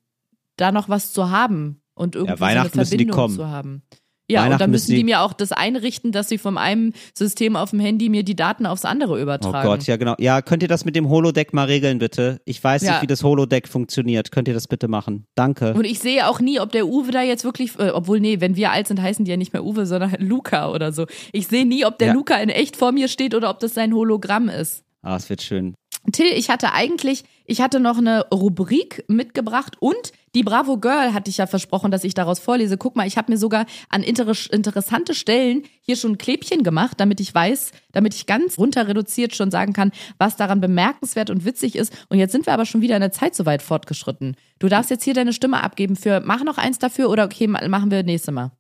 da 0.57 0.73
noch 0.73 0.89
was 0.89 1.13
zu 1.13 1.31
haben 1.31 1.83
und 1.95 2.15
irgendwie 2.15 2.37
so 2.39 2.45
eine 2.45 2.55
Weihnachten 2.55 2.79
müssen 2.79 2.91
die 2.91 2.97
Verbindung 2.97 3.17
kommen. 3.17 3.35
zu 3.35 3.49
haben. 3.49 3.83
Ja, 4.31 4.47
und 4.47 4.61
dann 4.61 4.71
müssen 4.71 4.95
die 4.95 5.05
mir 5.05 5.21
auch 5.23 5.33
das 5.33 5.53
einrichten, 5.53 6.13
dass 6.13 6.29
sie 6.29 6.39
von 6.39 6.57
einem 6.59 6.93
System 7.15 7.57
auf 7.57 7.71
dem 7.71 7.81
Handy 7.81 8.09
mir 8.09 8.23
die 8.23 8.37
Daten 8.37 8.67
aufs 8.67 8.85
andere 8.85 9.15
Oh 9.15 9.19
übertragen. 9.19 9.67
Gott, 9.69 9.83
ja 9.87 9.97
genau. 9.97 10.15
Ja, 10.19 10.43
könnt 10.43 10.63
ihr 10.63 10.69
das 10.69 10.85
mit 10.85 10.97
dem 10.97 11.09
Holodeck 11.09 11.53
mal 11.53 11.65
regeln, 11.67 11.99
bitte? 11.99 12.41
Ich 12.45 12.63
weiß 12.63 12.83
Ja. 12.83 12.93
nicht, 12.93 13.03
wie 13.03 13.07
das 13.07 13.23
Holodeck 13.23 13.69
funktioniert. 13.69 14.31
Könnt 14.33 14.49
ihr 14.49 14.55
das 14.55 14.69
bitte 14.69 14.89
machen? 14.89 15.27
Danke. 15.35 15.75
Und 15.75 15.85
ich 15.85 15.99
sehe 15.99 16.29
auch 16.29 16.41
nie, 16.41 16.61
ob 16.61 16.73
der 16.73 16.87
Uwe 16.87 17.11
da 17.11 17.23
jetzt 17.23 17.45
wirklich, 17.45 17.79
äh, 17.79 17.91
obwohl 17.91 18.21
nee, 18.21 18.41
wenn 18.41 18.57
wir 18.57 18.71
alt 18.73 18.87
sind, 18.89 19.01
heißen 19.03 19.25
die 19.25 19.31
ja 19.31 19.37
nicht 19.37 19.53
mehr 19.53 19.65
Uwe, 19.65 19.87
sondern 19.87 20.15
Luca 20.21 20.71
oder 20.71 20.93
so. 20.93 21.07
Ich 21.33 21.47
sehe 21.49 21.67
nie, 21.67 21.85
ob 21.85 21.99
der 21.99 22.09
Ja. 22.09 22.15
Luca 22.15 22.37
in 22.37 22.49
echt 22.49 22.77
vor 22.77 22.93
mir 22.93 23.09
steht 23.09 23.35
oder 23.35 23.51
ob 23.51 23.59
das 23.61 23.75
sein 23.75 23.93
Hologramm 23.95 24.49
ist. 24.49 24.85
Ah, 25.03 25.17
es 25.17 25.31
wird 25.31 25.43
schön. 25.43 25.75
Till, 26.13 26.27
ich 26.35 26.49
hatte 26.49 26.73
eigentlich, 26.73 27.25
ich 27.45 27.61
hatte 27.61 27.79
noch 27.79 27.99
eine 27.99 28.27
Rubrik 28.33 29.05
mitgebracht 29.09 29.77
und 29.81 30.13
die 30.35 30.43
Bravo 30.43 30.79
Girl 30.79 31.13
hatte 31.13 31.29
ich 31.29 31.37
ja 31.37 31.47
versprochen, 31.47 31.91
dass 31.91 32.05
ich 32.05 32.15
daraus 32.15 32.39
vorlese. 32.39 32.79
Guck 32.79 32.97
mal, 32.97 33.07
ich 33.07 33.19
habe 33.19 33.31
mir 33.31 33.37
sogar 33.39 33.67
an 33.91 34.03
inter 34.03 34.27
interessante 34.51 35.15
Stellen 35.15 35.65
hier 35.81 35.97
schon 35.97 36.13
ein 36.13 36.19
Klebchen 36.19 36.63
gemacht, 36.63 36.99
damit 36.99 37.21
ich 37.21 37.35
weiß, 37.35 37.73
damit 37.93 38.15
ich 38.15 38.27
ganz 38.27 38.57
runter 38.57 38.89
reduziert 38.89 39.35
schon 39.37 39.51
sagen 39.51 39.73
kann, 39.73 39.93
was 40.17 40.37
daran 40.37 40.61
bemerkenswert 40.61 41.29
und 41.29 41.45
witzig 41.45 41.77
ist. 41.77 41.93
Und 42.09 42.19
jetzt 42.19 42.33
sind 42.33 42.47
wir 42.47 42.55
aber 42.55 42.65
schon 42.65 42.81
wieder 42.81 42.97
in 42.97 43.03
der 43.03 43.13
Zeit 43.13 43.35
so 43.35 43.45
weit 43.45 43.61
fortgeschritten. 43.61 44.37
Du 44.59 44.69
darfst 44.69 44.91
jetzt 44.91 45.05
hier 45.05 45.15
deine 45.15 45.35
Stimme 45.35 45.63
abgeben 45.63 45.97
für, 45.97 46.21
mach 46.21 46.45
noch 46.45 46.57
eins 46.57 46.79
dafür 46.79 47.11
oder 47.11 47.25
okay, 47.25 47.47
ma- 47.47 47.67
machen 47.69 47.91
wir 47.91 48.03
nächste 48.05 48.33
Mal. 48.33 48.53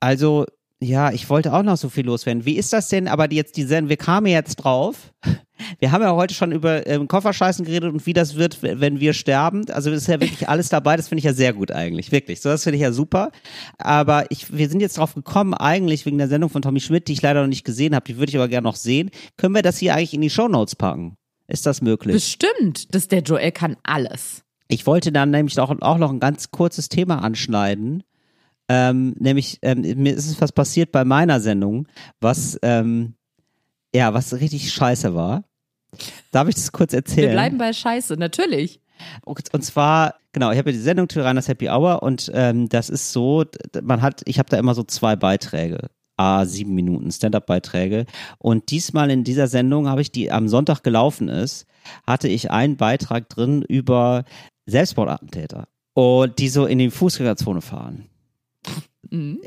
Also, 0.00 0.46
ja, 0.82 1.12
ich 1.12 1.30
wollte 1.30 1.52
auch 1.52 1.62
noch 1.62 1.76
so 1.76 1.88
viel 1.88 2.06
loswerden. 2.06 2.44
Wie 2.44 2.56
ist 2.56 2.72
das 2.72 2.88
denn, 2.88 3.08
aber 3.08 3.28
die 3.28 3.36
jetzt 3.36 3.56
die 3.56 3.62
Sendung, 3.62 3.88
wir 3.88 3.96
kamen 3.96 4.26
jetzt 4.26 4.56
drauf. 4.56 5.12
Wir 5.78 5.92
haben 5.92 6.02
ja 6.02 6.12
heute 6.16 6.34
schon 6.34 6.50
über 6.50 6.88
ähm, 6.88 7.06
Kofferscheißen 7.06 7.64
geredet 7.64 7.92
und 7.92 8.04
wie 8.04 8.12
das 8.12 8.34
wird, 8.34 8.62
wenn 8.62 8.98
wir 8.98 9.12
sterben. 9.12 9.64
Also 9.70 9.92
ist 9.92 10.08
ja 10.08 10.20
wirklich 10.20 10.48
alles 10.48 10.70
dabei, 10.70 10.96
das 10.96 11.06
finde 11.06 11.20
ich 11.20 11.24
ja 11.24 11.34
sehr 11.34 11.52
gut 11.52 11.70
eigentlich, 11.70 12.10
wirklich. 12.10 12.40
So, 12.40 12.48
das 12.48 12.64
finde 12.64 12.78
ich 12.78 12.82
ja 12.82 12.90
super. 12.90 13.30
Aber 13.78 14.26
ich, 14.30 14.52
wir 14.52 14.68
sind 14.68 14.80
jetzt 14.80 14.98
drauf 14.98 15.14
gekommen, 15.14 15.54
eigentlich 15.54 16.04
wegen 16.04 16.18
der 16.18 16.26
Sendung 16.26 16.50
von 16.50 16.62
Tommy 16.62 16.80
Schmidt, 16.80 17.06
die 17.06 17.12
ich 17.12 17.22
leider 17.22 17.42
noch 17.42 17.48
nicht 17.48 17.64
gesehen 17.64 17.94
habe, 17.94 18.04
die 18.04 18.16
würde 18.16 18.30
ich 18.30 18.36
aber 18.36 18.48
gerne 18.48 18.64
noch 18.64 18.74
sehen. 18.74 19.10
Können 19.36 19.54
wir 19.54 19.62
das 19.62 19.78
hier 19.78 19.94
eigentlich 19.94 20.14
in 20.14 20.20
die 20.20 20.30
Shownotes 20.30 20.74
packen? 20.74 21.16
Ist 21.46 21.64
das 21.64 21.80
möglich? 21.80 22.14
Bestimmt, 22.14 22.92
das 22.92 23.06
der 23.06 23.20
Joel 23.20 23.52
kann 23.52 23.76
alles. 23.84 24.42
Ich 24.66 24.86
wollte 24.86 25.12
dann 25.12 25.30
nämlich 25.30 25.60
auch, 25.60 25.70
auch 25.80 25.98
noch 25.98 26.10
ein 26.10 26.18
ganz 26.18 26.50
kurzes 26.50 26.88
Thema 26.88 27.22
anschneiden. 27.22 28.02
Ähm, 28.74 29.14
nämlich, 29.18 29.58
ähm, 29.60 29.82
mir 29.82 30.14
ist 30.14 30.30
es 30.30 30.40
was 30.40 30.50
passiert 30.50 30.92
bei 30.92 31.04
meiner 31.04 31.40
Sendung, 31.40 31.86
was, 32.22 32.58
ähm, 32.62 33.16
ja, 33.94 34.14
was 34.14 34.32
richtig 34.32 34.72
scheiße 34.72 35.14
war. 35.14 35.44
Darf 36.30 36.48
ich 36.48 36.54
das 36.54 36.72
kurz 36.72 36.94
erzählen? 36.94 37.28
Wir 37.28 37.34
bleiben 37.34 37.58
bei 37.58 37.74
Scheiße, 37.74 38.16
natürlich. 38.16 38.80
Und 39.26 39.62
zwar, 39.62 40.14
genau, 40.32 40.52
ich 40.52 40.58
habe 40.58 40.70
ja 40.70 40.76
die 40.76 40.82
Sendung 40.82 41.06
Tyrannas 41.06 41.48
Happy 41.48 41.68
Hour 41.68 42.02
und 42.02 42.30
ähm, 42.32 42.70
das 42.70 42.88
ist 42.88 43.12
so, 43.12 43.44
man 43.82 44.00
hat, 44.00 44.22
ich 44.24 44.38
habe 44.38 44.48
da 44.48 44.56
immer 44.56 44.74
so 44.74 44.84
zwei 44.84 45.16
Beiträge. 45.16 45.90
A, 46.16 46.46
sieben 46.46 46.74
Minuten 46.74 47.10
Stand-up-Beiträge. 47.10 48.06
Und 48.38 48.70
diesmal 48.70 49.10
in 49.10 49.24
dieser 49.24 49.48
Sendung 49.48 49.88
habe 49.88 50.00
ich, 50.00 50.12
die 50.12 50.30
am 50.30 50.48
Sonntag 50.48 50.82
gelaufen 50.82 51.28
ist, 51.28 51.66
hatte 52.06 52.28
ich 52.28 52.50
einen 52.50 52.76
Beitrag 52.78 53.28
drin 53.28 53.62
über 53.62 54.24
Selbstmordattentäter. 54.64 55.68
Und 55.94 56.38
die 56.38 56.48
so 56.48 56.64
in 56.64 56.78
die 56.78 56.90
Fußgängerzone 56.90 57.60
fahren. 57.60 58.08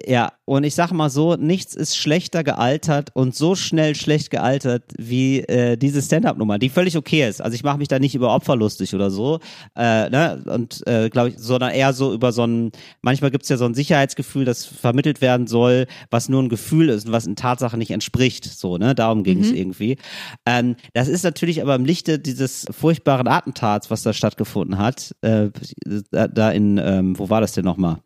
Ja, 0.06 0.34
und 0.46 0.64
ich 0.64 0.76
sag 0.76 0.92
mal 0.92 1.10
so, 1.10 1.36
nichts 1.38 1.74
ist 1.74 1.98
schlechter 1.98 2.44
gealtert 2.44 3.10
und 3.16 3.34
so 3.34 3.56
schnell 3.56 3.96
schlecht 3.96 4.30
gealtert 4.30 4.84
wie 4.96 5.40
äh, 5.40 5.76
diese 5.76 6.04
Stand-Up-Nummer, 6.04 6.60
die 6.60 6.70
völlig 6.70 6.96
okay 6.96 7.28
ist. 7.28 7.42
Also 7.42 7.56
ich 7.56 7.64
mache 7.64 7.80
mich 7.80 7.88
da 7.88 7.98
nicht 7.98 8.14
über 8.14 8.30
Opfer 8.36 8.56
lustig 8.56 8.94
oder 8.94 9.10
so, 9.10 9.40
äh, 9.76 10.08
ne? 10.10 10.44
Und 10.46 10.86
äh, 10.86 11.10
glaube 11.10 11.30
ich, 11.30 11.40
sondern 11.40 11.72
eher 11.72 11.94
so 11.94 12.14
über 12.14 12.32
so 12.32 12.46
ein, 12.46 12.72
manchmal 13.02 13.32
gibt's 13.32 13.50
ja 13.50 13.58
so 13.58 13.66
ein 13.66 13.74
Sicherheitsgefühl, 13.74 14.46
das 14.46 14.66
vermittelt 14.66 15.20
werden 15.20 15.48
soll, 15.48 15.88
was 16.12 16.30
nur 16.30 16.44
ein 16.44 16.50
Gefühl 16.50 16.90
ist 16.90 17.08
und 17.08 17.12
was 17.12 17.26
in 17.26 17.36
Tatsache 17.36 17.78
nicht 17.78 17.92
entspricht. 17.92 18.46
So, 18.46 18.78
ne? 18.78 18.94
Darum 18.94 19.24
ging 19.24 19.40
es 19.40 19.52
irgendwie. 19.52 19.98
Ähm, 20.46 20.76
das 20.94 21.08
ist 21.08 21.24
natürlich 21.24 21.64
aber 21.64 21.74
im 21.74 21.86
Lichte 21.86 22.20
dieses 22.20 22.68
furchtbaren 22.70 23.28
Attentats, 23.28 23.90
was 23.90 24.04
da 24.04 24.14
stattgefunden 24.14 24.78
hat, 24.78 25.16
äh, 25.22 25.50
da, 26.12 26.28
da 26.28 26.52
in, 26.52 26.78
ähm, 26.78 27.18
wo 27.18 27.32
war 27.32 27.42
das 27.42 27.54
denn 27.54 27.66
nochmal? 27.66 27.98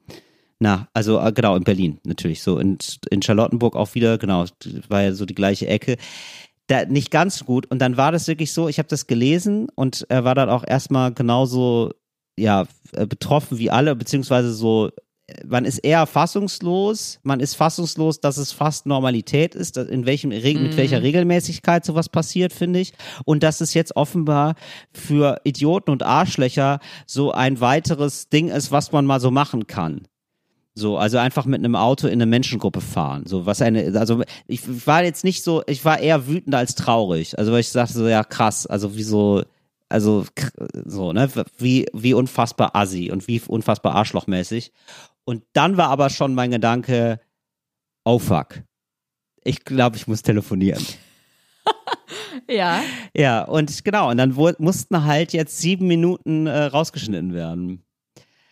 Na, 0.60 0.90
also 0.94 1.20
äh, 1.20 1.32
genau, 1.32 1.56
in 1.56 1.64
Berlin 1.64 2.00
natürlich 2.04 2.44
so. 2.44 2.58
Und 2.58 3.00
in 3.10 3.22
Charlottenburg 3.22 3.76
auch 3.76 3.96
wieder, 3.96 4.18
genau, 4.18 4.46
war 4.90 5.04
ja 5.04 5.14
so 5.14 5.26
die 5.26 5.36
gleiche 5.36 5.68
Ecke. 5.68 5.96
Da, 6.68 6.86
nicht 6.86 7.12
ganz 7.12 7.46
gut. 7.46 7.66
Und 7.72 7.80
dann 7.80 7.98
war 7.98 8.12
das 8.12 8.28
wirklich 8.28 8.52
so, 8.52 8.68
ich 8.68 8.78
habe 8.78 8.90
das 8.90 9.08
gelesen 9.08 9.70
und 9.76 10.06
er 10.10 10.26
war 10.26 10.36
dann 10.36 10.50
auch 10.50 10.66
erstmal 10.68 11.14
genauso, 11.14 11.94
ja, 12.38 12.68
äh, 12.92 13.08
betroffen 13.08 13.58
wie 13.58 13.72
alle, 13.72 13.96
beziehungsweise 13.96 14.54
so, 14.54 14.90
äh, 15.28 15.46
man 15.48 15.64
ist 15.64 15.80
eher 15.80 16.06
fassungslos, 16.06 17.20
man 17.24 17.40
ist 17.40 17.56
fassungslos, 17.56 18.20
dass 18.20 18.36
es 18.36 18.52
fast 18.52 18.86
Normalität 18.86 19.56
ist, 19.56 19.78
in 19.78 20.06
welchem, 20.06 20.30
mit 20.30 20.76
welcher 20.76 21.02
Regelmäßigkeit 21.02 21.86
sowas 21.86 22.10
passiert, 22.10 22.52
finde 22.52 22.82
ich. 22.82 22.94
Und 23.24 23.44
dass 23.44 23.62
es 23.62 23.74
jetzt 23.74 23.96
offenbar 23.96 24.56
für 24.92 25.40
Idioten 25.46 25.90
und 25.90 26.04
Arschlöcher 26.04 26.80
so 27.08 27.32
ein 27.32 27.62
weiteres 27.62 28.28
Ding 28.28 28.50
ist, 28.50 28.74
was 28.74 28.92
man 28.92 29.06
mal 29.06 29.22
so 29.22 29.32
machen 29.32 29.66
kann. 29.66 30.06
So, 30.80 30.98
also 30.98 31.18
einfach 31.18 31.46
mit 31.46 31.60
einem 31.60 31.76
Auto 31.76 32.08
in 32.08 32.14
eine 32.14 32.26
Menschengruppe 32.26 32.82
fahren. 32.82 33.26
So, 33.26 33.46
was 33.46 33.62
eine, 33.62 34.00
also 34.00 34.24
ich 34.48 34.62
war 34.88 35.04
jetzt 35.04 35.24
nicht 35.24 35.44
so, 35.44 35.62
ich 35.68 35.86
war 35.86 36.00
eher 36.00 36.28
wütend 36.28 36.56
als 36.56 36.76
traurig. 36.76 37.38
Also 37.38 37.52
weil 37.52 37.60
ich 37.60 37.70
sagte 37.70 37.94
so, 37.94 38.08
ja 38.08 38.24
krass, 38.24 38.66
also 38.66 38.96
wie 38.96 39.04
so, 39.04 39.44
also 39.90 40.26
so, 40.86 41.14
ne, 41.14 41.30
wie, 41.58 41.86
wie 41.94 42.14
unfassbar 42.14 42.76
assi 42.76 43.12
und 43.12 43.28
wie 43.28 43.42
unfassbar 43.46 43.96
arschlochmäßig. 43.96 44.72
Und 45.26 45.44
dann 45.54 45.78
war 45.78 45.90
aber 45.90 46.10
schon 46.10 46.34
mein 46.34 46.52
Gedanke, 46.52 47.20
oh 48.06 48.20
fuck. 48.20 48.64
Ich 49.44 49.64
glaube, 49.66 49.98
ich 49.98 50.08
muss 50.08 50.22
telefonieren. 50.22 50.84
Ja. 52.48 52.82
Ja, 53.16 53.44
und 53.44 53.84
genau, 53.84 54.10
und 54.10 54.18
dann 54.18 54.34
mussten 54.34 55.04
halt 55.04 55.34
jetzt 55.34 55.60
sieben 55.60 55.88
Minuten 55.88 56.48
äh, 56.48 56.64
rausgeschnitten 56.64 57.34
werden. 57.34 57.84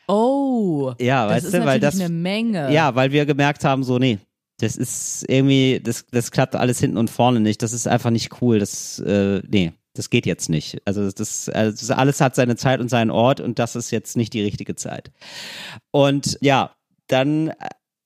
Oh. 0.07 0.93
Ja, 0.99 1.25
das 1.27 1.35
weißt 1.35 1.45
ist 1.47 1.53
du, 1.53 1.65
weil 1.65 1.79
das 1.79 1.99
eine 1.99 2.09
Menge. 2.09 2.73
Ja, 2.73 2.95
weil 2.95 3.11
wir 3.11 3.25
gemerkt 3.25 3.63
haben, 3.63 3.83
so, 3.83 3.99
nee, 3.99 4.19
das 4.59 4.75
ist 4.75 5.25
irgendwie, 5.27 5.79
das, 5.83 6.05
das 6.11 6.31
klappt 6.31 6.55
alles 6.55 6.79
hinten 6.79 6.97
und 6.97 7.09
vorne 7.09 7.39
nicht. 7.39 7.61
Das 7.61 7.73
ist 7.73 7.87
einfach 7.87 8.09
nicht 8.09 8.41
cool. 8.41 8.59
Das, 8.59 8.99
äh, 8.99 9.41
nee, 9.47 9.73
das 9.93 10.09
geht 10.09 10.25
jetzt 10.25 10.49
nicht. 10.49 10.81
Also 10.85 11.11
das, 11.11 11.49
also 11.49 11.93
alles 11.93 12.21
hat 12.21 12.35
seine 12.35 12.55
Zeit 12.55 12.79
und 12.79 12.89
seinen 12.89 13.11
Ort 13.11 13.39
und 13.39 13.59
das 13.59 13.75
ist 13.75 13.91
jetzt 13.91 14.17
nicht 14.17 14.33
die 14.33 14.43
richtige 14.43 14.75
Zeit. 14.75 15.11
Und 15.91 16.37
ja, 16.41 16.71
dann 17.07 17.49
äh, 17.49 17.53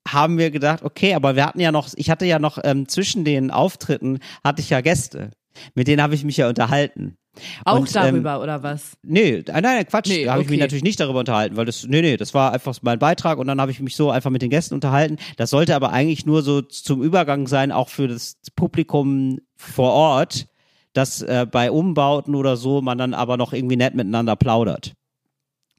haben 0.07 0.37
wir 0.37 0.51
gedacht, 0.51 0.83
okay, 0.83 1.13
aber 1.13 1.35
wir 1.35 1.45
hatten 1.45 1.59
ja 1.59 1.71
noch, 1.71 1.89
ich 1.95 2.09
hatte 2.09 2.25
ja 2.25 2.39
noch 2.39 2.57
ähm, 2.63 2.87
zwischen 2.87 3.23
den 3.23 3.51
Auftritten 3.51 4.19
hatte 4.43 4.61
ich 4.61 4.69
ja 4.69 4.81
Gäste. 4.81 5.31
Mit 5.75 5.87
denen 5.87 6.01
habe 6.01 6.15
ich 6.15 6.23
mich 6.23 6.37
ja 6.37 6.49
unterhalten. 6.49 7.17
Auch 7.63 7.79
Und, 7.79 7.87
ähm, 7.87 7.93
darüber, 7.93 8.41
oder 8.41 8.61
was? 8.61 8.97
Nee, 9.03 9.43
nein, 9.47 9.63
nein, 9.63 9.85
Quatsch. 9.85 10.09
Nee, 10.09 10.25
da 10.25 10.33
habe 10.33 10.41
ich 10.41 10.49
mich 10.49 10.57
okay. 10.57 10.63
natürlich 10.63 10.83
nicht 10.83 10.99
darüber 10.99 11.19
unterhalten, 11.19 11.55
weil 11.55 11.65
das, 11.65 11.85
nee, 11.87 12.01
nee, 12.01 12.17
das 12.17 12.33
war 12.33 12.51
einfach 12.51 12.77
mein 12.81 12.99
Beitrag 12.99 13.37
und 13.37 13.47
dann 13.47 13.61
habe 13.61 13.71
ich 13.71 13.79
mich 13.79 13.95
so 13.95 14.11
einfach 14.11 14.29
mit 14.29 14.41
den 14.41 14.49
Gästen 14.49 14.73
unterhalten. 14.73 15.17
Das 15.37 15.49
sollte 15.49 15.75
aber 15.75 15.91
eigentlich 15.91 16.25
nur 16.25 16.41
so 16.41 16.61
zum 16.61 17.01
Übergang 17.01 17.47
sein, 17.47 17.71
auch 17.71 17.89
für 17.89 18.07
das 18.07 18.37
Publikum 18.55 19.39
vor 19.55 19.93
Ort, 19.93 20.47
dass 20.93 21.21
äh, 21.21 21.47
bei 21.49 21.71
Umbauten 21.71 22.35
oder 22.35 22.57
so 22.57 22.81
man 22.81 22.97
dann 22.97 23.13
aber 23.13 23.37
noch 23.37 23.53
irgendwie 23.53 23.77
nett 23.77 23.95
miteinander 23.95 24.35
plaudert. 24.35 24.93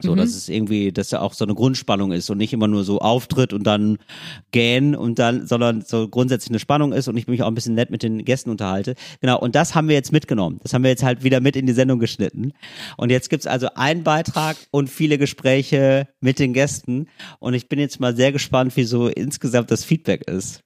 So, 0.03 0.13
Mhm. 0.13 0.17
dass 0.17 0.31
es 0.31 0.49
irgendwie, 0.49 0.93
dass 0.93 1.09
da 1.09 1.21
auch 1.21 1.33
so 1.33 1.45
eine 1.45 1.55
Grundspannung 1.55 2.13
ist 2.13 2.29
und 2.31 2.39
nicht 2.39 2.53
immer 2.53 2.69
nur 2.69 2.85
so 2.85 2.99
auftritt 2.99 3.53
und 3.53 3.65
dann 3.65 3.99
gähn 4.51 4.95
und 4.97 5.19
dann, 5.19 5.47
sondern 5.47 5.83
so 5.83 6.09
grundsätzlich 6.09 6.51
eine 6.51 6.59
Spannung 6.59 6.93
ist 6.93 7.09
und 7.09 7.17
ich 7.17 7.27
mich 7.29 7.43
auch 7.43 7.49
ein 7.49 7.55
bisschen 7.55 7.75
nett 7.75 7.91
mit 7.91 8.03
den 8.03 8.25
Gästen 8.25 8.51
unterhalte. 8.51 8.95
Genau, 9.21 9.39
und 9.39 9.55
das 9.55 9.75
haben 9.75 9.89
wir 9.89 9.95
jetzt 9.95 10.13
mitgenommen. 10.13 10.59
Das 10.63 10.75
haben 10.75 10.83
wir 10.83 10.91
jetzt 10.91 11.03
halt 11.03 11.23
wieder 11.25 11.41
mit 11.41 11.57
in 11.57 11.67
die 11.67 11.73
Sendung 11.73 11.99
geschnitten. 11.99 12.53
Und 12.97 13.11
jetzt 13.11 13.31
gibt's 13.31 13.47
also 13.47 13.69
einen 13.75 14.03
Beitrag 14.03 14.57
und 14.71 14.91
viele 14.91 15.19
Gespräche 15.19 16.09
mit 16.21 16.39
den 16.39 16.53
Gästen. 16.53 17.07
Und 17.39 17.55
ich 17.55 17.69
bin 17.69 17.79
jetzt 17.79 18.01
mal 18.01 18.17
sehr 18.17 18.33
gespannt, 18.33 18.77
wie 18.77 18.85
so 18.85 19.09
insgesamt 19.09 19.71
das 19.71 19.85
Feedback 19.85 20.29
ist. 20.29 20.61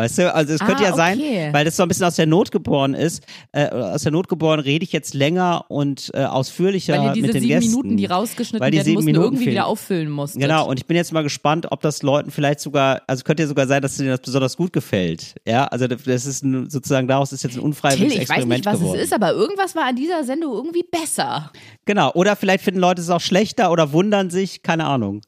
Weißt 0.00 0.18
du, 0.18 0.34
also 0.34 0.54
es 0.54 0.60
könnte 0.60 0.82
Ah, 0.84 0.90
ja 0.90 0.96
sein, 0.96 1.18
okay. 1.18 1.48
weil 1.52 1.64
das 1.66 1.76
so 1.76 1.82
ein 1.82 1.88
bisschen 1.88 2.06
aus 2.06 2.16
der 2.16 2.24
Not 2.26 2.50
geboren 2.50 2.94
ist. 2.94 3.22
Äh, 3.52 3.68
aus 3.68 4.02
der 4.02 4.12
Not 4.12 4.28
geboren 4.28 4.58
rede 4.60 4.82
ich 4.82 4.92
jetzt 4.92 5.12
länger 5.12 5.66
und 5.68 6.10
äh, 6.14 6.24
ausführlicher 6.24 6.98
Weil 6.98 7.12
diese 7.12 7.26
mit 7.26 7.34
den 7.34 7.42
sieben 7.42 7.54
Gästen. 7.60 7.70
Minuten, 7.70 7.96
die 7.98 8.06
rausgeschnitten 8.06 8.60
Weil 8.64 8.70
die 8.70 8.78
werden 8.78 8.84
sieben 8.86 8.94
mussten, 8.94 9.06
Minuten 9.06 9.24
irgendwie 9.26 9.44
fehlen. 9.44 9.54
wieder 9.56 9.66
auffüllen 9.66 10.10
musstet. 10.10 10.40
Genau, 10.40 10.66
und 10.68 10.78
ich 10.80 10.86
bin 10.86 10.96
jetzt 10.96 11.12
mal 11.12 11.22
gespannt, 11.22 11.66
ob 11.70 11.82
das 11.82 12.02
Leuten 12.02 12.30
vielleicht 12.30 12.60
sogar, 12.60 13.02
also 13.06 13.22
könnte 13.24 13.42
ja 13.42 13.46
sogar 13.48 13.66
sein, 13.66 13.82
dass 13.82 13.96
denen 13.98 14.08
das 14.08 14.20
besonders 14.20 14.56
gut 14.56 14.72
gefällt. 14.72 15.34
Ja, 15.46 15.66
also 15.66 15.86
das 15.86 16.06
ist 16.06 16.42
ein, 16.42 16.70
sozusagen 16.70 17.06
daraus 17.06 17.32
ist 17.32 17.42
jetzt 17.42 17.52
ein 17.52 17.54
Till, 17.56 17.64
unfreiwilliges 17.64 18.14
ich 18.14 18.20
weiß 18.20 18.36
Experiment 18.38 18.64
nicht, 18.64 18.66
was 18.66 18.78
geworden. 18.80 18.98
es 18.98 19.04
ist, 19.04 19.12
aber 19.12 19.32
irgendwas 19.32 19.74
war 19.76 19.84
an 19.84 19.96
dieser 19.96 20.24
Sendung 20.24 20.52
irgendwie 20.54 20.84
besser. 20.90 21.52
Genau, 21.84 22.10
oder 22.14 22.36
vielleicht 22.36 22.64
finden 22.64 22.80
Leute 22.80 23.02
es 23.02 23.10
auch 23.10 23.20
schlechter 23.20 23.70
oder 23.70 23.92
wundern 23.92 24.30
sich, 24.30 24.62
keine 24.62 24.86
Ahnung. 24.86 25.20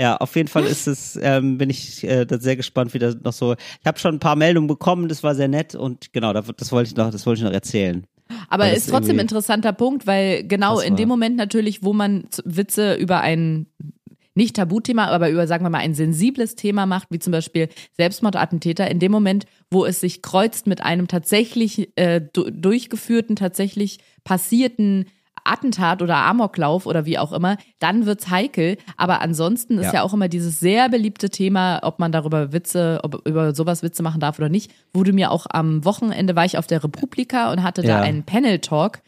Ja, 0.00 0.16
auf 0.16 0.34
jeden 0.36 0.48
Fall 0.48 0.64
ist 0.64 0.88
es, 0.88 1.18
ähm, 1.20 1.58
bin 1.58 1.70
ich 1.70 2.02
äh, 2.04 2.24
da 2.24 2.38
sehr 2.38 2.56
gespannt, 2.56 2.94
wie 2.94 2.98
das 2.98 3.16
noch 3.22 3.32
so. 3.32 3.54
Ich 3.54 3.86
habe 3.86 3.98
schon 3.98 4.16
ein 4.16 4.20
paar 4.20 4.36
Meldungen 4.36 4.66
bekommen, 4.66 5.08
das 5.08 5.22
war 5.22 5.34
sehr 5.34 5.48
nett 5.48 5.74
und 5.74 6.12
genau, 6.12 6.32
das, 6.32 6.46
das 6.56 6.72
wollte 6.72 6.90
ich 6.90 6.96
noch, 6.96 7.10
das 7.10 7.26
wollte 7.26 7.40
ich 7.40 7.44
noch 7.44 7.52
erzählen. 7.52 8.06
Aber 8.48 8.64
Weil 8.64 8.74
das 8.74 8.84
ist 8.84 8.90
trotzdem 8.90 9.16
ein 9.16 9.20
interessanter 9.20 9.72
Punkt, 9.72 10.06
weil 10.06 10.44
genau 10.44 10.80
in 10.80 10.96
dem. 10.96 11.08
Moment 11.08 11.36
natürlich, 11.36 11.82
wo 11.82 11.92
man 11.92 12.24
Witze 12.44 12.94
über 12.94 13.20
ein 13.20 13.66
nicht 14.34 14.56
Tabuthema, 14.56 15.08
aber 15.08 15.28
über, 15.28 15.46
sagen 15.46 15.64
wir 15.64 15.68
mal, 15.68 15.78
ein 15.78 15.94
sensibles 15.94 16.54
Thema 16.54 16.86
macht, 16.86 17.08
wie 17.10 17.18
zum 17.18 17.32
Beispiel 17.32 17.68
Selbstmordattentäter, 17.98 18.90
in 18.90 18.98
dem 18.98 19.12
Moment, 19.12 19.44
wo 19.70 19.84
es 19.84 20.00
sich 20.00 20.22
kreuzt 20.22 20.66
mit 20.66 20.82
einem 20.82 21.06
tatsächlich 21.06 21.90
äh, 21.96 22.22
du 22.32 22.50
durchgeführten, 22.50 23.36
tatsächlich 23.36 23.98
passierten 24.24 25.04
Attentat 25.44 26.02
oder 26.02 26.16
Amoklauf 26.16 26.86
oder 26.86 27.04
wie 27.06 27.18
auch 27.18 27.32
immer, 27.32 27.56
dann 27.78 28.06
wird's 28.06 28.30
heikel. 28.30 28.76
Aber 28.96 29.20
ansonsten 29.20 29.78
ist 29.78 29.86
Ja. 29.86 29.94
ja 29.94 30.02
auch 30.02 30.12
immer 30.14 30.28
dieses 30.28 30.60
sehr 30.60 30.88
beliebte 30.88 31.30
Thema, 31.30 31.80
ob 31.82 31.98
man 31.98 32.12
darüber 32.12 32.52
Witze, 32.52 33.00
ob 33.02 33.26
über 33.26 33.54
sowas 33.54 33.82
Witze 33.82 34.02
machen 34.02 34.20
darf 34.20 34.38
oder 34.38 34.48
nicht, 34.48 34.70
wurde 34.92 35.12
mir 35.12 35.30
auch 35.30 35.46
am 35.50 35.84
Wochenende 35.84 36.36
war 36.36 36.44
ich 36.44 36.58
auf 36.58 36.66
der 36.66 36.82
Republika 36.84 37.50
und 37.52 37.62
hatte 37.62 37.82
da 37.82 37.88
Ja. 37.88 38.00
einen 38.00 38.24
Panel-Talk 38.24 39.00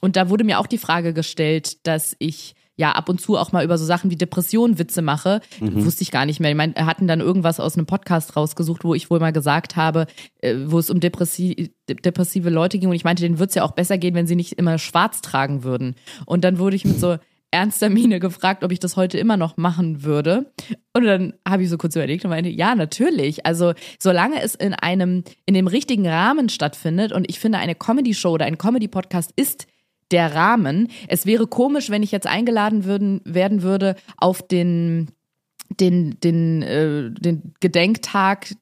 und 0.00 0.16
da 0.16 0.28
wurde 0.30 0.44
mir 0.44 0.58
auch 0.60 0.66
die 0.66 0.78
Frage 0.78 1.12
gestellt, 1.12 1.86
dass 1.86 2.16
ich 2.18 2.54
ja 2.80 2.92
ab 2.92 3.08
und 3.08 3.20
zu 3.20 3.36
auch 3.36 3.52
mal 3.52 3.62
über 3.64 3.76
so 3.78 3.84
Sachen 3.84 4.10
wie 4.10 4.16
Depressionen 4.16 4.78
Witze 4.78 5.02
mache. 5.02 5.40
Mhm. 5.60 5.84
Wusste 5.84 6.02
ich 6.02 6.10
gar 6.10 6.24
nicht 6.24 6.40
mehr. 6.40 6.50
Ich 6.50 6.56
meine, 6.56 6.74
hatten 6.74 7.06
dann 7.06 7.20
irgendwas 7.20 7.60
aus 7.60 7.76
einem 7.76 7.86
Podcast 7.86 8.36
rausgesucht, 8.36 8.82
wo 8.84 8.94
ich 8.94 9.10
wohl 9.10 9.20
mal 9.20 9.32
gesagt 9.32 9.76
habe, 9.76 10.06
äh, 10.38 10.56
wo 10.66 10.78
es 10.78 10.90
um 10.90 10.98
depressi 10.98 11.74
de- 11.88 11.96
depressive 11.96 12.48
Leute 12.50 12.78
ging 12.78 12.88
und 12.88 12.94
ich 12.96 13.04
meinte, 13.04 13.22
denen 13.22 13.38
würde 13.38 13.50
es 13.50 13.54
ja 13.54 13.62
auch 13.64 13.72
besser 13.72 13.98
gehen, 13.98 14.14
wenn 14.14 14.26
sie 14.26 14.36
nicht 14.36 14.54
immer 14.54 14.78
schwarz 14.78 15.20
tragen 15.20 15.62
würden. 15.62 15.94
Und 16.24 16.42
dann 16.42 16.58
wurde 16.58 16.74
ich 16.76 16.84
mit 16.84 16.98
so 16.98 17.18
ernster 17.52 17.90
Miene 17.90 18.20
gefragt, 18.20 18.62
ob 18.62 18.72
ich 18.72 18.78
das 18.78 18.96
heute 18.96 19.18
immer 19.18 19.36
noch 19.36 19.56
machen 19.56 20.04
würde. 20.04 20.52
Und 20.94 21.04
dann 21.04 21.34
habe 21.46 21.64
ich 21.64 21.68
so 21.68 21.78
kurz 21.78 21.96
überlegt 21.96 22.24
und 22.24 22.30
meinte, 22.30 22.48
ja, 22.48 22.74
natürlich. 22.76 23.44
Also, 23.44 23.74
solange 23.98 24.40
es 24.40 24.54
in 24.54 24.72
einem, 24.72 25.24
in 25.46 25.54
dem 25.54 25.66
richtigen 25.66 26.06
Rahmen 26.06 26.48
stattfindet 26.48 27.12
und 27.12 27.28
ich 27.28 27.40
finde, 27.40 27.58
eine 27.58 27.74
Comedy-Show 27.74 28.30
oder 28.30 28.46
ein 28.46 28.56
Comedy-Podcast 28.56 29.32
ist 29.36 29.66
der 30.10 30.34
Rahmen. 30.34 30.88
Es 31.08 31.26
wäre 31.26 31.46
komisch, 31.46 31.90
wenn 31.90 32.02
ich 32.02 32.12
jetzt 32.12 32.26
eingeladen 32.26 32.84
würden, 32.84 33.20
werden 33.24 33.62
würde 33.62 33.96
auf 34.16 34.42
den, 34.42 35.08
den, 35.78 36.18
den, 36.20 36.62
äh, 36.62 37.10
den 37.10 37.54
Gedenktag 37.60 38.54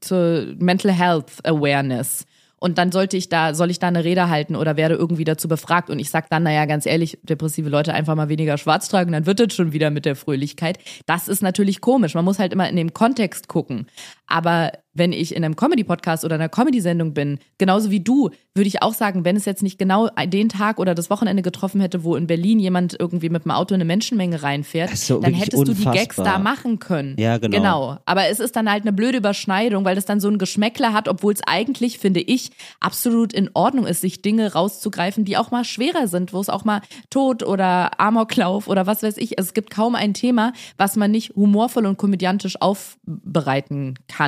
zur 0.00 0.54
Mental 0.58 0.92
Health 0.92 1.44
Awareness. 1.44 2.26
Und 2.64 2.78
dann 2.78 2.92
sollte 2.92 3.18
ich 3.18 3.28
da, 3.28 3.52
soll 3.52 3.70
ich 3.70 3.78
da 3.78 3.88
eine 3.88 4.04
Rede 4.04 4.30
halten 4.30 4.56
oder 4.56 4.78
werde 4.78 4.94
irgendwie 4.94 5.24
dazu 5.24 5.48
befragt 5.48 5.90
und 5.90 5.98
ich 5.98 6.08
sag 6.08 6.30
dann, 6.30 6.44
naja, 6.44 6.64
ganz 6.64 6.86
ehrlich, 6.86 7.18
depressive 7.22 7.68
Leute 7.68 7.92
einfach 7.92 8.14
mal 8.14 8.30
weniger 8.30 8.56
schwarz 8.56 8.88
tragen, 8.88 9.12
dann 9.12 9.26
wird 9.26 9.38
das 9.38 9.52
schon 9.52 9.74
wieder 9.74 9.90
mit 9.90 10.06
der 10.06 10.16
Fröhlichkeit. 10.16 10.78
Das 11.04 11.28
ist 11.28 11.42
natürlich 11.42 11.82
komisch. 11.82 12.14
Man 12.14 12.24
muss 12.24 12.38
halt 12.38 12.54
immer 12.54 12.66
in 12.66 12.76
dem 12.76 12.94
Kontext 12.94 13.48
gucken. 13.48 13.86
Aber 14.34 14.72
wenn 14.94 15.12
ich 15.12 15.34
in 15.34 15.44
einem 15.44 15.54
Comedy-Podcast 15.54 16.24
oder 16.24 16.34
einer 16.34 16.48
Comedy-Sendung 16.48 17.14
bin, 17.14 17.38
genauso 17.56 17.92
wie 17.92 18.00
du, 18.00 18.30
würde 18.52 18.66
ich 18.66 18.82
auch 18.82 18.92
sagen, 18.92 19.24
wenn 19.24 19.36
es 19.36 19.44
jetzt 19.44 19.62
nicht 19.62 19.78
genau 19.78 20.08
den 20.26 20.48
Tag 20.48 20.80
oder 20.80 20.96
das 20.96 21.08
Wochenende 21.08 21.42
getroffen 21.42 21.80
hätte, 21.80 22.02
wo 22.02 22.16
in 22.16 22.26
Berlin 22.26 22.58
jemand 22.58 22.96
irgendwie 22.98 23.28
mit 23.28 23.44
dem 23.44 23.52
Auto 23.52 23.74
in 23.74 23.80
eine 23.80 23.84
Menschenmenge 23.84 24.42
reinfährt, 24.42 24.96
so 24.96 25.20
dann 25.20 25.34
hättest 25.34 25.68
du 25.68 25.72
die 25.72 25.84
Gags 25.84 26.18
unfassbar. 26.18 26.24
da 26.24 26.38
machen 26.40 26.80
können. 26.80 27.14
Ja, 27.16 27.38
genau. 27.38 27.56
Genau. 27.56 27.98
Aber 28.06 28.26
es 28.26 28.40
ist 28.40 28.56
dann 28.56 28.68
halt 28.68 28.82
eine 28.82 28.92
blöde 28.92 29.18
Überschneidung, 29.18 29.84
weil 29.84 29.94
das 29.94 30.04
dann 30.04 30.18
so 30.18 30.28
ein 30.28 30.38
Geschmäckler 30.38 30.92
hat, 30.92 31.08
obwohl 31.08 31.32
es 31.32 31.40
eigentlich, 31.46 31.98
finde 31.98 32.20
ich, 32.20 32.50
absolut 32.80 33.32
in 33.32 33.50
Ordnung 33.54 33.86
ist, 33.86 34.00
sich 34.00 34.20
Dinge 34.20 34.52
rauszugreifen, 34.52 35.24
die 35.24 35.36
auch 35.36 35.52
mal 35.52 35.64
schwerer 35.64 36.08
sind, 36.08 36.32
wo 36.32 36.40
es 36.40 36.48
auch 36.48 36.64
mal 36.64 36.80
Tod 37.08 37.44
oder 37.44 38.00
Amoklauf 38.00 38.66
oder 38.66 38.86
was 38.86 39.04
weiß 39.04 39.16
ich. 39.18 39.38
Es 39.38 39.54
gibt 39.54 39.70
kaum 39.70 39.94
ein 39.94 40.12
Thema, 40.12 40.52
was 40.76 40.96
man 40.96 41.12
nicht 41.12 41.36
humorvoll 41.36 41.86
und 41.86 41.98
komödiantisch 41.98 42.60
aufbereiten 42.60 43.94
kann 44.08 44.23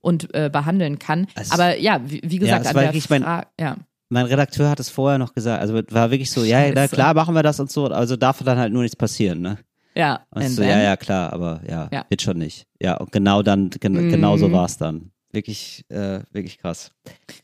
und 0.00 0.32
äh, 0.34 0.50
behandeln 0.52 0.98
kann. 0.98 1.26
Es- 1.34 1.50
Aber 1.50 1.78
ja, 1.78 2.00
wie, 2.04 2.20
wie 2.24 2.38
gesagt, 2.38 2.62
es 2.64 2.68
an 2.68 2.74
der 2.76 2.84
mein- 3.10 3.22
ja. 3.60 3.76
Mein 4.08 4.26
Redakteur 4.26 4.70
hat 4.70 4.78
es 4.78 4.88
vorher 4.88 5.18
noch 5.18 5.34
gesagt, 5.34 5.60
also 5.60 5.74
war 5.90 6.10
wirklich 6.12 6.30
so, 6.30 6.44
ja, 6.44 6.60
ja, 6.64 6.72
Scheiße. 6.74 6.94
klar 6.94 7.12
machen 7.14 7.34
wir 7.34 7.42
das 7.42 7.58
und 7.58 7.70
so, 7.72 7.86
also 7.86 8.14
darf 8.16 8.40
dann 8.44 8.56
halt 8.58 8.72
nur 8.72 8.82
nichts 8.82 8.94
passieren, 8.96 9.40
ne? 9.40 9.58
Ja, 9.96 10.20
so, 10.48 10.62
ja, 10.62 10.78
ja, 10.78 10.96
klar, 10.96 11.32
aber 11.32 11.60
ja, 11.68 11.88
Ja. 11.90 12.04
wird 12.08 12.22
schon 12.22 12.38
nicht. 12.38 12.66
Ja, 12.80 12.98
und 12.98 13.10
genau 13.10 13.42
dann, 13.42 13.70
gen 13.70 14.08
genau 14.10 14.36
so 14.36 14.48
Mhm. 14.48 14.52
war 14.52 14.66
es 14.66 14.76
dann. 14.76 15.10
Wirklich, 15.36 15.84
äh, 15.90 16.20
wirklich 16.32 16.56
krass. 16.56 16.92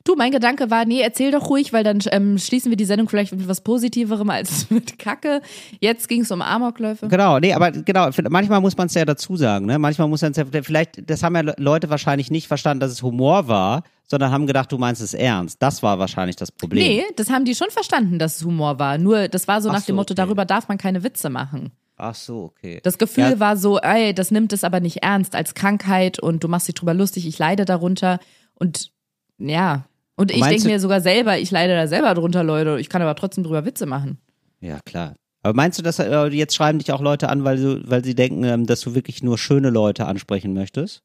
Du, 0.03 0.15
mein 0.17 0.33
Gedanke 0.33 0.71
war, 0.71 0.87
nee, 0.87 1.03
erzähl 1.03 1.31
doch 1.31 1.51
ruhig, 1.51 1.75
weil 1.75 1.85
dann 1.85 1.99
ähm, 2.11 2.39
schließen 2.39 2.71
wir 2.73 2.77
die 2.79 2.87
Sendung 2.87 3.07
vielleicht 3.07 3.33
mit 3.33 3.47
was 3.47 3.61
Positiverem 3.61 4.31
als 4.31 4.71
mit 4.71 4.99
Kacke. 4.99 5.43
Jetzt 5.79 6.09
ging 6.09 6.23
es 6.23 6.31
um 6.31 6.41
Amokläufe. 6.41 7.07
Genau, 7.09 7.39
nee, 7.39 7.53
aber 7.53 7.71
genau, 7.71 8.09
manchmal 8.31 8.63
muss 8.63 8.79
man 8.79 8.87
es 8.87 8.95
ja 8.95 9.05
dazu 9.05 9.37
sagen, 9.37 9.67
ne? 9.67 9.79
Manchmal 9.79 10.09
muss 10.09 10.23
man 10.23 10.31
es 10.31 10.39
ja, 10.39 10.45
vielleicht, 10.63 11.11
das 11.11 11.23
haben 11.23 11.35
ja 11.37 11.43
Le- 11.43 11.55
Leute 11.59 11.91
wahrscheinlich 11.91 12.31
nicht 12.31 12.49
verstanden, 12.49 12.81
dass 12.81 12.93
es 12.93 13.03
Humor 13.03 13.47
war, 13.47 13.83
sondern 14.09 14.31
haben 14.31 14.47
gedacht, 14.47 14.73
du 14.73 14.79
meinst 14.79 15.03
es 15.03 15.13
ernst. 15.13 15.61
Das 15.61 15.83
war 15.83 15.99
wahrscheinlich 15.99 16.37
das 16.37 16.51
Problem. 16.51 16.83
Nee, 16.83 17.05
das 17.17 17.29
haben 17.29 17.45
die 17.45 17.55
schon 17.55 17.69
verstanden, 17.69 18.19
dass 18.19 18.37
es 18.37 18.45
Humor 18.45 18.79
war. 18.79 18.97
Nur, 18.97 19.29
das 19.29 19.47
war 19.49 19.61
so 19.61 19.69
Ach 19.69 19.75
nach 19.75 19.81
so, 19.81 19.89
dem 19.89 19.97
Motto, 19.97 20.13
okay. 20.13 20.23
darüber 20.23 20.47
darf 20.47 20.69
man 20.69 20.79
keine 20.79 21.05
Witze 21.05 21.29
machen. 21.29 21.73
Ach 22.05 22.17
so, 22.17 22.43
okay. 22.43 22.81
Das 22.83 22.99
Gefühl 22.99 23.31
Ja. 23.31 23.39
war 23.39 23.57
so, 23.57 23.79
ey, 23.79 24.13
das 24.13 24.33
nimmt 24.33 24.53
es 24.53 24.65
aber 24.65 24.81
nicht 24.81 25.05
ernst 25.05 25.37
als 25.37 25.55
Krankheit 25.55 26.19
und 26.19 26.43
du 26.43 26.49
machst 26.49 26.67
dich 26.67 26.75
drüber 26.75 26.95
lustig, 26.95 27.29
ich 27.29 27.39
leide 27.39 27.65
darunter. 27.65 28.19
Und 28.55 28.91
ja. 29.39 29.85
Und 30.17 30.33
ich 30.33 30.45
denke 30.45 30.67
mir 30.67 30.81
sogar 30.81 31.01
selber, 31.01 31.39
ich 31.39 31.53
leide 31.53 31.77
da 31.77 31.87
selber 31.87 32.15
drunter, 32.15 32.43
Leute. 32.43 32.81
Ich 32.81 32.89
kann 32.89 33.03
aber 33.03 33.15
trotzdem 33.15 33.45
drüber 33.45 33.65
Witze 33.65 33.87
machen. 33.87 34.19
Ja, 34.61 34.81
klar. 34.85 35.15
Aber 35.45 35.55
meinst 35.55 35.79
du, 35.79 35.83
dass 35.85 36.01
äh, 36.01 36.27
jetzt 36.27 36.57
schreiben 36.57 36.81
dich 36.81 36.91
auch 36.91 37.01
Leute 37.01 37.29
an, 37.29 37.45
weil, 37.45 37.57
du, 37.57 37.89
weil 37.89 38.05
sie 38.05 38.17
denken, 38.17 38.43
ähm, 38.43 38.67
dass 38.67 38.81
du 38.81 38.97
wirklich 38.97 39.23
nur 39.23 39.39
schöne 39.39 39.71
Leute 39.71 40.07
ansprechen 40.07 40.55
möchtest? 40.55 41.03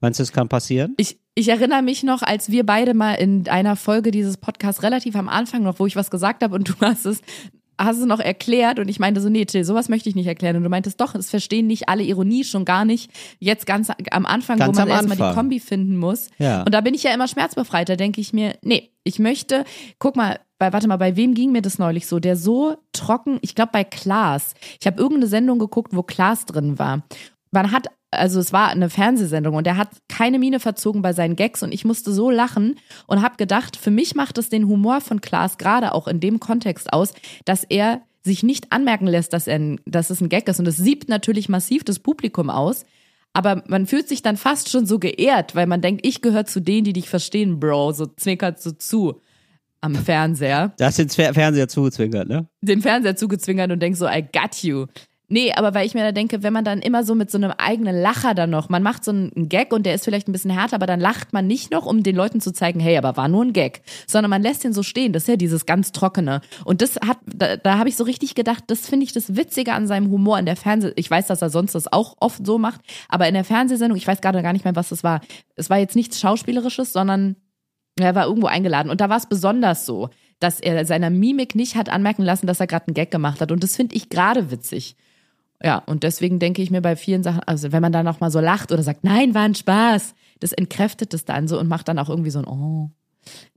Meinst 0.00 0.20
du, 0.20 0.22
das 0.22 0.32
kann 0.32 0.48
passieren? 0.48 0.94
Ich, 0.96 1.18
ich 1.34 1.48
erinnere 1.48 1.82
mich 1.82 2.02
noch, 2.04 2.22
als 2.22 2.50
wir 2.50 2.64
beide 2.66 2.94
mal 2.94 3.14
in 3.14 3.48
einer 3.48 3.74
Folge 3.76 4.10
dieses 4.12 4.36
Podcasts 4.36 4.82
relativ 4.84 5.16
am 5.16 5.28
Anfang 5.28 5.62
noch, 5.64 5.80
wo 5.80 5.86
ich 5.86 5.96
was 5.96 6.10
gesagt 6.10 6.42
habe 6.44 6.54
und 6.54 6.68
du 6.68 6.74
hast 6.80 7.04
es, 7.06 7.20
hast 7.78 7.98
es 7.98 8.06
noch 8.06 8.20
erklärt 8.20 8.78
und 8.78 8.88
ich 8.88 8.98
meinte 8.98 9.20
so, 9.20 9.28
nee, 9.28 9.44
Till, 9.44 9.64
sowas 9.64 9.88
möchte 9.88 10.08
ich 10.08 10.14
nicht 10.14 10.26
erklären. 10.26 10.56
Und 10.56 10.62
du 10.62 10.68
meintest 10.68 11.00
doch, 11.00 11.14
es 11.14 11.30
verstehen 11.30 11.66
nicht 11.66 11.88
alle 11.88 12.02
Ironie, 12.02 12.44
schon 12.44 12.64
gar 12.64 12.84
nicht 12.84 13.10
jetzt 13.38 13.66
ganz 13.66 13.90
am 14.10 14.26
Anfang, 14.26 14.58
Ganz 14.58 14.76
wo 14.76 14.80
man 14.80 14.88
erstmal 14.88 15.16
die. 15.16 15.34
Kombi 15.36 15.60
finden 15.60 15.96
muss. 15.96 16.28
Ja. 16.38 16.62
Und 16.62 16.72
da 16.72 16.80
bin 16.80 16.94
ich 16.94 17.02
ja 17.02 17.12
immer 17.12 17.28
schmerzbefreit. 17.28 17.88
Da 17.88 17.96
denke 17.96 18.20
ich 18.20 18.32
mir, 18.32 18.56
nee, 18.62 18.90
ich 19.04 19.18
möchte, 19.18 19.64
guck 19.98 20.16
mal, 20.16 20.40
bei, 20.58 20.72
warte 20.72 20.88
mal, 20.88 20.96
bei 20.96 21.16
wem 21.16 21.34
ging 21.34 21.52
mir 21.52 21.62
das 21.62 21.78
neulich 21.78 22.06
so? 22.06 22.18
Der 22.18 22.36
so 22.36 22.76
trocken, 22.92 23.38
ich 23.42 23.54
glaube 23.54 23.72
bei 23.72 23.84
Klaas. 23.84 24.54
Ich 24.80 24.86
habe 24.86 24.98
irgendeine 24.98 25.26
Sendung 25.26 25.58
geguckt, 25.58 25.94
wo 25.94 26.02
Klaas 26.02 26.46
drin 26.46 26.78
war. 26.78 27.02
Man 27.50 27.72
hat, 27.72 27.88
also 28.18 28.40
es 28.40 28.52
war 28.52 28.68
eine 28.68 28.90
Fernsehsendung 28.90 29.54
und 29.54 29.66
er 29.66 29.76
hat 29.76 29.90
keine 30.08 30.38
Miene 30.38 30.60
verzogen 30.60 31.02
bei 31.02 31.12
seinen 31.12 31.36
Gags 31.36 31.62
und 31.62 31.72
ich 31.72 31.84
musste 31.84 32.12
so 32.12 32.30
lachen 32.30 32.76
und 33.06 33.22
habe 33.22 33.36
gedacht, 33.36 33.76
für 33.76 33.90
mich 33.90 34.14
macht 34.14 34.38
es 34.38 34.48
den 34.48 34.66
Humor 34.68 35.00
von 35.00 35.20
Klaas 35.20 35.58
gerade 35.58 35.92
auch 35.94 36.08
in 36.08 36.20
dem 36.20 36.40
Kontext 36.40 36.92
aus, 36.92 37.12
dass 37.44 37.64
er 37.64 38.02
sich 38.22 38.42
nicht 38.42 38.72
anmerken 38.72 39.06
lässt, 39.06 39.32
dass, 39.32 39.46
er, 39.46 39.56
ein- 39.56 39.80
dass 39.86 40.10
es 40.10 40.20
ein 40.20 40.28
Gag 40.28 40.48
ist. 40.48 40.58
Und 40.58 40.66
es 40.66 40.76
siebt 40.76 41.08
natürlich 41.08 41.48
massiv 41.48 41.84
das 41.84 42.00
Publikum 42.00 42.50
aus. 42.50 42.84
Aber 43.32 43.62
man 43.68 43.86
fühlt 43.86 44.08
sich 44.08 44.22
dann 44.22 44.36
fast 44.36 44.70
schon 44.70 44.86
so 44.86 44.98
geehrt, 44.98 45.54
weil 45.54 45.66
man 45.66 45.80
denkt, 45.82 46.04
ich 46.06 46.22
gehöre 46.22 46.46
zu 46.46 46.58
denen, 46.60 46.84
die 46.84 46.92
dich 46.94 47.08
verstehen, 47.08 47.60
Bro. 47.60 47.92
So 47.92 48.06
zwinkert 48.06 48.60
so 48.60 48.72
zu 48.72 49.20
am 49.82 49.94
Fernseher. 49.94 50.72
Da 50.78 50.86
hast 50.86 50.98
du 50.98 51.04
den 51.04 51.10
Fer- 51.10 51.34
Fernseher 51.34 51.68
zugezwinkert, 51.68 52.28
ne? 52.28 52.48
Den 52.62 52.80
Fernseher 52.82 53.14
zugezwingert 53.14 53.70
und 53.70 53.80
denkst 53.80 53.98
so, 54.00 54.06
I 54.08 54.22
got 54.22 54.62
you. 54.62 54.86
Nee, 55.28 55.52
aber 55.52 55.74
weil 55.74 55.86
ich 55.86 55.94
mir 55.94 56.04
da 56.04 56.12
denke, 56.12 56.44
wenn 56.44 56.52
man 56.52 56.64
dann 56.64 56.80
immer 56.80 57.02
so 57.02 57.16
mit 57.16 57.32
so 57.32 57.38
einem 57.38 57.50
eigenen 57.50 58.00
Lacher 58.00 58.32
dann 58.32 58.50
noch, 58.50 58.68
man 58.68 58.84
macht 58.84 59.04
so 59.04 59.10
einen 59.10 59.48
Gag 59.48 59.72
und 59.72 59.84
der 59.84 59.94
ist 59.94 60.04
vielleicht 60.04 60.28
ein 60.28 60.32
bisschen 60.32 60.52
härter, 60.52 60.76
aber 60.76 60.86
dann 60.86 61.00
lacht 61.00 61.32
man 61.32 61.48
nicht 61.48 61.72
noch, 61.72 61.84
um 61.84 62.04
den 62.04 62.14
Leuten 62.14 62.40
zu 62.40 62.52
zeigen, 62.52 62.78
hey, 62.78 62.96
aber 62.96 63.16
war 63.16 63.26
nur 63.26 63.44
ein 63.44 63.52
Gag, 63.52 63.82
sondern 64.06 64.30
man 64.30 64.42
lässt 64.42 64.62
den 64.62 64.72
so 64.72 64.84
stehen. 64.84 65.12
Das 65.12 65.24
ist 65.24 65.28
ja 65.28 65.36
dieses 65.36 65.66
ganz 65.66 65.90
Trockene. 65.90 66.42
Und 66.64 66.80
das 66.80 66.94
hat, 67.04 67.18
da, 67.26 67.56
da 67.56 67.78
habe 67.78 67.88
ich 67.88 67.96
so 67.96 68.04
richtig 68.04 68.36
gedacht, 68.36 68.64
das 68.68 68.86
finde 68.86 69.02
ich 69.02 69.12
das 69.12 69.34
Witzige 69.34 69.72
an 69.72 69.88
seinem 69.88 70.12
Humor 70.12 70.38
in 70.38 70.46
der 70.46 70.54
Fernseh. 70.54 70.92
Ich 70.94 71.10
weiß, 71.10 71.26
dass 71.26 71.42
er 71.42 71.50
sonst 71.50 71.74
das 71.74 71.92
auch 71.92 72.14
oft 72.20 72.46
so 72.46 72.58
macht, 72.58 72.80
aber 73.08 73.26
in 73.26 73.34
der 73.34 73.44
Fernsehsendung, 73.44 73.98
ich 73.98 74.06
weiß 74.06 74.20
gerade 74.20 74.42
gar 74.42 74.52
nicht 74.52 74.64
mehr, 74.64 74.76
was 74.76 74.90
das 74.90 75.02
war. 75.02 75.22
Es 75.56 75.70
war 75.70 75.78
jetzt 75.78 75.96
nichts 75.96 76.20
Schauspielerisches, 76.20 76.92
sondern 76.92 77.34
er 77.98 78.14
war 78.14 78.26
irgendwo 78.26 78.46
eingeladen 78.46 78.90
und 78.90 79.00
da 79.00 79.08
war 79.08 79.16
es 79.16 79.26
besonders 79.26 79.86
so, 79.86 80.10
dass 80.38 80.60
er 80.60 80.84
seiner 80.84 81.10
Mimik 81.10 81.56
nicht 81.56 81.74
hat 81.74 81.88
anmerken 81.88 82.22
lassen, 82.22 82.46
dass 82.46 82.60
er 82.60 82.66
gerade 82.68 82.86
einen 82.88 82.94
Gag 82.94 83.10
gemacht 83.10 83.40
hat. 83.40 83.50
Und 83.50 83.62
das 83.64 83.74
finde 83.74 83.96
ich 83.96 84.08
gerade 84.08 84.50
witzig. 84.50 84.96
Ja, 85.62 85.78
und 85.78 86.02
deswegen 86.02 86.38
denke 86.38 86.62
ich 86.62 86.70
mir 86.70 86.82
bei 86.82 86.96
vielen 86.96 87.22
Sachen, 87.22 87.40
also 87.46 87.72
wenn 87.72 87.82
man 87.82 87.92
dann 87.92 88.04
noch 88.04 88.20
mal 88.20 88.30
so 88.30 88.40
lacht 88.40 88.72
oder 88.72 88.82
sagt, 88.82 89.04
nein, 89.04 89.34
war 89.34 89.42
ein 89.42 89.54
Spaß, 89.54 90.14
das 90.40 90.52
entkräftet 90.52 91.14
es 91.14 91.24
dann 91.24 91.48
so 91.48 91.58
und 91.58 91.68
macht 91.68 91.88
dann 91.88 91.98
auch 91.98 92.10
irgendwie 92.10 92.30
so 92.30 92.38
ein 92.38 92.46
Oh. 92.46 92.90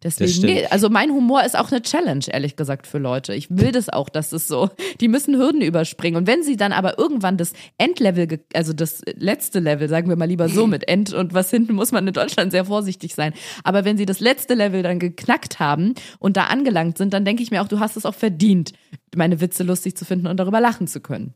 Deswegen, 0.01 0.45
nee, 0.45 0.65
also 0.65 0.89
mein 0.89 1.11
Humor 1.11 1.43
ist 1.43 1.57
auch 1.57 1.71
eine 1.71 1.81
Challenge, 1.81 2.23
ehrlich 2.27 2.55
gesagt, 2.55 2.87
für 2.87 2.97
Leute. 2.97 3.33
Ich 3.33 3.49
will 3.49 3.71
das 3.71 3.89
auch, 3.89 4.09
dass 4.09 4.31
es 4.31 4.47
so, 4.47 4.69
die 5.01 5.07
müssen 5.07 5.37
Hürden 5.37 5.61
überspringen. 5.61 6.17
Und 6.17 6.27
wenn 6.27 6.41
sie 6.41 6.57
dann 6.57 6.71
aber 6.71 6.97
irgendwann 6.97 7.37
das 7.37 7.53
Endlevel, 7.77 8.39
also 8.53 8.73
das 8.73 9.01
letzte 9.15 9.59
Level, 9.59 9.89
sagen 9.89 10.09
wir 10.09 10.15
mal 10.15 10.25
lieber 10.25 10.49
so 10.49 10.67
mit 10.67 10.87
End 10.87 11.13
und 11.13 11.33
was 11.33 11.49
hinten 11.49 11.73
muss 11.73 11.91
man 11.91 12.07
in 12.07 12.13
Deutschland 12.13 12.51
sehr 12.51 12.65
vorsichtig 12.65 13.13
sein. 13.13 13.33
Aber 13.63 13.85
wenn 13.85 13.97
sie 13.97 14.05
das 14.05 14.19
letzte 14.19 14.53
Level 14.53 14.83
dann 14.83 14.99
geknackt 14.99 15.59
haben 15.59 15.93
und 16.17 16.37
da 16.37 16.45
angelangt 16.45 16.97
sind, 16.97 17.13
dann 17.13 17.25
denke 17.25 17.43
ich 17.43 17.51
mir 17.51 17.61
auch, 17.61 17.67
du 17.67 17.79
hast 17.79 17.97
es 17.97 18.05
auch 18.05 18.15
verdient, 18.15 18.73
meine 19.15 19.41
Witze 19.41 19.63
lustig 19.63 19.95
zu 19.97 20.05
finden 20.05 20.27
und 20.27 20.37
darüber 20.37 20.61
lachen 20.61 20.87
zu 20.87 21.01
können. 21.01 21.33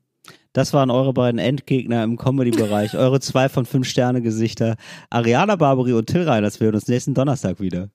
Das 0.53 0.73
waren 0.73 0.91
eure 0.91 1.13
beiden 1.13 1.39
Endgegner 1.39 2.03
im 2.03 2.17
Comedy-Bereich. 2.17 2.93
eure 2.97 3.19
zwei 3.19 3.49
von 3.49 3.65
fünf 3.65 3.87
Sterne-Gesichter. 3.87 4.75
Ariana 5.09 5.55
Barbary 5.55 5.93
und 5.93 6.07
Till 6.07 6.23
Reiners. 6.23 6.59
Wir 6.59 6.65
hören 6.65 6.75
uns 6.75 6.87
nächsten 6.87 7.13
Donnerstag 7.13 7.59
wieder. 7.59 7.89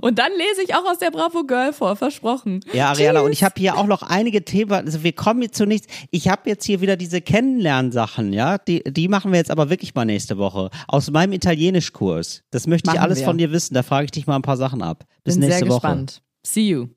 Und 0.00 0.18
dann 0.18 0.32
lese 0.32 0.62
ich 0.64 0.74
auch 0.74 0.84
aus 0.90 0.98
der 0.98 1.10
Bravo 1.10 1.44
Girl 1.44 1.72
vor, 1.72 1.94
versprochen. 1.94 2.60
Ja, 2.72 2.88
Ariana, 2.90 3.20
und 3.20 3.32
ich 3.32 3.44
habe 3.44 3.54
hier 3.58 3.76
auch 3.76 3.86
noch 3.86 4.02
einige 4.02 4.44
Themen. 4.44 4.72
Also 4.72 5.04
wir 5.04 5.12
kommen 5.12 5.42
jetzt 5.42 5.56
zu 5.56 5.66
nichts. 5.66 5.86
Ich 6.10 6.28
habe 6.28 6.50
jetzt 6.50 6.64
hier 6.64 6.80
wieder 6.80 6.96
diese 6.96 7.20
Kennenlernsachen, 7.20 8.32
ja. 8.32 8.58
Die, 8.58 8.82
die 8.84 9.08
machen 9.08 9.30
wir 9.30 9.38
jetzt 9.38 9.52
aber 9.52 9.70
wirklich 9.70 9.94
mal 9.94 10.04
nächste 10.04 10.36
Woche. 10.36 10.70
Aus 10.88 11.10
meinem 11.10 11.32
Italienischkurs. 11.32 12.42
Das 12.50 12.66
möchte 12.66 12.90
ich 12.90 12.94
Machen 12.94 13.04
alles 13.04 13.20
wir. 13.20 13.26
von 13.26 13.38
dir 13.38 13.52
wissen. 13.52 13.74
Da 13.74 13.82
frage 13.84 14.06
ich 14.06 14.10
dich 14.10 14.26
mal 14.26 14.36
ein 14.36 14.42
paar 14.42 14.56
Sachen 14.56 14.82
ab. 14.82 15.04
Bis 15.22 15.34
Bin 15.34 15.42
nächste 15.42 15.60
sehr 15.60 15.68
Woche. 15.68 15.80
gespannt. 15.80 16.22
See 16.42 16.68
you. 16.68 16.88